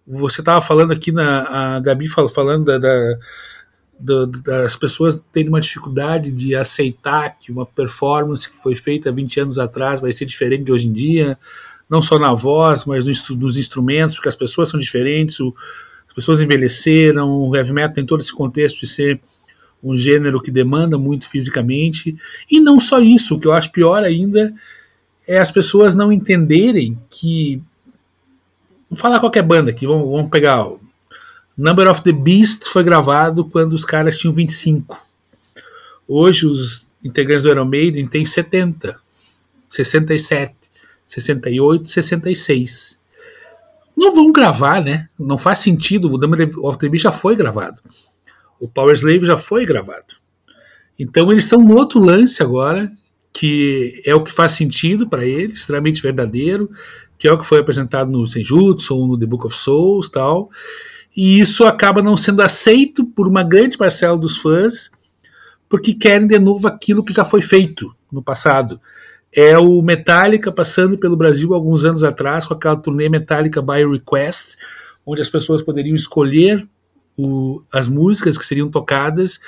Você 0.06 0.40
estava 0.40 0.60
falando 0.60 0.92
aqui 0.92 1.10
na 1.10 1.76
a 1.76 1.80
Gabi 1.80 2.08
falando 2.08 2.64
da, 2.64 2.78
da, 2.78 3.18
da, 3.98 4.26
das 4.26 4.76
pessoas 4.76 5.20
terem 5.32 5.48
uma 5.48 5.60
dificuldade 5.60 6.30
de 6.30 6.54
aceitar 6.54 7.38
que 7.38 7.50
uma 7.50 7.66
performance 7.66 8.48
que 8.48 8.62
foi 8.62 8.76
feita 8.76 9.10
20 9.10 9.40
anos 9.40 9.58
atrás 9.58 10.00
vai 10.00 10.12
ser 10.12 10.26
diferente 10.26 10.64
de 10.64 10.72
hoje 10.72 10.88
em 10.88 10.92
dia, 10.92 11.38
não 11.88 12.00
só 12.02 12.18
na 12.18 12.32
voz, 12.34 12.84
mas 12.84 13.06
nos, 13.06 13.28
nos 13.30 13.56
instrumentos, 13.56 14.14
porque 14.14 14.28
as 14.28 14.36
pessoas 14.36 14.68
são 14.68 14.78
diferentes, 14.78 15.40
o, 15.40 15.54
as 16.06 16.14
pessoas 16.14 16.40
envelheceram, 16.40 17.28
o 17.28 17.56
heavy 17.56 17.72
metal 17.72 17.94
tem 17.94 18.06
todo 18.06 18.20
esse 18.20 18.32
contexto 18.32 18.80
de 18.80 18.86
ser 18.86 19.20
um 19.82 19.94
gênero 19.94 20.40
que 20.40 20.50
demanda 20.50 20.98
muito 20.98 21.28
fisicamente. 21.28 22.16
E 22.50 22.60
não 22.60 22.80
só 22.80 23.00
isso, 23.00 23.34
o 23.34 23.40
que 23.40 23.46
eu 23.46 23.52
acho 23.52 23.70
pior 23.70 24.02
ainda 24.02 24.52
é 25.26 25.38
as 25.38 25.50
pessoas 25.50 25.94
não 25.94 26.12
entenderem 26.12 26.98
que. 27.10 27.62
Vou 28.88 28.96
falar 28.96 29.20
qualquer 29.20 29.42
banda 29.42 29.70
aqui, 29.70 29.86
vamos, 29.86 30.08
vamos 30.08 30.30
pegar. 30.30 30.66
O 30.66 30.80
Number 31.56 31.90
of 31.90 32.02
the 32.02 32.12
Beast 32.12 32.64
foi 32.68 32.84
gravado 32.84 33.44
quando 33.44 33.72
os 33.72 33.84
caras 33.84 34.18
tinham 34.18 34.34
25. 34.34 35.00
Hoje 36.06 36.46
os 36.46 36.86
integrantes 37.02 37.42
do 37.42 37.50
Iron 37.50 37.64
Maiden 37.64 38.06
têm 38.06 38.24
70, 38.24 38.96
67, 39.68 40.54
68, 41.04 41.90
66. 41.90 42.98
Não 43.96 44.14
vão 44.14 44.30
gravar, 44.30 44.82
né? 44.82 45.08
Não 45.18 45.38
faz 45.38 45.60
sentido. 45.60 46.12
O 46.12 46.18
Number 46.18 46.48
of 46.58 46.78
the 46.78 46.88
Beast 46.88 47.04
já 47.04 47.12
foi 47.12 47.34
gravado. 47.34 47.80
O 48.60 48.68
Power 48.68 48.94
Slave 48.94 49.24
já 49.24 49.36
foi 49.36 49.66
gravado. 49.66 50.14
Então 50.98 51.30
eles 51.30 51.44
estão 51.44 51.62
no 51.62 51.74
outro 51.74 52.00
lance 52.00 52.42
agora, 52.42 52.90
que 53.32 54.02
é 54.04 54.14
o 54.14 54.22
que 54.22 54.32
faz 54.32 54.52
sentido 54.52 55.08
para 55.08 55.24
eles, 55.26 55.58
extremamente 55.58 56.00
verdadeiro, 56.00 56.70
que 57.18 57.26
é 57.26 57.32
o 57.32 57.38
que 57.38 57.46
foi 57.46 57.60
apresentado 57.60 58.10
no 58.10 58.26
Senjutsu 58.26 58.94
ou 58.94 59.06
no 59.06 59.18
The 59.18 59.26
Book 59.26 59.46
of 59.46 59.56
Souls 59.56 60.08
tal. 60.08 60.50
E 61.16 61.40
isso 61.40 61.64
acaba 61.64 62.02
não 62.02 62.16
sendo 62.16 62.42
aceito 62.42 63.04
por 63.04 63.26
uma 63.26 63.42
grande 63.42 63.78
parcela 63.78 64.16
dos 64.16 64.36
fãs, 64.38 64.90
porque 65.68 65.94
querem 65.94 66.26
de 66.26 66.38
novo 66.38 66.68
aquilo 66.68 67.04
que 67.04 67.14
já 67.14 67.24
foi 67.24 67.40
feito 67.40 67.94
no 68.12 68.22
passado. 68.22 68.80
É 69.32 69.58
o 69.58 69.82
Metallica 69.82 70.52
passando 70.52 70.98
pelo 70.98 71.16
Brasil 71.16 71.54
alguns 71.54 71.84
anos 71.84 72.04
atrás 72.04 72.46
com 72.46 72.54
aquela 72.54 72.76
turnê 72.76 73.08
Metallica 73.08 73.62
by 73.62 73.84
Request, 73.84 74.56
onde 75.04 75.22
as 75.22 75.28
pessoas 75.28 75.62
poderiam 75.62 75.96
escolher 75.96 76.66
o, 77.16 77.62
as 77.72 77.88
músicas 77.88 78.36
que 78.36 78.44
seriam 78.44 78.70
tocadas, 78.70 79.40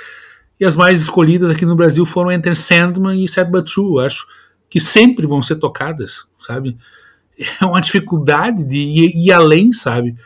e 0.59 0.65
as 0.65 0.75
mais 0.75 1.01
escolhidas 1.01 1.51
aqui 1.51 1.65
no 1.65 1.77
Brasil 1.77 2.05
foram 2.05 2.33
Enter 2.33 2.57
Sandman 2.57 3.23
e 3.23 3.29
Sad 3.29 3.51
But 3.51 3.71
True, 3.71 4.05
acho 4.05 4.27
que 4.69 4.81
sempre 4.81 5.27
vão 5.27 5.41
ser 5.41 5.57
tocadas, 5.57 6.27
sabe? 6.39 6.77
É 7.61 7.65
uma 7.67 7.81
dificuldade 7.81 8.65
de 8.65 8.79
ir, 8.79 9.27
ir 9.27 9.33
além, 9.33 9.73
sabe? 9.73 10.17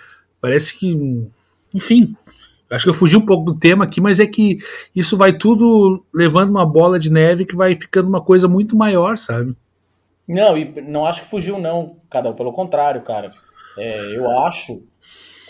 Parece 0.40 0.76
que, 0.78 1.26
enfim, 1.72 2.16
acho 2.70 2.84
que 2.84 2.90
eu 2.90 2.94
fugi 2.94 3.16
um 3.16 3.26
pouco 3.26 3.44
do 3.44 3.59
tema 3.59 3.84
aqui, 3.84 4.01
mas 4.01 4.18
é 4.18 4.26
que 4.26 4.59
isso 4.94 5.16
vai 5.16 5.32
tudo 5.32 6.05
levando 6.12 6.51
uma 6.51 6.66
bola 6.66 6.98
de 6.98 7.12
neve 7.12 7.44
que 7.44 7.55
vai 7.55 7.74
ficando 7.74 8.09
uma 8.09 8.20
coisa 8.20 8.48
muito 8.48 8.76
maior, 8.76 9.18
sabe? 9.18 9.55
Não, 10.26 10.56
e 10.56 10.80
não 10.80 11.05
acho 11.05 11.22
que 11.22 11.28
fugiu, 11.28 11.59
não, 11.59 11.97
cada 12.09 12.32
pelo 12.32 12.52
contrário, 12.52 13.02
cara. 13.02 13.32
É, 13.78 14.16
eu 14.16 14.30
acho 14.40 14.82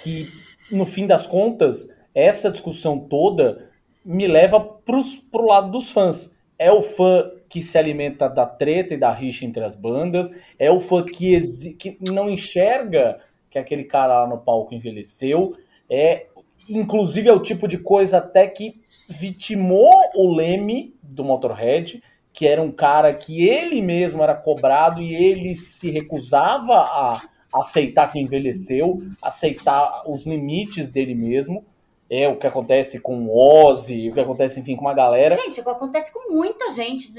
que 0.02 0.28
no 0.70 0.84
fim 0.84 1.06
das 1.06 1.26
contas, 1.26 1.88
essa 2.14 2.50
discussão 2.50 2.98
toda 2.98 3.70
me 4.04 4.26
leva 4.26 4.60
para 4.60 4.96
o 4.96 5.46
lado 5.46 5.70
dos 5.70 5.90
fãs. 5.90 6.36
É 6.58 6.72
o 6.72 6.82
fã 6.82 7.30
que 7.52 7.60
se 7.60 7.76
alimenta 7.76 8.30
da 8.30 8.46
treta 8.46 8.94
e 8.94 8.96
da 8.96 9.12
rixa 9.12 9.44
entre 9.44 9.62
as 9.62 9.76
bandas, 9.76 10.30
é 10.58 10.70
o 10.70 10.80
fã 10.80 11.04
que, 11.04 11.38
que 11.74 11.98
não 12.00 12.30
enxerga 12.30 13.18
que 13.50 13.58
aquele 13.58 13.84
cara 13.84 14.22
lá 14.22 14.26
no 14.26 14.38
palco 14.38 14.74
envelheceu, 14.74 15.54
é 15.88 16.28
inclusive 16.70 17.28
é 17.28 17.32
o 17.32 17.42
tipo 17.42 17.68
de 17.68 17.76
coisa 17.76 18.16
até 18.16 18.46
que 18.46 18.80
vitimou 19.06 19.92
o 20.14 20.34
Leme 20.34 20.94
do 21.02 21.22
Motorhead, 21.22 22.02
que 22.32 22.46
era 22.46 22.62
um 22.62 22.72
cara 22.72 23.12
que 23.12 23.46
ele 23.46 23.82
mesmo 23.82 24.22
era 24.22 24.34
cobrado 24.34 25.02
e 25.02 25.14
ele 25.14 25.54
se 25.54 25.90
recusava 25.90 26.72
a 26.72 27.20
aceitar 27.52 28.10
que 28.10 28.18
envelheceu, 28.18 29.02
aceitar 29.20 30.04
os 30.06 30.24
limites 30.24 30.88
dele 30.88 31.14
mesmo. 31.14 31.66
É 32.14 32.28
o 32.28 32.36
que 32.36 32.46
acontece 32.46 33.00
com 33.00 33.24
o 33.24 33.64
Ozzy, 33.64 34.10
o 34.10 34.12
que 34.12 34.20
acontece, 34.20 34.60
enfim, 34.60 34.76
com 34.76 34.82
uma 34.82 34.92
galera. 34.92 35.34
Gente, 35.34 35.62
o 35.62 35.64
que 35.64 35.70
acontece 35.70 36.12
com 36.12 36.34
muita 36.34 36.70
gente, 36.70 37.10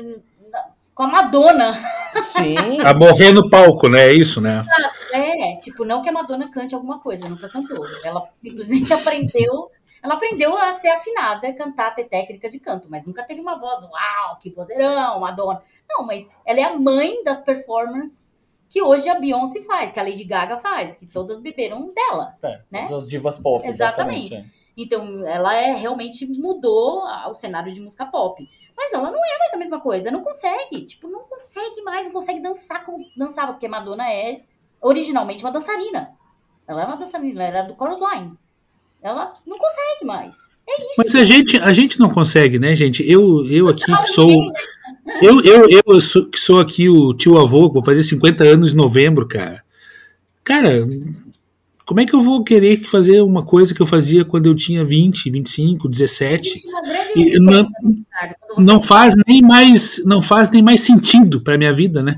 com 0.94 1.02
a 1.02 1.08
Madonna. 1.08 1.74
Sim. 2.22 2.80
a 2.80 2.94
morrer 2.94 3.32
no 3.32 3.50
palco, 3.50 3.90
né? 3.90 4.10
É 4.10 4.14
isso, 4.14 4.40
né? 4.40 4.64
É, 5.12 5.58
tipo, 5.58 5.84
não 5.84 6.04
que 6.04 6.10
a 6.10 6.12
Madonna 6.12 6.52
cante 6.52 6.76
alguma 6.76 7.00
coisa, 7.00 7.28
nunca 7.28 7.50
cantou. 7.50 7.84
Ela 8.04 8.30
simplesmente 8.34 8.94
aprendeu. 8.94 9.72
Ela 10.04 10.14
aprendeu 10.14 10.56
a 10.56 10.74
ser 10.74 10.90
afinada, 10.90 11.52
cantar, 11.54 11.96
ter 11.96 12.04
técnica 12.04 12.48
de 12.48 12.60
canto, 12.60 12.88
mas 12.88 13.04
nunca 13.04 13.24
teve 13.24 13.42
uma 13.42 13.58
voz, 13.58 13.82
uau, 13.82 14.38
que 14.40 14.52
vozeirão, 14.52 15.20
Madonna. 15.20 15.64
Não, 15.90 16.06
mas 16.06 16.30
ela 16.46 16.60
é 16.60 16.64
a 16.66 16.78
mãe 16.78 17.24
das 17.24 17.42
performances 17.42 18.38
que 18.70 18.80
hoje 18.80 19.10
a 19.10 19.20
Beyoncé 19.20 19.62
faz, 19.62 19.92
que 19.92 20.00
a 20.00 20.04
Lady 20.04 20.24
Gaga 20.24 20.58
faz, 20.58 20.98
que 20.98 21.08
todas 21.08 21.40
beberam 21.40 21.92
dela. 21.96 22.36
É, 22.44 22.60
né? 22.70 22.88
Das 22.88 23.10
divas 23.10 23.40
pop. 23.40 23.68
Exatamente. 23.68 24.36
É. 24.36 24.46
Então, 24.76 25.26
ela 25.26 25.56
é, 25.56 25.74
realmente 25.74 26.26
mudou 26.26 27.04
o 27.30 27.34
cenário 27.34 27.74
de 27.74 27.82
música 27.82 28.06
pop. 28.06 28.48
Mas 28.76 28.92
ela 28.92 29.12
não 29.12 29.20
é 29.20 29.40
mais 29.40 29.54
a 29.54 29.58
mesma 29.58 29.80
coisa, 29.80 30.12
não 30.12 30.22
consegue. 30.22 30.86
Tipo, 30.86 31.08
não 31.08 31.22
consegue 31.22 31.82
mais, 31.84 32.06
não 32.06 32.14
consegue 32.14 32.40
dançar 32.40 32.86
como 32.86 33.06
dançava, 33.16 33.54
porque 33.54 33.68
Madonna 33.68 34.12
é 34.12 34.42
originalmente 34.82 35.44
uma 35.44 35.52
dançarina. 35.52 36.10
Ela 36.68 36.82
é 36.82 36.86
uma 36.86 36.98
dançarina, 36.98 37.44
ela 37.44 37.60
é 37.60 37.64
do 37.64 37.76
chorus 37.78 38.00
line. 38.00 38.34
Ela 39.02 39.34
não 39.46 39.58
consegue 39.58 40.06
mais. 40.06 40.36
É 40.68 40.82
isso. 40.82 40.94
Mas 40.98 41.16
a 41.16 41.24
gente, 41.24 41.58
a 41.58 41.74
gente 41.74 42.00
não 42.00 42.10
consegue, 42.10 42.58
né, 42.58 42.74
gente? 42.74 43.08
Eu, 43.10 43.46
eu 43.46 43.68
aqui 43.68 43.86
que 43.86 44.08
sou. 44.08 44.52
Eu, 45.22 45.42
eu, 45.44 45.68
eu 45.86 46.02
sou, 46.02 46.26
que 46.26 46.40
sou 46.40 46.60
aqui 46.60 46.90
o 46.90 47.14
tio 47.14 47.38
avô, 47.38 47.70
vou 47.70 47.84
fazer 47.84 48.02
50 48.02 48.46
anos 48.46 48.74
em 48.74 48.78
novembro, 48.78 49.28
cara. 49.28 49.62
Cara, 50.44 50.88
como 51.86 52.00
é 52.00 52.06
que 52.06 52.14
eu 52.14 52.22
vou 52.22 52.44
querer 52.44 52.78
fazer 52.78 53.22
uma 53.22 53.44
coisa 53.44 53.74
que 53.74 53.82
eu 53.82 53.86
fazia 53.86 54.24
quando 54.24 54.46
eu 54.46 54.56
tinha 54.56 54.86
20, 54.86 55.30
25, 55.30 55.90
17? 55.90 56.64
E 57.16 57.40
não, 57.40 57.68
não 58.58 58.82
faz 58.82 59.14
nem 59.28 59.42
mais, 59.42 60.02
não 60.06 60.22
faz 60.22 60.50
nem 60.50 60.62
mais 60.62 60.82
sentido 60.82 61.42
para 61.42 61.58
minha 61.58 61.74
vida, 61.74 62.02
né? 62.02 62.18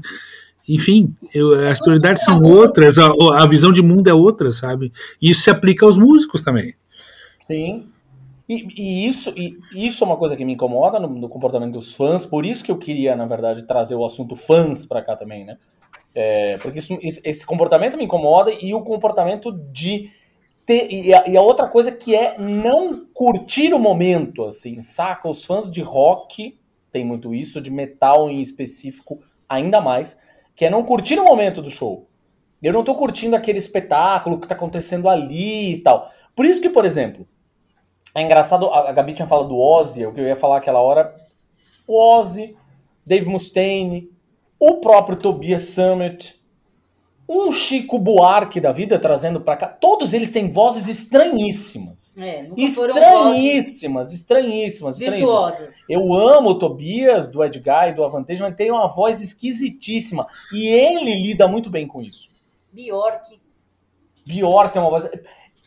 Enfim, 0.68 1.16
eu, 1.34 1.54
as 1.68 1.80
prioridades 1.80 2.24
são 2.24 2.42
outras, 2.42 2.98
a, 2.98 3.08
a 3.38 3.48
visão 3.48 3.72
de 3.72 3.82
mundo 3.82 4.08
é 4.08 4.14
outra, 4.14 4.52
sabe? 4.52 4.92
E 5.22 5.30
isso 5.32 5.42
se 5.42 5.50
aplica 5.50 5.86
aos 5.86 5.98
músicos 5.98 6.42
também. 6.42 6.74
Sim, 7.48 7.86
e, 8.48 8.68
e, 8.78 9.08
isso, 9.08 9.34
e 9.36 9.58
isso 9.74 10.04
é 10.04 10.08
uma 10.08 10.18
coisa 10.18 10.36
que 10.36 10.46
me 10.46 10.54
incomoda 10.54 11.00
no, 11.00 11.08
no, 11.08 11.28
comportamento 11.28 11.74
dos 11.74 11.96
fãs, 11.96 12.26
por 12.26 12.46
isso 12.46 12.64
que 12.64 12.72
eu 12.72 12.78
queria, 12.78 13.16
na 13.16 13.26
verdade, 13.26 13.64
trazer 13.64 13.96
o 13.96 14.06
assunto 14.06 14.36
fãs 14.36 14.86
para 14.86 15.02
cá 15.02 15.16
também, 15.16 15.44
né? 15.44 15.58
É, 16.16 16.58
porque 16.60 16.80
isso, 16.80 16.98
esse 17.02 17.46
comportamento 17.46 17.98
me 17.98 18.06
incomoda 18.06 18.50
e 18.50 18.74
o 18.74 18.82
comportamento 18.82 19.52
de 19.52 20.10
ter. 20.66 20.90
E 20.90 21.14
a, 21.14 21.28
e 21.28 21.36
a, 21.36 21.42
outra 21.42 21.68
coisa 21.68 21.92
que 21.92 22.16
é 22.16 22.38
não 22.40 23.06
curtir 23.14 23.74
o 23.74 23.80
momento, 23.80 24.46
assim, 24.46 24.82
saca? 24.82 25.30
Os 25.30 25.44
fãs 25.44 25.70
de 25.70 25.82
rock 25.82 26.58
tem 26.90 27.04
muito 27.04 27.36
isso, 27.36 27.60
de 27.60 27.70
metal 27.70 28.30
em 28.30 28.42
específico 28.42 29.20
ainda 29.50 29.82
mais, 29.82 30.22
que 30.56 30.64
é 30.64 30.70
não 30.70 30.86
curtir 30.86 31.20
o 31.20 31.26
momento 31.26 31.62
do 31.62 31.70
show. 31.70 32.08
Eu 32.64 32.72
não 32.72 32.86
tô 32.86 32.96
curtindo 32.96 33.36
aquele 33.36 33.60
espetáculo 33.60 34.40
que 34.40 34.48
tá 34.48 34.56
acontecendo 34.56 35.10
ali 35.10 35.74
e 35.74 35.78
tal. 35.80 36.10
Por 36.34 36.46
isso 36.46 36.62
que, 36.62 36.70
por 36.70 36.86
exemplo, 36.86 37.28
é 38.16 38.22
engraçado, 38.22 38.74
a 38.74 38.94
Gabi 38.94 39.14
tinha 39.14 39.28
falado 39.28 39.50
do 39.50 39.60
Ozzy, 39.60 40.06
o 40.06 40.14
que 40.14 40.22
eu 40.22 40.26
ia 40.26 40.38
falar 40.38 40.58
aquela 40.58 40.80
hora. 40.80 41.14
O 41.86 42.02
Ozzy, 42.02 42.56
Dave 43.06 43.28
Mustaine, 43.28 44.10
o 44.68 44.78
próprio 44.78 45.16
Tobias 45.16 45.62
Summit, 45.62 46.42
um 47.30 47.52
Chico 47.52 48.00
Buarque 48.00 48.60
da 48.60 48.72
vida 48.72 48.98
trazendo 48.98 49.40
para 49.40 49.58
cá. 49.58 49.68
Todos 49.68 50.12
eles 50.12 50.32
têm 50.32 50.50
vozes 50.50 50.88
estranhíssimas. 50.88 52.16
É, 52.18 52.50
estranhíssimas, 52.58 54.12
estranhíssimas, 54.12 55.00
estranhíssimas. 55.00 55.86
Eu 55.88 56.12
amo 56.16 56.50
o 56.50 56.60
Tobias, 56.60 57.28
do 57.28 57.44
Edgar 57.44 57.90
e 57.90 57.94
do 57.94 58.04
Avantage, 58.04 58.42
mas 58.42 58.56
tem 58.56 58.72
uma 58.72 58.88
voz 58.88 59.22
esquisitíssima. 59.22 60.26
E 60.52 60.68
ele 60.68 61.14
lida 61.14 61.48
muito 61.48 61.70
bem 61.70 61.86
com 61.86 62.02
isso. 62.02 62.32
Bjork. 62.72 63.40
Bjork 64.26 64.74
tem 64.74 64.82
uma 64.82 64.90
voz. 64.90 65.08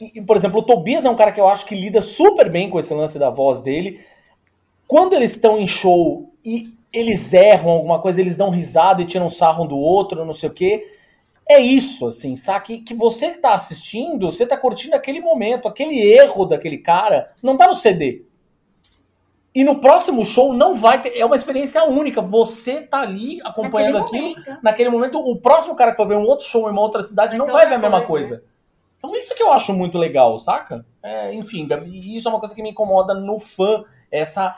E, 0.01 0.21
por 0.23 0.37
exemplo, 0.37 0.59
o 0.59 0.65
Tobias 0.65 1.05
é 1.05 1.11
um 1.11 1.17
cara 1.17 1.31
que 1.31 1.41
eu 1.41 1.49
acho 1.49 1.67
que 1.67 1.77
lida 1.77 2.03
super 2.03 2.51
bem 2.51 2.69
com 2.69 2.81
esse 2.81 2.93
lance 2.93 3.17
da 3.17 3.31
voz 3.31 3.61
dele. 3.61 4.01
Quando 4.89 5.13
eles 5.13 5.33
estão 5.33 5.57
em 5.57 5.69
show 5.69 6.33
e 6.45 6.78
eles 6.93 7.33
erram 7.33 7.71
alguma 7.71 8.01
coisa, 8.01 8.21
eles 8.21 8.37
dão 8.37 8.51
risada 8.51 9.03
e 9.03 9.07
tiram 9.07 9.29
sarro 9.29 9.65
um 9.65 9.67
do 9.67 9.79
outro, 9.79 10.25
não 10.25 10.35
sei 10.35 10.49
o 10.49 10.55
quê. 10.55 10.87
é 11.49 11.59
isso, 11.61 12.07
assim, 12.07 12.37
sabe? 12.37 12.81
Que 12.81 12.95
você 12.95 13.31
que 13.31 13.39
tá 13.39 13.55
assistindo, 13.55 14.31
você 14.31 14.47
tá 14.47 14.57
curtindo 14.57 14.95
aquele 14.95 15.21
momento, 15.21 15.67
aquele 15.67 15.99
erro 15.99 16.45
daquele 16.45 16.79
cara, 16.79 17.33
não 17.43 17.57
tá 17.57 17.67
no 17.67 17.75
CD. 17.75 18.25
E 19.55 19.65
no 19.65 19.81
próximo 19.81 20.25
show 20.25 20.53
não 20.53 20.77
vai 20.77 21.01
ter. 21.01 21.19
É 21.19 21.25
uma 21.25 21.35
experiência 21.35 21.83
única. 21.85 22.21
Você 22.21 22.83
tá 22.83 23.01
ali 23.01 23.41
acompanhando 23.43 23.99
naquele 23.99 24.33
aquilo. 24.33 24.45
Momento. 24.45 24.63
Naquele 24.63 24.91
momento, 24.91 25.19
o 25.19 25.37
próximo 25.41 25.75
cara 25.75 25.91
que 25.91 25.97
for 25.97 26.07
ver 26.07 26.17
um 26.17 26.25
outro 26.25 26.47
show 26.47 26.69
em 26.69 26.73
uma 26.73 26.83
outra 26.83 27.03
cidade 27.03 27.37
vai 27.37 27.47
não 27.47 27.53
vai 27.53 27.67
ver 27.67 27.75
a 27.75 27.79
mesma 27.79 28.03
coisa. 28.03 28.37
coisa. 28.37 28.45
Então, 28.99 29.17
isso 29.17 29.35
que 29.35 29.43
eu 29.43 29.53
acho 29.53 29.73
muito 29.73 29.97
legal, 29.97 30.39
saca? 30.39 30.85
É, 31.03 31.33
enfim, 31.33 31.67
isso 31.93 32.29
é 32.29 32.31
uma 32.31 32.41
coisa 32.41 32.55
que 32.55 32.63
me 32.63 32.71
incomoda 32.71 33.15
no 33.15 33.39
fã. 33.39 33.85
Essa. 34.13 34.55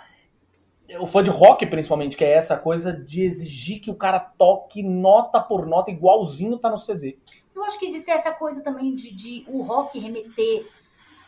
O 0.98 1.06
fã 1.06 1.22
de 1.22 1.30
rock, 1.30 1.64
principalmente, 1.66 2.16
que 2.16 2.24
é 2.24 2.32
essa 2.32 2.56
coisa 2.56 2.92
de 2.92 3.22
exigir 3.22 3.80
que 3.80 3.90
o 3.90 3.94
cara 3.94 4.18
toque 4.18 4.82
nota 4.82 5.40
por 5.40 5.66
nota, 5.66 5.90
igualzinho 5.90 6.58
tá 6.58 6.68
no 6.68 6.78
CD. 6.78 7.16
Eu 7.54 7.64
acho 7.64 7.78
que 7.78 7.86
existe 7.86 8.10
essa 8.10 8.32
coisa 8.32 8.62
também 8.62 8.94
de, 8.94 9.14
de 9.14 9.44
o 9.48 9.62
rock 9.62 9.98
remeter 9.98 10.66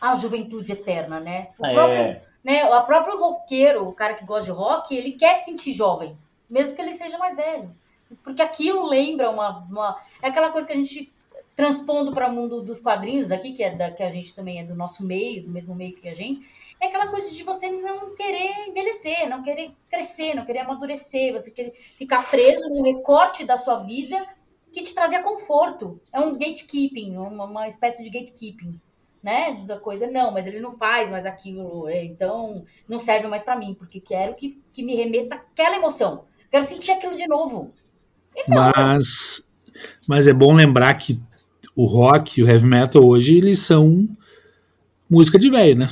à 0.01 0.15
juventude 0.15 0.71
eterna, 0.71 1.19
né? 1.19 1.49
O 1.59 1.65
é. 1.65 1.73
próprio 1.73 2.33
né? 2.43 2.65
O 2.65 2.83
próprio 2.83 3.17
roqueiro, 3.17 3.87
o 3.87 3.93
cara 3.93 4.15
que 4.15 4.25
gosta 4.25 4.45
de 4.45 4.51
rock, 4.51 4.95
ele 4.95 5.13
quer 5.13 5.35
se 5.35 5.45
sentir 5.45 5.71
jovem, 5.71 6.17
mesmo 6.49 6.75
que 6.75 6.81
ele 6.81 6.91
seja 6.91 7.17
mais 7.17 7.37
velho. 7.37 7.73
Porque 8.23 8.41
aquilo 8.41 8.85
lembra 8.85 9.29
uma. 9.29 9.59
uma 9.69 10.01
é 10.21 10.27
aquela 10.27 10.51
coisa 10.51 10.67
que 10.67 10.73
a 10.73 10.75
gente 10.75 11.09
transpondo 11.55 12.11
para 12.11 12.29
o 12.29 12.33
mundo 12.33 12.63
dos 12.63 12.81
quadrinhos 12.81 13.31
aqui, 13.31 13.53
que 13.53 13.63
é 13.63 13.75
da 13.75 13.91
que 13.91 14.03
a 14.03 14.09
gente 14.09 14.35
também 14.35 14.59
é 14.59 14.63
do 14.63 14.75
nosso 14.75 15.05
meio, 15.05 15.43
do 15.43 15.49
mesmo 15.49 15.75
meio 15.75 15.95
que 15.95 16.09
a 16.09 16.13
gente, 16.13 16.41
é 16.83 16.87
aquela 16.87 17.07
coisa 17.07 17.33
de 17.33 17.43
você 17.43 17.69
não 17.69 18.13
querer 18.15 18.67
envelhecer, 18.67 19.29
não 19.29 19.41
querer 19.41 19.71
crescer, 19.89 20.35
não 20.35 20.45
querer 20.45 20.59
amadurecer, 20.59 21.31
você 21.31 21.49
querer 21.49 21.73
ficar 21.95 22.29
preso 22.29 22.67
no 22.69 22.83
recorte 22.83 23.45
da 23.45 23.57
sua 23.57 23.77
vida 23.77 24.25
que 24.71 24.81
te 24.81 24.93
trazia 24.93 25.23
conforto. 25.23 25.99
É 26.11 26.19
um 26.19 26.33
gatekeeping, 26.33 27.15
uma, 27.15 27.45
uma 27.45 27.67
espécie 27.67 28.03
de 28.03 28.09
gatekeeping 28.09 28.79
né, 29.21 29.63
da 29.65 29.79
coisa. 29.79 30.07
Não, 30.07 30.31
mas 30.31 30.45
ele 30.45 30.59
não 30.59 30.71
faz 30.71 31.09
mais 31.09 31.25
aquilo, 31.25 31.87
é, 31.87 32.03
então 32.03 32.65
não 32.87 32.99
serve 32.99 33.27
mais 33.27 33.43
para 33.43 33.57
mim, 33.57 33.73
porque 33.73 34.01
quero 34.01 34.35
que, 34.35 34.61
que 34.73 34.83
me 34.83 34.95
remeta 34.95 35.35
aquela 35.35 35.77
emoção. 35.77 36.25
Quero 36.51 36.65
sentir 36.65 36.91
aquilo 36.91 37.15
de 37.15 37.27
novo. 37.27 37.71
Então, 38.35 38.71
mas, 38.75 39.45
mas 40.07 40.27
é 40.27 40.33
bom 40.33 40.53
lembrar 40.53 40.93
que 40.95 41.21
o 41.75 41.85
rock 41.85 42.39
e 42.39 42.43
o 42.43 42.47
heavy 42.47 42.67
metal 42.67 43.03
hoje 43.03 43.37
eles 43.37 43.59
são 43.59 44.07
música 45.09 45.39
de 45.39 45.49
velho, 45.49 45.79
né? 45.79 45.87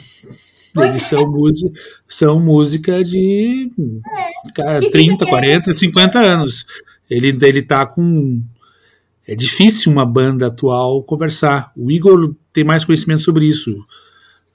Eles 0.76 1.03
são, 1.03 1.30
música, 1.30 1.80
são 2.07 2.39
música 2.39 3.03
de 3.03 3.72
é. 3.77 4.52
cara, 4.53 4.91
30, 4.91 5.26
40, 5.26 5.72
50 5.72 6.19
anos. 6.19 6.65
Ele, 7.10 7.38
ele 7.41 7.61
tá 7.61 7.85
com 7.85 8.41
é 9.27 9.35
difícil 9.35 9.91
uma 9.91 10.06
banda 10.06 10.48
atual 10.48 11.03
conversar. 11.03 11.72
O 11.76 11.91
Igor 11.91 12.35
tem 12.52 12.64
mais 12.64 12.84
conhecimento 12.84 13.22
sobre 13.22 13.45
isso 13.45 13.77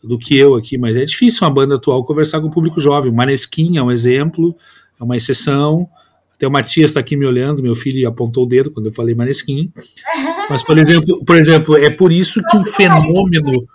do 0.03 0.19
que 0.19 0.37
eu 0.37 0.55
aqui, 0.55 0.77
mas 0.77 0.97
é 0.97 1.05
difícil 1.05 1.47
uma 1.47 1.53
banda 1.53 1.77
atual 1.77 2.05
conversar 2.05 2.41
com 2.41 2.49
o 2.49 2.51
público 2.51 2.81
jovem. 2.81 3.11
O 3.11 3.15
Maneskin 3.15 3.77
é 3.77 3.83
um 3.83 3.91
exemplo, 3.91 4.57
é 5.01 5.05
uma 5.05 5.17
exceção. 5.17 5.89
Até 6.35 6.47
o 6.47 6.51
Matias 6.51 6.91
está 6.91 7.01
aqui 7.01 7.17
me 7.17 7.25
olhando, 7.25 7.63
meu 7.63 7.75
filho 7.75 8.07
apontou 8.07 8.45
o 8.45 8.47
dedo 8.47 8.71
quando 8.71 8.87
eu 8.87 8.93
falei 8.93 9.15
Maneskin. 9.15 9.73
Mas, 10.51 10.63
por 10.63 10.77
exemplo, 10.77 11.25
por 11.25 11.37
exemplo 11.37 11.77
é 11.77 11.91
por 11.91 12.13
isso 12.13 12.41
que 12.51 12.57
um 12.57 12.65
fenômeno. 12.65 13.67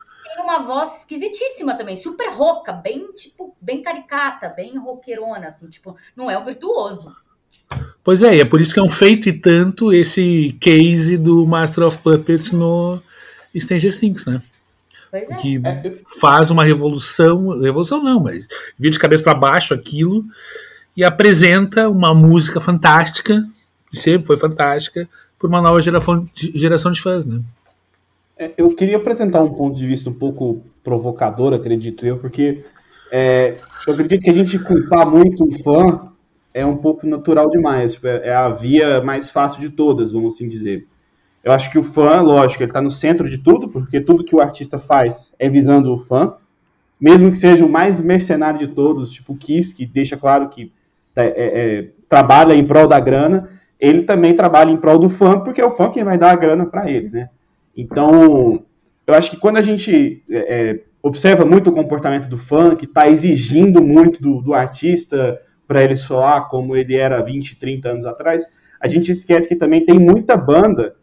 Tem 0.61 0.67
uma 0.67 0.75
voz 0.75 0.99
esquisitíssima 0.99 1.75
também, 1.75 1.97
super 1.97 2.29
rouca, 2.31 2.71
bem, 2.71 3.11
tipo, 3.13 3.55
bem 3.59 3.81
caricata, 3.81 4.49
bem 4.49 4.77
roqueirona, 4.77 5.47
assim, 5.47 5.69
tipo, 5.69 5.95
não 6.15 6.29
é 6.29 6.37
o 6.37 6.43
virtuoso. 6.43 7.11
Pois 8.03 8.21
é, 8.21 8.35
e 8.35 8.41
é 8.41 8.45
por 8.45 8.61
isso 8.61 8.73
que 8.73 8.79
é 8.79 8.83
um 8.83 8.89
feito 8.89 9.27
e 9.27 9.33
tanto 9.33 9.91
esse 9.91 10.55
case 10.59 11.17
do 11.17 11.47
Master 11.47 11.85
of 11.85 11.97
Puppets 11.99 12.51
no 12.51 13.01
Stranger 13.55 13.97
Things, 13.97 14.25
né? 14.25 14.41
Pois 15.09 15.29
é. 15.29 15.35
Que 15.35 15.61
faz 16.19 16.51
uma 16.51 16.63
revolução, 16.63 17.59
revolução 17.59 18.03
não, 18.03 18.19
mas 18.19 18.47
vira 18.77 18.93
de 18.93 18.99
cabeça 18.99 19.23
para 19.23 19.33
baixo 19.33 19.73
aquilo 19.73 20.23
e 20.95 21.03
apresenta 21.03 21.89
uma 21.89 22.13
música 22.13 22.61
fantástica, 22.61 23.43
que 23.89 23.97
sempre 23.97 24.27
foi 24.27 24.37
fantástica, 24.37 25.09
por 25.39 25.49
uma 25.49 25.61
nova 25.61 25.81
geração 25.81 26.23
de, 26.23 26.51
geração 26.55 26.91
de 26.91 27.01
fãs, 27.01 27.25
né? 27.25 27.41
É, 28.41 28.51
eu 28.57 28.67
queria 28.69 28.97
apresentar 28.97 29.43
um 29.43 29.53
ponto 29.53 29.77
de 29.77 29.85
vista 29.85 30.09
um 30.09 30.13
pouco 30.13 30.63
provocador, 30.83 31.53
acredito 31.53 32.03
eu, 32.03 32.17
porque 32.17 32.63
é, 33.11 33.57
eu 33.85 33.93
acredito 33.93 34.23
que 34.23 34.31
a 34.31 34.33
gente 34.33 34.57
culpar 34.57 35.07
muito 35.07 35.43
o 35.43 35.63
fã 35.63 36.11
é 36.51 36.65
um 36.65 36.75
pouco 36.75 37.05
natural 37.05 37.51
demais. 37.51 37.93
Tipo, 37.93 38.07
é, 38.07 38.29
é 38.29 38.33
a 38.33 38.49
via 38.49 38.99
mais 38.99 39.29
fácil 39.29 39.61
de 39.61 39.69
todas, 39.69 40.13
vamos 40.13 40.33
assim 40.33 40.49
dizer. 40.49 40.87
Eu 41.43 41.51
acho 41.51 41.69
que 41.71 41.77
o 41.77 41.83
fã, 41.83 42.19
lógico, 42.21 42.63
ele 42.63 42.71
está 42.71 42.81
no 42.81 42.89
centro 42.89 43.29
de 43.29 43.37
tudo, 43.37 43.69
porque 43.69 44.01
tudo 44.01 44.23
que 44.23 44.35
o 44.35 44.41
artista 44.41 44.79
faz 44.79 45.35
é 45.37 45.47
visando 45.47 45.93
o 45.93 45.97
fã, 45.97 46.33
mesmo 46.99 47.29
que 47.29 47.37
seja 47.37 47.63
o 47.63 47.69
mais 47.69 48.01
mercenário 48.01 48.57
de 48.57 48.69
todos, 48.69 49.11
tipo 49.11 49.33
o 49.33 49.37
Kiss, 49.37 49.73
que 49.73 49.85
deixa 49.85 50.17
claro 50.17 50.49
que 50.49 50.71
é, 51.15 51.25
é, 51.25 51.29
é, 51.79 51.89
trabalha 52.09 52.55
em 52.55 52.65
prol 52.65 52.87
da 52.87 52.99
grana, 52.99 53.49
ele 53.79 54.01
também 54.01 54.33
trabalha 54.33 54.71
em 54.71 54.77
prol 54.77 54.97
do 54.97 55.11
fã, 55.11 55.39
porque 55.39 55.61
é 55.61 55.65
o 55.65 55.69
fã 55.69 55.91
quem 55.91 56.03
vai 56.03 56.17
dar 56.17 56.31
a 56.31 56.35
grana 56.35 56.65
para 56.65 56.89
ele, 56.89 57.09
né? 57.09 57.29
Então, 57.75 58.63
eu 59.07 59.13
acho 59.13 59.31
que 59.31 59.37
quando 59.37 59.57
a 59.57 59.61
gente 59.61 60.23
é, 60.29 60.69
é, 60.69 60.83
observa 61.01 61.45
muito 61.45 61.69
o 61.69 61.73
comportamento 61.73 62.27
do 62.27 62.37
fã, 62.37 62.75
que 62.75 62.85
está 62.85 63.09
exigindo 63.09 63.81
muito 63.81 64.21
do, 64.21 64.41
do 64.41 64.53
artista, 64.53 65.39
para 65.67 65.83
ele 65.83 65.95
soar 65.95 66.49
como 66.49 66.75
ele 66.75 66.95
era 66.95 67.21
20, 67.21 67.57
30 67.57 67.89
anos 67.89 68.05
atrás, 68.05 68.45
a 68.79 68.87
gente 68.87 69.11
esquece 69.11 69.47
que 69.47 69.55
também 69.55 69.85
tem 69.85 69.97
muita 69.97 70.35
banda, 70.35 70.95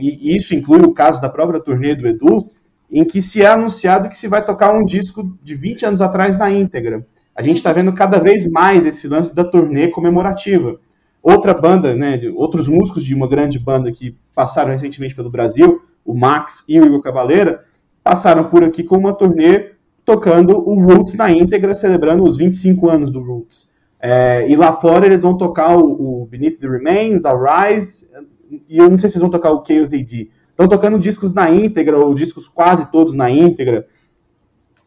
e 0.00 0.34
isso 0.34 0.54
inclui 0.54 0.80
o 0.80 0.92
caso 0.92 1.20
da 1.20 1.28
própria 1.28 1.60
turnê 1.60 1.94
do 1.94 2.06
Edu, 2.06 2.48
em 2.90 3.04
que 3.04 3.20
se 3.20 3.42
é 3.42 3.46
anunciado 3.46 4.08
que 4.08 4.16
se 4.16 4.28
vai 4.28 4.44
tocar 4.44 4.72
um 4.74 4.84
disco 4.84 5.36
de 5.42 5.54
20 5.54 5.86
anos 5.86 6.00
atrás 6.00 6.36
na 6.36 6.50
íntegra. 6.50 7.06
A 7.34 7.42
gente 7.42 7.56
está 7.56 7.72
vendo 7.72 7.92
cada 7.92 8.18
vez 8.18 8.48
mais 8.48 8.86
esse 8.86 9.08
lance 9.08 9.34
da 9.34 9.44
turnê 9.44 9.88
comemorativa. 9.88 10.78
Outra 11.22 11.52
banda, 11.52 11.94
né, 11.94 12.20
outros 12.34 12.68
músicos 12.68 13.04
de 13.04 13.14
uma 13.14 13.28
grande 13.28 13.58
banda 13.58 13.90
que 13.90 14.16
passaram 14.34 14.70
recentemente 14.70 15.14
pelo 15.14 15.30
Brasil, 15.30 15.82
o 16.06 16.14
Max 16.14 16.64
e 16.68 16.78
o 16.80 16.86
Igor 16.86 17.02
Cavaleira, 17.02 17.64
passaram 18.02 18.44
por 18.44 18.62
aqui 18.62 18.84
com 18.84 18.96
uma 18.96 19.12
turnê 19.12 19.72
tocando 20.04 20.56
o 20.56 20.80
Roots 20.80 21.14
na 21.14 21.30
íntegra, 21.30 21.74
celebrando 21.74 22.22
os 22.22 22.36
25 22.36 22.88
anos 22.88 23.10
do 23.10 23.20
Roots. 23.20 23.68
É, 24.00 24.48
e 24.48 24.54
lá 24.54 24.72
fora 24.72 25.04
eles 25.04 25.22
vão 25.22 25.36
tocar 25.36 25.76
o, 25.76 26.22
o, 26.22 26.26
Beneath 26.26 26.58
the 26.58 26.68
Remains, 26.68 27.24
a 27.24 27.32
Rise, 27.34 28.06
e 28.68 28.78
eu 28.78 28.88
não 28.88 28.98
sei 28.98 29.10
se 29.10 29.16
eles 29.16 29.22
vão 29.22 29.30
tocar 29.30 29.50
o 29.50 29.64
Chaos 29.66 29.92
AD. 29.92 30.30
Estão 30.50 30.68
tocando 30.68 30.98
discos 30.98 31.34
na 31.34 31.50
íntegra, 31.50 31.98
ou 31.98 32.14
discos 32.14 32.46
quase 32.46 32.90
todos 32.90 33.14
na 33.14 33.28
íntegra. 33.28 33.86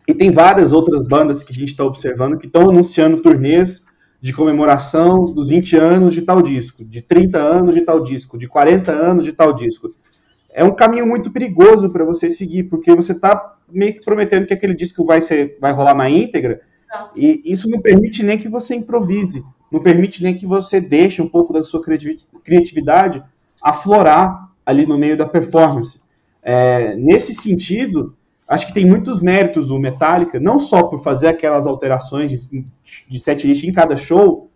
E 0.08 0.14
tem 0.14 0.32
várias 0.32 0.72
outras 0.72 1.06
bandas 1.06 1.44
que 1.44 1.52
a 1.52 1.56
gente 1.56 1.70
está 1.70 1.84
observando 1.84 2.38
que 2.38 2.48
estão 2.48 2.70
anunciando 2.70 3.22
turnês 3.22 3.86
de 4.22 4.34
comemoração 4.34 5.26
dos 5.26 5.50
20 5.50 5.78
anos 5.78 6.14
de 6.14 6.22
tal 6.22 6.42
disco, 6.42 6.84
de 6.84 7.02
30 7.02 7.38
anos 7.38 7.76
de 7.76 7.82
tal 7.82 8.02
disco, 8.02 8.38
de 8.38 8.48
40 8.48 8.92
anos 8.92 9.26
de 9.26 9.34
tal 9.34 9.54
disco. 9.54 9.94
É 10.52 10.64
um 10.64 10.76
caminho 10.76 11.06
muito 11.06 11.32
perigoso 11.32 11.90
para 11.90 12.04
você 12.04 12.30
seguir, 12.30 12.64
porque 12.64 12.96
você 12.96 13.12
está 13.12 13.56
meio 13.72 13.94
que 13.94 14.04
prometendo 14.04 14.48
que 14.48 14.54
aquele 14.54 14.74
disco 14.74 15.06
vai, 15.06 15.22
ser, 15.22 15.58
vai 15.62 15.72
rolar 15.72 15.94
na 15.94 16.10
íntegra, 16.10 16.62
e 17.16 17.42
isso 17.46 17.70
não 17.70 17.80
permite 17.80 18.24
nem 18.24 18.38
que 18.38 18.50
você 18.50 18.76
improvise, 18.76 19.44
não 19.72 19.82
permite 19.82 20.24
nem 20.24 20.36
que 20.36 20.46
você 20.46 20.82
deixe 20.82 21.22
um 21.22 21.28
pouco 21.28 21.54
da 21.54 21.64
sua 21.64 21.82
criatividade 22.44 23.24
aflorar 23.62 24.50
ali 24.66 24.86
no 24.86 24.98
meio 24.98 25.16
da 25.16 25.28
performance. 25.28 26.02
É, 26.42 26.96
nesse 26.96 27.34
sentido, 27.34 28.16
acho 28.48 28.68
que 28.68 28.74
tem 28.74 28.86
muitos 28.86 29.22
méritos 29.22 29.70
o 29.70 29.78
Metallica, 29.78 30.40
não 30.40 30.60
só 30.60 30.84
por 30.84 31.04
fazer 31.04 31.28
aquelas 31.28 31.68
alterações 31.68 32.32
de, 32.50 32.66
de 33.08 33.20
setlist 33.20 33.64
em 33.64 33.74
cada 33.74 33.96
show, 33.96 34.50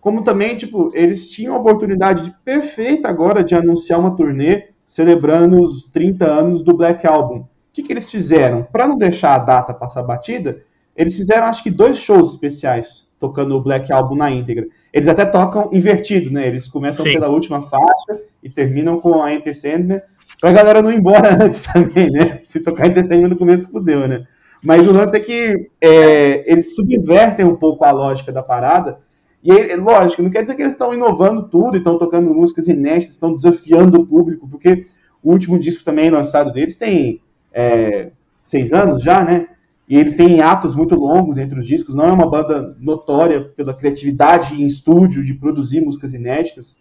como 0.00 0.22
também, 0.22 0.56
tipo, 0.56 0.90
eles 0.94 1.28
tinham 1.28 1.54
a 1.54 1.58
oportunidade 1.58 2.34
perfeita 2.44 3.08
agora 3.08 3.44
de 3.44 3.54
anunciar 3.54 3.98
uma 3.98 4.16
turnê 4.16 4.69
celebrando 4.90 5.62
os 5.62 5.88
30 5.88 6.26
anos 6.26 6.62
do 6.64 6.76
Black 6.76 7.06
Album. 7.06 7.36
O 7.36 7.46
que, 7.72 7.80
que 7.80 7.92
eles 7.92 8.10
fizeram? 8.10 8.64
Para 8.64 8.88
não 8.88 8.98
deixar 8.98 9.36
a 9.36 9.38
data 9.38 9.72
passar 9.72 10.02
batida, 10.02 10.64
eles 10.96 11.16
fizeram 11.16 11.46
acho 11.46 11.62
que 11.62 11.70
dois 11.70 11.96
shows 11.96 12.32
especiais 12.32 13.06
tocando 13.16 13.54
o 13.54 13.62
Black 13.62 13.92
Album 13.92 14.16
na 14.16 14.32
íntegra. 14.32 14.66
Eles 14.92 15.06
até 15.06 15.24
tocam 15.24 15.70
invertido, 15.72 16.32
né? 16.32 16.44
Eles 16.48 16.66
começam 16.66 17.04
Sim. 17.04 17.12
pela 17.12 17.28
última 17.28 17.62
faixa 17.62 18.20
e 18.42 18.50
terminam 18.50 18.98
com 18.98 19.22
a 19.22 19.32
Enter 19.32 19.56
Sandman, 19.56 20.02
pra 20.40 20.50
galera 20.50 20.82
não 20.82 20.90
ir 20.90 20.98
embora 20.98 21.38
antes 21.40 21.62
também, 21.62 22.10
né? 22.10 22.40
Se 22.44 22.58
tocar 22.58 22.88
Enter 22.88 23.04
Sandman 23.04 23.28
no 23.28 23.36
começo, 23.36 23.70
fudeu, 23.70 24.08
né? 24.08 24.24
Mas 24.60 24.88
o 24.88 24.92
lance 24.92 25.16
é 25.16 25.20
que 25.20 25.70
é, 25.80 26.50
eles 26.50 26.74
subvertem 26.74 27.46
um 27.46 27.54
pouco 27.54 27.84
a 27.84 27.92
lógica 27.92 28.32
da 28.32 28.42
parada. 28.42 28.98
E, 29.42 29.52
é, 29.52 29.76
lógico, 29.76 30.22
não 30.22 30.30
quer 30.30 30.42
dizer 30.42 30.54
que 30.54 30.62
eles 30.62 30.72
estão 30.72 30.92
inovando 30.92 31.48
tudo 31.48 31.76
estão 31.76 31.98
tocando 31.98 32.32
músicas 32.34 32.68
inéditas, 32.68 33.14
estão 33.14 33.34
desafiando 33.34 34.00
o 34.00 34.06
público, 34.06 34.48
porque 34.48 34.86
o 35.22 35.32
último 35.32 35.58
disco 35.58 35.84
também 35.84 36.10
lançado 36.10 36.52
deles 36.52 36.76
tem 36.76 37.20
é, 37.52 38.10
seis 38.40 38.72
anos 38.72 39.02
já, 39.02 39.24
né? 39.24 39.48
e 39.90 39.96
eles 39.96 40.14
têm 40.14 40.40
atos 40.40 40.76
muito 40.76 40.94
longos 40.94 41.36
entre 41.36 41.58
os 41.58 41.66
discos. 41.66 41.96
Não 41.96 42.04
é 42.04 42.12
uma 42.12 42.30
banda 42.30 42.76
notória 42.78 43.42
pela 43.42 43.74
criatividade 43.74 44.54
em 44.54 44.64
estúdio 44.64 45.24
de 45.24 45.34
produzir 45.34 45.80
músicas 45.80 46.14
inéditas, 46.14 46.80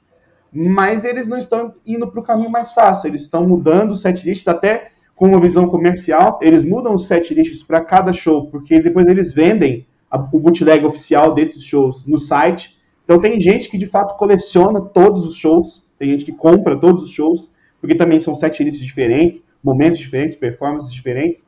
mas 0.53 1.03
eles 1.03 1.27
não 1.27 1.37
estão 1.37 1.73
indo 1.83 2.07
para 2.07 2.19
o 2.19 2.23
caminho 2.23 2.51
mais 2.51 2.71
fácil, 2.71 3.07
eles 3.07 3.21
estão 3.21 3.47
mudando 3.47 3.91
os 3.91 4.01
setlists 4.01 4.47
até 4.47 4.89
com 5.15 5.27
uma 5.27 5.41
visão 5.41 5.67
comercial, 5.67 6.39
eles 6.39 6.63
mudam 6.63 6.93
os 6.93 7.07
setlists 7.07 7.63
para 7.63 7.81
cada 7.81 8.13
show, 8.13 8.45
porque 8.45 8.79
depois 8.79 9.07
eles 9.07 9.33
vendem 9.33 9.87
a, 10.09 10.17
o 10.17 10.39
bootleg 10.39 10.85
oficial 10.85 11.33
desses 11.33 11.63
shows 11.63 12.05
no 12.05 12.17
site. 12.17 12.77
Então 13.03 13.19
tem 13.19 13.39
gente 13.39 13.69
que 13.69 13.77
de 13.77 13.87
fato 13.87 14.17
coleciona 14.17 14.81
todos 14.81 15.25
os 15.25 15.35
shows, 15.35 15.83
tem 15.97 16.11
gente 16.11 16.25
que 16.25 16.31
compra 16.31 16.77
todos 16.77 17.03
os 17.03 17.09
shows, 17.09 17.49
porque 17.81 17.95
também 17.95 18.19
são 18.19 18.35
setlists 18.35 18.85
diferentes, 18.85 19.43
momentos 19.63 19.99
diferentes, 19.99 20.35
performances 20.35 20.91
diferentes. 20.91 21.45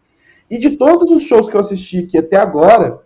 E 0.49 0.57
de 0.57 0.71
todos 0.71 1.11
os 1.11 1.23
shows 1.23 1.49
que 1.49 1.55
eu 1.55 1.59
assisti 1.59 1.99
aqui 1.99 2.17
até 2.17 2.37
agora, 2.37 3.01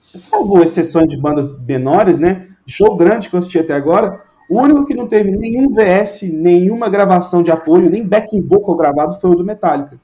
salvo 0.00 0.62
exceções 0.62 1.08
de 1.08 1.16
bandas 1.16 1.56
menores, 1.58 2.18
né? 2.18 2.48
Show 2.66 2.96
grande 2.96 3.28
que 3.28 3.34
eu 3.34 3.38
assisti 3.38 3.58
até 3.58 3.74
agora, 3.74 4.20
o 4.48 4.60
único 4.60 4.84
que 4.84 4.94
não 4.94 5.08
teve 5.08 5.30
nenhum 5.30 5.72
VS, 5.72 6.22
nenhuma 6.22 6.88
gravação 6.88 7.42
de 7.42 7.50
apoio, 7.50 7.90
nem 7.90 8.06
backing 8.06 8.42
vocal 8.42 8.76
gravado 8.76 9.18
foi 9.20 9.30
o 9.30 9.34
do 9.34 9.44
Metallica. 9.44 9.98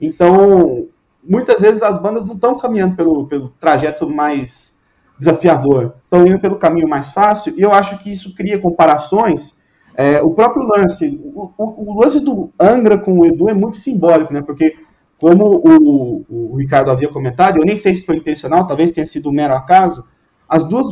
Então, 0.00 0.86
muitas 1.22 1.60
vezes 1.60 1.82
as 1.82 2.00
bandas 2.00 2.26
não 2.26 2.34
estão 2.34 2.56
caminhando 2.56 2.96
pelo, 2.96 3.26
pelo 3.26 3.48
trajeto 3.60 4.08
mais 4.08 4.76
desafiador, 5.18 5.94
estão 6.04 6.26
indo 6.26 6.40
pelo 6.40 6.56
caminho 6.56 6.88
mais 6.88 7.12
fácil, 7.12 7.52
e 7.56 7.60
eu 7.60 7.72
acho 7.72 7.98
que 7.98 8.10
isso 8.10 8.34
cria 8.34 8.58
comparações. 8.58 9.54
É, 9.94 10.22
o 10.22 10.30
próprio 10.30 10.62
lance, 10.62 11.20
o, 11.22 11.50
o, 11.58 11.92
o, 11.92 12.00
lance 12.00 12.20
do 12.20 12.50
Angra 12.58 12.96
com 12.96 13.18
o 13.18 13.26
Edu 13.26 13.50
é 13.50 13.54
muito 13.54 13.76
simbólico, 13.76 14.32
né? 14.32 14.40
Porque, 14.40 14.76
como 15.18 15.62
o, 15.62 16.24
o 16.28 16.56
Ricardo 16.56 16.90
havia 16.90 17.08
comentado, 17.08 17.58
eu 17.58 17.66
nem 17.66 17.76
sei 17.76 17.94
se 17.94 18.06
foi 18.06 18.16
intencional, 18.16 18.66
talvez 18.66 18.92
tenha 18.92 19.06
sido 19.06 19.28
um 19.28 19.32
mero 19.32 19.54
acaso, 19.54 20.04
as 20.48 20.64
duas, 20.64 20.88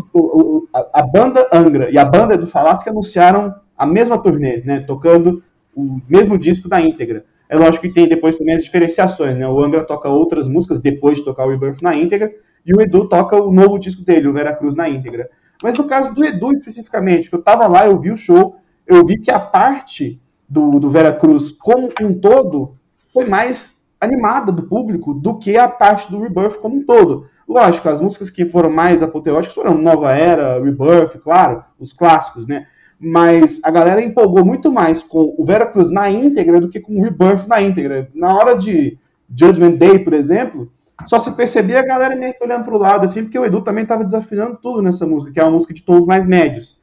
a, 0.93 1.03
banda 1.03 1.49
Angra 1.53 1.91
e 1.91 1.99
a 1.99 2.05
banda 2.05 2.37
do 2.37 2.47
Falasque 2.47 2.89
anunciaram 2.89 3.55
a 3.77 3.87
mesma 3.87 4.17
turnê, 4.19 4.63
né, 4.65 4.81
tocando 4.81 5.43
o 5.75 6.01
mesmo 6.09 6.37
disco 6.39 6.69
da 6.69 6.81
íntegra. 6.81 7.25
É 7.49 7.57
lógico 7.57 7.87
que 7.87 7.93
tem 7.93 8.07
depois 8.07 8.37
também 8.37 8.55
as 8.55 8.65
diferenciações, 8.65 9.37
né? 9.37 9.49
O 9.49 9.63
Angra 9.63 9.85
toca 9.85 10.09
outras 10.09 10.47
músicas 10.47 10.81
depois 10.81 11.19
de 11.19 11.25
tocar 11.25 11.47
o 11.47 11.51
Rebirth 11.51 11.81
na 11.81 11.95
íntegra, 11.95 12.31
e 12.65 12.75
o 12.75 12.81
Edu 12.81 13.09
toca 13.09 13.37
o 13.37 13.51
novo 13.51 13.79
disco 13.79 14.03
dele, 14.03 14.29
o 14.29 14.33
Vera 14.33 14.55
Cruz 14.55 14.77
na 14.77 14.89
íntegra. 14.89 15.31
Mas 15.63 15.77
no 15.77 15.85
caso 15.85 16.15
do 16.15 16.25
Edu 16.25 16.53
especificamente, 16.53 17.29
que 17.29 17.35
eu 17.35 17.43
tava 17.43 17.67
lá, 17.67 17.87
eu 17.87 17.99
vi 17.99 18.11
o 18.11 18.17
show, 18.17 18.57
eu 18.87 19.05
vi 19.05 19.19
que 19.19 19.31
a 19.31 19.41
parte 19.41 20.21
do, 20.49 20.79
do 20.79 20.91
Vera 20.91 21.13
Cruz 21.13 21.51
como 21.51 21.89
um 22.01 22.19
todo 22.19 22.77
foi 23.13 23.25
mais 23.25 23.87
animada 24.01 24.53
do 24.53 24.63
público 24.65 25.13
do 25.13 25.39
que 25.39 25.57
a 25.57 25.69
parte 25.69 26.11
do 26.11 26.21
Rebirth 26.21 26.59
como 26.59 26.77
um 26.77 26.85
todo. 26.85 27.27
Lógico, 27.49 27.89
as 27.89 28.01
músicas 28.01 28.31
que 28.31 28.45
foram 28.45 28.71
mais 28.71 29.03
apoteóticas 29.03 29.55
foram 29.55 29.77
Nova 29.77 30.13
Era, 30.13 30.63
Rebirth, 30.63 31.19
claro, 31.23 31.65
os 31.79 31.93
clássicos, 31.93 32.47
né? 32.47 32.67
Mas 33.01 33.61
a 33.63 33.71
galera 33.71 34.03
empolgou 34.03 34.45
muito 34.45 34.73
mais 34.73 35.03
com 35.03 35.35
o 35.39 35.45
Vera 35.45 35.67
Cruz 35.67 35.91
na 35.91 36.11
íntegra 36.11 36.61
do 36.61 36.69
que 36.69 36.81
com 36.81 36.99
o 36.99 37.03
Rebirth 37.03 37.47
na 37.47 37.61
íntegra. 37.61 38.11
Na 38.15 38.35
hora 38.35 38.57
de 38.57 38.99
Judgment 39.29 39.77
Day, 39.77 40.01
por 40.01 40.13
exemplo, 40.13 40.71
só 41.07 41.19
se 41.19 41.31
percebia 41.33 41.81
a 41.81 41.87
galera 41.87 42.17
meio 42.17 42.35
que 42.35 42.43
olhando 42.43 42.65
pro 42.65 42.79
lado, 42.79 43.05
assim, 43.05 43.23
porque 43.23 43.39
o 43.39 43.45
Edu 43.45 43.61
também 43.61 43.83
estava 43.83 44.05
desafinando 44.05 44.59
tudo 44.61 44.83
nessa 44.83 45.07
música, 45.07 45.33
que 45.33 45.39
é 45.39 45.45
uma 45.45 45.53
música 45.53 45.73
de 45.73 45.83
tons 45.83 46.07
mais 46.07 46.27
médios. 46.27 46.77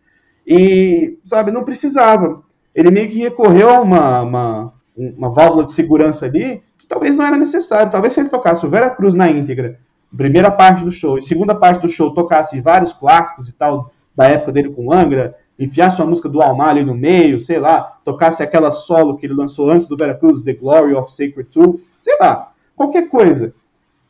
E, 0.48 1.18
sabe, 1.24 1.52
não 1.52 1.64
precisava. 1.64 2.42
Ele 2.74 2.92
meio 2.92 3.10
que 3.10 3.20
recorreu 3.20 3.70
a 3.70 3.82
uma, 3.82 4.22
uma, 4.22 4.74
uma 4.96 5.30
válvula 5.30 5.66
de 5.66 5.74
segurança 5.74 6.26
ali, 6.26 6.64
que 6.78 6.88
talvez 6.88 7.16
não 7.16 7.26
era 7.26 7.38
necessário. 7.38 7.92
Talvez 7.92 8.14
se 8.14 8.22
ele 8.22 8.30
tocasse 8.30 8.66
o 8.66 8.70
Vera 8.70 8.90
Cruz 8.90 9.16
na 9.16 9.30
íntegra 9.30 9.80
primeira 10.16 10.50
parte 10.50 10.84
do 10.84 10.92
show 10.92 11.18
e 11.18 11.22
segunda 11.22 11.54
parte 11.54 11.82
do 11.82 11.88
show 11.88 12.14
tocasse 12.14 12.60
vários 12.62 12.94
clássicos 12.94 13.50
e 13.50 13.54
tal 13.54 13.92
da 14.16 14.26
época 14.26 14.52
dele 14.52 14.70
com 14.70 14.94
Angra, 14.94 15.36
enfiasse 15.58 16.02
uma 16.02 16.10
música 16.10 16.28
do 16.28 16.42
Almar 16.42 16.70
ali 16.70 16.84
no 16.84 16.94
meio, 16.94 17.40
sei 17.40 17.60
lá, 17.60 17.98
tocasse 18.04 18.44
aquela 18.44 18.72
solo 18.72 19.18
que 19.18 19.26
ele 19.26 19.34
lançou 19.34 19.70
antes 19.70 19.88
do 19.88 19.98
Veracruz, 19.98 20.42
The 20.42 20.54
Glory 20.54 20.94
of 20.94 21.12
Sacred 21.12 21.50
Truth, 21.50 21.82
sei 22.00 22.18
lá, 22.20 22.52
qualquer 22.76 23.10
coisa. 23.10 23.54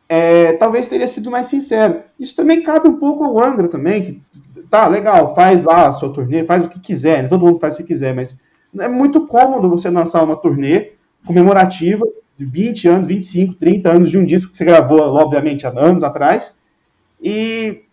É, 0.07 0.53
talvez 0.53 0.87
teria 0.87 1.07
sido 1.07 1.31
mais 1.31 1.47
sincero. 1.47 2.01
Isso 2.19 2.35
também 2.35 2.61
cabe 2.61 2.87
um 2.87 2.97
pouco 2.97 3.23
ao 3.23 3.43
Angra 3.43 3.67
também, 3.67 4.01
que 4.01 4.21
tá 4.69 4.87
legal, 4.87 5.33
faz 5.33 5.63
lá 5.63 5.87
a 5.87 5.93
sua 5.93 6.11
turnê, 6.11 6.45
faz 6.45 6.65
o 6.65 6.69
que 6.69 6.79
quiser, 6.79 7.23
né? 7.23 7.29
todo 7.29 7.45
mundo 7.45 7.59
faz 7.59 7.75
o 7.75 7.77
que 7.77 7.83
quiser, 7.83 8.13
mas 8.13 8.39
é 8.77 8.87
muito 8.87 9.25
cômodo 9.27 9.69
você 9.69 9.89
lançar 9.89 10.23
uma 10.23 10.35
turnê 10.35 10.93
comemorativa 11.25 12.05
de 12.37 12.45
20 12.45 12.87
anos, 12.87 13.07
25, 13.07 13.53
30 13.55 13.89
anos 13.89 14.11
de 14.11 14.17
um 14.17 14.25
disco 14.25 14.51
que 14.51 14.57
você 14.57 14.65
gravou, 14.65 14.99
obviamente, 14.99 15.65
há 15.65 15.69
anos 15.69 16.03
atrás, 16.03 16.53
e 17.21 17.83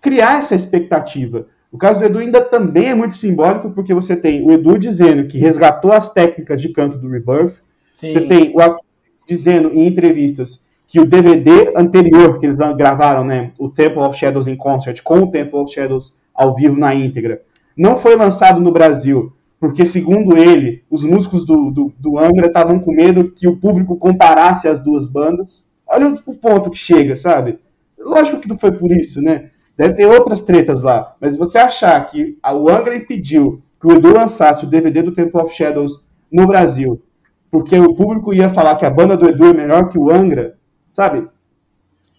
criar 0.00 0.38
essa 0.38 0.54
expectativa. 0.54 1.46
O 1.74 1.76
caso 1.76 1.98
do 1.98 2.04
Edu 2.04 2.20
ainda 2.20 2.40
também 2.40 2.90
é 2.90 2.94
muito 2.94 3.16
simbólico, 3.16 3.68
porque 3.70 3.92
você 3.92 4.14
tem 4.14 4.46
o 4.46 4.52
Edu 4.52 4.78
dizendo 4.78 5.26
que 5.26 5.38
resgatou 5.38 5.90
as 5.90 6.08
técnicas 6.08 6.60
de 6.60 6.68
canto 6.68 6.96
do 6.98 7.08
Rebirth, 7.08 7.56
Sim. 7.90 8.12
você 8.12 8.20
tem 8.20 8.52
o 8.54 8.60
Aquiles 8.60 9.24
dizendo 9.26 9.72
em 9.74 9.84
entrevistas 9.84 10.64
que 10.86 11.00
o 11.00 11.04
DVD 11.04 11.72
anterior 11.76 12.38
que 12.38 12.46
eles 12.46 12.58
gravaram, 12.76 13.24
né, 13.24 13.50
o 13.58 13.68
Temple 13.68 13.98
of 13.98 14.16
Shadows 14.16 14.46
in 14.46 14.54
Concert, 14.54 15.02
com 15.02 15.24
o 15.24 15.30
Temple 15.32 15.58
of 15.58 15.72
Shadows 15.72 16.14
ao 16.32 16.54
vivo 16.54 16.78
na 16.78 16.94
íntegra, 16.94 17.42
não 17.76 17.96
foi 17.96 18.14
lançado 18.14 18.60
no 18.60 18.70
Brasil 18.70 19.32
porque, 19.58 19.84
segundo 19.84 20.36
ele, 20.36 20.84
os 20.88 21.02
músicos 21.02 21.44
do, 21.44 21.72
do, 21.72 21.92
do 21.98 22.18
Angra 22.20 22.46
estavam 22.46 22.78
com 22.78 22.92
medo 22.92 23.32
que 23.32 23.48
o 23.48 23.56
público 23.56 23.96
comparasse 23.96 24.68
as 24.68 24.80
duas 24.80 25.06
bandas. 25.06 25.66
Olha 25.84 26.08
o, 26.08 26.30
o 26.30 26.34
ponto 26.34 26.70
que 26.70 26.78
chega, 26.78 27.16
sabe? 27.16 27.58
Lógico 27.98 28.40
que 28.40 28.48
não 28.48 28.58
foi 28.58 28.70
por 28.70 28.92
isso, 28.92 29.20
né? 29.20 29.50
Deve 29.76 29.94
ter 29.94 30.06
outras 30.06 30.42
tretas 30.42 30.82
lá. 30.82 31.14
Mas 31.20 31.36
você 31.36 31.58
achar 31.58 32.00
que 32.06 32.38
o 32.44 32.68
Angra 32.68 32.96
impediu 32.96 33.62
que 33.80 33.86
o 33.86 33.92
Edu 33.92 34.12
lançasse 34.12 34.64
o 34.64 34.68
DVD 34.68 35.02
do 35.02 35.12
Temple 35.12 35.40
of 35.40 35.54
Shadows 35.54 36.04
no 36.30 36.46
Brasil, 36.46 37.02
porque 37.50 37.78
o 37.78 37.94
público 37.94 38.32
ia 38.32 38.48
falar 38.48 38.76
que 38.76 38.86
a 38.86 38.90
banda 38.90 39.16
do 39.16 39.28
Edu 39.28 39.46
é 39.46 39.52
melhor 39.52 39.88
que 39.88 39.98
o 39.98 40.10
Angra, 40.10 40.56
sabe? 40.94 41.28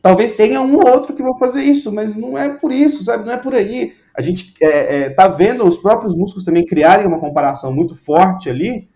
Talvez 0.02 0.34
tenha 0.34 0.62
um 0.62 0.76
ou 0.76 0.88
outro 0.88 1.16
que 1.16 1.24
vão 1.24 1.38
fazer 1.38 1.64
isso, 1.64 1.92
mas 1.92 2.16
não 2.16 2.38
é 2.38 2.50
por 2.50 2.72
isso, 2.72 3.04
sabe? 3.04 3.26
Não 3.26 3.34
é 3.34 3.38
por 3.38 3.54
aí 3.54 3.94
a 4.18 4.22
gente 4.22 4.54
é, 4.62 4.68
é, 4.98 5.10
tá 5.10 5.28
vendo 5.28 5.68
os 5.68 5.78
próprios 5.78 6.16
músicos 6.16 6.44
também 6.44 6.66
criarem 6.66 7.06
uma 7.06 7.20
comparação 7.20 7.74
muito 7.74 7.96
forte 7.96 8.50
ali. 8.50 8.88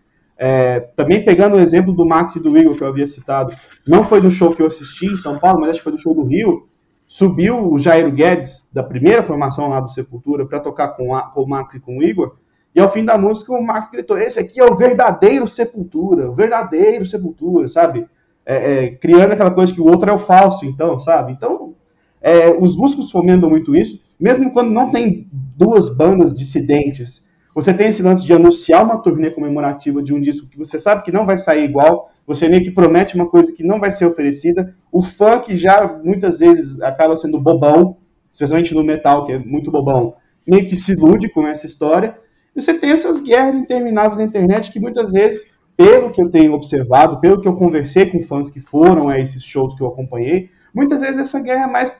É, 0.42 0.80
também 0.96 1.22
pegando 1.22 1.56
o 1.56 1.60
exemplo 1.60 1.92
do 1.92 2.06
Max 2.06 2.34
e 2.34 2.40
do 2.40 2.56
Igor 2.56 2.74
que 2.74 2.82
eu 2.82 2.88
havia 2.88 3.06
citado, 3.06 3.54
não 3.86 4.02
foi 4.02 4.22
do 4.22 4.30
show 4.30 4.54
que 4.54 4.62
eu 4.62 4.66
assisti 4.66 5.04
em 5.04 5.16
São 5.16 5.38
Paulo, 5.38 5.60
mas 5.60 5.70
acho 5.70 5.80
que 5.80 5.84
foi 5.84 5.92
do 5.92 6.00
show 6.00 6.14
do 6.14 6.24
Rio. 6.24 6.66
Subiu 7.12 7.72
o 7.72 7.76
Jairo 7.76 8.12
Guedes, 8.12 8.68
da 8.72 8.84
primeira 8.84 9.24
formação 9.24 9.68
lá 9.68 9.80
do 9.80 9.90
Sepultura, 9.90 10.46
para 10.46 10.60
tocar 10.60 10.90
com, 10.90 11.12
a, 11.12 11.22
com 11.22 11.42
o 11.42 11.48
Max 11.48 11.74
e 11.74 11.80
com 11.80 11.98
o 11.98 12.02
Igor. 12.04 12.36
E 12.72 12.78
ao 12.78 12.88
fim 12.88 13.04
da 13.04 13.18
música, 13.18 13.52
o 13.52 13.60
Max 13.60 13.88
gritou: 13.90 14.16
Esse 14.16 14.38
aqui 14.38 14.60
é 14.60 14.64
o 14.64 14.76
verdadeiro 14.76 15.44
Sepultura, 15.44 16.30
o 16.30 16.34
verdadeiro 16.34 17.04
Sepultura, 17.04 17.66
sabe? 17.66 18.06
É, 18.46 18.84
é, 18.84 18.90
criando 18.92 19.32
aquela 19.32 19.50
coisa 19.50 19.74
que 19.74 19.80
o 19.80 19.86
outro 19.86 20.08
é 20.08 20.12
o 20.12 20.18
falso, 20.18 20.64
então, 20.64 21.00
sabe? 21.00 21.32
Então, 21.32 21.74
é, 22.22 22.50
os 22.50 22.76
músicos 22.76 23.10
fomentam 23.10 23.50
muito 23.50 23.74
isso 23.74 24.00
mesmo 24.20 24.52
quando 24.52 24.70
não 24.70 24.90
tem 24.90 25.26
duas 25.32 25.88
bandas 25.88 26.36
dissidentes, 26.36 27.26
você 27.54 27.74
tem 27.74 27.88
esse 27.88 28.02
lance 28.02 28.24
de 28.24 28.32
anunciar 28.32 28.84
uma 28.84 28.98
turnê 28.98 29.30
comemorativa 29.30 30.02
de 30.02 30.14
um 30.14 30.20
disco 30.20 30.46
que 30.46 30.56
você 30.56 30.78
sabe 30.78 31.02
que 31.02 31.10
não 31.10 31.26
vai 31.26 31.36
sair 31.36 31.64
igual, 31.64 32.08
você 32.26 32.48
meio 32.48 32.62
que 32.62 32.70
promete 32.70 33.16
uma 33.16 33.28
coisa 33.28 33.52
que 33.52 33.64
não 33.64 33.80
vai 33.80 33.90
ser 33.90 34.06
oferecida. 34.06 34.74
O 34.92 35.02
funk 35.02 35.56
já 35.56 35.98
muitas 36.04 36.38
vezes 36.38 36.80
acaba 36.80 37.16
sendo 37.16 37.40
bobão, 37.40 37.96
especialmente 38.30 38.72
no 38.74 38.84
metal, 38.84 39.24
que 39.24 39.32
é 39.32 39.38
muito 39.38 39.70
bobão, 39.70 40.14
meio 40.46 40.64
que 40.64 40.76
se 40.76 40.92
ilude 40.92 41.28
com 41.28 41.46
essa 41.46 41.66
história. 41.66 42.16
E 42.54 42.60
você 42.60 42.72
tem 42.72 42.90
essas 42.90 43.20
guerras 43.20 43.56
intermináveis 43.56 44.18
na 44.18 44.24
internet 44.24 44.70
que 44.70 44.78
muitas 44.78 45.12
vezes, 45.12 45.50
pelo 45.76 46.10
que 46.10 46.22
eu 46.22 46.30
tenho 46.30 46.52
observado, 46.52 47.20
pelo 47.20 47.40
que 47.40 47.48
eu 47.48 47.54
conversei 47.54 48.06
com 48.06 48.22
fãs 48.22 48.48
que 48.48 48.60
foram 48.60 49.08
a 49.08 49.18
esses 49.18 49.42
shows 49.42 49.74
que 49.74 49.82
eu 49.82 49.88
acompanhei, 49.88 50.50
muitas 50.72 51.00
vezes 51.00 51.18
essa 51.18 51.40
guerra 51.40 51.64
é 51.64 51.72
mais 51.72 51.92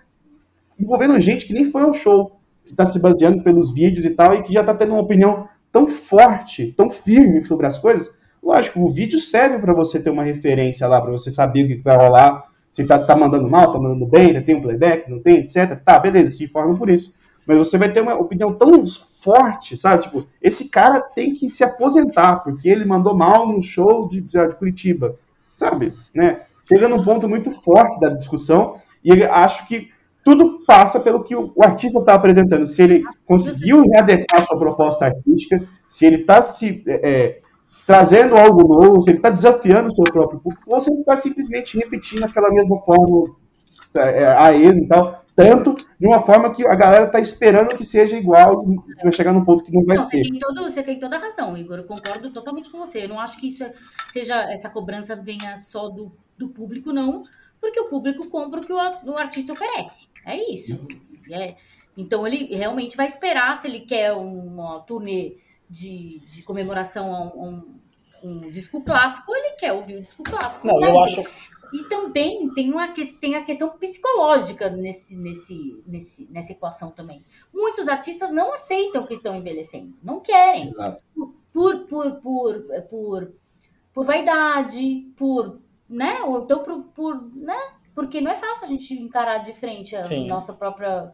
envolvendo 0.78 1.18
gente 1.18 1.44
que 1.44 1.52
nem 1.52 1.64
foi 1.64 1.82
ao 1.82 1.92
show, 1.92 2.39
que 2.70 2.74
está 2.74 2.86
se 2.86 2.98
baseando 2.98 3.42
pelos 3.42 3.72
vídeos 3.72 4.04
e 4.04 4.10
tal, 4.10 4.34
e 4.34 4.42
que 4.42 4.52
já 4.52 4.60
está 4.60 4.72
tendo 4.72 4.92
uma 4.92 5.02
opinião 5.02 5.48
tão 5.72 5.88
forte, 5.88 6.72
tão 6.76 6.88
firme 6.88 7.44
sobre 7.44 7.66
as 7.66 7.78
coisas. 7.78 8.10
Lógico, 8.42 8.80
o 8.80 8.88
vídeo 8.88 9.18
serve 9.18 9.58
para 9.58 9.74
você 9.74 10.00
ter 10.00 10.10
uma 10.10 10.22
referência 10.22 10.86
lá, 10.86 11.00
para 11.00 11.10
você 11.10 11.30
saber 11.30 11.64
o 11.64 11.68
que 11.68 11.76
vai 11.76 11.96
rolar, 11.96 12.44
se 12.70 12.84
tá, 12.84 12.98
tá 12.98 13.16
mandando 13.16 13.50
mal, 13.50 13.72
tá 13.72 13.78
mandando 13.78 14.06
bem, 14.06 14.40
tem 14.42 14.54
um 14.54 14.62
playback, 14.62 15.10
não 15.10 15.20
tem, 15.20 15.38
etc. 15.38 15.76
Tá, 15.84 15.98
beleza, 15.98 16.30
se 16.30 16.44
informa 16.44 16.76
por 16.76 16.88
isso. 16.88 17.12
Mas 17.44 17.58
você 17.58 17.76
vai 17.76 17.92
ter 17.92 18.00
uma 18.00 18.14
opinião 18.14 18.54
tão 18.54 18.84
forte, 18.86 19.76
sabe? 19.76 20.04
Tipo, 20.04 20.26
esse 20.40 20.68
cara 20.68 21.00
tem 21.00 21.34
que 21.34 21.48
se 21.48 21.64
aposentar, 21.64 22.36
porque 22.36 22.68
ele 22.68 22.84
mandou 22.84 23.16
mal 23.16 23.48
no 23.48 23.60
show 23.60 24.08
de, 24.08 24.20
de 24.20 24.54
Curitiba, 24.54 25.16
sabe? 25.56 25.92
Né? 26.14 26.42
Chega 26.68 26.88
num 26.88 27.02
ponto 27.02 27.28
muito 27.28 27.50
forte 27.50 27.98
da 27.98 28.10
discussão, 28.10 28.76
e 29.04 29.24
acho 29.24 29.66
que 29.66 29.88
tudo 30.24 30.64
passa 30.66 31.00
pelo 31.00 31.22
que 31.22 31.34
o, 31.34 31.52
artista 31.60 31.98
está 31.98 32.14
apresentando. 32.14 32.66
Se 32.66 32.82
ele 32.82 33.02
conseguiu 33.24 33.82
readequar 33.82 34.44
sua 34.44 34.58
proposta 34.58 35.06
artística, 35.06 35.66
se 35.88 36.06
ele 36.06 36.16
está 36.16 36.42
se 36.42 36.82
é, 36.86 37.10
é, 37.10 37.40
trazendo 37.86 38.36
algo 38.36 38.68
novo, 38.68 39.00
se 39.00 39.10
ele 39.10 39.18
está 39.18 39.30
desafiando 39.30 39.88
o 39.88 39.92
seu 39.92 40.04
próprio 40.04 40.40
público, 40.40 40.64
ou 40.66 40.80
se 40.80 40.92
ele 40.92 41.00
está 41.00 41.16
simplesmente 41.16 41.78
repetindo 41.78 42.24
aquela 42.24 42.50
mesma 42.50 42.78
forma 42.80 43.34
é, 43.94 44.22
é 44.22 44.26
a 44.26 44.52
ele 44.52 44.80
e 44.80 44.88
tal. 44.88 45.24
tanto 45.34 45.74
de 45.98 46.06
uma 46.06 46.20
forma 46.20 46.52
que 46.52 46.66
a 46.66 46.74
galera 46.74 47.06
tá 47.06 47.18
esperando 47.18 47.76
que 47.76 47.84
seja 47.84 48.16
igual, 48.16 48.64
e 48.68 49.02
vai 49.02 49.12
chegar 49.12 49.32
num 49.32 49.44
ponto 49.44 49.64
que 49.64 49.72
não 49.72 49.84
vai 49.84 49.96
Não, 49.96 50.04
ser. 50.04 50.22
você 50.22 50.30
tem, 50.30 50.38
todo, 50.38 50.62
você 50.62 50.82
tem 50.82 50.98
toda 50.98 51.16
a 51.16 51.20
razão, 51.20 51.56
Igor. 51.56 51.78
Eu 51.78 51.84
concordo 51.84 52.30
totalmente 52.30 52.70
com 52.70 52.78
você. 52.78 53.04
Eu 53.04 53.08
não 53.08 53.18
acho 53.18 53.40
que 53.40 53.48
isso 53.48 53.64
seja 54.10 54.52
essa 54.52 54.68
cobrança 54.68 55.16
venha 55.16 55.56
só 55.58 55.88
do, 55.88 56.12
do 56.36 56.48
público, 56.48 56.92
não, 56.92 57.24
porque 57.60 57.80
o 57.80 57.88
público 57.88 58.28
compra 58.30 58.60
o 58.60 58.66
que 58.66 58.72
o, 58.72 59.16
artista 59.16 59.52
oferece. 59.52 60.08
É 60.24 60.52
isso. 60.52 60.80
É. 61.30 61.54
Então 61.96 62.26
ele 62.26 62.54
realmente 62.54 62.96
vai 62.96 63.06
esperar 63.06 63.56
se 63.56 63.68
ele 63.68 63.80
quer 63.80 64.12
uma 64.12 64.80
turnê 64.80 65.36
de, 65.68 66.20
de 66.28 66.42
comemoração 66.42 67.14
a 67.14 67.22
um, 67.36 67.80
um 68.22 68.40
disco 68.50 68.82
clássico, 68.82 69.34
ele 69.34 69.50
quer 69.56 69.72
ouvir 69.72 69.96
o 69.96 70.00
disco 70.00 70.22
clássico. 70.22 70.66
Não, 70.66 70.82
eu 70.82 71.00
acho. 71.00 71.22
e 71.72 71.84
também 71.84 72.52
tem, 72.54 72.72
uma, 72.72 72.92
tem 73.20 73.34
a 73.36 73.44
questão 73.44 73.68
psicológica 73.70 74.70
nesse, 74.70 75.16
nesse, 75.16 75.82
nesse, 75.86 76.28
nessa 76.30 76.52
equação 76.52 76.90
também. 76.90 77.24
Muitos 77.52 77.88
artistas 77.88 78.32
não 78.32 78.52
aceitam 78.52 79.06
que 79.06 79.14
estão 79.14 79.36
envelhecendo, 79.36 79.94
não 80.02 80.20
querem. 80.20 80.68
Exato. 80.68 81.02
Por, 81.52 81.78
por, 81.86 82.16
por, 82.20 82.62
por, 82.88 83.32
por 83.92 84.04
vaidade, 84.04 85.06
por. 85.16 85.60
Né? 85.90 86.22
Ou 86.22 86.44
então 86.44 86.62
por, 86.62 86.82
por. 86.94 87.30
né? 87.34 87.58
Porque 87.94 88.20
não 88.20 88.30
é 88.30 88.36
fácil 88.36 88.64
a 88.64 88.68
gente 88.68 88.94
encarar 88.94 89.38
de 89.38 89.52
frente 89.52 89.96
a 89.96 90.04
Sim. 90.04 90.28
nossa 90.28 90.52
própria, 90.54 91.12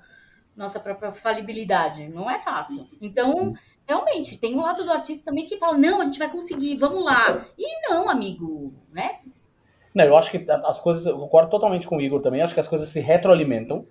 nossa 0.55 0.79
própria 0.79 1.11
falibilidade. 1.11 2.09
Não 2.09 2.31
é 2.31 2.39
fácil. 2.39 2.87
Então. 3.01 3.55
Realmente, 3.89 4.37
tem 4.39 4.57
um 4.57 4.63
lado 4.63 4.85
do 4.85 4.91
artista 4.91 5.27
também 5.27 5.47
que 5.47 5.59
fala, 5.59 5.79
não, 5.79 6.01
a 6.01 6.05
gente 6.07 6.19
vai 6.19 6.29
conseguir, 6.29 6.77
vamos 6.77 7.05
lá. 7.05 7.47
E 7.57 7.89
não, 7.89 8.11
amigo, 8.11 8.75
né? 8.93 9.13
Não, 9.97 10.05
eu 10.05 10.15
acho 10.15 10.31
que 10.31 10.45
as 10.51 10.79
coisas. 10.79 11.07
Eu 11.07 11.19
concordo 11.19 11.49
totalmente 11.49 11.87
com 11.87 11.97
o 11.97 12.01
Igor 12.03 12.21
também. 12.21 12.43
Acho 12.43 12.53
que 12.53 12.61
as 12.61 12.69
coisas 12.69 12.87
se 12.91 13.01
retroalimentam. 13.01 13.87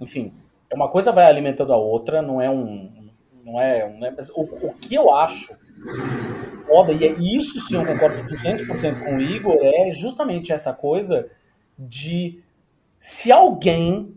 Enfim, 0.00 0.32
uma 0.72 0.88
coisa 0.88 1.10
vai 1.10 1.26
alimentando 1.26 1.72
a 1.72 1.76
outra, 1.76 2.22
não 2.22 2.40
é 2.40 2.48
um. 2.48 3.10
Não 3.44 3.60
é 3.60 3.84
um. 3.84 3.98
né, 3.98 4.14
Mas 4.16 4.30
o, 4.30 4.42
o 4.42 4.72
que 4.74 4.94
eu 4.94 5.12
acho 5.12 5.56
foda, 6.66 6.92
e 6.92 7.04
é 7.04 7.12
isso 7.12 7.60
sim 7.60 7.76
eu 7.76 7.84
concordo 7.84 8.22
200% 8.32 9.04
com 9.04 9.16
o 9.16 9.20
Igor, 9.20 9.56
é 9.60 9.92
justamente 9.92 10.52
essa 10.52 10.72
coisa 10.72 11.28
de 11.78 12.40
se 12.98 13.32
alguém 13.32 14.14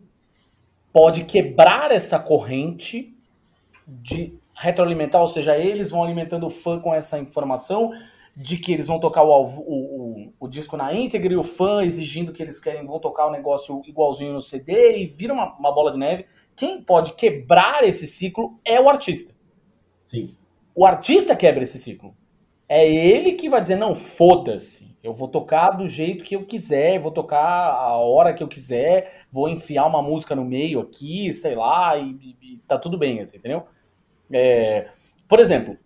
pode 0.93 1.25
quebrar 1.25 1.91
essa 1.91 2.19
corrente 2.19 3.13
de 3.87 4.37
retroalimentar, 4.53 5.21
ou 5.21 5.27
seja, 5.27 5.57
eles 5.57 5.91
vão 5.91 6.03
alimentando 6.03 6.47
o 6.47 6.49
fã 6.49 6.79
com 6.79 6.93
essa 6.93 7.19
informação 7.19 7.91
de 8.35 8.57
que 8.57 8.73
eles 8.73 8.87
vão 8.87 8.99
tocar 8.99 9.23
o, 9.23 9.29
o, 9.29 9.57
o, 9.59 10.33
o 10.41 10.47
disco 10.47 10.75
na 10.75 10.93
íntegra 10.93 11.33
e 11.33 11.37
o 11.37 11.43
fã 11.43 11.83
exigindo 11.83 12.33
que 12.33 12.41
eles 12.41 12.59
querem 12.59 12.85
vão 12.85 12.99
tocar 12.99 13.27
o 13.27 13.31
negócio 13.31 13.81
igualzinho 13.85 14.33
no 14.33 14.41
CD 14.41 14.97
e 14.97 15.05
vira 15.05 15.33
uma, 15.33 15.53
uma 15.57 15.73
bola 15.73 15.91
de 15.91 15.97
neve. 15.97 16.25
Quem 16.55 16.81
pode 16.81 17.13
quebrar 17.13 17.83
esse 17.83 18.07
ciclo 18.07 18.59
é 18.65 18.79
o 18.79 18.89
artista. 18.89 19.33
Sim. 20.05 20.35
O 20.75 20.85
artista 20.85 21.35
quebra 21.35 21.63
esse 21.63 21.79
ciclo. 21.79 22.15
É 22.69 22.87
ele 22.87 23.33
que 23.33 23.49
vai 23.49 23.61
dizer, 23.61 23.75
não, 23.77 23.95
foda-se. 23.95 24.95
Eu 25.03 25.13
vou 25.13 25.27
tocar 25.27 25.71
do 25.71 25.87
jeito 25.87 26.23
que 26.25 26.35
eu 26.35 26.45
quiser, 26.45 26.99
vou 26.99 27.11
tocar 27.11 27.39
a 27.39 27.95
hora 27.97 28.33
que 28.33 28.43
eu 28.43 28.47
quiser, 28.47 29.25
vou 29.31 29.49
enfiar 29.49 29.85
uma 29.87 30.01
música 30.01 30.35
no 30.35 30.43
meio 30.43 30.79
aqui, 30.79 31.31
sei 31.33 31.55
lá, 31.55 31.95
e, 31.97 32.35
e- 32.41 32.57
tá 32.67 32.77
tudo 32.77 32.97
bem, 32.97 33.21
assim, 33.21 33.37
entendeu? 33.37 33.67
É, 34.31 34.89
por 35.27 35.39
exemplo, 35.39 35.77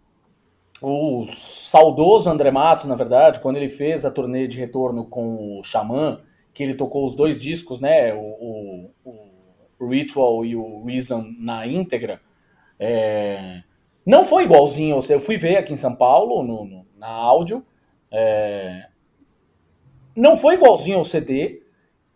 o 0.82 1.26
saudoso 1.28 2.30
André 2.30 2.52
Matos, 2.52 2.86
na 2.86 2.96
verdade, 2.96 3.40
quando 3.42 3.58
ele 3.58 3.70
fez 3.70 4.06
a 4.06 4.12
turnê 4.12 4.48
de 4.48 4.58
retorno 4.58 5.06
com 5.06 5.60
o 5.60 5.64
Xamã, 5.64 6.22
que 6.54 6.64
ele 6.64 6.74
tocou 6.76 7.06
os 7.06 7.16
dois 7.16 7.42
discos, 7.42 7.82
né, 7.82 8.14
o, 8.14 8.90
o- 9.06 9.30
o 9.80 9.88
Ritual 9.90 10.46
e 10.46 10.56
o 10.56 10.84
Reason 10.86 11.26
na 11.40 11.66
íntegra, 11.66 12.22
é, 12.80 13.64
não 14.10 14.26
foi 14.26 14.44
igualzinho, 14.46 14.96
ou 14.96 15.02
seja, 15.02 15.16
eu 15.16 15.20
fui 15.20 15.38
ver 15.38 15.58
aqui 15.58 15.74
em 15.74 15.78
São 15.78 15.96
Paulo, 15.96 16.44
no, 16.44 16.66
no- 16.66 16.86
na 16.98 17.08
áudio, 17.10 17.66
é, 18.12 18.88
não 20.16 20.36
foi 20.36 20.56
igualzinho 20.56 20.98
ao 20.98 21.06
CD, 21.06 21.62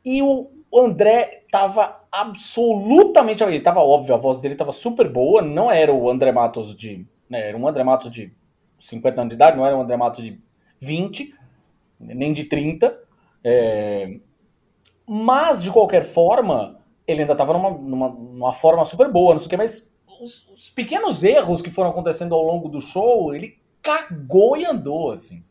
e 0.05 0.21
o 0.21 0.49
André 0.75 1.43
tava 1.51 2.01
absolutamente. 2.11 3.43
Ele 3.43 3.59
tava 3.59 3.79
óbvio, 3.81 4.13
a 4.13 4.17
voz 4.17 4.39
dele 4.39 4.55
tava 4.55 4.71
super 4.71 5.07
boa, 5.09 5.41
não 5.41 5.71
era 5.71 5.93
o 5.93 6.09
André 6.09 6.31
Matos 6.31 6.75
de. 6.75 7.05
Né, 7.29 7.47
era 7.49 7.57
um 7.57 7.67
André 7.67 7.83
Matos 7.83 8.11
de 8.11 8.33
50 8.79 9.21
anos 9.21 9.29
de 9.29 9.35
idade, 9.35 9.57
não 9.57 9.65
era 9.65 9.77
um 9.77 9.81
André 9.81 9.95
Matos 9.97 10.23
de 10.23 10.39
20, 10.79 11.33
nem 11.99 12.33
de 12.33 12.45
30. 12.45 12.97
é, 13.43 14.17
mas, 15.07 15.61
de 15.61 15.71
qualquer 15.71 16.03
forma, 16.03 16.79
ele 17.07 17.21
ainda 17.21 17.35
tava 17.35 17.53
numa, 17.53 17.69
numa, 17.71 18.09
numa 18.09 18.53
forma 18.53 18.85
super 18.85 19.11
boa, 19.11 19.33
não 19.33 19.39
sei 19.39 19.47
o 19.47 19.49
que, 19.49 19.57
mas 19.57 19.92
os, 20.23 20.49
os 20.49 20.69
pequenos 20.69 21.23
erros 21.23 21.61
que 21.61 21.69
foram 21.69 21.89
acontecendo 21.89 22.33
ao 22.33 22.43
longo 22.43 22.69
do 22.69 22.81
show, 22.81 23.35
ele 23.35 23.57
cagou 23.81 24.57
e 24.57 24.65
andou, 24.65 25.11
assim 25.11 25.43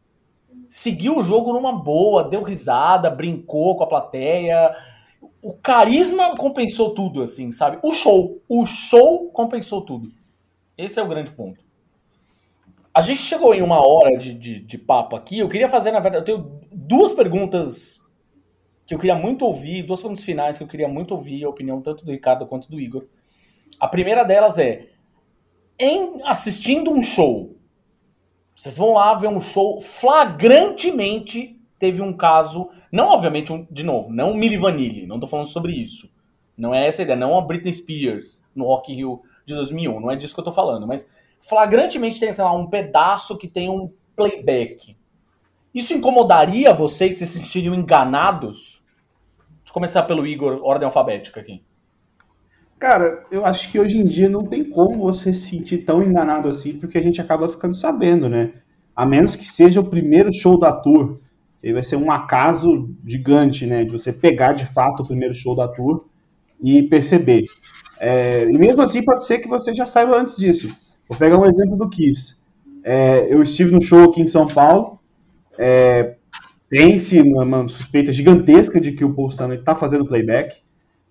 seguiu 0.73 1.19
o 1.19 1.23
jogo 1.23 1.53
numa 1.53 1.70
boa, 1.70 2.24
deu 2.24 2.43
risada, 2.43 3.11
brincou 3.11 3.77
com 3.77 3.85
a 3.85 3.86
plateia. 3.86 4.74
O 5.43 5.53
carisma 5.53 6.35
compensou 6.35 6.94
tudo, 6.94 7.23
assim, 7.23 7.53
sabe? 7.53 7.78
O 7.82 7.93
show. 7.93 8.40
O 8.49 8.65
show 8.65 9.28
compensou 9.32 9.82
tudo. 9.82 10.11
Esse 10.77 10.99
é 10.99 11.03
o 11.03 11.09
grande 11.09 11.31
ponto. 11.32 11.62
A 12.94 13.03
gente 13.03 13.20
chegou 13.20 13.55
em 13.55 13.61
uma 13.61 13.86
hora 13.86 14.16
de, 14.16 14.32
de, 14.32 14.61
de 14.61 14.78
papo 14.78 15.15
aqui. 15.15 15.40
Eu 15.40 15.49
queria 15.49 15.69
fazer, 15.69 15.93
na 15.93 16.01
verdade, 16.01 16.31
eu 16.31 16.39
tenho 16.39 16.61
duas 16.73 17.12
perguntas 17.12 18.09
que 18.86 18.94
eu 18.94 18.99
queria 18.99 19.15
muito 19.15 19.44
ouvir, 19.44 19.82
duas 19.82 20.01
perguntas 20.01 20.24
finais 20.24 20.57
que 20.57 20.65
eu 20.65 20.69
queria 20.69 20.89
muito 20.89 21.12
ouvir 21.12 21.44
a 21.44 21.51
opinião 21.51 21.82
tanto 21.82 22.03
do 22.03 22.12
Ricardo 22.12 22.47
quanto 22.47 22.70
do 22.70 22.81
Igor. 22.81 23.05
A 23.78 23.89
primeira 23.89 24.24
delas 24.24 24.59
é: 24.59 24.89
em 25.78 26.23
assistindo 26.24 26.90
um 26.90 27.03
show, 27.03 27.57
vocês 28.55 28.77
vão 28.77 28.94
lá 28.94 29.15
ver 29.15 29.28
um 29.28 29.40
show 29.40 29.81
flagrantemente 29.81 31.59
teve 31.82 32.01
um 32.01 32.12
caso, 32.12 32.70
não 32.93 33.09
obviamente 33.09 33.53
um, 33.53 33.66
de 33.69 33.82
novo, 33.82 34.12
não 34.12 34.35
Milli 34.35 34.57
Vanilli, 34.57 35.05
não 35.05 35.19
tô 35.19 35.27
falando 35.27 35.47
sobre 35.47 35.73
isso. 35.73 36.15
Não 36.57 36.73
é 36.73 36.86
essa 36.86 37.03
a 37.03 37.05
ideia, 37.05 37.19
não 37.19 37.36
a 37.36 37.43
Britney 37.43 37.73
Spears 37.73 38.47
no 38.55 38.66
Rock 38.66 38.93
in 38.93 38.97
Rio 38.99 39.23
de 39.44 39.53
2001, 39.53 39.99
não 39.99 40.09
é 40.09 40.15
disso 40.15 40.32
que 40.32 40.39
eu 40.39 40.44
tô 40.44 40.53
falando, 40.53 40.86
mas 40.86 41.11
flagrantemente 41.40 42.20
tem, 42.20 42.32
sei 42.32 42.44
lá, 42.44 42.53
um 42.53 42.69
pedaço 42.69 43.36
que 43.36 43.49
tem 43.49 43.69
um 43.69 43.93
playback. 44.15 44.97
Isso 45.74 45.93
incomodaria 45.93 46.73
vocês 46.73 47.16
se 47.16 47.27
sentiriam 47.27 47.74
enganados? 47.74 48.85
Deixa 49.49 49.70
eu 49.70 49.73
começar 49.73 50.05
pelo 50.05 50.24
Igor, 50.24 50.61
ordem 50.62 50.86
alfabética 50.86 51.40
aqui. 51.40 51.65
Cara, 52.82 53.24
eu 53.30 53.46
acho 53.46 53.70
que 53.70 53.78
hoje 53.78 53.96
em 53.96 54.04
dia 54.04 54.28
não 54.28 54.44
tem 54.44 54.64
como 54.64 55.04
você 55.04 55.32
se 55.32 55.50
sentir 55.50 55.84
tão 55.84 56.02
enganado 56.02 56.48
assim, 56.48 56.72
porque 56.72 56.98
a 56.98 57.00
gente 57.00 57.20
acaba 57.20 57.48
ficando 57.48 57.76
sabendo, 57.76 58.28
né? 58.28 58.54
A 58.96 59.06
menos 59.06 59.36
que 59.36 59.46
seja 59.46 59.78
o 59.78 59.84
primeiro 59.84 60.32
show 60.32 60.59
da 60.59 60.72
tour. 60.72 61.20
Aí 61.62 61.72
vai 61.72 61.84
ser 61.84 61.94
um 61.94 62.10
acaso 62.10 62.90
gigante, 63.06 63.66
né? 63.68 63.84
De 63.84 63.90
você 63.90 64.12
pegar 64.12 64.54
de 64.54 64.66
fato 64.66 65.04
o 65.04 65.06
primeiro 65.06 65.32
show 65.32 65.54
da 65.54 65.68
tour 65.68 66.06
e 66.60 66.82
perceber. 66.82 67.44
É, 68.00 68.42
e 68.50 68.59
mesmo 68.59 68.82
assim 68.82 69.04
pode 69.04 69.24
ser 69.24 69.38
que 69.38 69.46
você 69.46 69.72
já 69.72 69.86
saiba 69.86 70.20
antes 70.20 70.36
disso. 70.36 70.76
Vou 71.09 71.16
pegar 71.16 71.38
um 71.38 71.46
exemplo 71.46 71.76
do 71.76 71.88
Kiss. 71.88 72.34
É, 72.82 73.32
eu 73.32 73.42
estive 73.42 73.70
no 73.70 73.80
show 73.80 74.10
aqui 74.10 74.20
em 74.20 74.26
São 74.26 74.48
Paulo. 74.48 74.98
É, 75.56 76.16
Tem-se 76.68 77.20
uma, 77.20 77.44
uma 77.44 77.68
suspeita 77.68 78.12
gigantesca 78.12 78.80
de 78.80 78.90
que 78.90 79.04
o 79.04 79.14
Paul 79.14 79.28
Stanley 79.28 79.60
está 79.60 79.76
fazendo 79.76 80.04
playback. 80.04 80.56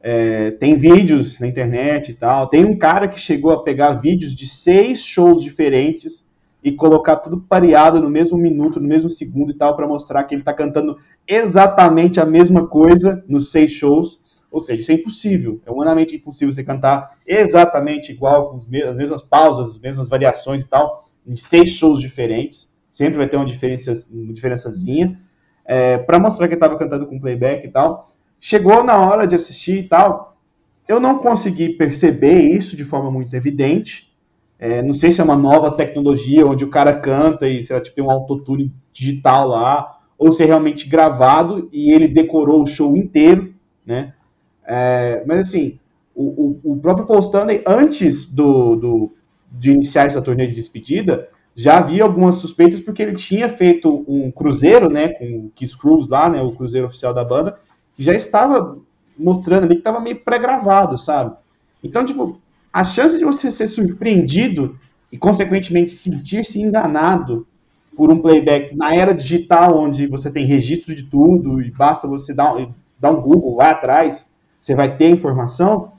É, 0.04 0.52
tem 0.52 0.76
vídeos 0.76 1.40
na 1.40 1.48
internet 1.48 2.12
e 2.12 2.14
tal. 2.14 2.48
Tem 2.48 2.66
um 2.66 2.78
cara 2.78 3.08
que 3.08 3.20
chegou 3.20 3.52
a 3.52 3.64
pegar 3.64 3.94
vídeos 3.94 4.34
de 4.34 4.48
seis 4.48 5.04
shows 5.04 5.44
diferentes 5.44 6.28
e 6.64 6.72
colocar 6.72 7.18
tudo 7.18 7.40
pareado 7.40 8.00
no 8.00 8.10
mesmo 8.10 8.38
minuto, 8.38 8.80
no 8.80 8.88
mesmo 8.88 9.10
segundo 9.10 9.52
e 9.52 9.56
tal, 9.56 9.76
para 9.76 9.88
mostrar 9.88 10.24
que 10.24 10.36
ele 10.36 10.42
está 10.42 10.54
cantando 10.54 10.98
exatamente 11.28 12.20
a 12.20 12.26
mesma 12.26 12.68
coisa 12.68 13.24
nos 13.28 13.52
seis 13.52 13.72
shows. 13.72 14.20
Ou 14.52 14.60
seja, 14.60 14.82
isso 14.82 14.92
é 14.92 14.96
impossível. 14.96 15.62
É 15.66 15.72
humanamente 15.72 16.16
impossível 16.16 16.54
você 16.54 16.64
cantar 16.64 17.18
exatamente 17.26 18.12
igual, 18.12 18.50
com 18.50 18.56
as 18.58 18.68
mesmas 18.68 19.22
pausas, 19.22 19.70
as 19.70 19.80
mesmas 19.80 20.10
variações 20.10 20.64
e 20.64 20.68
tal, 20.68 21.06
em 21.26 21.36
seis 21.36 21.70
shows 21.70 22.00
diferentes. 22.00 22.72
Sempre 22.92 23.18
vai 23.18 23.28
ter 23.28 23.38
uma, 23.38 23.46
diferença, 23.46 23.94
uma 24.12 24.34
diferençazinha. 24.34 25.20
É, 25.64 25.98
para 25.98 26.20
mostrar 26.20 26.48
que 26.48 26.56
estava 26.56 26.78
cantando 26.78 27.08
com 27.08 27.20
playback 27.20 27.66
e 27.66 27.70
tal. 27.70 28.08
Chegou 28.44 28.84
na 28.84 29.00
hora 29.00 29.28
de 29.28 29.36
assistir 29.36 29.78
e 29.78 29.88
tal. 29.88 30.36
Eu 30.88 31.00
não 31.00 31.20
consegui 31.20 31.70
perceber 31.70 32.42
isso 32.42 32.76
de 32.76 32.84
forma 32.84 33.12
muito 33.12 33.36
evidente. 33.36 34.12
É, 34.58 34.82
não 34.82 34.96
sei 34.96 35.12
se 35.12 35.22
é 35.22 35.24
uma 35.24 35.38
nova 35.38 35.70
tecnologia 35.70 36.46
onde 36.46 36.66
o 36.66 36.70
cara 36.70 36.94
canta 36.96 37.48
e 37.48 37.64
sei 37.64 37.76
lá, 37.76 37.82
tipo, 37.82 37.96
tem 37.96 38.04
um 38.04 38.10
autotune 38.10 38.74
digital 38.92 39.48
lá, 39.48 40.00
ou 40.18 40.32
se 40.32 40.42
é 40.44 40.46
realmente 40.48 40.90
gravado 40.90 41.70
e 41.72 41.92
ele 41.92 42.08
decorou 42.08 42.64
o 42.64 42.66
show 42.66 42.98
inteiro, 42.98 43.54
né? 43.86 44.14
É, 44.66 45.24
mas 45.28 45.48
assim, 45.48 45.80
o, 46.16 46.60
o, 46.64 46.74
o, 46.74 46.78
próprio 46.78 47.06
Paul 47.06 47.20
Stanley, 47.20 47.64
antes 47.66 48.26
do, 48.26 48.76
do, 48.76 49.14
de 49.52 49.72
iniciar 49.72 50.06
essa 50.06 50.22
turnê 50.22 50.48
de 50.48 50.56
despedida, 50.56 51.30
já 51.56 51.78
havia 51.78 52.04
algumas 52.04 52.36
suspeitas 52.36 52.82
porque 52.82 53.04
ele 53.04 53.14
tinha 53.14 53.50
feito 53.50 54.04
um 54.08 54.32
cruzeiro, 54.32 54.90
né, 54.90 55.10
com 55.10 55.46
o 55.46 55.52
Kiss 55.54 55.78
Cruise 55.78 56.10
lá, 56.10 56.30
né, 56.30 56.42
o 56.42 56.52
cruzeiro 56.52 56.88
oficial 56.88 57.14
da 57.14 57.24
banda, 57.24 57.58
que 57.96 58.04
já 58.04 58.14
estava 58.14 58.78
mostrando 59.18 59.66
ali 59.66 59.76
que 59.76 59.82
estava 59.82 60.00
meio 60.00 60.20
pré-gravado, 60.20 60.98
sabe? 60.98 61.36
Então, 61.84 62.06
tipo, 62.06 62.40
a 62.72 62.84
chance 62.84 63.18
de 63.18 63.26
você 63.26 63.52
ser 63.52 63.68
surpreendido 63.68 64.78
e, 65.12 65.18
consequentemente, 65.18 65.92
sentir-se 65.92 66.62
enganado 66.62 67.46
por 67.96 68.12
um 68.12 68.22
playback 68.22 68.76
na 68.76 68.96
era 68.96 69.14
digital, 69.14 69.78
onde 69.78 70.08
você 70.08 70.32
tem 70.32 70.46
registro 70.46 70.96
de 70.96 71.04
tudo 71.04 71.62
e 71.62 71.70
basta 71.70 72.08
você 72.08 72.34
dar, 72.34 72.56
um, 72.56 72.74
dar 73.00 73.12
um 73.12 73.22
Google 73.22 73.58
lá 73.58 73.72
atrás, 73.72 74.26
você 74.60 74.74
vai 74.74 74.96
ter 74.96 75.10
informação, 75.10 75.92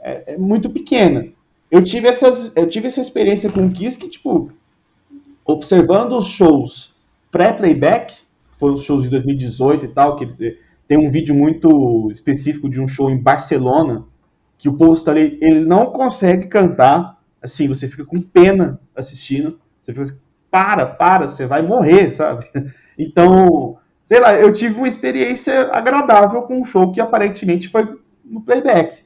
é, 0.00 0.34
é, 0.34 0.38
muito 0.38 0.70
pequena. 0.70 1.26
Eu 1.70 1.82
tive, 1.82 2.06
essas, 2.06 2.52
eu 2.54 2.68
tive 2.68 2.86
essa 2.86 3.00
experiência 3.00 3.50
com 3.50 3.66
o 3.66 3.70
Kiss 3.70 3.98
que, 3.98 4.08
tipo, 4.08 4.52
observando 5.44 6.12
os 6.12 6.26
shows 6.26 6.94
pré-playback, 7.30 8.14
foram 8.52 8.74
os 8.74 8.84
shows 8.84 9.02
de 9.02 9.08
2018 9.08 9.86
e 9.86 9.88
tal, 9.88 10.14
que 10.14 10.56
tem 10.86 10.98
um 10.98 11.10
vídeo 11.10 11.34
muito 11.34 12.10
específico 12.12 12.68
de 12.68 12.80
um 12.80 12.86
show 12.86 13.10
em 13.10 13.16
Barcelona, 13.16 14.04
que 14.58 14.68
o 14.68 14.76
povo 14.76 14.98
ali, 15.10 15.38
ele 15.40 15.60
não 15.60 15.86
consegue 15.86 16.46
cantar, 16.46 17.18
assim, 17.42 17.68
você 17.68 17.88
fica 17.88 18.04
com 18.04 18.20
pena 18.20 18.80
assistindo, 18.94 19.58
você 19.80 19.92
fica 19.92 20.02
assim, 20.02 20.18
para, 20.50 20.86
para, 20.86 21.26
você 21.28 21.46
vai 21.46 21.62
morrer, 21.62 22.12
sabe? 22.12 22.46
Então, 22.96 23.76
sei 24.06 24.20
lá, 24.20 24.34
eu 24.34 24.52
tive 24.52 24.76
uma 24.76 24.86
experiência 24.86 25.68
agradável 25.72 26.42
com 26.42 26.60
um 26.60 26.64
show 26.64 26.92
que 26.92 27.00
aparentemente 27.00 27.68
foi 27.68 27.98
no 28.24 28.40
playback. 28.40 29.02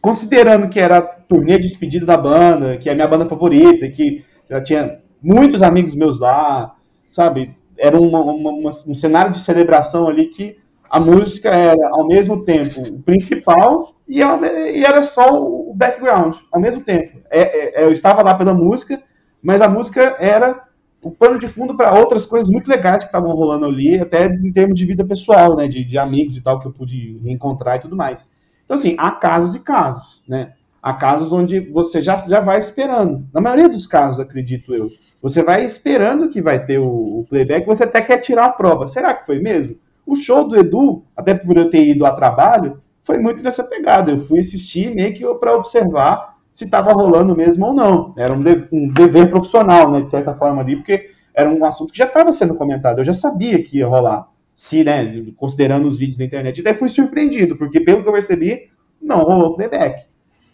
Considerando 0.00 0.70
que 0.70 0.80
era 0.80 0.96
a 0.96 1.02
turnê 1.02 1.58
de 1.58 1.68
despedida 1.68 2.06
da 2.06 2.16
banda, 2.16 2.78
que 2.78 2.88
é 2.88 2.92
a 2.92 2.94
minha 2.94 3.06
banda 3.06 3.28
favorita, 3.28 3.86
que 3.90 4.24
já 4.48 4.58
tinha 4.62 5.00
muitos 5.22 5.62
amigos 5.62 5.94
meus 5.94 6.18
lá, 6.18 6.74
sabe? 7.12 7.54
Era 7.76 8.00
uma, 8.00 8.22
uma, 8.22 8.50
uma, 8.50 8.70
um 8.88 8.94
cenário 8.94 9.32
de 9.32 9.38
celebração 9.38 10.08
ali 10.08 10.28
que 10.28 10.56
a 10.90 10.98
música 10.98 11.50
era, 11.50 11.88
ao 11.92 12.08
mesmo 12.08 12.42
tempo, 12.42 12.82
o 12.82 13.02
principal 13.02 13.94
e, 14.08 14.20
era 14.20 15.00
só 15.02 15.40
o 15.40 15.72
background, 15.72 16.36
ao 16.50 16.60
mesmo 16.60 16.82
tempo. 16.82 17.20
É, 17.30 17.80
é, 17.80 17.84
eu 17.84 17.92
estava 17.92 18.22
lá 18.22 18.34
pela 18.34 18.52
música, 18.52 19.00
mas 19.40 19.62
a 19.62 19.68
música 19.68 20.16
era 20.18 20.64
o 21.00 21.12
pano 21.12 21.38
de 21.38 21.46
fundo 21.46 21.76
para 21.76 21.94
outras 21.94 22.26
coisas 22.26 22.50
muito 22.50 22.68
legais 22.68 23.04
que 23.04 23.08
estavam 23.08 23.30
rolando 23.30 23.66
ali, 23.66 24.00
até 24.00 24.26
em 24.26 24.52
termos 24.52 24.76
de 24.76 24.84
vida 24.84 25.04
pessoal, 25.04 25.56
né, 25.56 25.68
de, 25.68 25.84
de 25.84 25.96
amigos 25.96 26.36
e 26.36 26.42
tal, 26.42 26.58
que 26.58 26.66
eu 26.66 26.72
pude 26.72 27.20
reencontrar 27.22 27.76
e 27.76 27.80
tudo 27.80 27.96
mais. 27.96 28.28
Então, 28.64 28.76
assim, 28.76 28.96
há 28.98 29.12
casos 29.12 29.54
e 29.54 29.60
casos, 29.60 30.22
né? 30.28 30.54
Há 30.82 30.94
casos 30.94 31.32
onde 31.32 31.60
você 31.60 32.00
já, 32.00 32.16
já 32.16 32.40
vai 32.40 32.58
esperando. 32.58 33.26
Na 33.32 33.40
maioria 33.40 33.68
dos 33.68 33.86
casos, 33.86 34.18
acredito 34.18 34.74
eu, 34.74 34.88
você 35.22 35.42
vai 35.42 35.64
esperando 35.64 36.28
que 36.28 36.42
vai 36.42 36.64
ter 36.64 36.78
o, 36.78 37.20
o 37.20 37.26
playback, 37.28 37.66
você 37.66 37.84
até 37.84 38.00
quer 38.02 38.18
tirar 38.18 38.46
a 38.46 38.52
prova. 38.52 38.88
Será 38.88 39.14
que 39.14 39.26
foi 39.26 39.38
mesmo? 39.38 39.76
O 40.10 40.16
show 40.16 40.42
do 40.42 40.58
Edu, 40.58 41.04
até 41.16 41.32
por 41.32 41.56
eu 41.56 41.70
ter 41.70 41.86
ido 41.86 42.04
a 42.04 42.10
trabalho, 42.10 42.82
foi 43.04 43.16
muito 43.16 43.44
nessa 43.44 43.62
pegada. 43.62 44.10
Eu 44.10 44.18
fui 44.18 44.40
assistir 44.40 44.92
meio 44.92 45.14
que 45.14 45.24
para 45.34 45.54
observar 45.54 46.36
se 46.52 46.64
estava 46.64 46.92
rolando 46.92 47.36
mesmo 47.36 47.66
ou 47.66 47.72
não. 47.72 48.12
Era 48.18 48.32
um, 48.32 48.42
de, 48.42 48.66
um, 48.72 48.88
dever 48.92 49.30
profissional, 49.30 49.88
né, 49.88 50.00
de 50.00 50.10
certa 50.10 50.34
forma 50.34 50.62
ali, 50.62 50.74
porque 50.74 51.10
era 51.32 51.48
um 51.48 51.64
assunto 51.64 51.92
que 51.92 51.98
já 51.98 52.06
estava 52.06 52.32
sendo 52.32 52.56
comentado. 52.56 52.98
Eu 52.98 53.04
já 53.04 53.12
sabia 53.12 53.62
que 53.62 53.78
ia 53.78 53.86
rolar. 53.86 54.26
Se, 54.52 54.82
né, 54.82 55.04
considerando 55.36 55.86
os 55.86 56.00
vídeos 56.00 56.18
da 56.18 56.24
internet. 56.24 56.60
Até 56.60 56.74
fui 56.74 56.88
surpreendido, 56.88 57.56
porque 57.56 57.78
pelo 57.78 58.02
que 58.02 58.08
eu 58.08 58.12
percebi, 58.12 58.68
não 59.00 59.18
rolou 59.18 59.54
playback. 59.54 60.06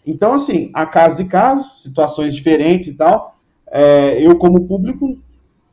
Então, 0.05 0.33
assim, 0.33 0.69
há 0.71 0.85
casos 0.85 1.21
e 1.21 1.25
casos, 1.25 1.81
situações 1.81 2.35
diferentes 2.35 2.89
e 2.89 2.93
tal. 2.93 3.39
É, 3.71 4.23
eu, 4.23 4.37
como 4.37 4.67
público, 4.67 5.17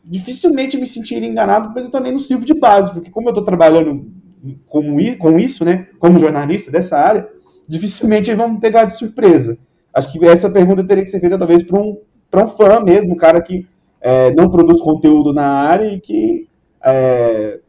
dificilmente 0.04 0.76
me 0.76 0.86
sentiria 0.86 1.28
enganado, 1.28 1.72
mas 1.74 1.84
eu 1.84 1.90
também 1.90 2.12
não 2.12 2.18
sirvo 2.18 2.44
de 2.44 2.54
base, 2.54 2.92
porque 2.92 3.10
como 3.10 3.28
eu 3.28 3.30
estou 3.30 3.44
trabalhando 3.44 4.06
com, 4.66 4.96
com 5.18 5.38
isso, 5.38 5.64
né, 5.64 5.88
como 5.98 6.18
jornalista 6.18 6.70
dessa 6.70 6.98
área, 6.98 7.28
dificilmente 7.66 8.32
vão 8.34 8.50
me 8.50 8.60
pegar 8.60 8.84
de 8.84 8.96
surpresa. 8.96 9.58
Acho 9.92 10.12
que 10.12 10.24
essa 10.26 10.50
pergunta 10.50 10.86
teria 10.86 11.02
que 11.02 11.10
ser 11.10 11.20
feita 11.20 11.38
talvez 11.38 11.62
para 11.62 11.80
um, 11.80 11.98
um 12.34 12.48
fã 12.48 12.80
mesmo, 12.80 13.14
um 13.14 13.16
cara 13.16 13.40
que 13.40 13.66
é, 14.00 14.34
não 14.34 14.50
produz 14.50 14.80
conteúdo 14.80 15.32
na 15.32 15.46
área 15.46 15.86
e 15.86 16.00
que 16.00 16.48
é, 16.84 17.60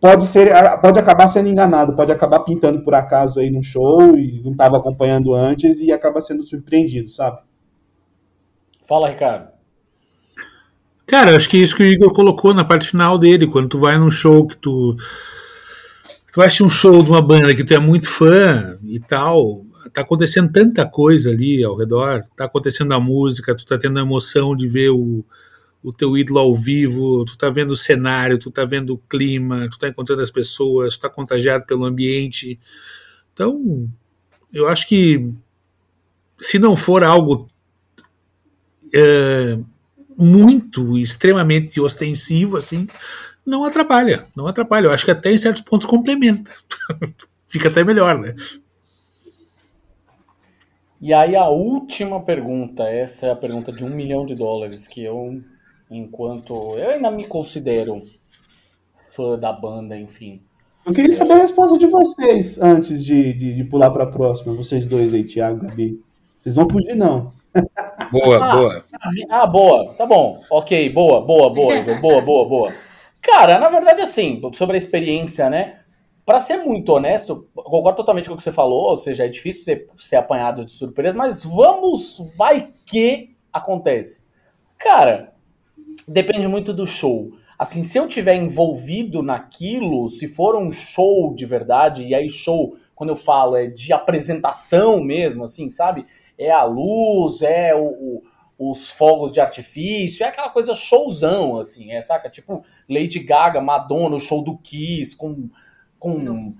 pode 0.00 0.26
ser 0.26 0.52
pode 0.82 0.98
acabar 0.98 1.28
sendo 1.28 1.48
enganado, 1.48 1.96
pode 1.96 2.12
acabar 2.12 2.40
pintando 2.40 2.82
por 2.82 2.94
acaso 2.94 3.40
aí 3.40 3.50
no 3.50 3.62
show 3.62 4.14
e 4.16 4.42
não 4.42 4.52
estava 4.52 4.76
acompanhando 4.76 5.32
antes 5.32 5.80
e 5.80 5.90
acaba 5.90 6.20
sendo 6.20 6.42
surpreendido, 6.42 7.08
sabe? 7.08 7.38
Fala, 8.86 9.08
Ricardo. 9.08 9.53
Cara, 11.06 11.36
acho 11.36 11.48
que 11.48 11.58
é 11.58 11.60
isso 11.60 11.76
que 11.76 11.82
o 11.82 11.86
Igor 11.86 12.12
colocou 12.12 12.54
na 12.54 12.64
parte 12.64 12.88
final 12.88 13.18
dele, 13.18 13.46
quando 13.46 13.68
tu 13.68 13.78
vai 13.78 13.98
num 13.98 14.10
show 14.10 14.46
que 14.46 14.56
tu. 14.56 14.96
Tu 16.32 16.42
assistir 16.42 16.64
um 16.64 16.70
show 16.70 17.02
de 17.02 17.10
uma 17.10 17.22
banda 17.22 17.54
que 17.54 17.62
tu 17.62 17.74
é 17.74 17.78
muito 17.78 18.08
fã 18.08 18.76
e 18.82 18.98
tal, 18.98 19.64
tá 19.92 20.00
acontecendo 20.00 20.50
tanta 20.50 20.84
coisa 20.84 21.30
ali 21.30 21.62
ao 21.62 21.76
redor, 21.76 22.24
tá 22.36 22.46
acontecendo 22.46 22.92
a 22.92 22.98
música, 22.98 23.54
tu 23.54 23.64
tá 23.64 23.78
tendo 23.78 23.98
a 23.98 24.02
emoção 24.02 24.56
de 24.56 24.66
ver 24.66 24.90
o, 24.90 25.24
o 25.80 25.92
teu 25.92 26.18
ídolo 26.18 26.40
ao 26.40 26.54
vivo, 26.54 27.24
tu 27.24 27.38
tá 27.38 27.50
vendo 27.50 27.70
o 27.70 27.76
cenário, 27.76 28.38
tu 28.38 28.50
tá 28.50 28.64
vendo 28.64 28.94
o 28.94 28.98
clima, 28.98 29.68
tu 29.70 29.78
tá 29.78 29.86
encontrando 29.86 30.22
as 30.22 30.30
pessoas, 30.30 30.96
tu 30.96 31.02
tá 31.02 31.08
contagiado 31.08 31.64
pelo 31.66 31.84
ambiente. 31.84 32.58
Então, 33.32 33.88
eu 34.52 34.66
acho 34.66 34.88
que 34.88 35.30
se 36.40 36.58
não 36.58 36.74
for 36.74 37.04
algo 37.04 37.48
é, 38.92 39.58
muito, 40.16 40.98
extremamente 40.98 41.80
ostensivo, 41.80 42.56
assim, 42.56 42.86
não 43.44 43.64
atrapalha, 43.64 44.26
não 44.34 44.46
atrapalha. 44.46 44.86
Eu 44.86 44.92
acho 44.92 45.04
que 45.04 45.10
até 45.10 45.32
em 45.32 45.38
certos 45.38 45.62
pontos 45.62 45.86
complementa. 45.86 46.52
Fica 47.46 47.68
até 47.68 47.84
melhor, 47.84 48.18
né? 48.18 48.34
E 51.00 51.12
aí 51.12 51.36
a 51.36 51.48
última 51.48 52.20
pergunta, 52.22 52.84
essa 52.84 53.26
é 53.26 53.30
a 53.30 53.36
pergunta 53.36 53.70
de 53.70 53.84
um 53.84 53.90
milhão 53.90 54.24
de 54.24 54.34
dólares, 54.34 54.88
que 54.88 55.04
eu, 55.04 55.42
enquanto. 55.90 56.54
Eu 56.78 56.90
ainda 56.90 57.10
me 57.10 57.26
considero 57.26 58.02
fã 59.08 59.38
da 59.38 59.52
banda, 59.52 59.96
enfim. 59.96 60.40
Eu 60.86 60.92
queria 60.92 61.14
saber 61.14 61.32
a 61.32 61.38
resposta 61.38 61.78
de 61.78 61.86
vocês 61.86 62.58
antes 62.60 63.04
de, 63.04 63.32
de, 63.32 63.54
de 63.54 63.64
pular 63.64 63.90
para 63.90 64.04
a 64.04 64.10
próxima, 64.10 64.54
vocês 64.54 64.86
dois 64.86 65.14
aí, 65.14 65.24
Thiago 65.24 65.64
e 65.64 65.68
Gabi. 65.68 66.04
Vocês 66.40 66.54
vão 66.54 66.68
fugir, 66.68 66.94
não. 66.94 67.32
Boa, 68.14 68.36
ah, 68.36 68.56
boa. 68.56 68.84
Ah, 69.28 69.46
boa. 69.46 69.94
Tá 69.94 70.06
bom. 70.06 70.40
Ok, 70.48 70.88
boa, 70.90 71.20
boa, 71.20 71.52
boa, 71.52 71.82
boa, 72.00 72.20
boa, 72.20 72.48
boa. 72.48 72.74
Cara, 73.20 73.58
na 73.58 73.68
verdade, 73.68 74.02
assim, 74.02 74.40
sobre 74.52 74.76
a 74.76 74.78
experiência, 74.78 75.50
né? 75.50 75.80
Para 76.24 76.40
ser 76.40 76.58
muito 76.58 76.90
honesto, 76.90 77.48
concordo 77.54 77.96
totalmente 77.96 78.28
com 78.28 78.34
o 78.34 78.36
que 78.36 78.42
você 78.42 78.52
falou, 78.52 78.90
ou 78.90 78.96
seja, 78.96 79.24
é 79.24 79.28
difícil 79.28 79.64
ser, 79.64 79.88
ser 79.96 80.16
apanhado 80.16 80.64
de 80.64 80.70
surpresa, 80.70 81.18
mas 81.18 81.44
vamos, 81.44 82.34
vai 82.38 82.68
que 82.86 83.34
acontece. 83.52 84.26
Cara, 84.78 85.32
depende 86.06 86.46
muito 86.46 86.72
do 86.72 86.86
show. 86.86 87.32
Assim, 87.58 87.82
se 87.82 87.98
eu 87.98 88.08
tiver 88.08 88.36
envolvido 88.36 89.22
naquilo, 89.22 90.08
se 90.08 90.28
for 90.28 90.56
um 90.56 90.70
show 90.70 91.34
de 91.34 91.44
verdade, 91.44 92.04
e 92.04 92.14
aí 92.14 92.30
show, 92.30 92.76
quando 92.94 93.10
eu 93.10 93.16
falo, 93.16 93.56
é 93.56 93.66
de 93.66 93.92
apresentação 93.92 95.02
mesmo, 95.02 95.44
assim, 95.44 95.68
sabe? 95.68 96.06
É 96.44 96.52
a 96.52 96.64
luz, 96.64 97.42
é 97.42 97.74
o, 97.74 97.84
o, 97.86 98.22
os 98.70 98.90
fogos 98.90 99.32
de 99.32 99.40
artifício, 99.40 100.24
é 100.24 100.28
aquela 100.28 100.50
coisa 100.50 100.74
showzão, 100.74 101.58
assim, 101.58 101.92
é, 101.92 102.00
saca? 102.02 102.30
Tipo 102.30 102.64
Lady 102.88 103.20
Gaga, 103.20 103.60
Madonna, 103.60 104.16
o 104.16 104.20
show 104.20 104.42
do 104.42 104.56
Kiss, 104.58 105.16
com. 105.16 105.48
com 105.98 106.54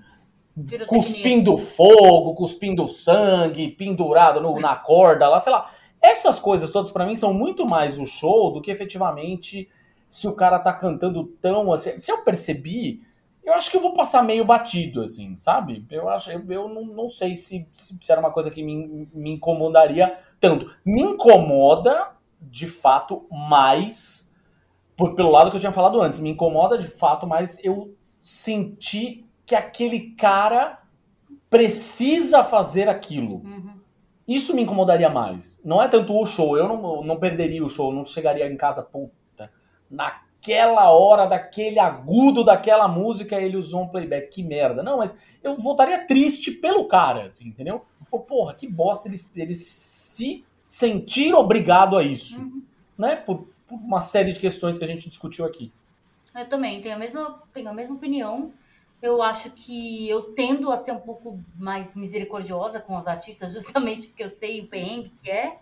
cuspindo 0.87 1.57
fogo, 1.57 2.33
cuspindo 2.33 2.87
sangue, 2.87 3.71
pendurado 3.71 4.39
no, 4.39 4.59
na 4.59 4.75
corda 4.75 5.27
lá, 5.27 5.39
sei 5.39 5.51
lá. 5.51 5.69
Essas 6.01 6.39
coisas 6.39 6.69
todas 6.69 6.91
para 6.91 7.05
mim 7.05 7.15
são 7.15 7.33
muito 7.33 7.67
mais 7.67 7.99
o 7.99 8.05
show 8.05 8.51
do 8.51 8.61
que 8.61 8.71
efetivamente 8.71 9.67
se 10.07 10.27
o 10.27 10.35
cara 10.35 10.59
tá 10.59 10.71
cantando 10.71 11.25
tão 11.41 11.73
assim. 11.73 11.99
Se 11.99 12.11
eu 12.11 12.23
percebi, 12.23 13.01
eu 13.45 13.53
acho 13.53 13.69
que 13.69 13.77
eu 13.77 13.81
vou 13.81 13.93
passar 13.93 14.23
meio 14.23 14.43
batido, 14.43 15.03
assim, 15.03 15.37
sabe? 15.37 15.85
Eu 15.91 16.09
acho, 16.09 16.31
eu, 16.31 16.43
eu 16.51 16.67
não, 16.67 16.85
não 16.85 17.07
sei 17.07 17.35
se, 17.35 17.67
se, 17.71 17.99
se, 18.01 18.11
era 18.11 18.19
uma 18.19 18.31
coisa 18.31 18.49
que 18.49 18.63
me, 18.63 19.07
me 19.13 19.31
incomodaria 19.33 20.17
tanto. 20.39 20.75
Me 20.83 21.01
incomoda, 21.01 22.11
de 22.41 22.65
fato, 22.65 23.27
mais, 23.29 24.33
por, 24.97 25.13
pelo 25.13 25.29
lado 25.29 25.51
que 25.51 25.57
eu 25.57 25.59
tinha 25.59 25.71
falado 25.71 26.01
antes, 26.01 26.19
me 26.19 26.31
incomoda 26.31 26.75
de 26.75 26.87
fato, 26.87 27.27
mas 27.27 27.63
eu 27.63 27.93
senti 28.19 29.23
que 29.45 29.53
aquele 29.53 30.15
cara 30.15 30.81
precisa 31.47 32.43
fazer 32.43 32.89
aquilo. 32.89 33.35
Uhum. 33.35 33.79
Isso 34.27 34.55
me 34.55 34.63
incomodaria 34.63 35.09
mais. 35.09 35.61
Não 35.63 35.83
é 35.83 35.87
tanto 35.87 36.19
o 36.19 36.25
show, 36.25 36.57
eu 36.57 36.67
não, 36.67 37.03
não 37.03 37.19
perderia 37.19 37.63
o 37.63 37.69
show, 37.69 37.93
não 37.93 38.03
chegaria 38.03 38.47
em 38.47 38.57
casa, 38.57 38.81
puta, 38.81 39.51
na 39.87 40.24
naquela 40.45 40.91
hora, 40.91 41.25
daquele 41.25 41.79
agudo 41.79 42.43
daquela 42.43 42.87
música, 42.87 43.35
ele 43.35 43.57
usou 43.57 43.83
um 43.83 43.87
playback. 43.87 44.29
Que 44.29 44.43
merda. 44.43 44.83
Não, 44.83 44.97
mas 44.97 45.19
eu 45.43 45.55
voltaria 45.57 46.05
triste 46.05 46.51
pelo 46.51 46.87
cara, 46.87 47.25
assim, 47.25 47.49
entendeu? 47.49 47.83
Pô, 48.09 48.19
porra, 48.19 48.53
que 48.53 48.67
bosta 48.67 49.09
ele, 49.09 49.17
ele 49.35 49.55
se 49.55 50.45
sentir 50.67 51.33
obrigado 51.33 51.97
a 51.97 52.03
isso. 52.03 52.41
Uhum. 52.41 52.61
Né? 52.97 53.15
Por, 53.15 53.47
por, 53.67 53.75
uma 53.79 54.01
série 54.01 54.31
de 54.31 54.39
questões 54.39 54.77
que 54.77 54.83
a 54.83 54.87
gente 54.87 55.09
discutiu 55.09 55.45
aqui. 55.45 55.71
Eu 56.35 56.47
também 56.47 56.81
tenho 56.81 56.95
a 56.95 56.99
mesma, 56.99 57.41
tenho 57.53 57.69
a 57.69 57.73
mesma 57.73 57.95
opinião. 57.95 58.51
Eu 59.01 59.21
acho 59.21 59.51
que 59.51 60.07
eu 60.07 60.33
tendo 60.33 60.71
a 60.71 60.77
ser 60.77 60.91
um 60.91 60.99
pouco 60.99 61.39
mais 61.57 61.95
misericordiosa 61.95 62.79
com 62.79 62.97
os 62.97 63.07
artistas, 63.07 63.51
justamente 63.53 64.07
porque 64.07 64.23
eu 64.23 64.29
sei 64.29 64.61
o 64.61 64.67
perrengue 64.67 65.11
que 65.23 65.31
é. 65.31 65.57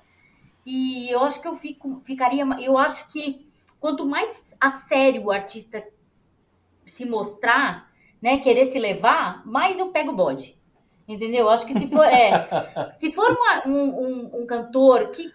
E 0.65 1.09
eu 1.09 1.21
acho 1.23 1.41
que 1.41 1.47
eu 1.47 1.55
fico, 1.55 1.99
ficaria. 2.01 2.45
Eu 2.61 2.77
acho 2.77 3.11
que 3.11 3.45
quanto 3.83 4.05
mais 4.05 4.55
a 4.61 4.69
sério 4.69 5.25
o 5.25 5.29
artista 5.29 5.85
se 6.85 7.05
mostrar, 7.05 7.91
né, 8.21 8.37
querer 8.37 8.65
se 8.65 8.79
levar, 8.79 9.45
mais 9.45 9.77
eu 9.77 9.89
pego 9.89 10.11
o 10.11 10.15
bode. 10.15 10.57
Entendeu? 11.05 11.41
Eu 11.41 11.49
acho 11.49 11.67
que 11.67 11.77
se 11.77 11.89
for, 11.89 12.05
é, 12.05 12.47
se 12.97 13.11
for 13.11 13.29
uma, 13.29 13.67
um, 13.67 13.81
um, 13.81 14.41
um, 14.41 14.45
cantor 14.45 15.09
que, 15.09 15.33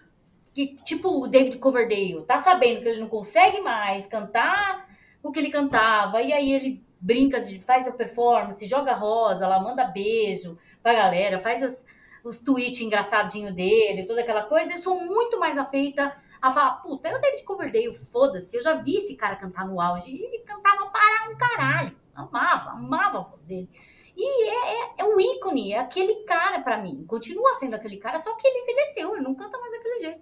que, 0.51 0.77
tipo 0.83 1.09
o 1.09 1.27
David 1.27 1.59
Coverdale, 1.59 2.25
tá 2.25 2.39
sabendo 2.39 2.81
que 2.81 2.87
ele 2.87 3.01
não 3.01 3.07
consegue 3.07 3.61
mais 3.61 4.07
cantar 4.07 4.89
o 5.21 5.31
que 5.31 5.37
ele 5.37 5.51
cantava, 5.51 6.19
e 6.23 6.33
aí 6.33 6.51
ele 6.51 6.83
brinca, 6.99 7.39
de, 7.39 7.59
faz 7.59 7.87
a 7.87 7.91
performance, 7.91 8.65
joga 8.65 8.93
rosa, 8.93 9.47
lá 9.47 9.59
manda 9.59 9.85
beijo 9.85 10.57
pra 10.81 10.95
galera, 10.95 11.39
faz 11.39 11.61
as, 11.61 11.85
os 12.23 12.39
tweets 12.39 12.81
engraçadinho 12.81 13.53
dele, 13.53 14.07
toda 14.07 14.21
aquela 14.21 14.41
coisa, 14.41 14.73
eu 14.73 14.79
sou 14.79 14.99
muito 15.05 15.39
mais 15.39 15.55
afeita 15.55 16.11
a 16.41 16.51
falar, 16.51 16.71
puta, 16.77 17.09
é 17.09 17.15
o 17.15 17.21
David 17.21 17.43
Coverdale, 17.43 17.93
foda-se, 17.93 18.55
eu 18.57 18.61
já 18.61 18.75
vi 18.75 18.97
esse 18.97 19.17
cara 19.17 19.35
cantar 19.35 19.67
no 19.67 19.81
auge, 19.81 20.15
e 20.15 20.23
ele 20.23 20.39
cantava 20.39 20.87
para 20.87 21.29
um 21.29 21.37
caralho, 21.37 21.95
amava, 22.15 22.71
amava 22.71 23.19
a 23.19 23.23
voz 23.23 23.41
dele. 23.43 23.69
E 24.15 24.49
é, 24.49 24.83
é, 24.83 24.93
é 24.99 25.05
o 25.05 25.19
ícone, 25.19 25.73
é 25.73 25.79
aquele 25.79 26.23
cara 26.23 26.61
para 26.61 26.77
mim, 26.77 27.05
continua 27.07 27.53
sendo 27.55 27.75
aquele 27.75 27.97
cara, 27.97 28.19
só 28.19 28.35
que 28.35 28.47
ele 28.47 28.59
envelheceu, 28.59 29.13
ele 29.15 29.23
não 29.23 29.35
canta 29.35 29.57
mais 29.57 29.71
daquele 29.71 29.99
jeito. 29.99 30.21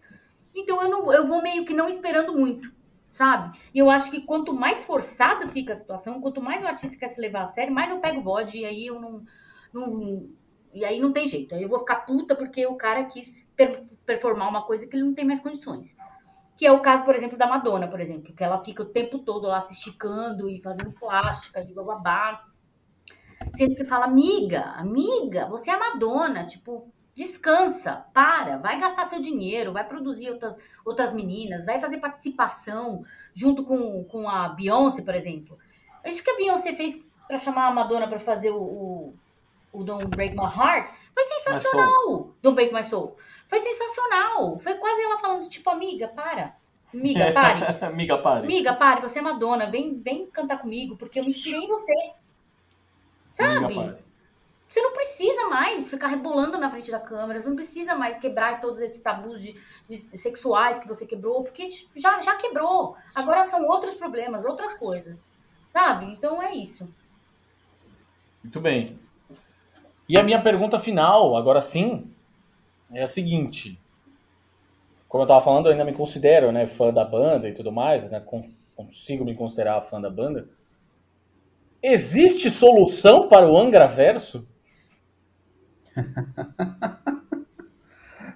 Então 0.56 0.82
eu, 0.82 0.90
não, 0.90 1.14
eu 1.14 1.26
vou 1.26 1.42
meio 1.42 1.66
que 1.66 1.74
não 1.74 1.88
esperando 1.88 2.34
muito, 2.34 2.74
sabe? 3.12 3.58
E 3.74 3.80
eu 3.80 3.90
acho 3.90 4.10
que 4.10 4.22
quanto 4.22 4.54
mais 4.54 4.86
forçada 4.86 5.48
fica 5.48 5.74
a 5.74 5.76
situação, 5.76 6.22
quanto 6.22 6.42
mais 6.42 6.64
o 6.64 6.68
artista 6.68 6.98
quer 6.98 7.08
se 7.08 7.22
levar 7.22 7.44
a 7.44 7.48
sério, 7.48 7.74
mais 7.74 7.92
eu 7.92 8.00
pego 8.00 8.20
o 8.20 8.24
bode, 8.24 8.58
e 8.58 8.66
aí 8.66 8.88
eu 8.88 9.00
não, 9.00 9.24
não 9.72 10.30
e 10.74 10.86
aí 10.86 11.00
não 11.00 11.12
tem 11.12 11.28
jeito. 11.28 11.56
Aí 11.56 11.64
eu 11.64 11.70
vou 11.70 11.80
ficar 11.80 11.98
puta 11.98 12.36
porque 12.36 12.66
o 12.66 12.76
cara 12.76 13.06
quis 13.06 13.54
performar 14.06 14.50
uma 14.50 14.64
coisa 14.64 14.88
que 14.88 14.96
ele 14.96 15.04
não 15.04 15.14
tem 15.14 15.26
mais 15.26 15.42
condições. 15.42 15.96
Que 16.56 16.66
é 16.66 16.72
o 16.72 16.82
caso, 16.82 17.06
por 17.06 17.16
exemplo, 17.16 17.38
da 17.38 17.48
Madonna, 17.48 17.88
por 17.88 18.00
exemplo, 18.00 18.34
que 18.34 18.44
ela 18.44 18.58
fica 18.58 18.84
o 18.84 18.88
tempo 18.88 19.20
todo 19.20 19.48
lá 19.48 19.62
se 19.62 19.74
esticando 19.74 20.50
e 20.50 20.62
fazendo 20.62 20.94
plástica 21.00 21.62
e 21.62 21.74
bababá. 21.74 22.46
Sendo 23.54 23.76
que 23.76 23.86
fala, 23.86 24.06
amiga, 24.06 24.62
amiga, 24.76 25.48
você 25.48 25.72
é 25.72 25.78
Madonna, 25.78 26.46
tipo, 26.46 26.92
descansa, 27.16 28.06
para, 28.14 28.58
vai 28.58 28.80
gastar 28.80 29.06
seu 29.06 29.20
dinheiro, 29.20 29.74
vai 29.74 29.88
produzir 29.88 30.30
outras, 30.32 30.58
outras 30.86 31.14
meninas, 31.14 31.66
vai 31.66 31.80
fazer 31.80 31.98
participação 31.98 33.04
junto 33.34 33.64
com, 33.64 34.04
com 34.06 34.30
a 34.30 34.50
Beyoncé, 34.50 35.04
por 35.04 35.16
exemplo. 35.16 35.58
Isso 36.06 36.24
que 36.24 36.32
a 36.32 36.36
Beyoncé 36.36 36.74
fez 36.74 37.06
para 37.28 37.40
chamar 37.40 37.68
a 37.68 37.74
Madonna 37.74 38.08
para 38.08 38.20
fazer 38.20 38.52
o 38.52 39.14
o 39.72 39.84
Don't 39.84 40.08
Break 40.08 40.36
My 40.36 40.46
Heart, 40.46 40.92
foi 41.14 41.24
sensacional. 41.24 42.34
Don't 42.42 42.56
Break 42.56 42.74
My 42.74 42.84
Soul. 42.84 43.18
Foi 43.48 43.60
sensacional. 43.60 44.58
Foi 44.60 44.76
quase 44.76 45.02
ela 45.02 45.18
falando, 45.20 45.48
tipo, 45.50 45.70
amiga, 45.70 46.08
para. 46.08 46.56
Amiga, 46.94 47.32
pare. 47.34 47.86
amiga, 47.86 48.18
pare. 48.18 48.46
Amiga, 48.46 48.74
pare, 48.74 49.02
você 49.02 49.20
é 49.20 49.22
Madonna, 49.22 49.70
vem, 49.70 50.00
vem 50.00 50.26
cantar 50.28 50.60
comigo, 50.60 50.96
porque 50.98 51.20
eu 51.20 51.24
me 51.24 51.30
inspirei 51.30 51.62
em 51.62 51.68
você. 51.68 51.94
Sabe? 53.32 53.96
Você 54.68 54.82
não 54.82 54.92
precisa 54.92 55.48
mais 55.48 55.90
ficar 55.90 56.08
rebolando 56.08 56.58
na 56.58 56.70
frente 56.70 56.92
da 56.92 57.00
câmera, 57.00 57.42
você 57.42 57.48
não 57.48 57.56
precisa 57.56 57.96
mais 57.96 58.20
quebrar 58.20 58.60
todos 58.60 58.82
esses 58.82 59.00
tabus 59.00 59.42
de, 59.42 59.56
de 59.88 60.18
sexuais 60.18 60.82
que 60.82 60.88
você 60.88 61.06
quebrou, 61.06 61.44
porque 61.44 61.70
já, 61.96 62.20
já 62.20 62.36
quebrou. 62.36 62.98
Agora 63.16 63.46
são 63.46 63.66
outros 63.66 63.94
problemas, 63.94 64.44
outras 64.44 64.74
coisas. 64.74 65.26
Sabe? 65.72 66.08
Então 66.08 66.42
é 66.42 66.54
isso. 66.54 66.90
Muito 68.44 68.60
bem. 68.60 69.00
E 70.08 70.18
a 70.18 70.24
minha 70.24 70.42
pergunta 70.42 70.80
final, 70.80 71.36
agora 71.36 71.62
sim, 71.62 72.10
é 72.92 73.04
a 73.04 73.08
seguinte. 73.08 73.80
Como 75.08 75.22
eu 75.22 75.26
estava 75.26 75.42
falando, 75.42 75.66
eu 75.68 75.72
ainda 75.72 75.86
me 75.86 75.94
considero 75.94 76.52
né, 76.52 76.66
fã 76.66 76.94
da 76.94 77.04
banda 77.04 77.48
e 77.50 77.54
tudo 77.54 77.72
mais, 77.72 78.10
né, 78.10 78.22
consigo 78.76 79.26
me 79.26 79.36
considerar 79.36 79.82
fã 79.82 80.00
da 80.00 80.10
banda. 80.10 80.48
Existe 81.82 82.50
solução 82.50 83.28
para 83.28 83.48
o 83.50 83.58
Angra 83.58 83.88
Verso? 83.88 84.48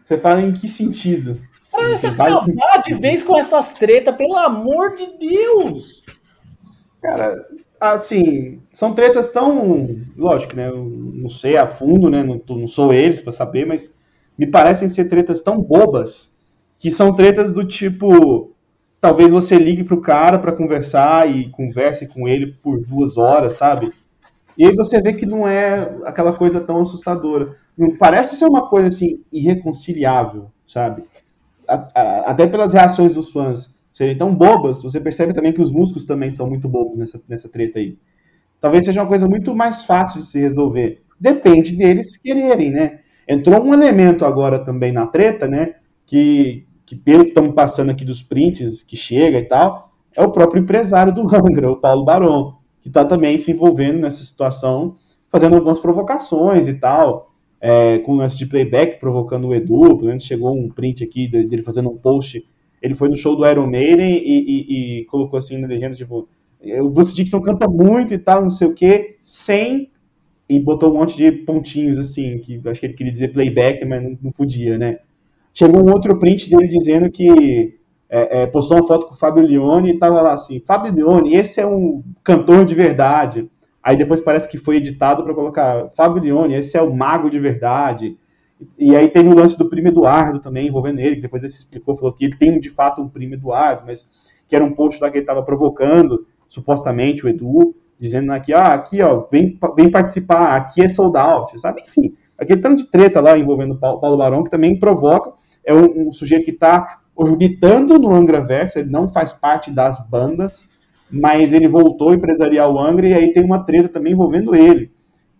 Você 0.03 0.18
fala 0.18 0.41
em 0.41 0.52
que 0.52 0.68
sentido? 0.68 1.39
Ah, 1.73 1.95
você 1.98 2.07
acabar 2.07 2.81
de 2.84 2.93
vez 2.95 3.23
com 3.23 3.38
essas 3.38 3.72
tretas, 3.73 4.14
pelo 4.14 4.35
amor 4.35 4.93
de 4.93 5.18
Deus! 5.18 6.03
Cara, 7.02 7.48
assim, 7.81 8.61
são 8.71 8.93
tretas 8.93 9.29
tão. 9.31 9.89
Lógico, 10.15 10.55
né? 10.55 10.69
Eu 10.69 10.85
não 10.85 11.29
sei 11.29 11.57
a 11.57 11.65
fundo, 11.65 12.09
né? 12.09 12.23
Não, 12.23 12.39
não 12.55 12.67
sou 12.67 12.93
eles 12.93 13.19
para 13.19 13.31
saber, 13.31 13.65
mas 13.65 13.93
me 14.37 14.45
parecem 14.45 14.87
ser 14.87 15.05
tretas 15.05 15.41
tão 15.41 15.61
bobas 15.61 16.31
que 16.77 16.91
são 16.91 17.13
tretas 17.13 17.51
do 17.51 17.65
tipo. 17.65 18.51
Talvez 18.99 19.31
você 19.31 19.57
ligue 19.57 19.83
pro 19.83 19.99
cara 19.99 20.37
para 20.37 20.55
conversar 20.55 21.27
e 21.27 21.49
converse 21.49 22.07
com 22.07 22.27
ele 22.27 22.53
por 22.61 22.79
duas 22.79 23.17
horas, 23.17 23.53
sabe? 23.53 23.91
E 24.55 24.63
aí 24.63 24.75
você 24.75 25.01
vê 25.01 25.13
que 25.13 25.25
não 25.25 25.47
é 25.47 25.89
aquela 26.05 26.33
coisa 26.33 26.61
tão 26.61 26.81
assustadora. 26.81 27.57
Não 27.75 27.97
parece 27.97 28.35
ser 28.35 28.45
uma 28.45 28.69
coisa 28.69 28.89
assim 28.89 29.23
irreconciliável, 29.31 30.51
sabe? 30.67 31.03
Até 31.67 32.45
pelas 32.45 32.73
reações 32.73 33.15
dos 33.15 33.31
fãs 33.31 33.80
serem 33.91 34.18
tão 34.18 34.34
bobas, 34.34 34.81
você 34.81 34.99
percebe 34.99 35.34
também 35.34 35.51
que 35.51 35.61
os 35.61 35.72
músicos 35.72 36.05
também 36.05 36.31
são 36.31 36.47
muito 36.47 36.68
bobos 36.68 36.97
nessa, 36.97 37.22
nessa 37.27 37.49
treta 37.49 37.80
aí. 37.80 37.97
Talvez 38.59 38.85
seja 38.85 39.01
uma 39.01 39.07
coisa 39.07 39.27
muito 39.27 39.55
mais 39.55 39.84
fácil 39.84 40.19
de 40.22 40.27
se 40.27 40.39
resolver. 40.39 41.01
Depende 41.19 41.76
deles 41.76 42.18
quererem, 42.18 42.72
né? 42.72 42.99
Entrou 43.27 43.61
um 43.63 43.73
elemento 43.73 44.26
agora 44.26 44.59
também 44.59 44.91
na 44.91 45.07
treta, 45.07 45.47
né? 45.47 45.76
Que, 46.05 46.65
que 46.85 46.95
pelo 46.95 47.23
que 47.23 47.30
estamos 47.30 47.53
passando 47.53 47.89
aqui 47.89 48.05
dos 48.05 48.22
prints 48.22 48.84
que 48.84 48.95
chega 48.95 49.39
e 49.39 49.45
tal, 49.45 49.91
é 50.15 50.22
o 50.22 50.31
próprio 50.31 50.61
empresário 50.61 51.13
do 51.13 51.22
Angra, 51.35 51.72
o 51.72 51.76
Paulo 51.76 52.05
Barão, 52.05 52.57
que 52.81 52.88
está 52.88 53.03
também 53.03 53.38
se 53.38 53.51
envolvendo 53.51 53.99
nessa 53.99 54.23
situação, 54.23 54.95
fazendo 55.30 55.55
algumas 55.55 55.80
provocações 55.80 56.68
e 56.68 56.73
tal, 56.73 57.31
é, 57.59 57.99
com 57.99 58.15
lance 58.15 58.38
de 58.38 58.45
playback, 58.45 58.99
provocando 58.99 59.47
o 59.47 59.55
Edu, 59.55 59.97
pelo 59.97 60.07
menos 60.07 60.23
chegou 60.23 60.55
um 60.55 60.69
print 60.69 61.03
aqui 61.03 61.27
dele 61.27 61.63
fazendo 61.63 61.89
um 61.89 61.97
post 61.97 62.43
ele 62.81 62.95
foi 62.95 63.09
no 63.09 63.15
show 63.15 63.35
do 63.35 63.47
Iron 63.47 63.67
Maiden 63.67 64.17
e, 64.17 64.39
e, 64.39 64.99
e 64.99 65.05
colocou 65.05 65.37
assim 65.37 65.57
na 65.57 65.67
legenda, 65.67 65.95
tipo, 65.95 66.27
o 66.79 66.89
Bruce 66.89 67.13
Dixon 67.13 67.41
canta 67.41 67.67
muito 67.67 68.13
e 68.13 68.17
tal, 68.17 68.41
não 68.41 68.49
sei 68.49 68.67
o 68.67 68.73
que, 68.73 69.17
sem. 69.23 69.89
E 70.49 70.59
botou 70.59 70.91
um 70.91 70.97
monte 70.97 71.15
de 71.15 71.31
pontinhos, 71.31 71.97
assim, 71.97 72.37
que 72.39 72.59
acho 72.65 72.79
que 72.79 72.85
ele 72.85 72.93
queria 72.93 73.11
dizer 73.11 73.31
playback, 73.31 73.85
mas 73.85 74.03
não, 74.03 74.17
não 74.21 74.31
podia, 74.31 74.77
né? 74.77 74.99
Chegou 75.53 75.81
um 75.81 75.91
outro 75.91 76.17
print 76.19 76.49
dele 76.49 76.67
dizendo 76.67 77.09
que 77.09 77.77
é, 78.09 78.41
é, 78.41 78.45
postou 78.45 78.77
uma 78.77 78.85
foto 78.85 79.05
com 79.05 79.13
o 79.13 79.17
Fabio 79.17 79.43
Leone 79.43 79.91
e 79.91 79.97
tava 79.97 80.21
lá 80.21 80.33
assim: 80.33 80.59
Fabio 80.59 80.93
Leone, 80.93 81.35
esse 81.35 81.61
é 81.61 81.65
um 81.65 82.03
cantor 82.23 82.65
de 82.65 82.75
verdade. 82.75 83.49
Aí 83.81 83.95
depois 83.95 84.21
parece 84.21 84.49
que 84.49 84.57
foi 84.57 84.75
editado 84.77 85.23
para 85.23 85.33
colocar 85.33 85.89
Fabio 85.89 86.21
Leone, 86.21 86.53
esse 86.53 86.77
é 86.77 86.81
o 86.81 86.93
mago 86.93 87.29
de 87.29 87.39
verdade. 87.39 88.17
E 88.77 88.95
aí 88.95 89.07
teve 89.09 89.29
o 89.29 89.35
lance 89.35 89.57
do 89.57 89.69
primo 89.69 89.88
Eduardo 89.88 90.39
também, 90.39 90.67
envolvendo 90.67 90.99
ele, 90.99 91.15
que 91.15 91.21
depois 91.21 91.43
ele 91.43 91.51
se 91.51 91.59
explicou, 91.59 91.95
falou 91.95 92.13
que 92.13 92.25
ele 92.25 92.35
tem 92.35 92.59
de 92.59 92.69
fato 92.69 93.01
um 93.01 93.09
primo 93.09 93.33
Eduardo, 93.33 93.83
mas 93.85 94.07
que 94.47 94.55
era 94.55 94.65
um 94.65 94.73
post 94.73 95.01
lá 95.01 95.09
que 95.09 95.17
ele 95.17 95.23
estava 95.23 95.43
provocando, 95.43 96.25
supostamente, 96.47 97.25
o 97.25 97.29
Edu, 97.29 97.75
dizendo 97.99 98.31
aqui, 98.31 98.53
ah, 98.53 98.73
aqui, 98.73 99.01
ó, 99.01 99.27
vem, 99.31 99.57
vem 99.75 99.89
participar, 99.89 100.55
aqui 100.55 100.83
é 100.83 100.88
sold 100.88 101.17
out, 101.17 101.59
sabe? 101.59 101.81
Enfim, 101.81 102.15
aquele 102.38 102.59
tanto 102.59 102.83
de 102.83 102.89
treta 102.89 103.21
lá 103.21 103.38
envolvendo 103.38 103.75
o 103.75 103.77
Paulo 103.77 104.17
Barão, 104.17 104.43
que 104.43 104.49
também 104.49 104.77
provoca, 104.77 105.33
é 105.63 105.73
um, 105.73 106.07
um 106.07 106.11
sujeito 106.11 106.45
que 106.45 106.51
está 106.51 107.01
orbitando 107.15 107.99
no 107.99 108.13
Angra 108.13 108.41
Verso, 108.41 108.79
ele 108.79 108.89
não 108.89 109.07
faz 109.07 109.31
parte 109.31 109.69
das 109.71 110.05
bandas, 110.09 110.69
mas 111.09 111.53
ele 111.53 111.67
voltou 111.67 112.11
o 112.11 112.79
Angra, 112.79 113.07
e 113.07 113.13
aí 113.13 113.33
tem 113.33 113.43
uma 113.43 113.63
treta 113.63 113.89
também 113.89 114.13
envolvendo 114.13 114.55
ele. 114.55 114.91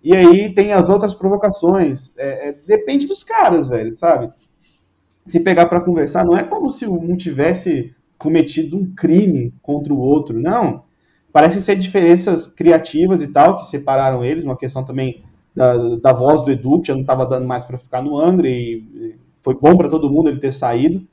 E 0.04 0.16
aí 0.16 0.54
tem 0.54 0.74
as 0.74 0.90
outras 0.90 1.14
provocações. 1.14 2.14
É, 2.18 2.50
é, 2.50 2.56
depende 2.66 3.06
dos 3.06 3.24
caras, 3.24 3.68
velho, 3.68 3.96
sabe? 3.96 4.32
Se 5.26 5.40
pegar 5.40 5.68
para 5.68 5.82
conversar, 5.82 6.26
não 6.26 6.36
é 6.36 6.44
como 6.44 6.70
se 6.70 6.88
um 6.88 7.16
tivesse 7.16 7.94
cometido 8.18 8.78
um 8.78 8.94
crime 8.96 9.54
contra 9.62 9.94
o 9.94 10.00
outro, 10.00 10.40
não. 10.40 10.84
Parecem 11.32 11.62
ser 11.62 11.76
diferenças 11.76 12.48
criativas 12.48 13.22
e 13.22 13.28
tal, 13.28 13.56
que 13.56 13.66
separaram 13.66 14.26
eles, 14.26 14.44
uma 14.44 14.58
questão 14.58 14.84
também 14.84 15.24
da, 15.56 15.96
da 15.98 16.14
voz 16.14 16.42
do 16.42 16.52
Edu, 16.52 16.82
que 16.82 16.88
já 16.88 16.94
não 16.94 17.02
estava 17.02 17.26
dando 17.26 17.48
mais 17.48 17.64
para 17.64 17.78
ficar 17.78 18.02
no 18.02 18.18
Angra, 18.18 18.50
e 18.50 19.16
foi 19.42 19.56
bom 19.56 19.78
para 19.78 19.90
todo 19.90 20.10
mundo 20.10 20.30
ele 20.30 20.40
ter 20.40 20.52
saído. 20.52 21.06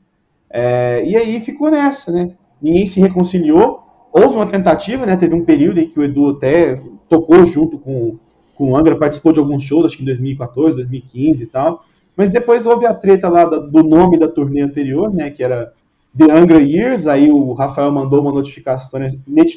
É, 0.51 1.05
e 1.05 1.17
aí 1.17 1.41
ficou 1.41 1.71
nessa, 1.71 2.11
né? 2.11 2.33
Ninguém 2.61 2.87
se 2.87 3.01
reconciliou. 3.01 3.83
Houve 4.13 4.37
uma 4.37 4.47
tentativa, 4.47 5.05
né? 5.05 5.17
Teve 5.17 5.35
um 5.35 5.45
período 5.45 5.79
em 5.79 5.89
que 5.89 6.01
o 6.01 6.03
Edu 6.03 6.31
até 6.31 6.83
tocou 7.09 7.45
junto 7.45 7.79
com 7.79 8.19
com 8.59 8.73
o 8.73 8.77
Angra, 8.77 8.97
participou 8.97 9.33
de 9.33 9.39
alguns 9.39 9.63
shows, 9.63 9.85
acho 9.85 9.97
que 9.97 10.03
em 10.03 10.07
2014, 10.07 10.77
2015 10.79 11.45
e 11.45 11.47
tal. 11.47 11.85
Mas 12.17 12.29
depois 12.29 12.67
houve 12.67 12.85
a 12.85 12.93
treta 12.93 13.29
lá 13.29 13.45
do 13.45 13.85
nome 13.85 14.19
da 14.19 14.27
turnê 14.27 14.61
anterior, 14.61 15.15
né? 15.15 15.31
Que 15.31 15.45
era 15.45 15.73
The 16.17 16.25
Angra 16.25 16.61
Years, 16.61 17.07
aí 17.07 17.31
o 17.31 17.53
Rafael 17.53 17.93
mandou 17.93 18.21
uma 18.21 18.33
notificação, 18.33 18.99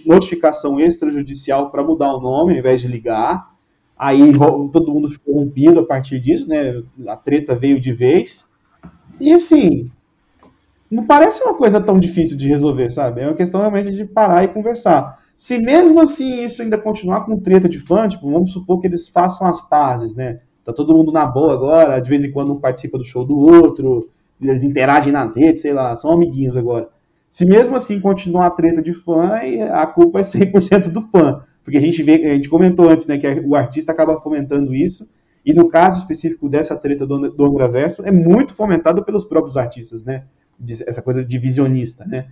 notificação 0.05 0.79
extrajudicial 0.79 1.71
para 1.71 1.83
mudar 1.83 2.13
o 2.13 2.21
nome, 2.21 2.53
ao 2.53 2.59
invés 2.59 2.79
de 2.79 2.87
ligar. 2.87 3.49
Aí 3.97 4.31
todo 4.71 4.93
mundo 4.93 5.09
ficou 5.09 5.33
rompido 5.39 5.79
a 5.79 5.85
partir 5.85 6.19
disso, 6.19 6.47
né? 6.47 6.83
A 7.07 7.17
treta 7.17 7.55
veio 7.55 7.81
de 7.81 7.91
vez. 7.91 8.45
E 9.19 9.33
assim, 9.33 9.89
não 10.91 11.07
parece 11.07 11.43
uma 11.43 11.55
coisa 11.55 11.81
tão 11.81 11.99
difícil 11.99 12.37
de 12.37 12.47
resolver, 12.47 12.91
sabe? 12.91 13.21
É 13.21 13.27
uma 13.27 13.33
questão 13.33 13.61
realmente 13.61 13.89
de 13.95 14.05
parar 14.05 14.43
e 14.43 14.49
conversar. 14.49 15.19
Se 15.41 15.57
mesmo 15.57 15.99
assim 15.99 16.43
isso 16.43 16.61
ainda 16.61 16.77
continuar 16.77 17.25
com 17.25 17.35
treta 17.35 17.67
de 17.67 17.79
fã, 17.79 18.07
tipo, 18.07 18.29
vamos 18.29 18.51
supor 18.51 18.79
que 18.79 18.85
eles 18.85 19.09
façam 19.09 19.47
as 19.47 19.59
pazes, 19.59 20.13
né? 20.13 20.39
Tá 20.63 20.71
todo 20.71 20.93
mundo 20.93 21.11
na 21.11 21.25
boa 21.25 21.51
agora, 21.51 21.99
de 21.99 22.07
vez 22.07 22.23
em 22.23 22.29
quando 22.29 22.53
um 22.53 22.59
participa 22.59 22.95
do 22.95 23.03
show 23.03 23.25
do 23.25 23.35
outro, 23.35 24.07
eles 24.39 24.63
interagem 24.63 25.11
nas 25.11 25.35
redes, 25.35 25.63
sei 25.63 25.73
lá, 25.73 25.97
são 25.97 26.11
amiguinhos 26.11 26.55
agora. 26.55 26.89
Se 27.31 27.43
mesmo 27.43 27.75
assim 27.75 27.99
continuar 27.99 28.45
a 28.45 28.51
treta 28.51 28.83
de 28.83 28.93
fã, 28.93 29.39
a 29.71 29.87
culpa 29.87 30.19
é 30.19 30.21
100% 30.21 30.89
do 30.89 31.01
fã. 31.01 31.41
Porque 31.63 31.77
a 31.79 31.81
gente 31.81 32.03
vê, 32.03 32.23
a 32.23 32.35
gente 32.35 32.47
comentou 32.47 32.87
antes, 32.87 33.07
né, 33.07 33.17
que 33.17 33.27
o 33.43 33.55
artista 33.55 33.91
acaba 33.91 34.21
fomentando 34.21 34.75
isso, 34.75 35.09
e 35.43 35.55
no 35.55 35.69
caso 35.69 35.97
específico 35.97 36.47
dessa 36.47 36.75
treta 36.75 37.03
do, 37.03 37.31
do 37.31 37.45
Angraverso, 37.45 38.03
é 38.05 38.11
muito 38.11 38.53
fomentado 38.53 39.03
pelos 39.03 39.25
próprios 39.25 39.57
artistas, 39.57 40.05
né? 40.05 40.23
Essa 40.85 41.01
coisa 41.01 41.25
de 41.25 41.39
visionista, 41.39 42.05
né? 42.05 42.27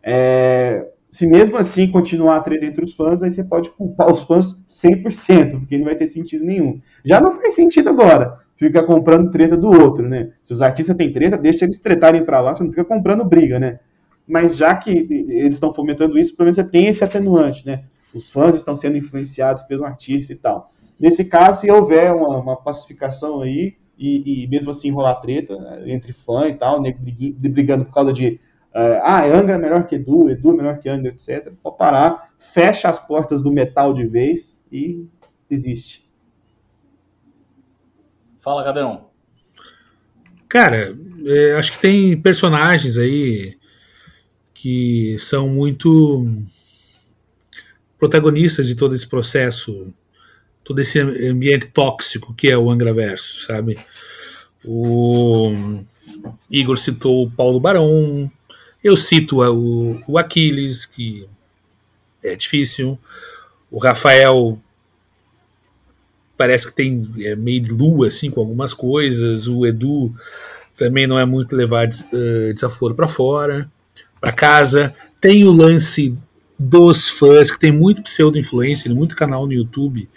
É, 0.00 0.91
se 1.12 1.26
mesmo 1.26 1.58
assim 1.58 1.90
continuar 1.90 2.38
a 2.38 2.40
treta 2.40 2.64
entre 2.64 2.82
os 2.82 2.94
fãs, 2.94 3.22
aí 3.22 3.30
você 3.30 3.44
pode 3.44 3.68
culpar 3.68 4.10
os 4.10 4.22
fãs 4.22 4.64
100%, 4.66 5.58
porque 5.58 5.76
não 5.76 5.84
vai 5.84 5.94
ter 5.94 6.06
sentido 6.06 6.42
nenhum. 6.42 6.80
Já 7.04 7.20
não 7.20 7.32
faz 7.32 7.54
sentido 7.54 7.90
agora 7.90 8.40
fica 8.56 8.82
comprando 8.82 9.30
treta 9.30 9.54
do 9.54 9.68
outro, 9.68 10.08
né? 10.08 10.30
Se 10.42 10.54
os 10.54 10.62
artistas 10.62 10.96
têm 10.96 11.12
treta, 11.12 11.36
deixa 11.36 11.66
eles 11.66 11.78
tretarem 11.78 12.24
para 12.24 12.40
lá, 12.40 12.54
você 12.54 12.62
não 12.62 12.70
fica 12.70 12.84
comprando 12.84 13.24
briga, 13.26 13.58
né? 13.58 13.80
Mas 14.26 14.56
já 14.56 14.74
que 14.74 14.90
eles 14.90 15.56
estão 15.56 15.70
fomentando 15.70 16.18
isso, 16.18 16.34
pelo 16.34 16.46
menos 16.46 16.56
você 16.56 16.64
tem 16.64 16.86
esse 16.86 17.04
atenuante, 17.04 17.66
né? 17.66 17.84
Os 18.14 18.30
fãs 18.30 18.54
estão 18.54 18.74
sendo 18.74 18.96
influenciados 18.96 19.64
pelo 19.64 19.84
artista 19.84 20.32
e 20.32 20.36
tal. 20.36 20.72
Nesse 20.98 21.26
caso, 21.26 21.60
se 21.60 21.70
houver 21.70 22.14
uma, 22.14 22.38
uma 22.38 22.56
pacificação 22.56 23.42
aí, 23.42 23.74
e, 23.98 24.44
e, 24.44 24.48
mesmo 24.48 24.70
assim 24.70 24.90
rolar 24.90 25.16
treta 25.16 25.58
né, 25.58 25.82
entre 25.92 26.12
fã 26.12 26.48
e 26.48 26.54
tal, 26.54 26.80
né, 26.80 26.94
brigando 26.96 27.84
por 27.84 27.92
causa 27.92 28.12
de 28.12 28.40
ah, 28.74 29.24
Angra 29.24 29.54
é 29.54 29.58
melhor 29.58 29.86
que 29.86 29.96
Edu, 29.96 30.30
Edu 30.30 30.52
é 30.52 30.56
melhor 30.56 30.78
que 30.78 30.88
Angra, 30.88 31.10
etc. 31.10 31.52
Pode 31.62 31.76
parar, 31.76 32.32
fecha 32.38 32.88
as 32.88 32.98
portas 32.98 33.42
do 33.42 33.52
metal 33.52 33.92
de 33.92 34.06
vez 34.06 34.58
e 34.70 35.06
existe. 35.50 36.08
Fala, 38.36 38.64
Cadão. 38.64 39.10
Cara, 40.48 40.96
é, 41.24 41.54
acho 41.54 41.72
que 41.72 41.80
tem 41.80 42.20
personagens 42.20 42.98
aí 42.98 43.56
que 44.52 45.16
são 45.18 45.48
muito 45.48 46.24
protagonistas 47.98 48.66
de 48.66 48.74
todo 48.74 48.94
esse 48.94 49.08
processo, 49.08 49.94
todo 50.64 50.80
esse 50.80 50.98
ambiente 50.98 51.68
tóxico 51.68 52.34
que 52.34 52.50
é 52.50 52.58
o 52.58 52.70
Angraverso, 52.70 53.44
sabe? 53.44 53.76
O 54.64 55.52
Igor 56.50 56.76
citou 56.78 57.24
o 57.24 57.30
Paulo 57.30 57.60
Barão, 57.60 58.30
eu 58.82 58.96
cito 58.96 59.42
o, 59.42 60.00
o 60.06 60.18
Aquiles, 60.18 60.84
que 60.84 61.26
é 62.22 62.34
difícil, 62.36 62.98
o 63.70 63.78
Rafael 63.78 64.58
parece 66.36 66.68
que 66.68 66.74
tem 66.74 67.08
é, 67.20 67.36
meio 67.36 67.60
de 67.60 67.70
lua 67.70 68.08
assim 68.08 68.30
com 68.30 68.40
algumas 68.40 68.74
coisas. 68.74 69.46
O 69.46 69.64
Edu 69.66 70.14
também 70.76 71.06
não 71.06 71.18
é 71.18 71.24
muito 71.24 71.54
levar 71.54 71.86
uh, 71.88 72.52
desaforo 72.52 72.94
para 72.94 73.08
fora, 73.08 73.70
para 74.20 74.32
casa. 74.32 74.94
Tem 75.20 75.44
o 75.44 75.52
lance 75.52 76.16
dos 76.58 77.08
fãs 77.08 77.50
que 77.50 77.58
tem 77.58 77.72
muito 77.72 78.02
pseudo 78.02 78.38
influência, 78.38 78.92
muito 78.92 79.16
canal 79.16 79.46
no 79.46 79.52
YouTube 79.52 80.08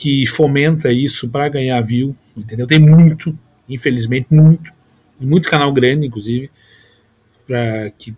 que 0.00 0.26
fomenta 0.26 0.90
isso 0.90 1.28
para 1.28 1.46
ganhar 1.50 1.78
view, 1.82 2.16
entendeu? 2.34 2.66
Tem 2.66 2.78
muito, 2.78 3.38
infelizmente, 3.68 4.28
muito, 4.30 4.72
muito 5.20 5.46
canal 5.46 5.70
grande, 5.74 6.06
inclusive, 6.06 6.50
para 7.50 7.90
que 7.90 8.14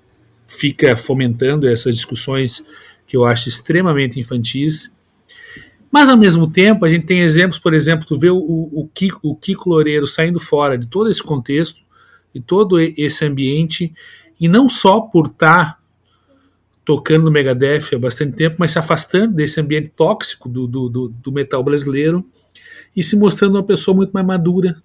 fica 0.47 0.95
fomentando 0.95 1.67
essas 1.67 1.95
discussões 1.95 2.63
que 3.07 3.17
eu 3.17 3.25
acho 3.25 3.49
extremamente 3.49 4.21
infantis. 4.21 4.93
Mas, 5.91 6.11
ao 6.11 6.19
mesmo 6.19 6.51
tempo, 6.51 6.85
a 6.85 6.89
gente 6.91 7.07
tem 7.07 7.21
exemplos, 7.21 7.59
por 7.59 7.73
exemplo, 7.73 8.07
tu 8.07 8.19
vê 8.19 8.29
o, 8.29 8.37
o, 8.37 8.87
Kiko, 8.93 9.21
o 9.23 9.35
Kiko 9.35 9.71
Loureiro 9.71 10.07
saindo 10.07 10.39
fora 10.39 10.77
de 10.77 10.87
todo 10.87 11.11
esse 11.11 11.23
contexto, 11.23 11.81
de 12.35 12.43
todo 12.43 12.79
esse 12.79 13.25
ambiente, 13.25 13.95
e 14.39 14.49
não 14.49 14.69
só 14.69 15.01
por 15.01 15.29
estar 15.29 15.77
tá 15.77 15.79
tocando 16.85 17.25
no 17.25 17.31
Megadeth 17.31 17.95
há 17.95 17.99
bastante 17.99 18.37
tempo, 18.37 18.57
mas 18.59 18.73
se 18.73 18.79
afastando 18.79 19.33
desse 19.33 19.59
ambiente 19.59 19.93
tóxico 19.97 20.47
do, 20.47 20.67
do, 20.67 20.91
do, 20.91 21.09
do 21.09 21.33
metal 21.33 21.63
brasileiro 21.63 22.23
e 22.95 23.03
se 23.03 23.17
mostrando 23.17 23.55
uma 23.55 23.65
pessoa 23.65 23.97
muito 23.97 24.11
mais 24.13 24.27
madura 24.27 24.77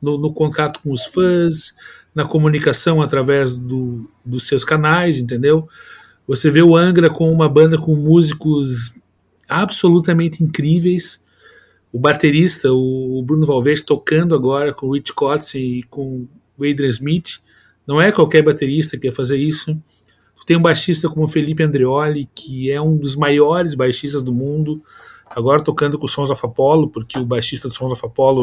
no, 0.00 0.16
no 0.18 0.32
contato 0.32 0.80
com 0.80 0.92
os 0.92 1.04
fãs, 1.06 1.74
na 2.14 2.24
comunicação 2.24 3.00
através 3.00 3.56
do, 3.56 4.08
dos 4.24 4.46
seus 4.46 4.64
canais, 4.64 5.18
entendeu? 5.18 5.68
Você 6.26 6.50
vê 6.50 6.62
o 6.62 6.76
Angra 6.76 7.10
com 7.10 7.30
uma 7.32 7.48
banda 7.48 7.78
com 7.78 7.94
músicos 7.94 8.92
absolutamente 9.48 10.42
incríveis. 10.42 11.24
O 11.92 11.98
baterista, 11.98 12.72
o 12.72 13.22
Bruno 13.24 13.46
Valverde, 13.46 13.84
tocando 13.84 14.34
agora 14.34 14.72
com 14.72 14.86
o 14.86 14.94
Rich 14.94 15.12
Cotts 15.12 15.54
e 15.54 15.82
com 15.90 16.26
o 16.56 16.64
Adrian 16.64 16.88
Smith. 16.88 17.40
Não 17.86 18.00
é 18.00 18.12
qualquer 18.12 18.42
baterista 18.42 18.96
que 18.96 19.08
quer 19.08 19.14
fazer 19.14 19.36
isso. 19.36 19.76
Tem 20.46 20.56
um 20.56 20.62
baixista 20.62 21.08
como 21.08 21.24
o 21.24 21.28
Felipe 21.28 21.62
Andreoli, 21.62 22.28
que 22.34 22.70
é 22.70 22.80
um 22.80 22.96
dos 22.96 23.14
maiores 23.14 23.74
baixistas 23.74 24.22
do 24.22 24.32
mundo, 24.32 24.82
agora 25.30 25.62
tocando 25.62 25.98
com 25.98 26.06
o 26.06 26.08
Sons 26.08 26.30
of 26.30 26.44
Apollo, 26.44 26.88
porque 26.88 27.18
o 27.18 27.24
baixista 27.24 27.68
do 27.68 27.74
Sons 27.74 27.92
of 27.92 28.04
Apollo 28.04 28.42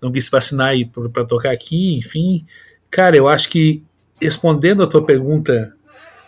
não 0.00 0.12
quis 0.12 0.28
vacinar 0.28 0.74
para 1.12 1.24
tocar 1.24 1.50
aqui, 1.50 1.96
enfim. 1.96 2.44
Cara, 2.90 3.16
eu 3.16 3.28
acho 3.28 3.48
que 3.48 3.82
respondendo 4.20 4.82
a 4.82 4.86
tua 4.86 5.04
pergunta 5.04 5.74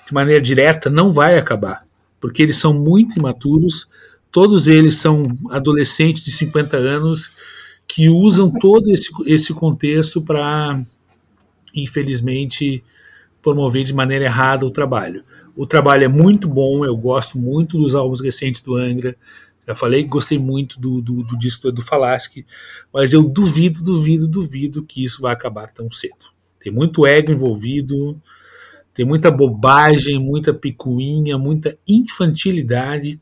de 0.07 0.15
maneira 0.15 0.40
direta, 0.40 0.89
não 0.89 1.12
vai 1.12 1.39
acabar 1.39 1.85
porque 2.23 2.40
eles 2.40 2.57
são 2.57 2.73
muito 2.73 3.19
imaturos, 3.19 3.90
todos 4.31 4.69
eles 4.69 4.94
são 4.94 5.36
adolescentes 5.51 6.24
de 6.24 6.31
50 6.31 6.77
anos 6.77 7.36
que 7.86 8.09
usam 8.09 8.49
todo 8.49 8.90
esse, 8.93 9.11
esse 9.27 9.53
contexto 9.53 10.23
para, 10.23 10.81
infelizmente, 11.74 12.82
promover 13.43 13.82
de 13.82 13.93
maneira 13.93 14.24
errada 14.24 14.65
o 14.65 14.70
trabalho. 14.70 15.24
O 15.57 15.66
trabalho 15.66 16.05
é 16.05 16.09
muito 16.09 16.49
bom, 16.49 16.85
eu 16.85 16.97
gosto 16.97 17.36
muito 17.36 17.77
dos 17.77 17.97
álbuns 17.97 18.20
recentes 18.20 18.62
do 18.62 18.77
Angra, 18.77 19.16
já 19.67 19.75
falei 19.75 20.03
que 20.03 20.09
gostei 20.09 20.39
muito 20.39 20.81
do, 20.81 21.01
do, 21.01 21.23
do 21.23 21.39
disco 21.39 21.63
do 21.63 21.69
Edu 21.69 21.83
Falaschi, 21.83 22.45
mas 22.93 23.13
eu 23.13 23.23
duvido, 23.23 23.83
duvido, 23.83 24.27
duvido 24.27 24.85
que 24.85 25.05
isso 25.05 25.23
vai 25.23 25.33
acabar 25.33 25.69
tão 25.69 25.91
cedo. 25.91 26.33
Tem 26.61 26.73
muito 26.73 27.07
ego 27.07 27.33
envolvido, 27.33 28.21
tem 28.93 29.05
muita 29.05 29.31
bobagem, 29.31 30.19
muita 30.19 30.53
picuinha, 30.53 31.39
muita 31.39 31.79
infantilidade 31.87 33.21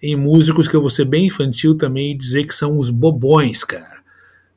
em 0.00 0.16
músicos 0.16 0.68
que 0.68 0.76
eu 0.76 0.80
vou 0.80 0.90
ser 0.90 1.04
bem 1.04 1.26
infantil 1.26 1.76
também 1.76 2.12
e 2.12 2.16
dizer 2.16 2.46
que 2.46 2.54
são 2.54 2.78
os 2.78 2.90
bobões, 2.90 3.64
cara. 3.64 3.98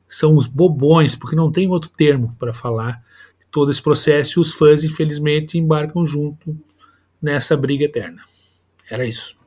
São 0.08 0.36
os 0.36 0.46
bobões, 0.46 1.16
porque 1.16 1.34
não 1.34 1.50
tem 1.50 1.68
outro 1.68 1.90
termo 1.90 2.36
para 2.38 2.52
falar 2.52 3.02
todo 3.50 3.70
esse 3.70 3.82
processo 3.82 4.38
e 4.38 4.40
os 4.40 4.52
fãs, 4.54 4.84
infelizmente, 4.84 5.58
embarcam 5.58 6.06
junto 6.06 6.56
nessa 7.20 7.56
briga 7.56 7.84
eterna. 7.84 8.22
Era 8.88 9.06
isso. 9.06 9.41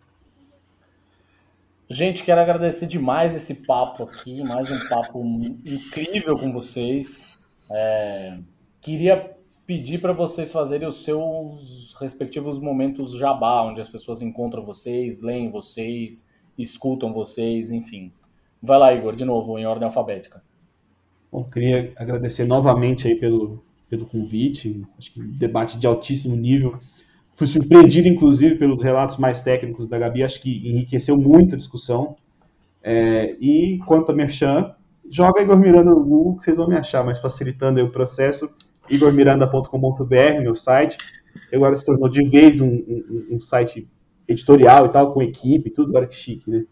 Gente, 1.89 2.23
quero 2.23 2.41
agradecer 2.41 2.87
demais 2.87 3.35
esse 3.35 3.63
papo 3.63 4.03
aqui, 4.03 4.43
mais 4.43 4.71
um 4.71 4.87
papo 4.89 5.23
incrível 5.23 6.35
com 6.35 6.51
vocês. 6.51 7.37
É, 7.69 8.39
queria 8.81 9.35
pedir 9.67 10.01
para 10.01 10.11
vocês 10.11 10.51
fazerem 10.51 10.87
os 10.87 11.03
seus 11.03 11.95
respectivos 12.01 12.59
momentos 12.59 13.15
jabá, 13.15 13.61
onde 13.61 13.81
as 13.81 13.89
pessoas 13.89 14.23
encontram 14.23 14.63
vocês, 14.65 15.21
leem 15.21 15.51
vocês, 15.51 16.27
escutam 16.57 17.13
vocês, 17.13 17.71
enfim. 17.71 18.11
Vai 18.59 18.79
lá, 18.79 18.91
Igor, 18.91 19.15
de 19.15 19.23
novo, 19.23 19.59
em 19.59 19.67
ordem 19.67 19.85
alfabética. 19.85 20.41
Bom, 21.31 21.43
queria 21.43 21.93
agradecer 21.95 22.45
novamente 22.45 23.07
aí 23.07 23.15
pelo, 23.15 23.63
pelo 23.87 24.07
convite, 24.07 24.83
acho 24.97 25.11
que 25.11 25.21
um 25.21 25.37
debate 25.37 25.77
de 25.77 25.85
altíssimo 25.85 26.35
nível. 26.35 26.79
Fui 27.35 27.47
surpreendido, 27.47 28.07
inclusive, 28.07 28.55
pelos 28.55 28.81
relatos 28.81 29.17
mais 29.17 29.41
técnicos 29.41 29.87
da 29.89 29.99
Gabi, 29.99 30.23
acho 30.23 30.41
que 30.41 30.69
enriqueceu 30.69 31.17
muito 31.17 31.53
a 31.53 31.57
discussão. 31.57 32.15
É, 32.81 33.35
e 33.41 33.79
quanto 33.85 34.11
a 34.11 34.15
Merchan, 34.15 34.73
joga 35.09 35.41
Igor 35.41 35.57
Miranda 35.57 35.91
no 35.91 36.03
Google 36.03 36.37
que 36.37 36.43
vocês 36.43 36.55
vão 36.55 36.67
me 36.67 36.77
achar, 36.77 37.03
mas 37.03 37.19
facilitando 37.19 37.83
o 37.83 37.91
processo 37.91 38.49
igormiranda.com.br, 38.89 40.41
meu 40.41 40.55
site. 40.55 40.97
Agora 41.53 41.75
se 41.75 41.85
tornou 41.85 42.07
de 42.07 42.27
vez 42.29 42.61
um, 42.61 42.67
um, 42.67 43.27
um, 43.31 43.39
site 43.39 43.87
editorial 44.27 44.85
e 44.85 44.89
tal, 44.89 45.13
com 45.13 45.21
equipe, 45.21 45.69
tudo, 45.69 45.89
agora 45.89 46.07
que 46.07 46.15
chique, 46.15 46.49
né? 46.49 46.65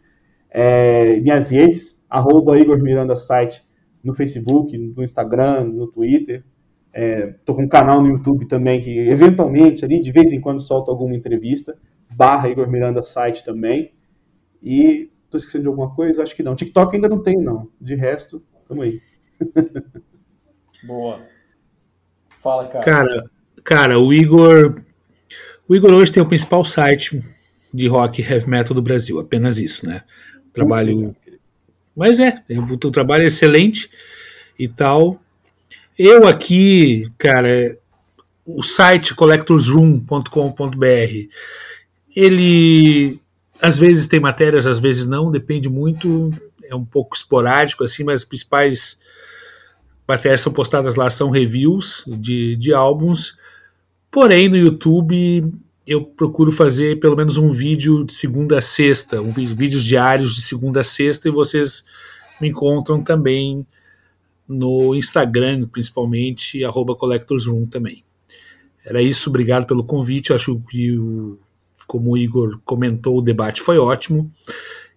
É, 0.50 1.20
minhas 1.20 1.50
redes, 1.50 2.02
arroba 2.10 2.58
Igor 2.58 2.82
Miranda 2.82 3.16
site 3.16 3.64
no 4.04 4.14
Facebook, 4.14 4.78
no 4.78 5.04
Instagram, 5.04 5.66
no 5.66 5.88
Twitter. 5.88 6.44
É, 6.94 7.34
tô 7.44 7.56
com 7.56 7.64
um 7.64 7.68
canal 7.68 8.02
no 8.04 8.10
YouTube 8.10 8.48
também 8.48 8.80
que 8.80 9.00
eventualmente 9.00 9.84
ali 9.84 10.00
de 10.00 10.12
vez 10.12 10.32
em 10.32 10.40
quando 10.40 10.62
solto 10.62 10.92
alguma 10.92 11.16
entrevista. 11.16 11.76
Barra 12.16 12.50
Igor 12.50 12.70
Miranda 12.70 13.02
site 13.02 13.44
também. 13.44 13.94
E 14.62 15.10
tô 15.30 15.38
esquecendo 15.38 15.64
de 15.64 15.68
alguma 15.70 15.94
coisa? 15.96 16.22
Acho 16.22 16.36
que 16.36 16.44
não. 16.44 16.56
TikTok 16.56 16.96
ainda 16.96 17.10
não 17.10 17.22
tenho, 17.22 17.42
não. 17.42 17.68
De 17.82 17.96
resto, 17.96 18.44
tamo 18.68 18.84
aí. 18.84 19.02
Boa. 20.86 21.22
Fala, 22.30 22.68
cara. 22.68 22.84
Cara, 22.84 23.32
cara, 23.64 24.00
o 24.00 24.14
Igor. 24.14 24.82
O 25.68 25.76
Igor 25.76 25.92
hoje 25.94 26.12
tem 26.12 26.22
o 26.22 26.28
principal 26.28 26.64
site 26.64 27.22
de 27.74 27.88
rock 27.88 28.22
heavy 28.22 28.50
metal 28.50 28.76
do 28.76 28.82
Brasil, 28.82 29.20
apenas 29.20 29.58
isso, 29.58 29.88
né? 29.88 30.04
Trabalho. 30.52 31.16
Mas 31.96 32.20
é, 32.20 32.44
o 32.50 32.78
teu 32.78 32.92
trabalho 32.92 33.24
é 33.24 33.28
excelente 33.28 33.90
e 34.60 34.68
tal. 34.68 35.23
Eu 35.98 36.28
aqui, 36.28 37.12
cara, 37.18 37.78
o 38.46 38.64
site 38.64 39.14
collectorsroom.com.br, 39.14 41.30
ele 42.16 43.20
às 43.62 43.78
vezes 43.78 44.08
tem 44.08 44.20
matérias, 44.20 44.66
às 44.66 44.80
vezes 44.80 45.06
não, 45.06 45.32
depende 45.32 45.70
muito, 45.70 46.30
é 46.64 46.76
um 46.76 46.84
pouco 46.84 47.16
esporádico 47.16 47.84
assim, 47.84 48.04
mas 48.04 48.22
as 48.22 48.26
principais 48.26 49.00
matérias 50.08 50.42
são 50.42 50.52
postadas 50.52 50.96
lá 50.96 51.10
são 51.10 51.30
reviews 51.30 52.04
de, 52.08 52.56
de 52.56 52.74
álbuns. 52.74 53.38
Porém, 54.12 54.50
no 54.50 54.58
YouTube 54.58 55.54
eu 55.86 56.04
procuro 56.04 56.52
fazer 56.52 57.00
pelo 57.00 57.16
menos 57.16 57.38
um 57.38 57.52
vídeo 57.52 58.04
de 58.04 58.14
segunda 58.14 58.58
a 58.58 58.62
sexta, 58.62 59.22
um 59.22 59.32
vídeo, 59.32 59.56
vídeos 59.56 59.84
diários 59.84 60.36
de 60.36 60.42
segunda 60.42 60.82
a 60.82 60.84
sexta, 60.84 61.28
e 61.28 61.32
vocês 61.32 61.86
me 62.42 62.50
encontram 62.50 63.04
também 63.04 63.66
no 64.48 64.94
Instagram, 64.96 65.68
principalmente, 65.68 66.64
arroba 66.64 66.96
CollectorsRoom 66.96 67.66
também. 67.66 68.04
Era 68.86 69.02
isso, 69.02 69.30
obrigado 69.30 69.66
pelo 69.66 69.84
convite. 69.84 70.30
Eu 70.30 70.36
acho 70.36 70.60
que, 70.70 70.98
o, 70.98 71.40
como 71.88 72.12
o 72.12 72.18
Igor 72.18 72.60
comentou, 72.66 73.18
o 73.18 73.22
debate 73.22 73.62
foi 73.62 73.78
ótimo. 73.78 74.32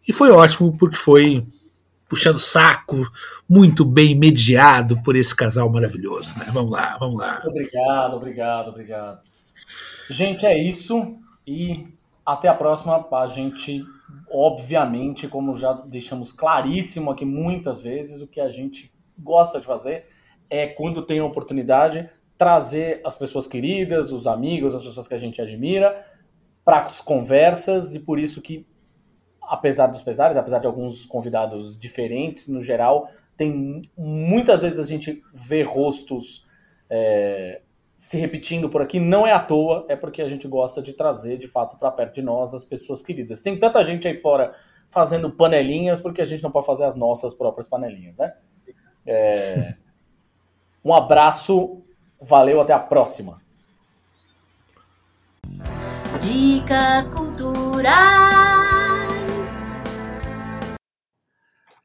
E 0.07 0.13
foi 0.13 0.31
ótimo 0.31 0.77
porque 0.77 0.97
foi 0.97 1.47
puxando 2.09 2.39
saco, 2.39 3.03
muito 3.49 3.85
bem 3.85 4.17
mediado 4.17 5.03
por 5.03 5.17
esse 5.17 5.35
casal 5.35 5.71
maravilhoso. 5.71 6.39
Né? 6.39 6.47
Vamos 6.53 6.71
lá, 6.71 6.97
vamos 6.99 7.19
lá. 7.19 7.43
Obrigado, 7.45 8.17
obrigado, 8.17 8.69
obrigado. 8.69 9.21
Gente, 10.09 10.47
é 10.47 10.57
isso. 10.57 11.19
E 11.47 11.87
até 12.25 12.49
a 12.49 12.55
próxima. 12.55 13.07
A 13.13 13.27
gente, 13.27 13.85
obviamente, 14.31 15.29
como 15.29 15.55
já 15.55 15.73
deixamos 15.73 16.33
claríssimo 16.33 17.11
aqui 17.11 17.25
muitas 17.25 17.81
vezes, 17.81 18.21
o 18.21 18.27
que 18.27 18.41
a 18.41 18.51
gente 18.51 18.93
gosta 19.19 19.61
de 19.61 19.67
fazer 19.67 20.07
é, 20.49 20.67
quando 20.67 21.03
tem 21.03 21.19
a 21.19 21.25
oportunidade, 21.25 22.09
trazer 22.39 23.01
as 23.05 23.17
pessoas 23.17 23.47
queridas, 23.47 24.13
os 24.13 24.27
amigos, 24.27 24.75
as 24.75 24.83
pessoas 24.83 25.09
que 25.09 25.15
a 25.15 25.19
gente 25.19 25.41
admira, 25.41 26.05
para 26.65 26.81
as 26.81 27.01
conversas, 27.01 27.95
e 27.95 28.01
por 28.01 28.19
isso 28.19 28.43
que, 28.43 28.67
apesar 29.43 29.87
dos 29.87 30.03
pesares, 30.03 30.37
apesar 30.37 30.59
de 30.59 30.67
alguns 30.67 31.07
convidados 31.07 31.79
diferentes, 31.79 32.49
no 32.49 32.61
geral, 32.61 33.09
tem 33.37 33.83
muitas 33.97 34.63
vezes 34.63 34.79
a 34.79 34.85
gente 34.85 35.23
vê 35.33 35.63
rostos 35.63 36.47
é, 36.91 37.63
se 37.95 38.19
repetindo 38.19 38.69
por 38.69 38.83
aqui, 38.83 39.01
não 39.01 39.27
é 39.27 39.33
à 39.33 39.41
toa, 39.41 39.87
é 39.89 39.97
porque 39.97 40.21
a 40.21 40.29
gente 40.29 40.47
gosta 40.47 40.83
de 40.83 40.93
trazer, 40.93 41.39
de 41.39 41.49
fato, 41.49 41.79
para 41.79 41.91
perto 41.91 42.17
de 42.17 42.23
nós 42.23 42.53
as 42.53 42.65
pessoas 42.65 43.03
queridas. 43.03 43.43
Tem 43.43 43.59
tanta 43.59 43.83
gente 43.85 44.07
aí 44.07 44.15
fora 44.15 44.55
fazendo 44.89 45.31
panelinhas, 45.31 46.01
porque 46.01 46.21
a 46.21 46.27
gente 46.27 46.43
não 46.43 46.51
pode 46.51 46.67
fazer 46.67 46.85
as 46.85 46.95
nossas 46.95 47.33
próprias 47.33 47.67
panelinhas, 47.67 48.15
né? 48.17 48.35
É... 49.07 49.75
Um 50.85 50.95
abraço, 50.95 51.83
valeu, 52.21 52.61
até 52.61 52.73
a 52.73 52.79
próxima. 52.79 53.41
Dicas 56.21 57.13
culturais. 57.13 58.57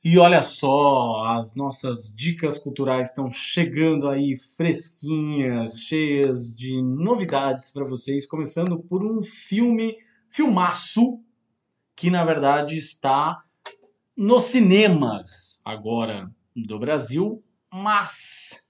E 0.04 0.18
olha 0.18 0.42
só, 0.42 1.26
as 1.38 1.56
nossas 1.56 2.16
dicas 2.16 2.58
culturais 2.58 3.10
estão 3.10 3.30
chegando 3.30 4.10
aí 4.10 4.36
fresquinhas, 4.36 5.82
cheias 5.82 6.58
de 6.58 6.82
novidades 6.82 7.72
para 7.72 7.86
vocês, 7.86 8.26
começando 8.26 8.80
por 8.80 9.04
um 9.04 9.22
filme, 9.22 9.96
filmaço, 10.28 11.20
que 11.96 12.10
na 12.10 12.26
verdade 12.26 12.76
está 12.76 13.44
nos 14.18 14.46
cinemas 14.46 15.62
agora 15.64 16.32
do 16.56 16.80
Brasil, 16.80 17.44
mas 17.72 18.66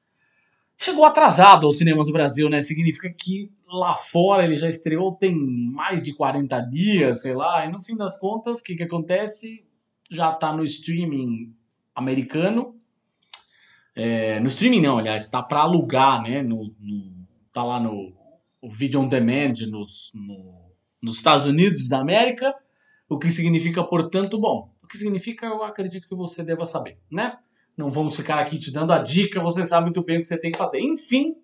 chegou 0.77 1.05
atrasado 1.05 1.65
aos 1.65 1.77
cinemas 1.77 2.07
do 2.07 2.13
Brasil, 2.13 2.49
né? 2.49 2.61
Significa 2.61 3.09
que 3.11 3.51
lá 3.67 3.93
fora 3.95 4.43
ele 4.43 4.55
já 4.55 4.67
estreou 4.67 5.13
tem 5.13 5.35
mais 5.35 6.03
de 6.03 6.13
40 6.13 6.59
dias, 6.61 7.21
sei 7.21 7.33
lá, 7.33 7.65
e 7.65 7.71
no 7.71 7.79
fim 7.79 7.95
das 7.95 8.19
contas, 8.19 8.59
o 8.59 8.63
que, 8.63 8.75
que 8.75 8.83
acontece? 8.83 9.63
Já 10.09 10.31
está 10.31 10.53
no 10.53 10.65
streaming 10.65 11.55
americano. 11.95 12.75
É, 13.95 14.39
no 14.39 14.47
streaming 14.47 14.81
não, 14.81 14.97
aliás, 14.97 15.25
está 15.25 15.41
para 15.41 15.61
alugar, 15.61 16.21
né? 16.21 16.41
No, 16.41 16.73
no, 16.79 17.27
tá 17.51 17.63
lá 17.63 17.79
no 17.79 18.13
Video 18.63 19.01
On 19.01 19.07
Demand 19.07 19.53
nos, 19.69 20.11
no, 20.13 20.71
nos 21.01 21.17
Estados 21.17 21.45
Unidos 21.45 21.89
da 21.89 21.99
América, 21.99 22.53
o 23.09 23.17
que 23.17 23.29
significa, 23.29 23.83
portanto, 23.83 24.39
bom, 24.39 24.73
o 24.83 24.87
que 24.87 24.97
significa 24.97 25.45
eu 25.45 25.63
acredito 25.63 26.07
que 26.07 26.15
você 26.15 26.43
deva 26.43 26.65
saber, 26.65 26.97
né? 27.09 27.37
Não 27.81 27.89
vamos 27.89 28.15
ficar 28.15 28.37
aqui 28.37 28.59
te 28.59 28.71
dando 28.71 28.93
a 28.93 28.99
dica, 28.99 29.41
você 29.41 29.65
sabe 29.65 29.85
muito 29.85 30.03
bem 30.03 30.17
o 30.17 30.21
que 30.21 30.27
você 30.27 30.39
tem 30.39 30.51
que 30.51 30.57
fazer. 30.57 30.79
Enfim, 30.79 31.35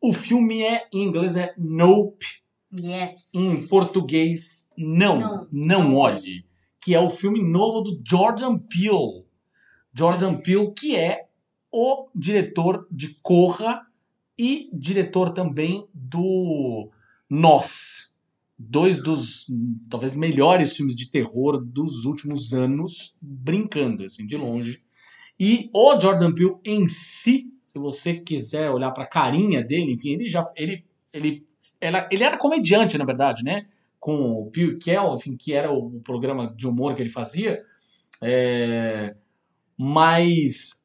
o 0.00 0.12
filme 0.12 0.60
é 0.60 0.88
em 0.92 1.04
inglês 1.04 1.36
é 1.36 1.54
Nope. 1.56 2.26
Yes. 2.76 3.32
Em 3.32 3.68
português, 3.68 4.68
não, 4.76 5.20
não, 5.20 5.48
não 5.52 5.94
olhe. 5.94 6.44
Que 6.80 6.96
é 6.96 7.00
o 7.00 7.08
filme 7.08 7.40
novo 7.40 7.80
do 7.80 8.02
Jordan 8.04 8.58
Peele. 8.58 9.24
Jordan 9.94 10.38
Peele, 10.38 10.72
que 10.76 10.96
é 10.96 11.26
o 11.70 12.08
diretor 12.12 12.84
de 12.90 13.16
Corra 13.22 13.86
e 14.36 14.68
diretor 14.72 15.30
também 15.30 15.86
do 15.94 16.90
Nós. 17.30 18.10
Dois 18.58 19.00
dos 19.00 19.46
talvez 19.88 20.16
melhores 20.16 20.76
filmes 20.76 20.96
de 20.96 21.08
terror 21.08 21.64
dos 21.64 22.04
últimos 22.04 22.52
anos, 22.52 23.14
brincando 23.22 24.02
assim 24.02 24.26
de 24.26 24.36
longe. 24.36 24.82
E 25.44 25.68
o 25.72 25.98
Jordan 25.98 26.32
Peele 26.32 26.54
em 26.64 26.86
si, 26.86 27.52
se 27.66 27.76
você 27.76 28.14
quiser 28.14 28.70
olhar 28.70 28.92
para 28.92 29.02
a 29.02 29.08
carinha 29.08 29.60
dele, 29.60 29.90
enfim, 29.90 30.10
ele 30.10 30.26
já 30.26 30.48
ele 30.54 30.84
ele 31.12 31.44
era, 31.80 32.08
ele 32.12 32.22
era 32.22 32.38
comediante, 32.38 32.96
na 32.96 33.04
verdade, 33.04 33.42
né? 33.42 33.66
Com 33.98 34.22
o 34.34 34.46
Peele 34.52 34.78
Kell, 34.78 35.12
enfim, 35.16 35.36
que 35.36 35.52
era 35.52 35.72
o 35.72 35.98
programa 36.04 36.54
de 36.56 36.64
humor 36.64 36.94
que 36.94 37.02
ele 37.02 37.08
fazia. 37.08 37.60
É, 38.22 39.16
mas 39.76 40.84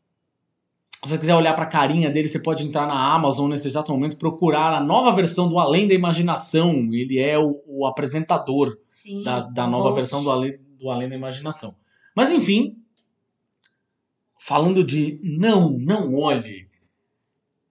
se 1.04 1.08
você 1.08 1.20
quiser 1.20 1.36
olhar 1.36 1.54
para 1.54 1.66
a 1.66 1.70
carinha 1.70 2.10
dele, 2.10 2.28
você 2.28 2.40
pode 2.40 2.66
entrar 2.66 2.88
na 2.88 3.14
Amazon 3.14 3.52
nesse 3.52 3.68
exato 3.68 3.92
momento 3.92 4.18
procurar 4.18 4.74
a 4.74 4.82
nova 4.82 5.12
versão 5.12 5.48
do 5.48 5.60
Além 5.60 5.88
da 5.88 5.94
Imaginação. 5.94 6.72
Ele 6.92 7.20
é 7.20 7.38
o, 7.38 7.62
o 7.68 7.86
apresentador 7.86 8.76
Sim, 8.92 9.22
da, 9.22 9.42
da 9.42 9.68
nova 9.68 9.94
versão 9.94 10.24
do 10.24 10.32
Além, 10.32 10.58
do 10.80 10.90
Além 10.90 11.08
da 11.08 11.16
Imaginação. 11.16 11.76
Mas 12.16 12.32
enfim, 12.32 12.76
falando 14.40 14.84
de 14.84 15.20
não, 15.24 15.78
não 15.78 16.16
olhe. 16.16 16.70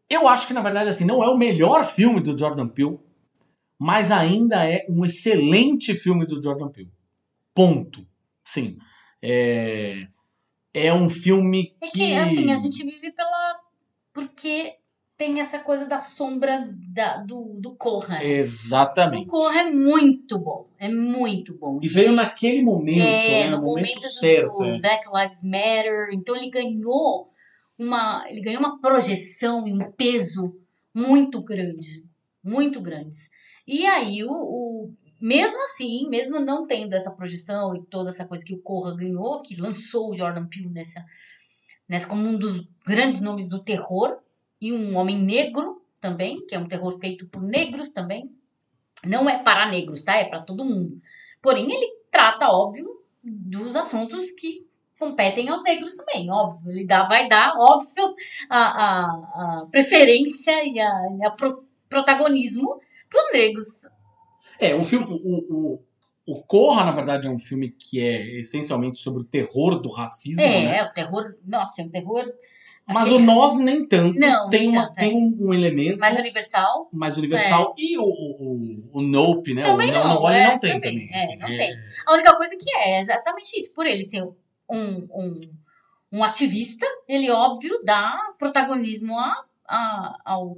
Eu 0.08 0.28
acho 0.28 0.46
que 0.46 0.54
na 0.54 0.60
verdade 0.60 0.90
assim, 0.90 1.04
não 1.04 1.22
é 1.22 1.28
o 1.28 1.36
melhor 1.36 1.84
filme 1.84 2.20
do 2.20 2.36
Jordan 2.38 2.68
Peele, 2.68 2.98
mas 3.78 4.10
ainda 4.10 4.64
é 4.64 4.86
um 4.88 5.04
excelente 5.04 5.94
filme 5.94 6.26
do 6.26 6.42
Jordan 6.42 6.68
Peele. 6.68 6.92
Ponto. 7.54 8.06
Sim. 8.44 8.78
É, 9.22 10.06
é 10.72 10.92
um 10.92 11.08
filme 11.08 11.74
É 11.80 11.86
que. 11.86 11.92
que, 11.92 12.14
assim, 12.14 12.50
a 12.52 12.56
gente 12.56 12.84
vive 12.84 13.10
pela. 13.12 13.60
Porque 14.12 14.76
tem 15.16 15.40
essa 15.40 15.58
coisa 15.60 15.86
da 15.86 16.00
sombra 16.00 16.68
da, 16.92 17.18
do, 17.18 17.58
do 17.58 17.74
Corra. 17.76 18.18
né? 18.18 18.24
O 18.24 18.28
Exatamente. 18.28 19.26
Corra 19.26 19.60
é 19.60 19.70
muito 19.70 20.38
bom. 20.38 20.68
É 20.78 20.88
muito 20.88 21.56
bom. 21.56 21.78
E 21.82 21.88
veio 21.88 22.12
naquele 22.12 22.62
momento, 22.62 23.00
É, 23.02 23.44
né, 23.44 23.50
no 23.50 23.56
no 23.58 23.62
momento, 23.64 23.86
momento 23.86 24.00
do, 24.02 24.08
certo. 24.08 24.52
do 24.52 24.64
é. 24.64 24.78
Black 24.80 25.04
Lives 25.12 25.42
Matter. 25.42 26.08
Então 26.12 26.36
ele 26.36 26.50
ganhou 26.50 27.30
uma. 27.78 28.24
Ele 28.28 28.40
ganhou 28.42 28.60
uma 28.60 28.78
projeção 28.80 29.66
e 29.66 29.72
um 29.72 29.90
peso 29.92 30.54
muito 30.94 31.42
grande. 31.42 32.04
Muito 32.44 32.80
grandes. 32.80 33.30
E 33.66 33.84
aí, 33.86 34.22
o, 34.22 34.30
o- 34.30 34.94
mesmo 35.20 35.64
assim, 35.64 36.08
mesmo 36.10 36.38
não 36.38 36.66
tendo 36.66 36.92
essa 36.94 37.10
projeção 37.10 37.74
e 37.74 37.82
toda 37.86 38.10
essa 38.10 38.26
coisa 38.26 38.44
que 38.44 38.54
o 38.54 38.60
Corra 38.60 38.94
ganhou, 38.94 39.40
que 39.40 39.58
lançou 39.60 40.10
o 40.10 40.14
Jordan 40.14 40.46
Peele 40.46 40.68
nessa, 40.68 41.04
nessa 41.88 42.06
como 42.06 42.22
um 42.28 42.36
dos 42.36 42.60
grandes 42.86 43.20
nomes 43.22 43.48
do 43.48 43.58
terror, 43.64 44.18
e 44.60 44.72
um 44.72 44.96
homem 44.96 45.18
negro 45.22 45.82
também, 46.00 46.44
que 46.46 46.54
é 46.54 46.58
um 46.58 46.68
terror 46.68 46.90
feito 46.98 47.26
por 47.28 47.42
negros 47.42 47.90
também. 47.90 48.30
Não 49.04 49.28
é 49.28 49.42
para 49.42 49.70
negros, 49.70 50.02
tá? 50.02 50.16
É 50.16 50.24
para 50.24 50.40
todo 50.40 50.64
mundo. 50.64 51.00
Porém, 51.42 51.64
ele 51.70 51.96
trata, 52.10 52.48
óbvio, 52.48 52.86
dos 53.22 53.76
assuntos 53.76 54.32
que 54.32 54.66
competem 54.98 55.48
aos 55.48 55.62
negros 55.62 55.94
também, 55.94 56.30
óbvio. 56.30 56.70
Ele 56.72 56.86
dá, 56.86 57.06
vai 57.06 57.28
dar, 57.28 57.52
óbvio, 57.56 58.14
a, 58.48 58.58
a, 58.84 59.02
a 59.62 59.66
preferência 59.70 60.64
e 60.64 60.80
a, 60.80 60.90
a 61.26 61.30
pro- 61.30 61.64
protagonismo 61.88 62.80
pros 63.10 63.32
negros. 63.32 63.66
É, 64.58 64.74
o 64.74 64.82
filme. 64.82 65.06
O, 65.06 65.54
o, 65.74 65.82
o 66.26 66.42
Corra, 66.42 66.84
na 66.84 66.92
verdade, 66.92 67.26
é 67.26 67.30
um 67.30 67.38
filme 67.38 67.70
que 67.70 68.00
é 68.00 68.38
essencialmente 68.38 68.98
sobre 68.98 69.22
o 69.22 69.26
terror 69.26 69.80
do 69.80 69.90
racismo, 69.90 70.42
É, 70.42 70.64
né? 70.64 70.78
é 70.78 70.84
o 70.84 70.92
terror, 70.92 71.34
nossa, 71.44 71.82
é 71.82 71.84
um 71.84 71.90
terror 71.90 72.24
Mas 72.88 73.10
o 73.10 73.18
nós 73.18 73.58
nem 73.58 73.86
tanto. 73.86 74.18
Não, 74.18 74.48
tem, 74.48 74.68
uma, 74.68 74.86
tanto, 74.86 74.94
tem 74.94 75.14
um, 75.14 75.36
um 75.40 75.52
elemento 75.52 75.98
mais 75.98 76.16
universal. 76.16 76.88
mais 76.92 77.18
universal. 77.18 77.74
E 77.76 77.98
o, 77.98 78.04
o, 78.04 78.90
o, 78.92 79.02
Nope, 79.02 79.54
né? 79.54 79.62
Também 79.62 79.90
o 79.90 79.94
não, 79.94 80.20
não, 80.20 80.30
ele 80.30 80.38
é, 80.38 80.46
não 80.46 80.58
tem 80.58 80.72
também, 80.74 80.92
também. 80.92 81.10
é, 81.12 81.16
assim, 81.16 81.36
não 81.36 81.48
tem. 81.48 81.74
A 82.06 82.12
única 82.14 82.36
coisa 82.36 82.56
que 82.56 82.70
é, 82.76 82.92
é 82.92 83.00
exatamente 83.00 83.58
isso. 83.58 83.72
Por 83.72 83.86
ele 83.86 84.04
ser 84.04 84.22
um, 84.22 84.34
um, 84.70 85.40
um 86.12 86.22
ativista, 86.22 86.86
ele, 87.08 87.28
óbvio, 87.28 87.80
dá 87.84 88.16
protagonismo 88.38 89.18
a, 89.18 89.44
a, 89.66 90.18
ao. 90.24 90.56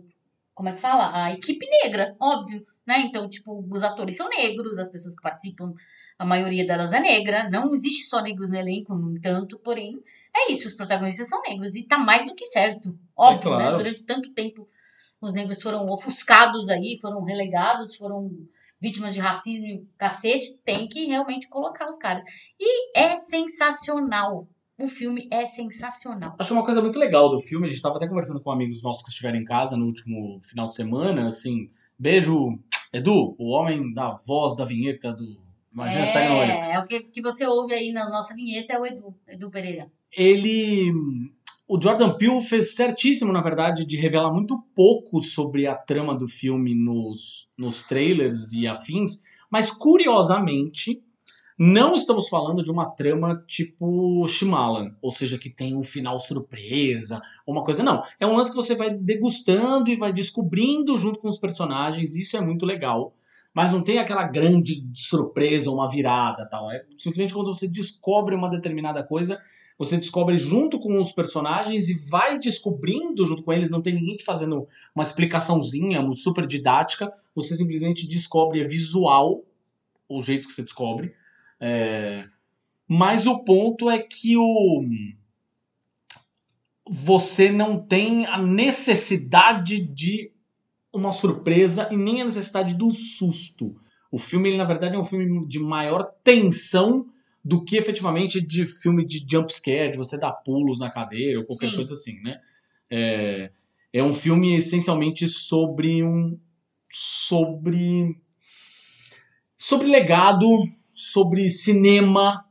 Como 0.54 0.68
é 0.68 0.72
que 0.72 0.80
fala? 0.80 1.24
A 1.24 1.32
equipe 1.32 1.66
negra, 1.82 2.14
óbvio. 2.20 2.66
Né? 2.86 3.00
Então, 3.00 3.26
tipo, 3.28 3.64
os 3.70 3.82
atores 3.82 4.16
são 4.16 4.28
negros, 4.28 4.78
as 4.78 4.90
pessoas 4.90 5.14
que 5.14 5.22
participam, 5.22 5.72
a 6.18 6.26
maioria 6.26 6.66
delas 6.66 6.92
é 6.92 7.00
negra. 7.00 7.48
Não 7.48 7.72
existe 7.72 8.04
só 8.04 8.20
negros 8.20 8.50
no 8.50 8.56
elenco, 8.56 8.94
no 8.94 9.16
entanto, 9.16 9.58
porém, 9.58 9.98
é 10.38 10.52
isso, 10.52 10.68
os 10.68 10.74
protagonistas 10.74 11.28
são 11.28 11.40
negros. 11.42 11.74
E 11.74 11.86
tá 11.86 11.98
mais 11.98 12.26
do 12.26 12.34
que 12.34 12.46
certo. 12.46 12.96
Óbvio, 13.16 13.50
claro. 13.50 13.72
né? 13.72 13.76
Durante 13.76 14.04
tanto 14.04 14.32
tempo, 14.32 14.68
os 15.20 15.32
negros 15.32 15.60
foram 15.60 15.88
ofuscados 15.90 16.68
aí, 16.68 16.98
foram 17.00 17.24
relegados, 17.24 17.96
foram 17.96 18.30
vítimas 18.80 19.14
de 19.14 19.20
racismo 19.20 19.66
e 19.66 19.84
cacete, 19.98 20.58
tem 20.64 20.88
que 20.88 21.06
realmente 21.06 21.48
colocar 21.48 21.88
os 21.88 21.96
caras. 21.96 22.22
E 22.58 22.96
é 22.96 23.18
sensacional. 23.18 24.46
O 24.78 24.86
filme 24.86 25.28
é 25.32 25.44
sensacional. 25.44 26.36
Acho 26.38 26.50
que 26.50 26.54
uma 26.54 26.64
coisa 26.64 26.80
muito 26.80 27.00
legal 27.00 27.28
do 27.28 27.40
filme, 27.40 27.66
a 27.66 27.72
gente 27.72 27.82
tava 27.82 27.96
até 27.96 28.06
conversando 28.06 28.40
com 28.40 28.52
amigos 28.52 28.80
nossos 28.80 29.02
que 29.02 29.10
estiveram 29.10 29.36
em 29.36 29.44
casa 29.44 29.76
no 29.76 29.84
último 29.84 30.38
final 30.40 30.68
de 30.68 30.76
semana, 30.76 31.26
assim, 31.26 31.68
beijo, 31.98 32.56
Edu, 32.92 33.34
o 33.36 33.50
homem 33.50 33.92
da 33.92 34.12
voz 34.12 34.56
da 34.56 34.64
vinheta 34.64 35.12
do 35.12 35.48
Imagina 35.72 36.12
pega 36.12 36.28
no 36.28 36.40
olho. 36.40 36.50
é, 36.50 36.72
é 36.72 36.78
o 36.80 36.86
que, 36.86 37.00
que 37.00 37.22
você 37.22 37.46
ouve 37.46 37.74
aí 37.74 37.92
na 37.92 38.08
nossa 38.08 38.34
vinheta 38.34 38.72
é 38.72 38.78
o 38.78 38.86
Edu, 38.86 39.14
Edu 39.26 39.50
Pereira. 39.50 39.90
Ele. 40.16 40.92
O 41.68 41.80
Jordan 41.80 42.16
Peele 42.16 42.40
fez 42.40 42.74
certíssimo, 42.74 43.32
na 43.32 43.42
verdade, 43.42 43.86
de 43.86 43.96
revelar 43.96 44.32
muito 44.32 44.58
pouco 44.74 45.22
sobre 45.22 45.66
a 45.66 45.74
trama 45.74 46.16
do 46.16 46.26
filme 46.26 46.74
nos, 46.74 47.52
nos 47.58 47.82
trailers 47.82 48.52
e 48.54 48.66
afins, 48.66 49.22
mas 49.50 49.70
curiosamente, 49.70 51.02
não 51.58 51.96
estamos 51.96 52.28
falando 52.28 52.62
de 52.62 52.70
uma 52.70 52.88
trama 52.88 53.42
tipo 53.44 54.24
Shyamalan, 54.28 54.94
ou 55.02 55.10
seja, 55.10 55.36
que 55.36 55.50
tem 55.50 55.76
um 55.76 55.82
final 55.82 56.20
surpresa, 56.20 57.20
uma 57.44 57.64
coisa. 57.64 57.82
Não. 57.82 58.00
É 58.20 58.26
um 58.26 58.36
lance 58.36 58.50
que 58.50 58.56
você 58.56 58.76
vai 58.76 58.90
degustando 58.94 59.90
e 59.90 59.96
vai 59.96 60.12
descobrindo 60.12 60.96
junto 60.96 61.18
com 61.18 61.26
os 61.26 61.38
personagens, 61.38 62.14
isso 62.14 62.36
é 62.36 62.40
muito 62.40 62.64
legal. 62.64 63.12
Mas 63.52 63.72
não 63.72 63.82
tem 63.82 63.98
aquela 63.98 64.22
grande 64.28 64.86
surpresa 64.94 65.68
ou 65.68 65.76
uma 65.76 65.90
virada 65.90 66.48
tal. 66.48 66.70
É 66.70 66.84
simplesmente 66.96 67.34
quando 67.34 67.52
você 67.52 67.66
descobre 67.66 68.36
uma 68.36 68.48
determinada 68.48 69.02
coisa, 69.02 69.42
você 69.78 69.96
descobre 69.96 70.36
junto 70.36 70.80
com 70.80 71.00
os 71.00 71.12
personagens 71.12 71.88
e 71.88 72.08
vai 72.08 72.36
descobrindo 72.36 73.24
junto 73.24 73.44
com 73.44 73.52
eles, 73.52 73.70
não 73.70 73.80
tem 73.80 73.94
ninguém 73.94 74.16
te 74.16 74.24
fazendo 74.24 74.66
uma 74.92 75.04
explicaçãozinha 75.04 76.02
super 76.12 76.46
didática, 76.46 77.12
você 77.32 77.54
simplesmente 77.54 78.08
descobre, 78.08 78.60
é 78.60 78.64
visual 78.64 79.44
o 80.08 80.20
jeito 80.20 80.48
que 80.48 80.54
você 80.54 80.62
descobre. 80.62 81.14
É, 81.60 82.26
Mas 82.88 83.26
o 83.26 83.44
ponto 83.44 83.88
é 83.88 83.98
que 84.00 84.36
o 84.36 84.84
você 86.90 87.50
não 87.50 87.78
tem 87.78 88.24
a 88.26 88.42
necessidade 88.42 89.78
de 89.78 90.32
uma 90.90 91.12
surpresa 91.12 91.86
e 91.92 91.96
nem 91.96 92.22
a 92.22 92.24
necessidade 92.24 92.74
do 92.74 92.90
susto. 92.90 93.76
O 94.10 94.18
filme, 94.18 94.48
ele, 94.48 94.56
na 94.56 94.64
verdade, 94.64 94.96
é 94.96 94.98
um 94.98 95.04
filme 95.04 95.46
de 95.46 95.58
maior 95.58 96.02
tensão 96.24 97.06
do 97.48 97.64
que 97.64 97.78
efetivamente 97.78 98.42
de 98.42 98.66
filme 98.66 99.06
de 99.06 99.24
jump 99.26 99.50
scare, 99.50 99.92
de 99.92 99.96
você 99.96 100.18
dar 100.18 100.32
pulos 100.32 100.78
na 100.78 100.90
cadeira 100.90 101.38
ou 101.38 101.46
qualquer 101.46 101.70
Sim. 101.70 101.76
coisa 101.76 101.94
assim, 101.94 102.20
né? 102.20 102.38
É, 102.90 103.50
é 103.90 104.02
um 104.02 104.12
filme 104.12 104.54
essencialmente 104.54 105.26
sobre 105.26 106.04
um 106.04 106.38
sobre 106.90 108.20
sobre 109.56 109.88
legado, 109.88 110.46
sobre 110.90 111.48
cinema, 111.48 112.44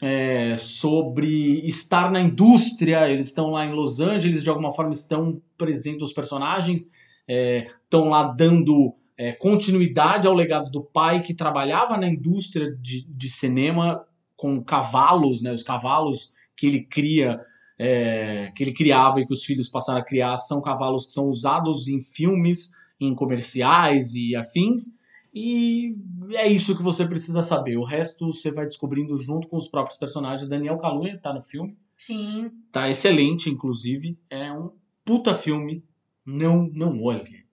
é, 0.00 0.56
sobre 0.56 1.66
estar 1.66 2.08
na 2.12 2.20
indústria. 2.20 3.10
Eles 3.10 3.26
estão 3.26 3.50
lá 3.50 3.66
em 3.66 3.72
Los 3.72 3.98
Angeles, 3.98 4.44
de 4.44 4.48
alguma 4.48 4.70
forma 4.70 4.92
estão 4.92 5.42
presentes 5.58 6.02
os 6.02 6.12
personagens, 6.12 6.92
estão 7.26 8.08
lá 8.08 8.22
dando 8.28 8.94
é, 9.18 9.32
continuidade 9.32 10.26
ao 10.26 10.34
legado 10.34 10.70
do 10.70 10.82
pai 10.82 11.22
que 11.22 11.34
trabalhava 11.34 11.96
na 11.96 12.08
indústria 12.08 12.76
de, 12.80 13.06
de 13.08 13.28
cinema 13.30 14.04
com 14.36 14.62
cavalos, 14.62 15.40
né? 15.40 15.52
Os 15.52 15.62
cavalos 15.62 16.34
que 16.54 16.66
ele 16.66 16.82
cria, 16.82 17.40
é, 17.78 18.52
que 18.54 18.62
ele 18.62 18.72
criava 18.72 19.20
e 19.20 19.26
que 19.26 19.32
os 19.32 19.44
filhos 19.44 19.68
passaram 19.68 20.00
a 20.00 20.04
criar, 20.04 20.36
são 20.36 20.60
cavalos 20.60 21.06
que 21.06 21.12
são 21.12 21.28
usados 21.28 21.88
em 21.88 22.00
filmes, 22.00 22.72
em 23.00 23.14
comerciais 23.14 24.14
e 24.14 24.36
afins. 24.36 24.96
E 25.32 25.94
é 26.32 26.46
isso 26.48 26.76
que 26.76 26.82
você 26.82 27.06
precisa 27.06 27.42
saber. 27.42 27.76
O 27.76 27.84
resto 27.84 28.26
você 28.26 28.50
vai 28.50 28.66
descobrindo 28.66 29.16
junto 29.16 29.48
com 29.48 29.56
os 29.56 29.68
próprios 29.68 29.98
personagens. 29.98 30.48
Daniel 30.48 30.78
Kaluuya 30.78 31.18
tá 31.18 31.32
no 31.32 31.40
filme, 31.40 31.76
Sim. 31.96 32.50
tá 32.72 32.88
excelente, 32.88 33.50
inclusive. 33.50 34.18
É 34.28 34.52
um 34.52 34.70
puta 35.04 35.34
filme. 35.34 35.84
Não, 36.24 36.68
não 36.72 37.02
olhe. 37.02 37.45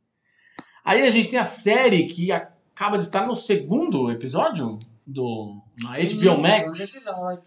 Aí 0.84 1.01
a 1.01 1.10
gente 1.10 1.30
tem 1.30 1.39
a 1.39 1.43
série 1.43 2.05
que 2.07 2.31
acaba 2.31 2.97
de 2.97 3.03
estar 3.03 3.26
no 3.26 3.35
segundo 3.35 4.11
episódio 4.11 4.77
do 5.05 5.61
na 5.81 5.95
Sim, 5.95 6.03
HBO 6.03 6.19
segundo 6.22 6.41
Max. 6.41 6.80
episódio. 6.80 7.43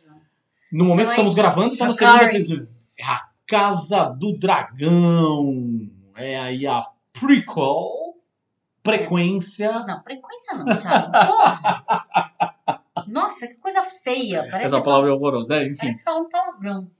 No 0.72 0.84
momento 0.84 1.06
que 1.06 1.12
Então, 1.12 1.26
estamos 1.26 1.34
gravando, 1.34 1.72
está 1.72 1.86
no 1.86 1.92
segundo 1.92 2.22
episódio. 2.22 2.62
É 2.98 3.04
a 3.04 3.28
Casa 3.46 4.04
do 4.18 4.38
Dragão. 4.38 5.88
É 6.16 6.38
aí 6.38 6.66
a 6.66 6.82
prequel, 7.12 8.16
frequência. 8.84 9.70
Não, 9.86 10.02
frequência 10.02 10.54
não, 10.56 10.76
Thiago. 10.76 11.12
Porra! 11.12 11.84
Nossa, 13.06 13.46
que 13.46 13.54
coisa 13.56 13.82
feia. 13.82 14.40
Parece, 14.50 14.74
Essa 14.74 14.82
palavra 14.82 15.10
é 15.10 15.12
horrorosa, 15.12 15.56
é, 15.56 15.66
enfim. 15.66 15.76
parece 15.78 16.02
falar 16.04 16.20
um 16.20 16.28
palavrão. 16.28 16.90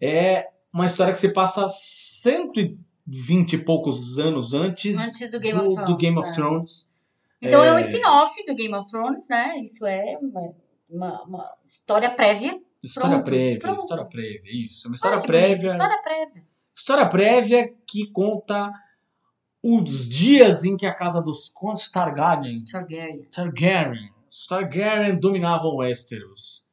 É 0.00 0.48
uma 0.72 0.84
história 0.86 1.12
que 1.12 1.18
se 1.18 1.32
passa 1.32 1.66
120 3.06 3.52
e 3.54 3.58
poucos 3.58 4.18
anos 4.18 4.54
antes, 4.54 4.96
Antes 4.98 5.30
do 5.30 5.38
Game 5.40 5.58
of 5.58 5.68
Thrones, 5.70 5.90
do 5.90 5.96
Game 5.96 6.18
of 6.18 6.28
é. 6.28 6.32
Thrones. 6.32 6.90
Então 7.42 7.62
é, 7.62 7.72
um 7.74 7.78
É. 7.78 7.80
spin-off 7.82 8.46
do 8.46 8.54
Game 8.54 8.74
of 8.74 8.86
Thrones, 8.86 9.28
né? 9.28 9.58
Isso 9.58 9.84
é 9.86 10.18
uma, 10.20 10.54
uma- 10.90 11.22
uma 11.24 11.54
história 11.64 12.10
prévia. 12.14 12.58
História 12.82 13.10
Pronto, 13.10 13.24
prévia, 13.30 13.58
pronto. 13.58 13.80
história 13.80 14.04
prévia, 14.04 14.64
isso. 14.64 14.86
É 14.86 14.90
uma 14.90 14.94
história 14.94 15.16
Olha 15.18 15.26
que 15.26 15.32
bonito, 15.32 15.46
prévia. 15.48 15.70
História 15.72 16.02
prévia. 16.02 16.42
História 16.74 17.08
prévia 17.08 17.74
que 17.86 18.06
conta 18.10 18.72
os 19.62 20.08
dias 20.08 20.64
em 20.64 20.76
que 20.76 20.86
a 20.86 20.94
casa 20.94 21.22
dos 21.22 21.48
contos 21.50 21.90
Targaryen, 21.90 22.64
Targaryen. 22.64 23.24
Targaryen, 23.34 24.10
Targaryen 24.48 25.18
dominavam 25.18 25.76
Westeros. 25.76 26.66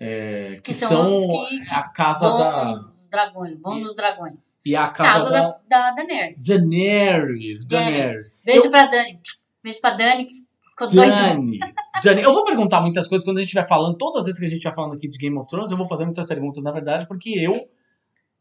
É, 0.00 0.56
que, 0.56 0.62
Que 0.62 0.74
são, 0.74 0.88
são 0.90 1.28
que- 1.28 1.70
a 1.70 1.82
casa 1.84 2.28
da. 2.30 2.74
Bom 2.74 2.93
dragões. 3.14 3.58
Bom 3.60 3.80
dos 3.80 3.94
dragões. 3.94 4.58
E 4.64 4.74
a 4.74 4.88
casa, 4.88 5.12
Casa 5.12 5.30
da, 5.30 5.40
da, 5.68 5.90
da 5.90 5.90
Daenerys. 5.92 6.44
Daenerys. 6.44 7.66
Daenerys. 7.66 8.42
Beijo 8.44 8.70
pra 8.70 8.86
Dani. 8.86 9.20
Beijo 9.62 9.80
pra 9.80 9.90
Dani, 9.90 10.26
que 10.26 10.34
ficou. 10.70 10.88
Dani. 10.88 11.58
Dani. 12.02 12.22
Eu 12.22 12.32
vou 12.32 12.44
perguntar 12.44 12.80
muitas 12.80 13.08
coisas 13.08 13.24
quando 13.24 13.38
a 13.38 13.40
gente 13.40 13.48
estiver 13.48 13.66
falando. 13.66 13.96
Todas 13.96 14.20
as 14.20 14.26
vezes 14.26 14.40
que 14.40 14.46
a 14.46 14.48
gente 14.48 14.58
estiver 14.58 14.74
falando 14.74 14.94
aqui 14.94 15.08
de 15.08 15.16
Game 15.16 15.38
of 15.38 15.48
Thrones, 15.48 15.70
eu 15.70 15.76
vou 15.76 15.86
fazer 15.86 16.04
muitas 16.04 16.26
perguntas, 16.26 16.62
na 16.62 16.72
verdade, 16.72 17.06
porque 17.06 17.30
eu. 17.30 17.54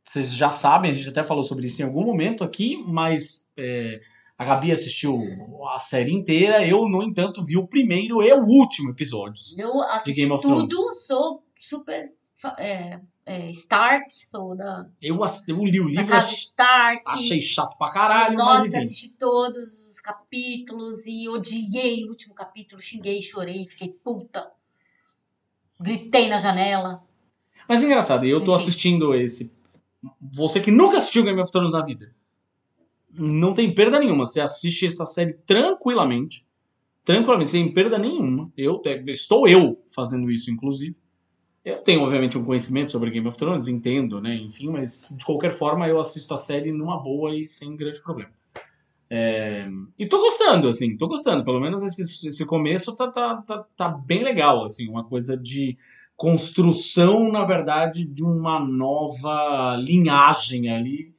Vocês 0.05 0.33
já 0.33 0.51
sabem, 0.51 0.91
a 0.91 0.93
gente 0.93 1.07
até 1.07 1.23
falou 1.23 1.43
sobre 1.43 1.67
isso 1.67 1.81
em 1.81 1.85
algum 1.85 2.03
momento 2.03 2.43
aqui, 2.43 2.75
mas 2.85 3.49
é, 3.55 4.01
a 4.37 4.43
Gabi 4.43 4.69
assistiu 4.73 5.17
a 5.73 5.79
série 5.79 6.11
inteira. 6.11 6.67
Eu, 6.67 6.89
no 6.89 7.01
entanto, 7.03 7.41
vi 7.41 7.55
o 7.55 7.65
primeiro 7.65 8.21
e 8.21 8.33
o 8.33 8.43
último 8.43 8.89
episódios. 8.89 9.57
Eu 9.57 9.81
assisti 9.83 10.21
Game 10.21 10.33
of 10.33 10.41
tudo, 10.41 10.67
Thrones. 10.67 11.07
sou 11.07 11.41
super 11.55 12.11
é, 12.57 12.99
é, 13.25 13.49
Stark, 13.51 14.13
sou 14.13 14.55
da, 14.55 14.85
Eu, 15.01 15.17
eu 15.47 15.63
li 15.63 15.79
o 15.79 15.87
livro, 15.87 16.07
casa 16.07 16.33
Stark. 16.33 17.03
achei 17.05 17.39
chato 17.39 17.77
pra 17.77 17.91
caralho, 17.91 18.35
Nossa, 18.37 18.61
mas 18.61 18.75
assisti 18.75 19.13
todos 19.13 19.85
os 19.87 19.99
capítulos 20.01 21.05
e 21.05 21.29
odiei 21.29 22.03
o 22.05 22.09
último 22.09 22.35
capítulo, 22.35 22.81
xinguei, 22.81 23.21
chorei, 23.21 23.65
fiquei 23.65 23.89
puta. 23.89 24.51
Gritei 25.79 26.27
na 26.29 26.37
janela. 26.37 27.03
Mas 27.67 27.81
é 27.81 27.85
engraçado, 27.85 28.25
eu 28.25 28.43
tô 28.43 28.53
Enfim. 28.55 28.63
assistindo 28.63 29.15
esse. 29.15 29.55
Você 30.33 30.59
que 30.59 30.69
nunca 30.69 30.97
assistiu 30.97 31.23
Game 31.23 31.41
of 31.41 31.51
Thrones 31.51 31.71
na 31.71 31.85
vida, 31.85 32.13
não 33.11 33.53
tem 33.53 33.73
perda 33.73 33.99
nenhuma. 33.99 34.25
Você 34.25 34.41
assiste 34.41 34.85
essa 34.85 35.05
série 35.05 35.33
tranquilamente. 35.45 36.45
Tranquilamente, 37.05 37.51
sem 37.51 37.73
perda 37.73 37.97
nenhuma. 37.97 38.51
Eu, 38.55 38.81
estou 39.07 39.47
eu 39.47 39.81
fazendo 39.93 40.31
isso, 40.31 40.51
inclusive. 40.51 40.95
Eu 41.63 41.77
tenho, 41.77 42.01
obviamente, 42.01 42.37
um 42.37 42.43
conhecimento 42.43 42.91
sobre 42.91 43.09
Game 43.09 43.27
of 43.27 43.37
Thrones, 43.37 43.67
entendo, 43.67 44.19
né? 44.19 44.35
Enfim, 44.35 44.69
mas 44.69 45.15
de 45.17 45.23
qualquer 45.23 45.51
forma 45.51 45.87
eu 45.87 45.99
assisto 45.99 46.33
a 46.33 46.37
série 46.37 46.71
numa 46.73 47.01
boa 47.01 47.33
e 47.33 47.47
sem 47.47 47.75
grande 47.75 48.01
problema. 48.01 48.31
É, 49.09 49.67
E 49.97 50.05
tô 50.07 50.17
gostando, 50.17 50.67
assim, 50.67 50.97
tô 50.97 51.07
gostando. 51.07 51.45
Pelo 51.45 51.61
menos 51.61 51.83
esse, 51.83 52.27
esse 52.27 52.45
começo 52.45 52.95
tá, 52.95 53.09
tá, 53.09 53.43
tá, 53.47 53.65
tá 53.77 53.87
bem 53.89 54.23
legal, 54.23 54.65
assim, 54.65 54.89
uma 54.89 55.03
coisa 55.03 55.37
de 55.37 55.77
construção, 56.17 57.31
na 57.31 57.45
verdade, 57.45 58.05
de 58.05 58.23
uma 58.23 58.59
nova 58.59 59.75
linhagem 59.77 60.69
ali, 60.69 61.13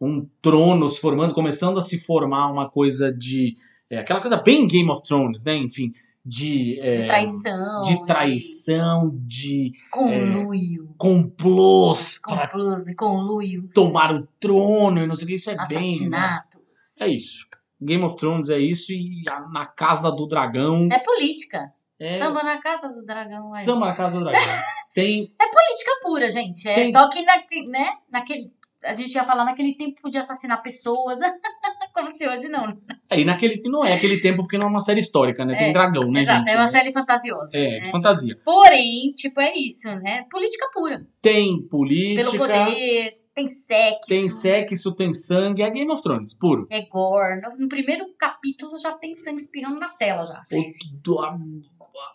um 0.00 0.26
trono 0.40 0.88
se 0.88 1.00
formando, 1.00 1.34
começando 1.34 1.78
a 1.78 1.82
se 1.82 1.98
formar 1.98 2.50
uma 2.50 2.68
coisa 2.68 3.12
de. 3.12 3.56
é, 3.90 3.98
aquela 3.98 4.20
coisa 4.20 4.36
bem 4.36 4.66
Game 4.66 4.90
of 4.90 5.02
Thrones, 5.02 5.44
né? 5.44 5.56
Enfim, 5.56 5.92
de. 6.24 6.78
é, 6.80 6.94
De 6.94 7.06
traição. 7.06 7.82
de 7.82 8.06
traição, 8.06 9.10
de 9.26 9.72
Conluio. 9.90 10.94
complôs 10.98 12.20
para 12.22 12.48
Complôs 12.48 12.88
e 12.88 12.94
conluios. 12.94 13.74
tomar 13.74 14.12
o 14.14 14.26
trono 14.40 15.00
e 15.02 15.06
não 15.06 15.14
sei 15.14 15.24
o 15.24 15.28
que. 15.28 15.34
Isso 15.34 15.50
é 15.50 15.56
bem. 15.68 16.08
né? 16.08 16.18
Assassinatos. 16.18 16.60
É 17.00 17.08
isso. 17.08 17.48
Game 17.80 18.04
of 18.04 18.16
Thrones 18.16 18.48
é 18.48 18.58
isso 18.58 18.92
e 18.92 19.24
a- 19.28 19.40
na 19.48 19.66
Casa 19.66 20.10
do 20.12 20.26
Dragão. 20.26 20.88
É 20.92 20.98
política. 21.00 21.72
É 21.98 22.18
Samba 22.18 22.42
na 22.42 22.60
casa 22.60 22.88
do 22.88 23.04
dragão. 23.04 23.48
aí. 23.54 23.62
Samba 23.64 23.86
na 23.86 23.94
Casa 23.94 24.18
do 24.18 24.24
Dragão. 24.24 24.40
Tem. 24.92 25.32
É 25.40 25.44
política 25.48 25.90
pura, 26.02 26.30
gente. 26.30 26.68
É 26.68 26.74
Tem- 26.74 26.92
só 26.92 27.08
que 27.08 27.22
na, 27.22 27.36
né, 27.68 27.96
naquele. 28.10 28.52
A 28.84 28.94
gente 28.94 29.14
ia 29.14 29.22
falar 29.22 29.44
naquele 29.44 29.74
tempo 29.76 30.02
podia 30.02 30.18
assassinar 30.20 30.60
pessoas. 30.62 31.20
Como 31.94 32.10
se 32.10 32.26
hoje 32.26 32.48
não. 32.48 32.64
É, 33.10 33.20
e 33.20 33.24
naquele. 33.24 33.60
Não 33.64 33.84
é 33.84 33.94
aquele 33.94 34.20
tempo 34.20 34.42
porque 34.42 34.58
não 34.58 34.66
é 34.66 34.70
uma 34.70 34.80
série 34.80 35.00
histórica, 35.00 35.44
né? 35.44 35.54
Tem 35.56 35.68
É, 35.68 35.72
dragão, 35.72 36.10
né, 36.10 36.22
Exato, 36.22 36.38
gente? 36.46 36.50
é 36.50 36.56
uma 36.56 36.66
série 36.66 36.92
fantasiosa. 36.92 37.50
É, 37.56 37.70
né? 37.72 37.80
de 37.80 37.90
fantasia. 37.90 38.38
Porém, 38.44 39.12
tipo, 39.14 39.40
é 39.40 39.54
isso, 39.56 39.88
né? 40.00 40.24
Política 40.30 40.68
pura. 40.72 41.06
Tem 41.20 41.62
política. 41.68 42.24
Pelo 42.30 42.38
poder, 42.38 43.18
tem 43.34 43.48
sexo. 43.48 44.08
Tem 44.08 44.28
sexo, 44.28 44.94
tem 44.94 45.12
sangue. 45.12 45.62
É 45.62 45.70
Game 45.70 45.90
of 45.90 46.02
Thrones, 46.02 46.38
puro. 46.38 46.66
É 46.70 46.86
gore. 46.86 47.40
No, 47.58 47.68
primeiro 47.68 48.06
capítulo 48.18 48.78
já 48.78 48.92
tem 48.92 49.14
sangue 49.14 49.40
espirrando 49.40 49.78
na 49.78 49.88
tela 49.90 50.24
já. 50.24 50.44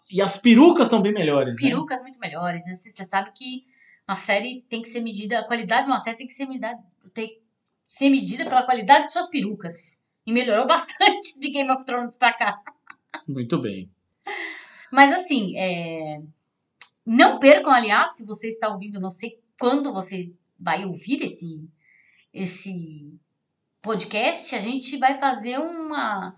E 0.10 0.22
as 0.22 0.38
perucas 0.38 0.88
estão 0.88 1.02
bem 1.02 1.14
melhores. 1.14 1.56
né? 1.62 1.70
Perucas 1.70 2.02
muito 2.02 2.20
melhores. 2.20 2.64
Você 2.66 3.06
sabe 3.06 3.32
que 3.34 3.64
uma 4.08 4.16
série 4.16 4.66
tem 4.70 4.82
que 4.82 4.90
ser 4.90 5.02
medida. 5.02 5.40
A 5.40 5.48
qualidade 5.48 5.86
de 5.86 5.92
uma 5.92 6.00
série 6.00 6.18
tem 6.18 6.28
que 6.28 6.34
ser 6.34 6.46
medida, 6.46 6.78
tem 7.14 7.40
ser 7.88 8.10
medida 8.10 8.46
pela 8.46 8.64
qualidade 8.64 9.06
de 9.06 9.12
suas 9.12 9.30
perucas. 9.30 10.04
E 10.26 10.32
melhorou 10.32 10.66
bastante 10.68 11.40
de 11.40 11.50
Game 11.50 11.72
of 11.72 11.86
Thrones 11.86 12.18
pra 12.18 12.34
cá. 12.34 12.62
Muito 13.28 13.60
bem. 13.60 13.90
Mas 14.92 15.14
assim, 15.14 15.58
é... 15.58 16.22
não 17.06 17.40
percam, 17.40 17.72
aliás, 17.72 18.16
se 18.16 18.26
você 18.26 18.48
está 18.48 18.70
ouvindo, 18.70 19.00
não 19.00 19.10
sei 19.10 19.40
quando 19.60 19.94
você 19.94 20.34
vai 20.60 20.86
ouvir 20.86 21.22
esse, 21.24 21.66
esse 22.34 23.18
podcast, 23.82 24.56
a 24.56 24.60
gente 24.60 24.98
vai 24.98 25.16
fazer 25.16 25.58
uma. 25.58 26.36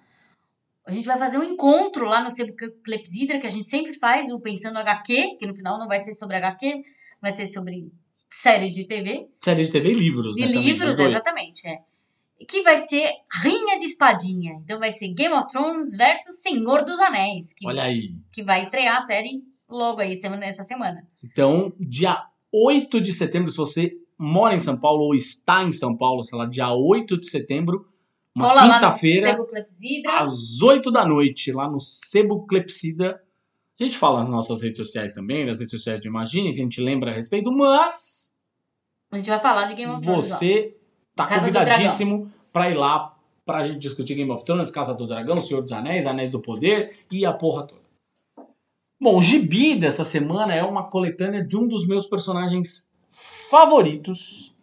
A 0.86 0.92
gente 0.92 1.06
vai 1.06 1.18
fazer 1.18 1.38
um 1.38 1.44
encontro 1.44 2.06
lá 2.06 2.24
no 2.24 2.32
Sebo 2.32 2.54
Clepsidra, 2.84 3.40
que 3.40 3.46
a 3.46 3.50
gente 3.50 3.68
sempre 3.68 3.94
faz, 3.94 4.32
o 4.32 4.40
Pensando 4.40 4.78
HQ, 4.78 5.38
que 5.38 5.46
no 5.46 5.54
final 5.54 5.78
não 5.78 5.88
vai 5.88 6.00
ser 6.00 6.16
sobre 6.16 6.38
HQ, 6.38 6.82
vai 7.22 7.32
ser 7.32 7.46
sobre 7.46 7.92
séries 8.30 8.74
de 8.74 8.86
TV. 8.86 9.28
Série 9.40 9.64
de 9.64 9.72
TV 9.72 9.92
e 9.92 9.94
livros, 9.94 10.38
E 10.38 10.42
né? 10.42 10.48
também, 10.48 10.64
livros, 10.64 10.92
os 10.92 10.98
dois. 10.98 11.14
exatamente, 11.16 11.68
é. 11.68 11.80
Que 12.48 12.62
vai 12.62 12.78
ser 12.78 13.06
Rinha 13.44 13.78
de 13.78 13.86
Espadinha. 13.86 14.54
Então 14.64 14.80
vai 14.80 14.92
ser 14.92 15.10
Game 15.14 15.34
of 15.34 15.48
Thrones 15.50 15.96
versus 15.98 16.42
Senhor 16.42 16.86
dos 16.86 17.00
Anéis. 17.00 17.54
Que 17.54 17.68
Olha 17.68 17.84
aí. 17.84 18.12
que 18.32 18.42
vai 18.44 18.62
estrear 18.62 18.98
a 18.98 19.02
série 19.02 19.44
logo 19.68 20.00
aí, 20.00 20.16
semana, 20.16 20.46
essa 20.46 20.64
semana. 20.64 21.06
Então, 21.24 21.74
dia 21.80 22.18
8 22.54 23.02
de 23.02 23.12
setembro, 23.12 23.52
se 23.52 23.58
você 23.58 23.92
mora 24.18 24.56
em 24.56 24.60
São 24.60 24.78
Paulo 24.80 25.04
ou 25.04 25.16
está 25.16 25.64
em 25.64 25.72
São 25.74 25.96
Paulo, 25.98 26.24
sei 26.24 26.38
lá, 26.38 26.46
dia 26.46 26.72
8 26.74 27.20
de 27.20 27.28
setembro, 27.30 27.86
uma 28.36 28.54
quinta-feira, 28.54 29.36
Clepsidra. 29.46 30.20
às 30.20 30.62
8 30.62 30.90
da 30.92 31.06
noite, 31.06 31.52
lá 31.52 31.70
no 31.70 31.80
Sebo 31.80 32.46
Clepsida. 32.48 33.22
A 33.80 33.84
gente 33.86 33.98
fala 33.98 34.20
nas 34.20 34.30
nossas 34.30 34.62
redes 34.62 34.78
sociais 34.78 35.14
também, 35.14 35.46
nas 35.46 35.60
redes 35.60 35.72
sociais 35.72 36.02
do 36.02 36.08
Imagine, 36.08 36.52
que 36.52 36.60
a 36.60 36.64
gente 36.64 36.82
lembra 36.82 37.12
a 37.12 37.14
respeito, 37.14 37.50
mas 37.52 38.36
A 39.12 39.18
gente 39.18 39.30
vai 39.30 39.40
falar 39.40 39.66
de 39.66 39.76
Game 39.76 39.92
of 39.92 40.02
Thrones. 40.02 40.32
ó. 40.32 40.36
você 40.36 40.78
tá 41.16 41.26
Casa 41.26 41.40
convidadíssimo 41.40 42.32
para 42.52 42.70
ir 42.70 42.76
lá 42.76 43.16
pra 43.46 43.64
gente 43.64 43.80
discutir 43.80 44.16
Game 44.16 44.30
of 44.32 44.44
Thrones, 44.44 44.70
Casa 44.70 44.94
do 44.94 45.08
Dragão, 45.08 45.42
Senhor 45.42 45.62
dos 45.62 45.72
Anéis, 45.72 46.06
Anéis 46.06 46.30
do 46.30 46.42
Poder 46.42 46.94
e 47.10 47.26
a 47.26 47.32
porra 47.34 47.66
toda. 47.66 47.82
Bom, 49.02 49.18
o 49.18 49.22
gibi 49.22 49.76
dessa 49.76 50.04
semana 50.04 50.54
é 50.54 50.62
uma 50.62 50.90
coletânea 50.90 51.42
de 51.42 51.56
um 51.56 51.66
dos 51.68 51.88
meus 51.88 52.06
personagens 52.06 52.90
favoritos, 53.50 54.54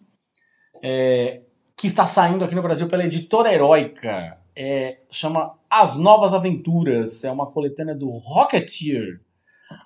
é, 0.82 1.40
que 1.74 1.86
está 1.86 2.04
saindo 2.06 2.44
aqui 2.44 2.54
no 2.54 2.62
Brasil 2.62 2.86
pela 2.86 3.04
editora 3.04 3.52
Heróica. 3.52 4.38
É, 4.54 5.00
chama 5.10 5.55
As 5.70 5.96
Novas 5.96 6.34
Aventuras. 6.34 7.24
É 7.24 7.30
uma 7.30 7.46
coletânea 7.50 7.94
do 7.94 8.08
Rocketeer. 8.10 9.20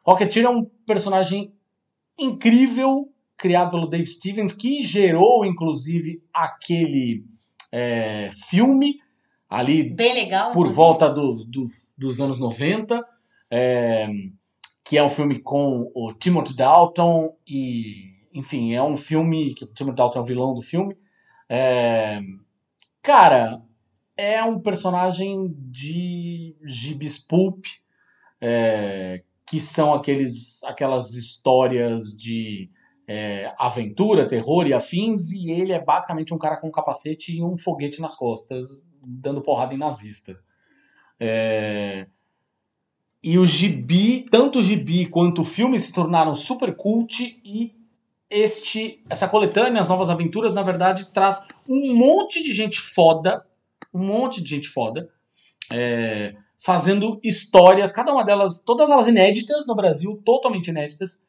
Rocketeer 0.04 0.46
é 0.46 0.50
um 0.50 0.64
personagem 0.86 1.52
incrível, 2.18 3.10
criado 3.36 3.70
pelo 3.70 3.86
Dave 3.88 4.06
Stevens, 4.06 4.52
que 4.52 4.82
gerou, 4.82 5.44
inclusive, 5.44 6.22
aquele 6.32 7.24
é, 7.72 8.28
filme 8.32 8.98
ali 9.48 9.94
legal. 9.96 10.48
por 10.50 10.60
inclusive. 10.60 10.76
volta 10.76 11.08
do, 11.08 11.44
do- 11.44 11.64
dos 11.96 12.20
anos 12.20 12.38
90, 12.38 13.02
é, 13.50 14.08
que 14.84 14.98
é 14.98 15.02
um 15.02 15.08
filme 15.08 15.38
com 15.40 15.90
o 15.94 16.12
Timothy 16.12 16.54
Dalton 16.54 17.34
e, 17.48 18.10
enfim, 18.34 18.74
é 18.74 18.82
um 18.82 18.96
filme 18.96 19.54
que 19.54 19.64
o 19.64 19.66
Timothy 19.68 19.96
Dalton 19.96 20.18
é 20.18 20.22
o 20.22 20.26
vilão 20.26 20.54
do 20.54 20.62
filme. 20.62 20.94
É, 21.48 22.20
cara, 23.02 23.62
é 24.20 24.44
um 24.44 24.60
personagem 24.60 25.54
de 25.56 26.54
gibis 26.62 27.18
pulp, 27.18 27.64
é, 28.40 29.22
que 29.46 29.58
são 29.58 29.94
aqueles, 29.94 30.62
aquelas 30.64 31.14
histórias 31.14 32.14
de 32.16 32.70
é, 33.08 33.52
aventura, 33.58 34.28
terror 34.28 34.66
e 34.66 34.74
afins, 34.74 35.32
e 35.32 35.50
ele 35.50 35.72
é 35.72 35.82
basicamente 35.82 36.34
um 36.34 36.38
cara 36.38 36.58
com 36.58 36.68
um 36.68 36.72
capacete 36.72 37.36
e 37.36 37.42
um 37.42 37.56
foguete 37.56 38.00
nas 38.00 38.14
costas, 38.14 38.84
dando 39.02 39.40
porrada 39.40 39.74
em 39.74 39.78
nazista. 39.78 40.38
É, 41.18 42.06
E 43.22 43.38
o 43.38 43.44
gibi, 43.44 44.24
tanto 44.30 44.58
o 44.58 44.62
gibi 44.62 45.06
quanto 45.06 45.42
o 45.42 45.44
filme 45.44 45.78
se 45.80 45.92
tornaram 45.92 46.34
super 46.34 46.74
cult 46.76 47.40
e 47.44 47.74
este, 48.30 49.02
essa 49.10 49.28
coletânea, 49.28 49.80
As 49.80 49.88
Novas 49.88 50.08
Aventuras, 50.08 50.54
na 50.54 50.62
verdade, 50.62 51.12
traz 51.12 51.46
um 51.68 51.94
monte 51.94 52.42
de 52.42 52.52
gente 52.52 52.78
foda, 52.78 53.44
um 53.92 54.04
monte 54.04 54.42
de 54.42 54.50
gente 54.50 54.68
foda, 54.68 55.08
é, 55.72 56.34
fazendo 56.58 57.18
histórias, 57.22 57.92
cada 57.92 58.12
uma 58.12 58.24
delas, 58.24 58.62
todas 58.62 58.90
elas 58.90 59.08
inéditas 59.08 59.66
no 59.66 59.74
Brasil, 59.74 60.20
totalmente 60.24 60.68
inéditas, 60.68 61.24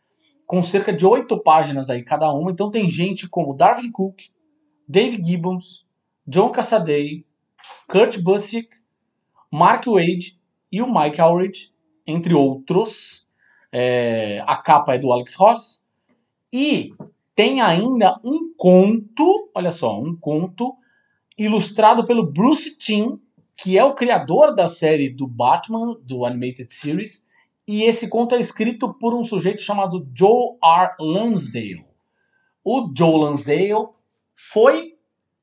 com 0.46 0.62
cerca 0.62 0.92
de 0.92 1.06
oito 1.06 1.42
páginas 1.42 1.90
aí 1.90 2.04
cada 2.04 2.32
uma. 2.34 2.52
Então 2.52 2.70
tem 2.70 2.88
gente 2.90 3.30
como 3.30 3.56
Darwin 3.56 3.92
Cook, 3.92 4.20
Dave 4.88 5.22
Gibbons, 5.24 5.86
John 6.28 6.50
Cassaday, 6.50 7.26
Kurt 7.88 8.20
Busiek, 8.20 8.70
Mark 9.52 9.86
Wade 9.86 10.40
e 10.72 10.82
o 10.82 10.94
Mike 10.94 11.22
Allred, 11.22 11.74
entre 12.06 12.34
outros. 12.34 13.28
É, 13.72 14.44
a 14.46 14.58
capa 14.58 14.96
é 14.96 15.00
do 15.00 15.12
Alex 15.12 15.36
Ross. 15.36 15.86
E 16.54 16.90
tem 17.34 17.62
ainda 17.62 18.20
um 18.24 18.54
conto, 18.58 19.50
olha 19.56 19.72
só, 19.72 20.00
um 20.00 20.16
conto 20.16 20.76
ilustrado 21.44 22.04
pelo 22.06 22.26
Bruce 22.32 22.78
Timm, 22.78 23.18
que 23.58 23.78
é 23.78 23.84
o 23.84 23.94
criador 23.94 24.54
da 24.56 24.68
série 24.68 25.10
do 25.10 25.28
Batman, 25.28 25.96
do 26.04 26.26
Animated 26.26 26.72
Series, 26.74 27.26
e 27.68 27.84
esse 27.84 28.10
conto 28.10 28.36
é 28.36 28.40
escrito 28.40 28.94
por 28.94 29.14
um 29.14 29.24
sujeito 29.24 29.62
chamado 29.62 30.08
Joe 30.18 30.58
R. 30.64 30.96
Lansdale. 31.00 31.86
O 32.64 32.92
Joe 32.96 33.20
Lansdale 33.20 33.88
foi 34.34 34.96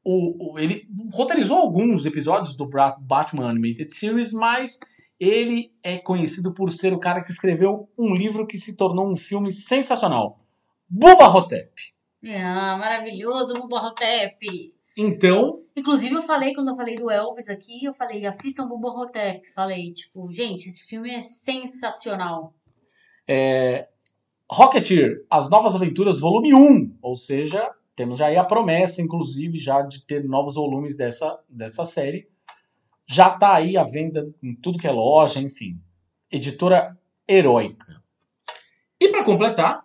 o, 0.04 0.52
o- 0.54 0.58
ele 0.58 0.86
roteirizou 1.12 1.58
alguns 1.58 2.06
episódios 2.06 2.56
do 2.56 2.68
Batman 3.00 3.48
Animated 3.50 3.92
Series, 3.94 4.32
mas 4.32 4.80
ele 5.20 5.72
é 5.82 5.98
conhecido 5.98 6.52
por 6.52 6.70
ser 6.70 6.92
o 6.92 6.98
cara 6.98 7.22
que 7.22 7.30
escreveu 7.30 7.88
um 7.98 8.14
livro 8.14 8.46
que 8.46 8.58
se 8.58 8.76
tornou 8.76 9.10
um 9.10 9.16
filme 9.16 9.50
sensacional, 9.52 10.40
Bubba 10.88 11.28
Hotep. 11.28 11.70
Ah, 12.24 12.76
maravilhoso, 12.78 13.54
Bubba 13.54 13.78
Hotep. 13.86 14.72
Então, 15.00 15.52
Inclusive, 15.76 16.12
eu 16.16 16.22
falei, 16.22 16.52
quando 16.54 16.70
eu 16.70 16.76
falei 16.76 16.96
do 16.96 17.08
Elvis 17.08 17.48
aqui, 17.48 17.84
eu 17.84 17.94
falei, 17.94 18.26
assistam 18.26 18.66
Bubba 18.66 18.88
Hotep. 18.88 19.46
Falei, 19.54 19.92
tipo, 19.92 20.28
gente, 20.32 20.68
esse 20.68 20.88
filme 20.88 21.10
é 21.14 21.20
sensacional. 21.20 22.52
é, 23.28 23.86
Rocketeer, 24.50 25.24
As 25.30 25.48
Novas 25.48 25.76
Aventuras, 25.76 26.18
volume 26.18 26.52
1, 26.52 26.98
ou 27.00 27.14
seja, 27.14 27.70
temos 27.94 28.18
já 28.18 28.26
aí 28.26 28.36
a 28.36 28.44
promessa, 28.44 29.00
inclusive, 29.00 29.56
já 29.56 29.82
de 29.82 30.02
ter 30.04 30.24
novos 30.24 30.56
volumes 30.56 30.96
dessa, 30.96 31.38
dessa 31.48 31.84
série. 31.84 32.28
Já 33.06 33.32
está 33.32 33.54
aí 33.54 33.76
à 33.76 33.84
venda 33.84 34.28
em 34.42 34.54
tudo 34.54 34.78
que 34.78 34.86
é 34.86 34.90
loja, 34.90 35.38
enfim. 35.40 35.78
Editora 36.30 36.98
Heróica. 37.28 38.02
E 39.00 39.08
para 39.10 39.22
completar, 39.24 39.84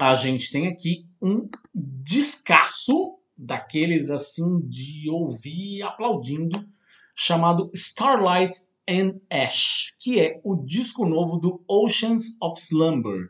a 0.00 0.14
gente 0.14 0.50
tem 0.50 0.66
aqui 0.66 1.06
um 1.22 1.48
descasso 1.74 3.15
daqueles 3.36 4.10
assim 4.10 4.60
de 4.68 5.10
ouvir 5.10 5.82
aplaudindo, 5.82 6.66
chamado 7.14 7.70
Starlight 7.74 8.58
and 8.88 9.20
Ash, 9.30 9.94
que 9.98 10.20
é 10.20 10.40
o 10.44 10.56
disco 10.56 11.04
novo 11.04 11.38
do 11.38 11.62
Oceans 11.68 12.36
of 12.40 12.58
Slumber. 12.60 13.28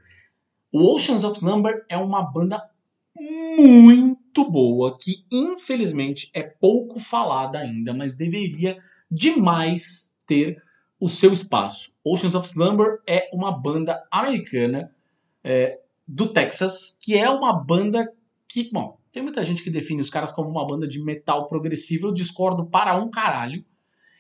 O 0.73 0.95
Oceans 0.95 1.25
of 1.25 1.39
Slumber 1.39 1.85
é 1.89 1.97
uma 1.97 2.23
banda 2.23 2.63
muito 3.19 4.51
boa 4.51 4.97
que 4.99 5.25
infelizmente 5.33 6.31
é 6.35 6.43
pouco 6.43 7.01
falada 7.01 7.59
ainda, 7.59 7.95
mas 7.95 8.17
deveria 8.17 8.79
demais 9.11 10.13
ter 10.27 10.63
o 11.01 11.09
seu 11.09 11.33
espaço. 11.33 11.95
Oceans 12.05 12.35
of 12.35 12.47
Slumber 12.47 13.01
é 13.07 13.31
uma 13.33 13.53
banda 13.53 14.03
americana 14.11 14.95
é, 15.43 15.79
do 16.07 16.33
Texas, 16.33 16.99
que 17.01 17.17
é 17.17 17.29
uma 17.31 17.53
banda 17.53 18.13
que, 18.49 18.71
bom, 18.71 18.99
tem 19.17 19.23
muita 19.23 19.43
gente 19.43 19.63
que 19.63 19.71
define 19.71 20.03
os 20.03 20.11
caras 20.11 20.31
como 20.31 20.51
uma 20.51 20.67
banda 20.67 20.87
de 20.87 21.03
metal 21.03 21.47
progressivo, 21.47 22.09
eu 22.09 22.13
discordo 22.13 22.67
para 22.67 23.03
um 23.03 23.11
caralho. 23.11 23.65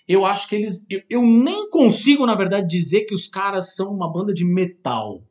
Eu 0.09 0.25
acho 0.25 0.49
que 0.49 0.57
eles. 0.57 0.87
Eu, 0.89 1.03
eu 1.11 1.21
nem 1.21 1.69
consigo, 1.69 2.25
na 2.25 2.35
verdade, 2.35 2.67
dizer 2.67 3.03
que 3.03 3.13
os 3.13 3.29
caras 3.29 3.75
são 3.75 3.93
uma 3.93 4.11
banda 4.11 4.33
de 4.33 4.43
metal. 4.43 5.23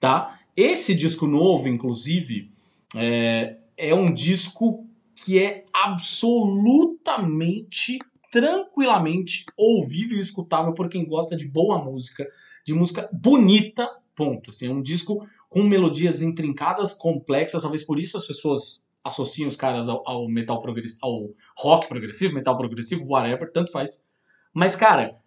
Tá? 0.00 0.40
Esse 0.56 0.94
disco 0.94 1.26
novo, 1.26 1.68
inclusive, 1.68 2.50
é, 2.96 3.58
é 3.76 3.94
um 3.94 4.10
disco 4.10 4.88
que 5.14 5.38
é 5.38 5.66
absolutamente, 5.70 7.98
tranquilamente 8.32 9.44
ouvível 9.58 10.16
e 10.16 10.22
escutável 10.22 10.72
por 10.72 10.88
quem 10.88 11.06
gosta 11.06 11.36
de 11.36 11.46
boa 11.46 11.84
música, 11.84 12.26
de 12.64 12.72
música 12.72 13.10
bonita, 13.12 13.86
ponto. 14.16 14.48
Assim, 14.48 14.68
é 14.68 14.70
um 14.70 14.80
disco 14.80 15.28
com 15.48 15.62
melodias 15.62 16.22
intrincadas, 16.22 16.94
complexas, 16.94 17.62
talvez 17.62 17.84
por 17.84 17.98
isso 17.98 18.16
as 18.16 18.26
pessoas 18.26 18.84
associam 19.02 19.48
os 19.48 19.56
caras 19.56 19.88
ao, 19.88 20.02
ao 20.06 20.28
metal 20.28 20.58
progressivo, 20.58 21.00
ao 21.02 21.30
rock 21.56 21.88
progressivo, 21.88 22.34
metal 22.34 22.56
progressivo, 22.56 23.06
whatever, 23.08 23.50
tanto 23.50 23.72
faz. 23.72 24.06
Mas, 24.52 24.76
cara, 24.76 25.18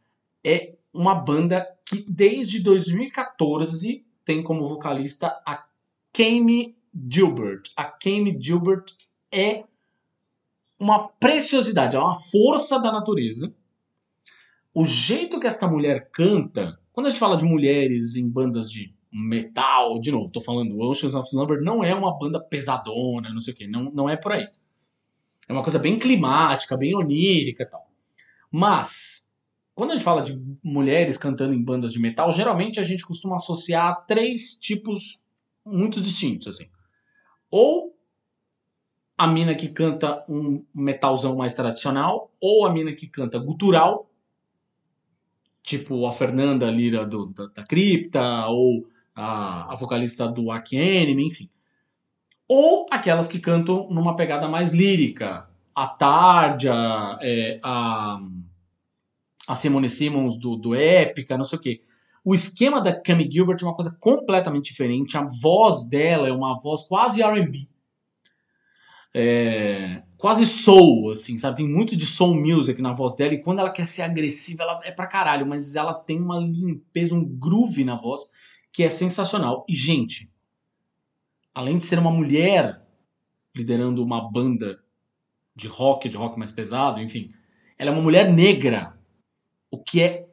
é 0.45 0.75
uma 0.93 1.15
banda 1.15 1.67
que 1.85 2.05
desde 2.07 2.59
2014 2.59 4.05
tem 4.23 4.43
como 4.43 4.65
vocalista 4.65 5.27
a 5.45 5.65
Kame 6.13 6.77
Gilbert. 7.09 7.63
A 7.75 7.85
Kame 7.85 8.37
Gilbert 8.39 8.85
é 9.31 9.63
uma 10.79 11.07
preciosidade, 11.07 11.95
é 11.95 11.99
uma 11.99 12.15
força 12.15 12.79
da 12.79 12.91
natureza. 12.91 13.53
O 14.73 14.85
jeito 14.85 15.39
que 15.39 15.47
esta 15.47 15.67
mulher 15.67 16.09
canta, 16.11 16.79
quando 16.93 17.07
a 17.07 17.09
gente 17.09 17.19
fala 17.19 17.37
de 17.37 17.45
mulheres 17.45 18.15
em 18.15 18.27
bandas 18.29 18.69
de 18.69 18.93
metal, 19.11 19.99
de 19.99 20.11
novo, 20.11 20.31
tô 20.31 20.39
falando, 20.39 20.79
Oceans 20.79 21.13
of 21.13 21.27
Slumber 21.27 21.61
não 21.61 21.83
é 21.83 21.93
uma 21.93 22.17
banda 22.17 22.39
pesadona, 22.39 23.29
não 23.29 23.39
sei 23.39 23.53
o 23.53 23.57
que, 23.57 23.67
não, 23.67 23.91
não 23.91 24.09
é 24.09 24.15
por 24.15 24.31
aí. 24.31 24.47
É 25.47 25.53
uma 25.53 25.63
coisa 25.63 25.77
bem 25.77 25.99
climática, 25.99 26.77
bem 26.77 26.95
onírica 26.95 27.63
e 27.63 27.65
tal. 27.65 27.91
Mas, 28.49 29.29
quando 29.75 29.91
a 29.91 29.93
gente 29.93 30.03
fala 30.03 30.21
de 30.21 30.41
mulheres 30.63 31.17
cantando 31.17 31.53
em 31.53 31.61
bandas 31.61 31.91
de 31.91 31.99
metal, 31.99 32.31
geralmente 32.31 32.79
a 32.79 32.83
gente 32.83 33.05
costuma 33.05 33.35
associar 33.35 34.05
três 34.05 34.57
tipos 34.59 35.21
muito 35.65 35.99
distintos, 35.99 36.47
assim. 36.47 36.69
Ou 37.49 37.93
a 39.17 39.27
mina 39.27 39.53
que 39.53 39.69
canta 39.69 40.25
um 40.27 40.65
metalzão 40.73 41.35
mais 41.35 41.53
tradicional, 41.53 42.31
ou 42.39 42.65
a 42.65 42.73
mina 42.73 42.93
que 42.93 43.07
canta 43.07 43.37
gutural, 43.37 44.09
tipo 45.61 46.05
a 46.07 46.11
Fernanda 46.11 46.71
Lira 46.71 47.05
do, 47.05 47.27
da, 47.27 47.47
da 47.47 47.63
Cripta, 47.63 48.47
ou 48.47 48.87
a, 49.15 49.71
a 49.71 49.75
vocalista 49.75 50.27
do 50.27 50.51
Ark 50.51 50.75
Enemy, 50.75 51.25
enfim. 51.25 51.49
Ou 52.47 52.85
aquelas 52.91 53.27
que 53.27 53.39
cantam 53.39 53.87
numa 53.89 54.15
pegada 54.15 54.47
mais 54.47 54.73
lírica. 54.73 55.47
A 55.73 55.87
Tarja, 55.87 57.17
é, 57.21 57.59
a, 57.63 58.19
a 59.47 59.55
Simone 59.55 59.89
Simmons 59.89 60.37
do, 60.37 60.57
do 60.57 60.75
Épica, 60.75 61.37
não 61.37 61.45
sei 61.45 61.57
o 61.57 61.61
quê. 61.61 61.81
O 62.23 62.35
esquema 62.35 62.81
da 62.81 62.93
Cami 62.93 63.29
Gilbert 63.31 63.57
é 63.61 63.65
uma 63.65 63.73
coisa 63.73 63.95
completamente 63.99 64.65
diferente. 64.65 65.17
A 65.17 65.25
voz 65.41 65.87
dela 65.89 66.27
é 66.27 66.31
uma 66.31 66.59
voz 66.59 66.83
quase 66.83 67.23
R&B. 67.23 67.67
É, 69.13 70.03
quase 70.17 70.45
soul, 70.45 71.11
assim, 71.11 71.37
sabe? 71.39 71.57
Tem 71.57 71.67
muito 71.67 71.95
de 71.95 72.05
soul 72.05 72.35
music 72.35 72.81
na 72.81 72.93
voz 72.93 73.15
dela. 73.15 73.33
E 73.33 73.41
quando 73.41 73.59
ela 73.59 73.71
quer 73.71 73.85
ser 73.85 74.03
agressiva, 74.03 74.63
ela 74.63 74.79
é 74.83 74.91
pra 74.91 75.07
caralho. 75.07 75.47
Mas 75.47 75.75
ela 75.75 75.93
tem 75.93 76.19
uma 76.19 76.37
limpeza, 76.37 77.15
um 77.15 77.25
groove 77.25 77.83
na 77.83 77.95
voz 77.95 78.31
que 78.71 78.83
é 78.83 78.89
sensacional. 78.89 79.65
E, 79.67 79.73
gente, 79.73 80.31
além 81.53 81.77
de 81.77 81.83
ser 81.83 81.99
uma 81.99 82.11
mulher 82.11 82.81
liderando 83.55 84.03
uma 84.03 84.31
banda 84.31 84.81
de 85.55 85.67
rock, 85.67 86.07
de 86.07 86.17
rock 86.17 86.39
mais 86.39 86.51
pesado, 86.51 87.01
enfim, 87.01 87.29
ela 87.77 87.91
é 87.91 87.93
uma 87.93 88.01
mulher 88.01 88.31
negra, 88.31 88.97
o 89.69 89.77
que 89.77 90.01
é 90.01 90.27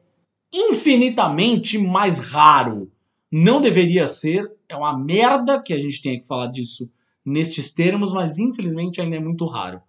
infinitamente 0.51 1.77
mais 1.77 2.31
raro. 2.31 2.91
Não 3.31 3.61
deveria 3.61 4.07
ser, 4.07 4.49
é 4.67 4.75
uma 4.75 4.97
merda 4.97 5.61
que 5.61 5.73
a 5.73 5.79
gente 5.79 6.01
tenha 6.01 6.19
que 6.19 6.25
falar 6.25 6.47
disso 6.47 6.91
nestes 7.23 7.73
termos, 7.73 8.13
mas 8.13 8.39
infelizmente 8.39 9.01
ainda 9.01 9.17
é 9.17 9.19
muito 9.19 9.45
raro. 9.45 9.81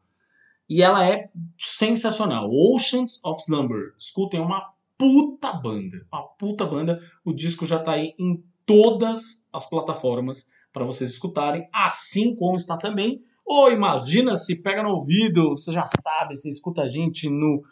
E 0.68 0.82
ela 0.82 1.04
é 1.04 1.28
sensacional. 1.56 2.48
Oceans 2.52 3.20
of 3.24 3.40
Slumber. 3.40 3.94
Escutem, 3.98 4.40
é 4.40 4.42
uma 4.42 4.72
puta 5.00 5.54
banda. 5.54 6.06
Uma 6.12 6.28
puta 6.36 6.66
banda. 6.66 7.00
O 7.24 7.32
disco 7.32 7.64
já 7.64 7.78
tá 7.78 7.92
aí 7.92 8.14
em 8.18 8.44
todas 8.66 9.46
as 9.50 9.68
plataformas 9.68 10.52
para 10.70 10.84
vocês 10.84 11.08
escutarem, 11.08 11.66
assim 11.72 12.36
como 12.36 12.58
está 12.58 12.76
também. 12.76 13.24
Ou 13.46 13.72
imagina 13.72 14.36
se 14.36 14.62
pega 14.62 14.82
no 14.82 14.90
ouvido, 14.90 15.56
você 15.56 15.72
já 15.72 15.84
sabe, 15.86 16.36
você 16.36 16.50
escuta 16.50 16.82
a 16.82 16.86
gente 16.86 17.30
no 17.30 17.62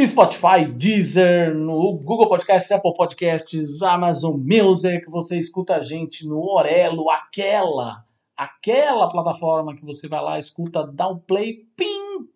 Spotify, 0.00 0.70
Deezer, 0.70 1.56
no 1.56 1.94
Google 1.94 2.28
Podcasts, 2.28 2.70
Apple 2.70 2.92
Podcasts, 2.94 3.82
Amazon 3.82 4.36
Music, 4.38 5.10
você 5.10 5.38
escuta 5.38 5.76
a 5.76 5.80
gente 5.80 6.28
no 6.28 6.40
Orelo, 6.40 7.10
aquela, 7.10 8.04
aquela 8.36 9.08
plataforma 9.08 9.74
que 9.74 9.84
você 9.84 10.06
vai 10.06 10.22
lá, 10.22 10.38
escuta, 10.38 10.86
dá 10.86 11.08
um 11.08 11.18
play, 11.18 11.66
pim, 11.74 12.28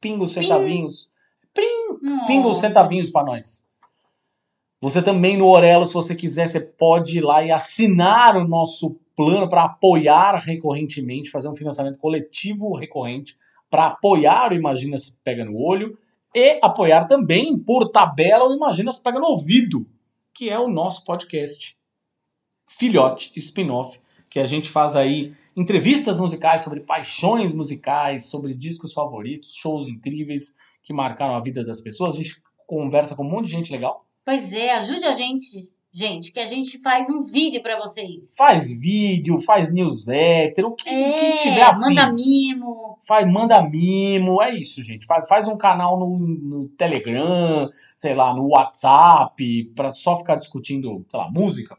pinga 0.00 0.24
os 0.24 0.32
centavinhos. 0.32 1.13
Pim, 1.54 2.26
pinga 2.26 2.48
os 2.48 2.58
centavinhos 2.58 3.10
para 3.10 3.26
nós. 3.26 3.68
Você 4.80 5.00
também 5.00 5.36
no 5.36 5.48
Orelo, 5.48 5.86
se 5.86 5.94
você 5.94 6.14
quiser, 6.14 6.46
você 6.46 6.60
pode 6.60 7.18
ir 7.18 7.20
lá 7.22 7.42
e 7.42 7.50
assinar 7.50 8.36
o 8.36 8.46
nosso 8.46 9.00
plano 9.16 9.48
para 9.48 9.64
apoiar 9.64 10.34
recorrentemente, 10.36 11.30
fazer 11.30 11.48
um 11.48 11.54
financiamento 11.54 11.98
coletivo 11.98 12.76
recorrente 12.76 13.36
para 13.70 13.86
apoiar 13.86 14.52
o 14.52 14.54
Imagina 14.54 14.98
se 14.98 15.18
pega 15.24 15.44
no 15.44 15.56
olho 15.56 15.96
e 16.34 16.58
apoiar 16.62 17.06
também 17.06 17.58
por 17.58 17.88
tabela 17.90 18.44
o 18.44 18.54
Imagina 18.54 18.92
se 18.92 19.02
pega 19.02 19.18
no 19.18 19.26
ouvido, 19.26 19.86
que 20.34 20.50
é 20.50 20.58
o 20.58 20.68
nosso 20.68 21.04
podcast 21.04 21.76
filhote 22.68 23.32
spin-off 23.36 24.00
que 24.28 24.40
a 24.40 24.46
gente 24.46 24.68
faz 24.68 24.96
aí 24.96 25.32
entrevistas 25.56 26.18
musicais 26.18 26.62
sobre 26.62 26.80
paixões 26.80 27.52
musicais, 27.52 28.26
sobre 28.26 28.52
discos 28.52 28.92
favoritos, 28.92 29.54
shows 29.54 29.88
incríveis 29.88 30.56
que 30.84 30.92
marcaram 30.92 31.34
a 31.34 31.40
vida 31.40 31.64
das 31.64 31.80
pessoas. 31.80 32.14
A 32.14 32.18
gente 32.18 32.40
conversa 32.66 33.16
com 33.16 33.24
um 33.24 33.30
monte 33.30 33.46
de 33.46 33.52
gente 33.52 33.72
legal. 33.72 34.06
Pois 34.24 34.52
é, 34.52 34.72
ajude 34.72 35.04
a 35.04 35.12
gente, 35.12 35.68
gente, 35.92 36.32
que 36.32 36.40
a 36.40 36.46
gente 36.46 36.78
faz 36.82 37.08
uns 37.10 37.30
vídeos 37.30 37.62
para 37.62 37.78
vocês. 37.78 38.34
Faz 38.36 38.70
vídeo, 38.78 39.40
faz 39.40 39.72
newsletter, 39.72 40.66
o 40.66 40.72
que, 40.72 40.88
é, 40.88 41.12
que 41.12 41.42
tiver 41.42 41.62
afim. 41.62 41.80
manda 41.80 42.12
mimo. 42.12 42.98
Faz, 43.06 43.30
manda 43.30 43.62
mimo, 43.62 44.42
é 44.42 44.54
isso, 44.54 44.82
gente. 44.82 45.06
Faz, 45.06 45.28
faz 45.28 45.48
um 45.48 45.56
canal 45.56 45.98
no, 45.98 46.18
no 46.18 46.68
Telegram, 46.70 47.68
sei 47.96 48.14
lá, 48.14 48.34
no 48.34 48.48
WhatsApp, 48.48 49.72
pra 49.74 49.92
só 49.92 50.16
ficar 50.16 50.36
discutindo, 50.36 51.04
sei 51.10 51.20
lá, 51.20 51.30
música. 51.30 51.76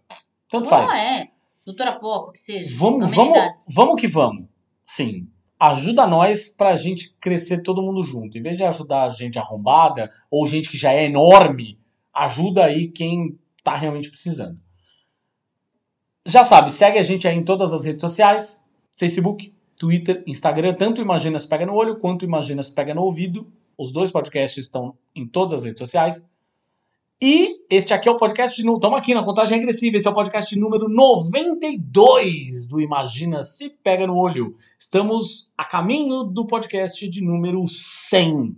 Tanto 0.49 0.69
faz. 0.69 0.89
Ah, 0.89 0.97
é. 0.97 1.27
Doutora 1.65 1.93
Pop, 1.99 2.31
que 2.31 2.39
seja. 2.39 2.75
Vamos, 2.77 3.11
vamos, 3.11 3.37
vamos 3.73 3.99
que 3.99 4.07
vamos. 4.07 4.45
Sim. 4.85 5.27
Ajuda 5.59 6.05
nós 6.05 6.51
pra 6.51 6.75
gente 6.75 7.15
crescer 7.19 7.61
todo 7.61 7.81
mundo 7.81 8.03
junto. 8.03 8.37
Em 8.37 8.41
vez 8.41 8.57
de 8.57 8.63
ajudar 8.63 9.03
a 9.03 9.09
gente 9.09 9.39
arrombada, 9.39 10.09
ou 10.29 10.45
gente 10.45 10.69
que 10.69 10.77
já 10.77 10.93
é 10.93 11.05
enorme, 11.05 11.79
ajuda 12.13 12.65
aí 12.65 12.87
quem 12.87 13.39
tá 13.63 13.75
realmente 13.75 14.09
precisando. 14.09 14.59
Já 16.25 16.43
sabe, 16.43 16.71
segue 16.71 16.97
a 16.97 17.03
gente 17.03 17.27
aí 17.27 17.35
em 17.35 17.43
todas 17.43 17.71
as 17.71 17.85
redes 17.85 18.01
sociais: 18.01 18.63
Facebook, 18.97 19.53
Twitter, 19.77 20.23
Instagram, 20.25 20.73
tanto 20.73 21.01
Imagina 21.01 21.37
se 21.37 21.47
Pega 21.47 21.65
no 21.65 21.75
Olho 21.75 21.99
quanto 21.99 22.25
Imagina 22.25 22.63
se 22.63 22.73
Pega 22.73 22.93
no 22.93 23.03
Ouvido. 23.03 23.51
Os 23.77 23.91
dois 23.91 24.11
podcasts 24.11 24.65
estão 24.65 24.97
em 25.15 25.27
todas 25.27 25.59
as 25.59 25.63
redes 25.65 25.79
sociais. 25.79 26.27
E 27.21 27.61
este 27.69 27.93
aqui 27.93 28.09
é 28.09 28.11
o 28.11 28.17
podcast 28.17 28.61
de. 28.61 28.69
Estamos 28.69 28.97
aqui 28.97 29.13
na 29.13 29.23
contagem 29.23 29.57
regressiva. 29.57 29.95
Esse 29.95 30.05
é 30.05 30.11
o 30.11 30.13
podcast 30.13 30.53
número 30.59 30.89
92 30.89 32.67
do 32.67 32.81
Imagina 32.81 33.41
Se 33.41 33.69
Pega 33.69 34.05
no 34.05 34.17
Olho. 34.17 34.53
Estamos 34.77 35.49
a 35.57 35.63
caminho 35.63 36.23
do 36.23 36.45
podcast 36.45 37.07
de 37.07 37.23
número 37.23 37.65
100. 37.65 38.57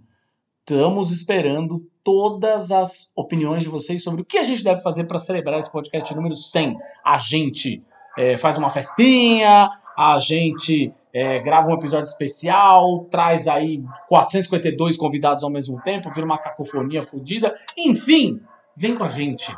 Estamos 0.60 1.12
esperando 1.12 1.88
todas 2.04 2.72
as 2.72 3.12
opiniões 3.16 3.64
de 3.64 3.70
vocês 3.70 4.02
sobre 4.02 4.24
o 4.24 4.26
que 4.26 4.40
a 4.40 4.44
gente 4.44 4.64
deve 4.64 4.82
fazer 4.82 5.06
para 5.06 5.20
celebrar 5.20 5.60
esse 5.60 5.72
podcast 5.72 6.16
número 6.16 6.34
100. 6.34 6.78
A 7.06 7.18
gente, 7.20 7.84
é, 8.18 8.38
faz 8.38 8.58
uma 8.58 8.72
festinha, 8.72 9.70
a 9.98 10.20
gente 10.20 10.94
é, 11.12 11.40
grava 11.40 11.70
um 11.70 11.74
episódio 11.74 12.08
especial, 12.08 13.06
traz 13.06 13.48
aí 13.48 13.84
452 14.08 14.96
convidados 14.96 15.44
ao 15.44 15.50
mesmo 15.50 15.82
tempo, 15.82 16.12
vira 16.12 16.24
uma 16.24 16.38
cacofonia 16.38 17.02
fodida. 17.02 17.52
Enfim, 17.76 18.40
vem 18.76 18.96
com 18.96 19.04
a 19.04 19.10
gente. 19.10 19.52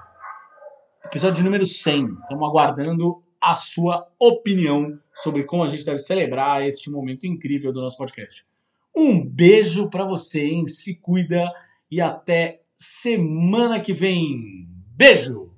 Episódio 1.03 1.43
número 1.43 1.65
100. 1.65 2.05
Estamos 2.21 2.49
aguardando 2.49 3.21
a 3.41 3.53
sua 3.53 4.07
opinião 4.17 4.97
sobre 5.13 5.43
como 5.43 5.63
a 5.63 5.67
gente 5.67 5.83
deve 5.83 5.99
celebrar 5.99 6.65
este 6.65 6.89
momento 6.89 7.27
incrível 7.27 7.73
do 7.73 7.81
nosso 7.81 7.97
podcast. 7.97 8.45
Um 8.95 9.25
beijo 9.25 9.89
para 9.89 10.05
você, 10.05 10.45
hein? 10.45 10.67
Se 10.67 11.01
cuida 11.01 11.51
e 11.91 11.99
até 11.99 12.61
semana 12.73 13.81
que 13.81 13.91
vem. 13.91 14.67
Beijo! 14.95 15.48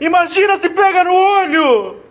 Imagina 0.00 0.56
se 0.56 0.70
pega 0.70 1.04
no 1.04 1.14
olho! 1.14 2.05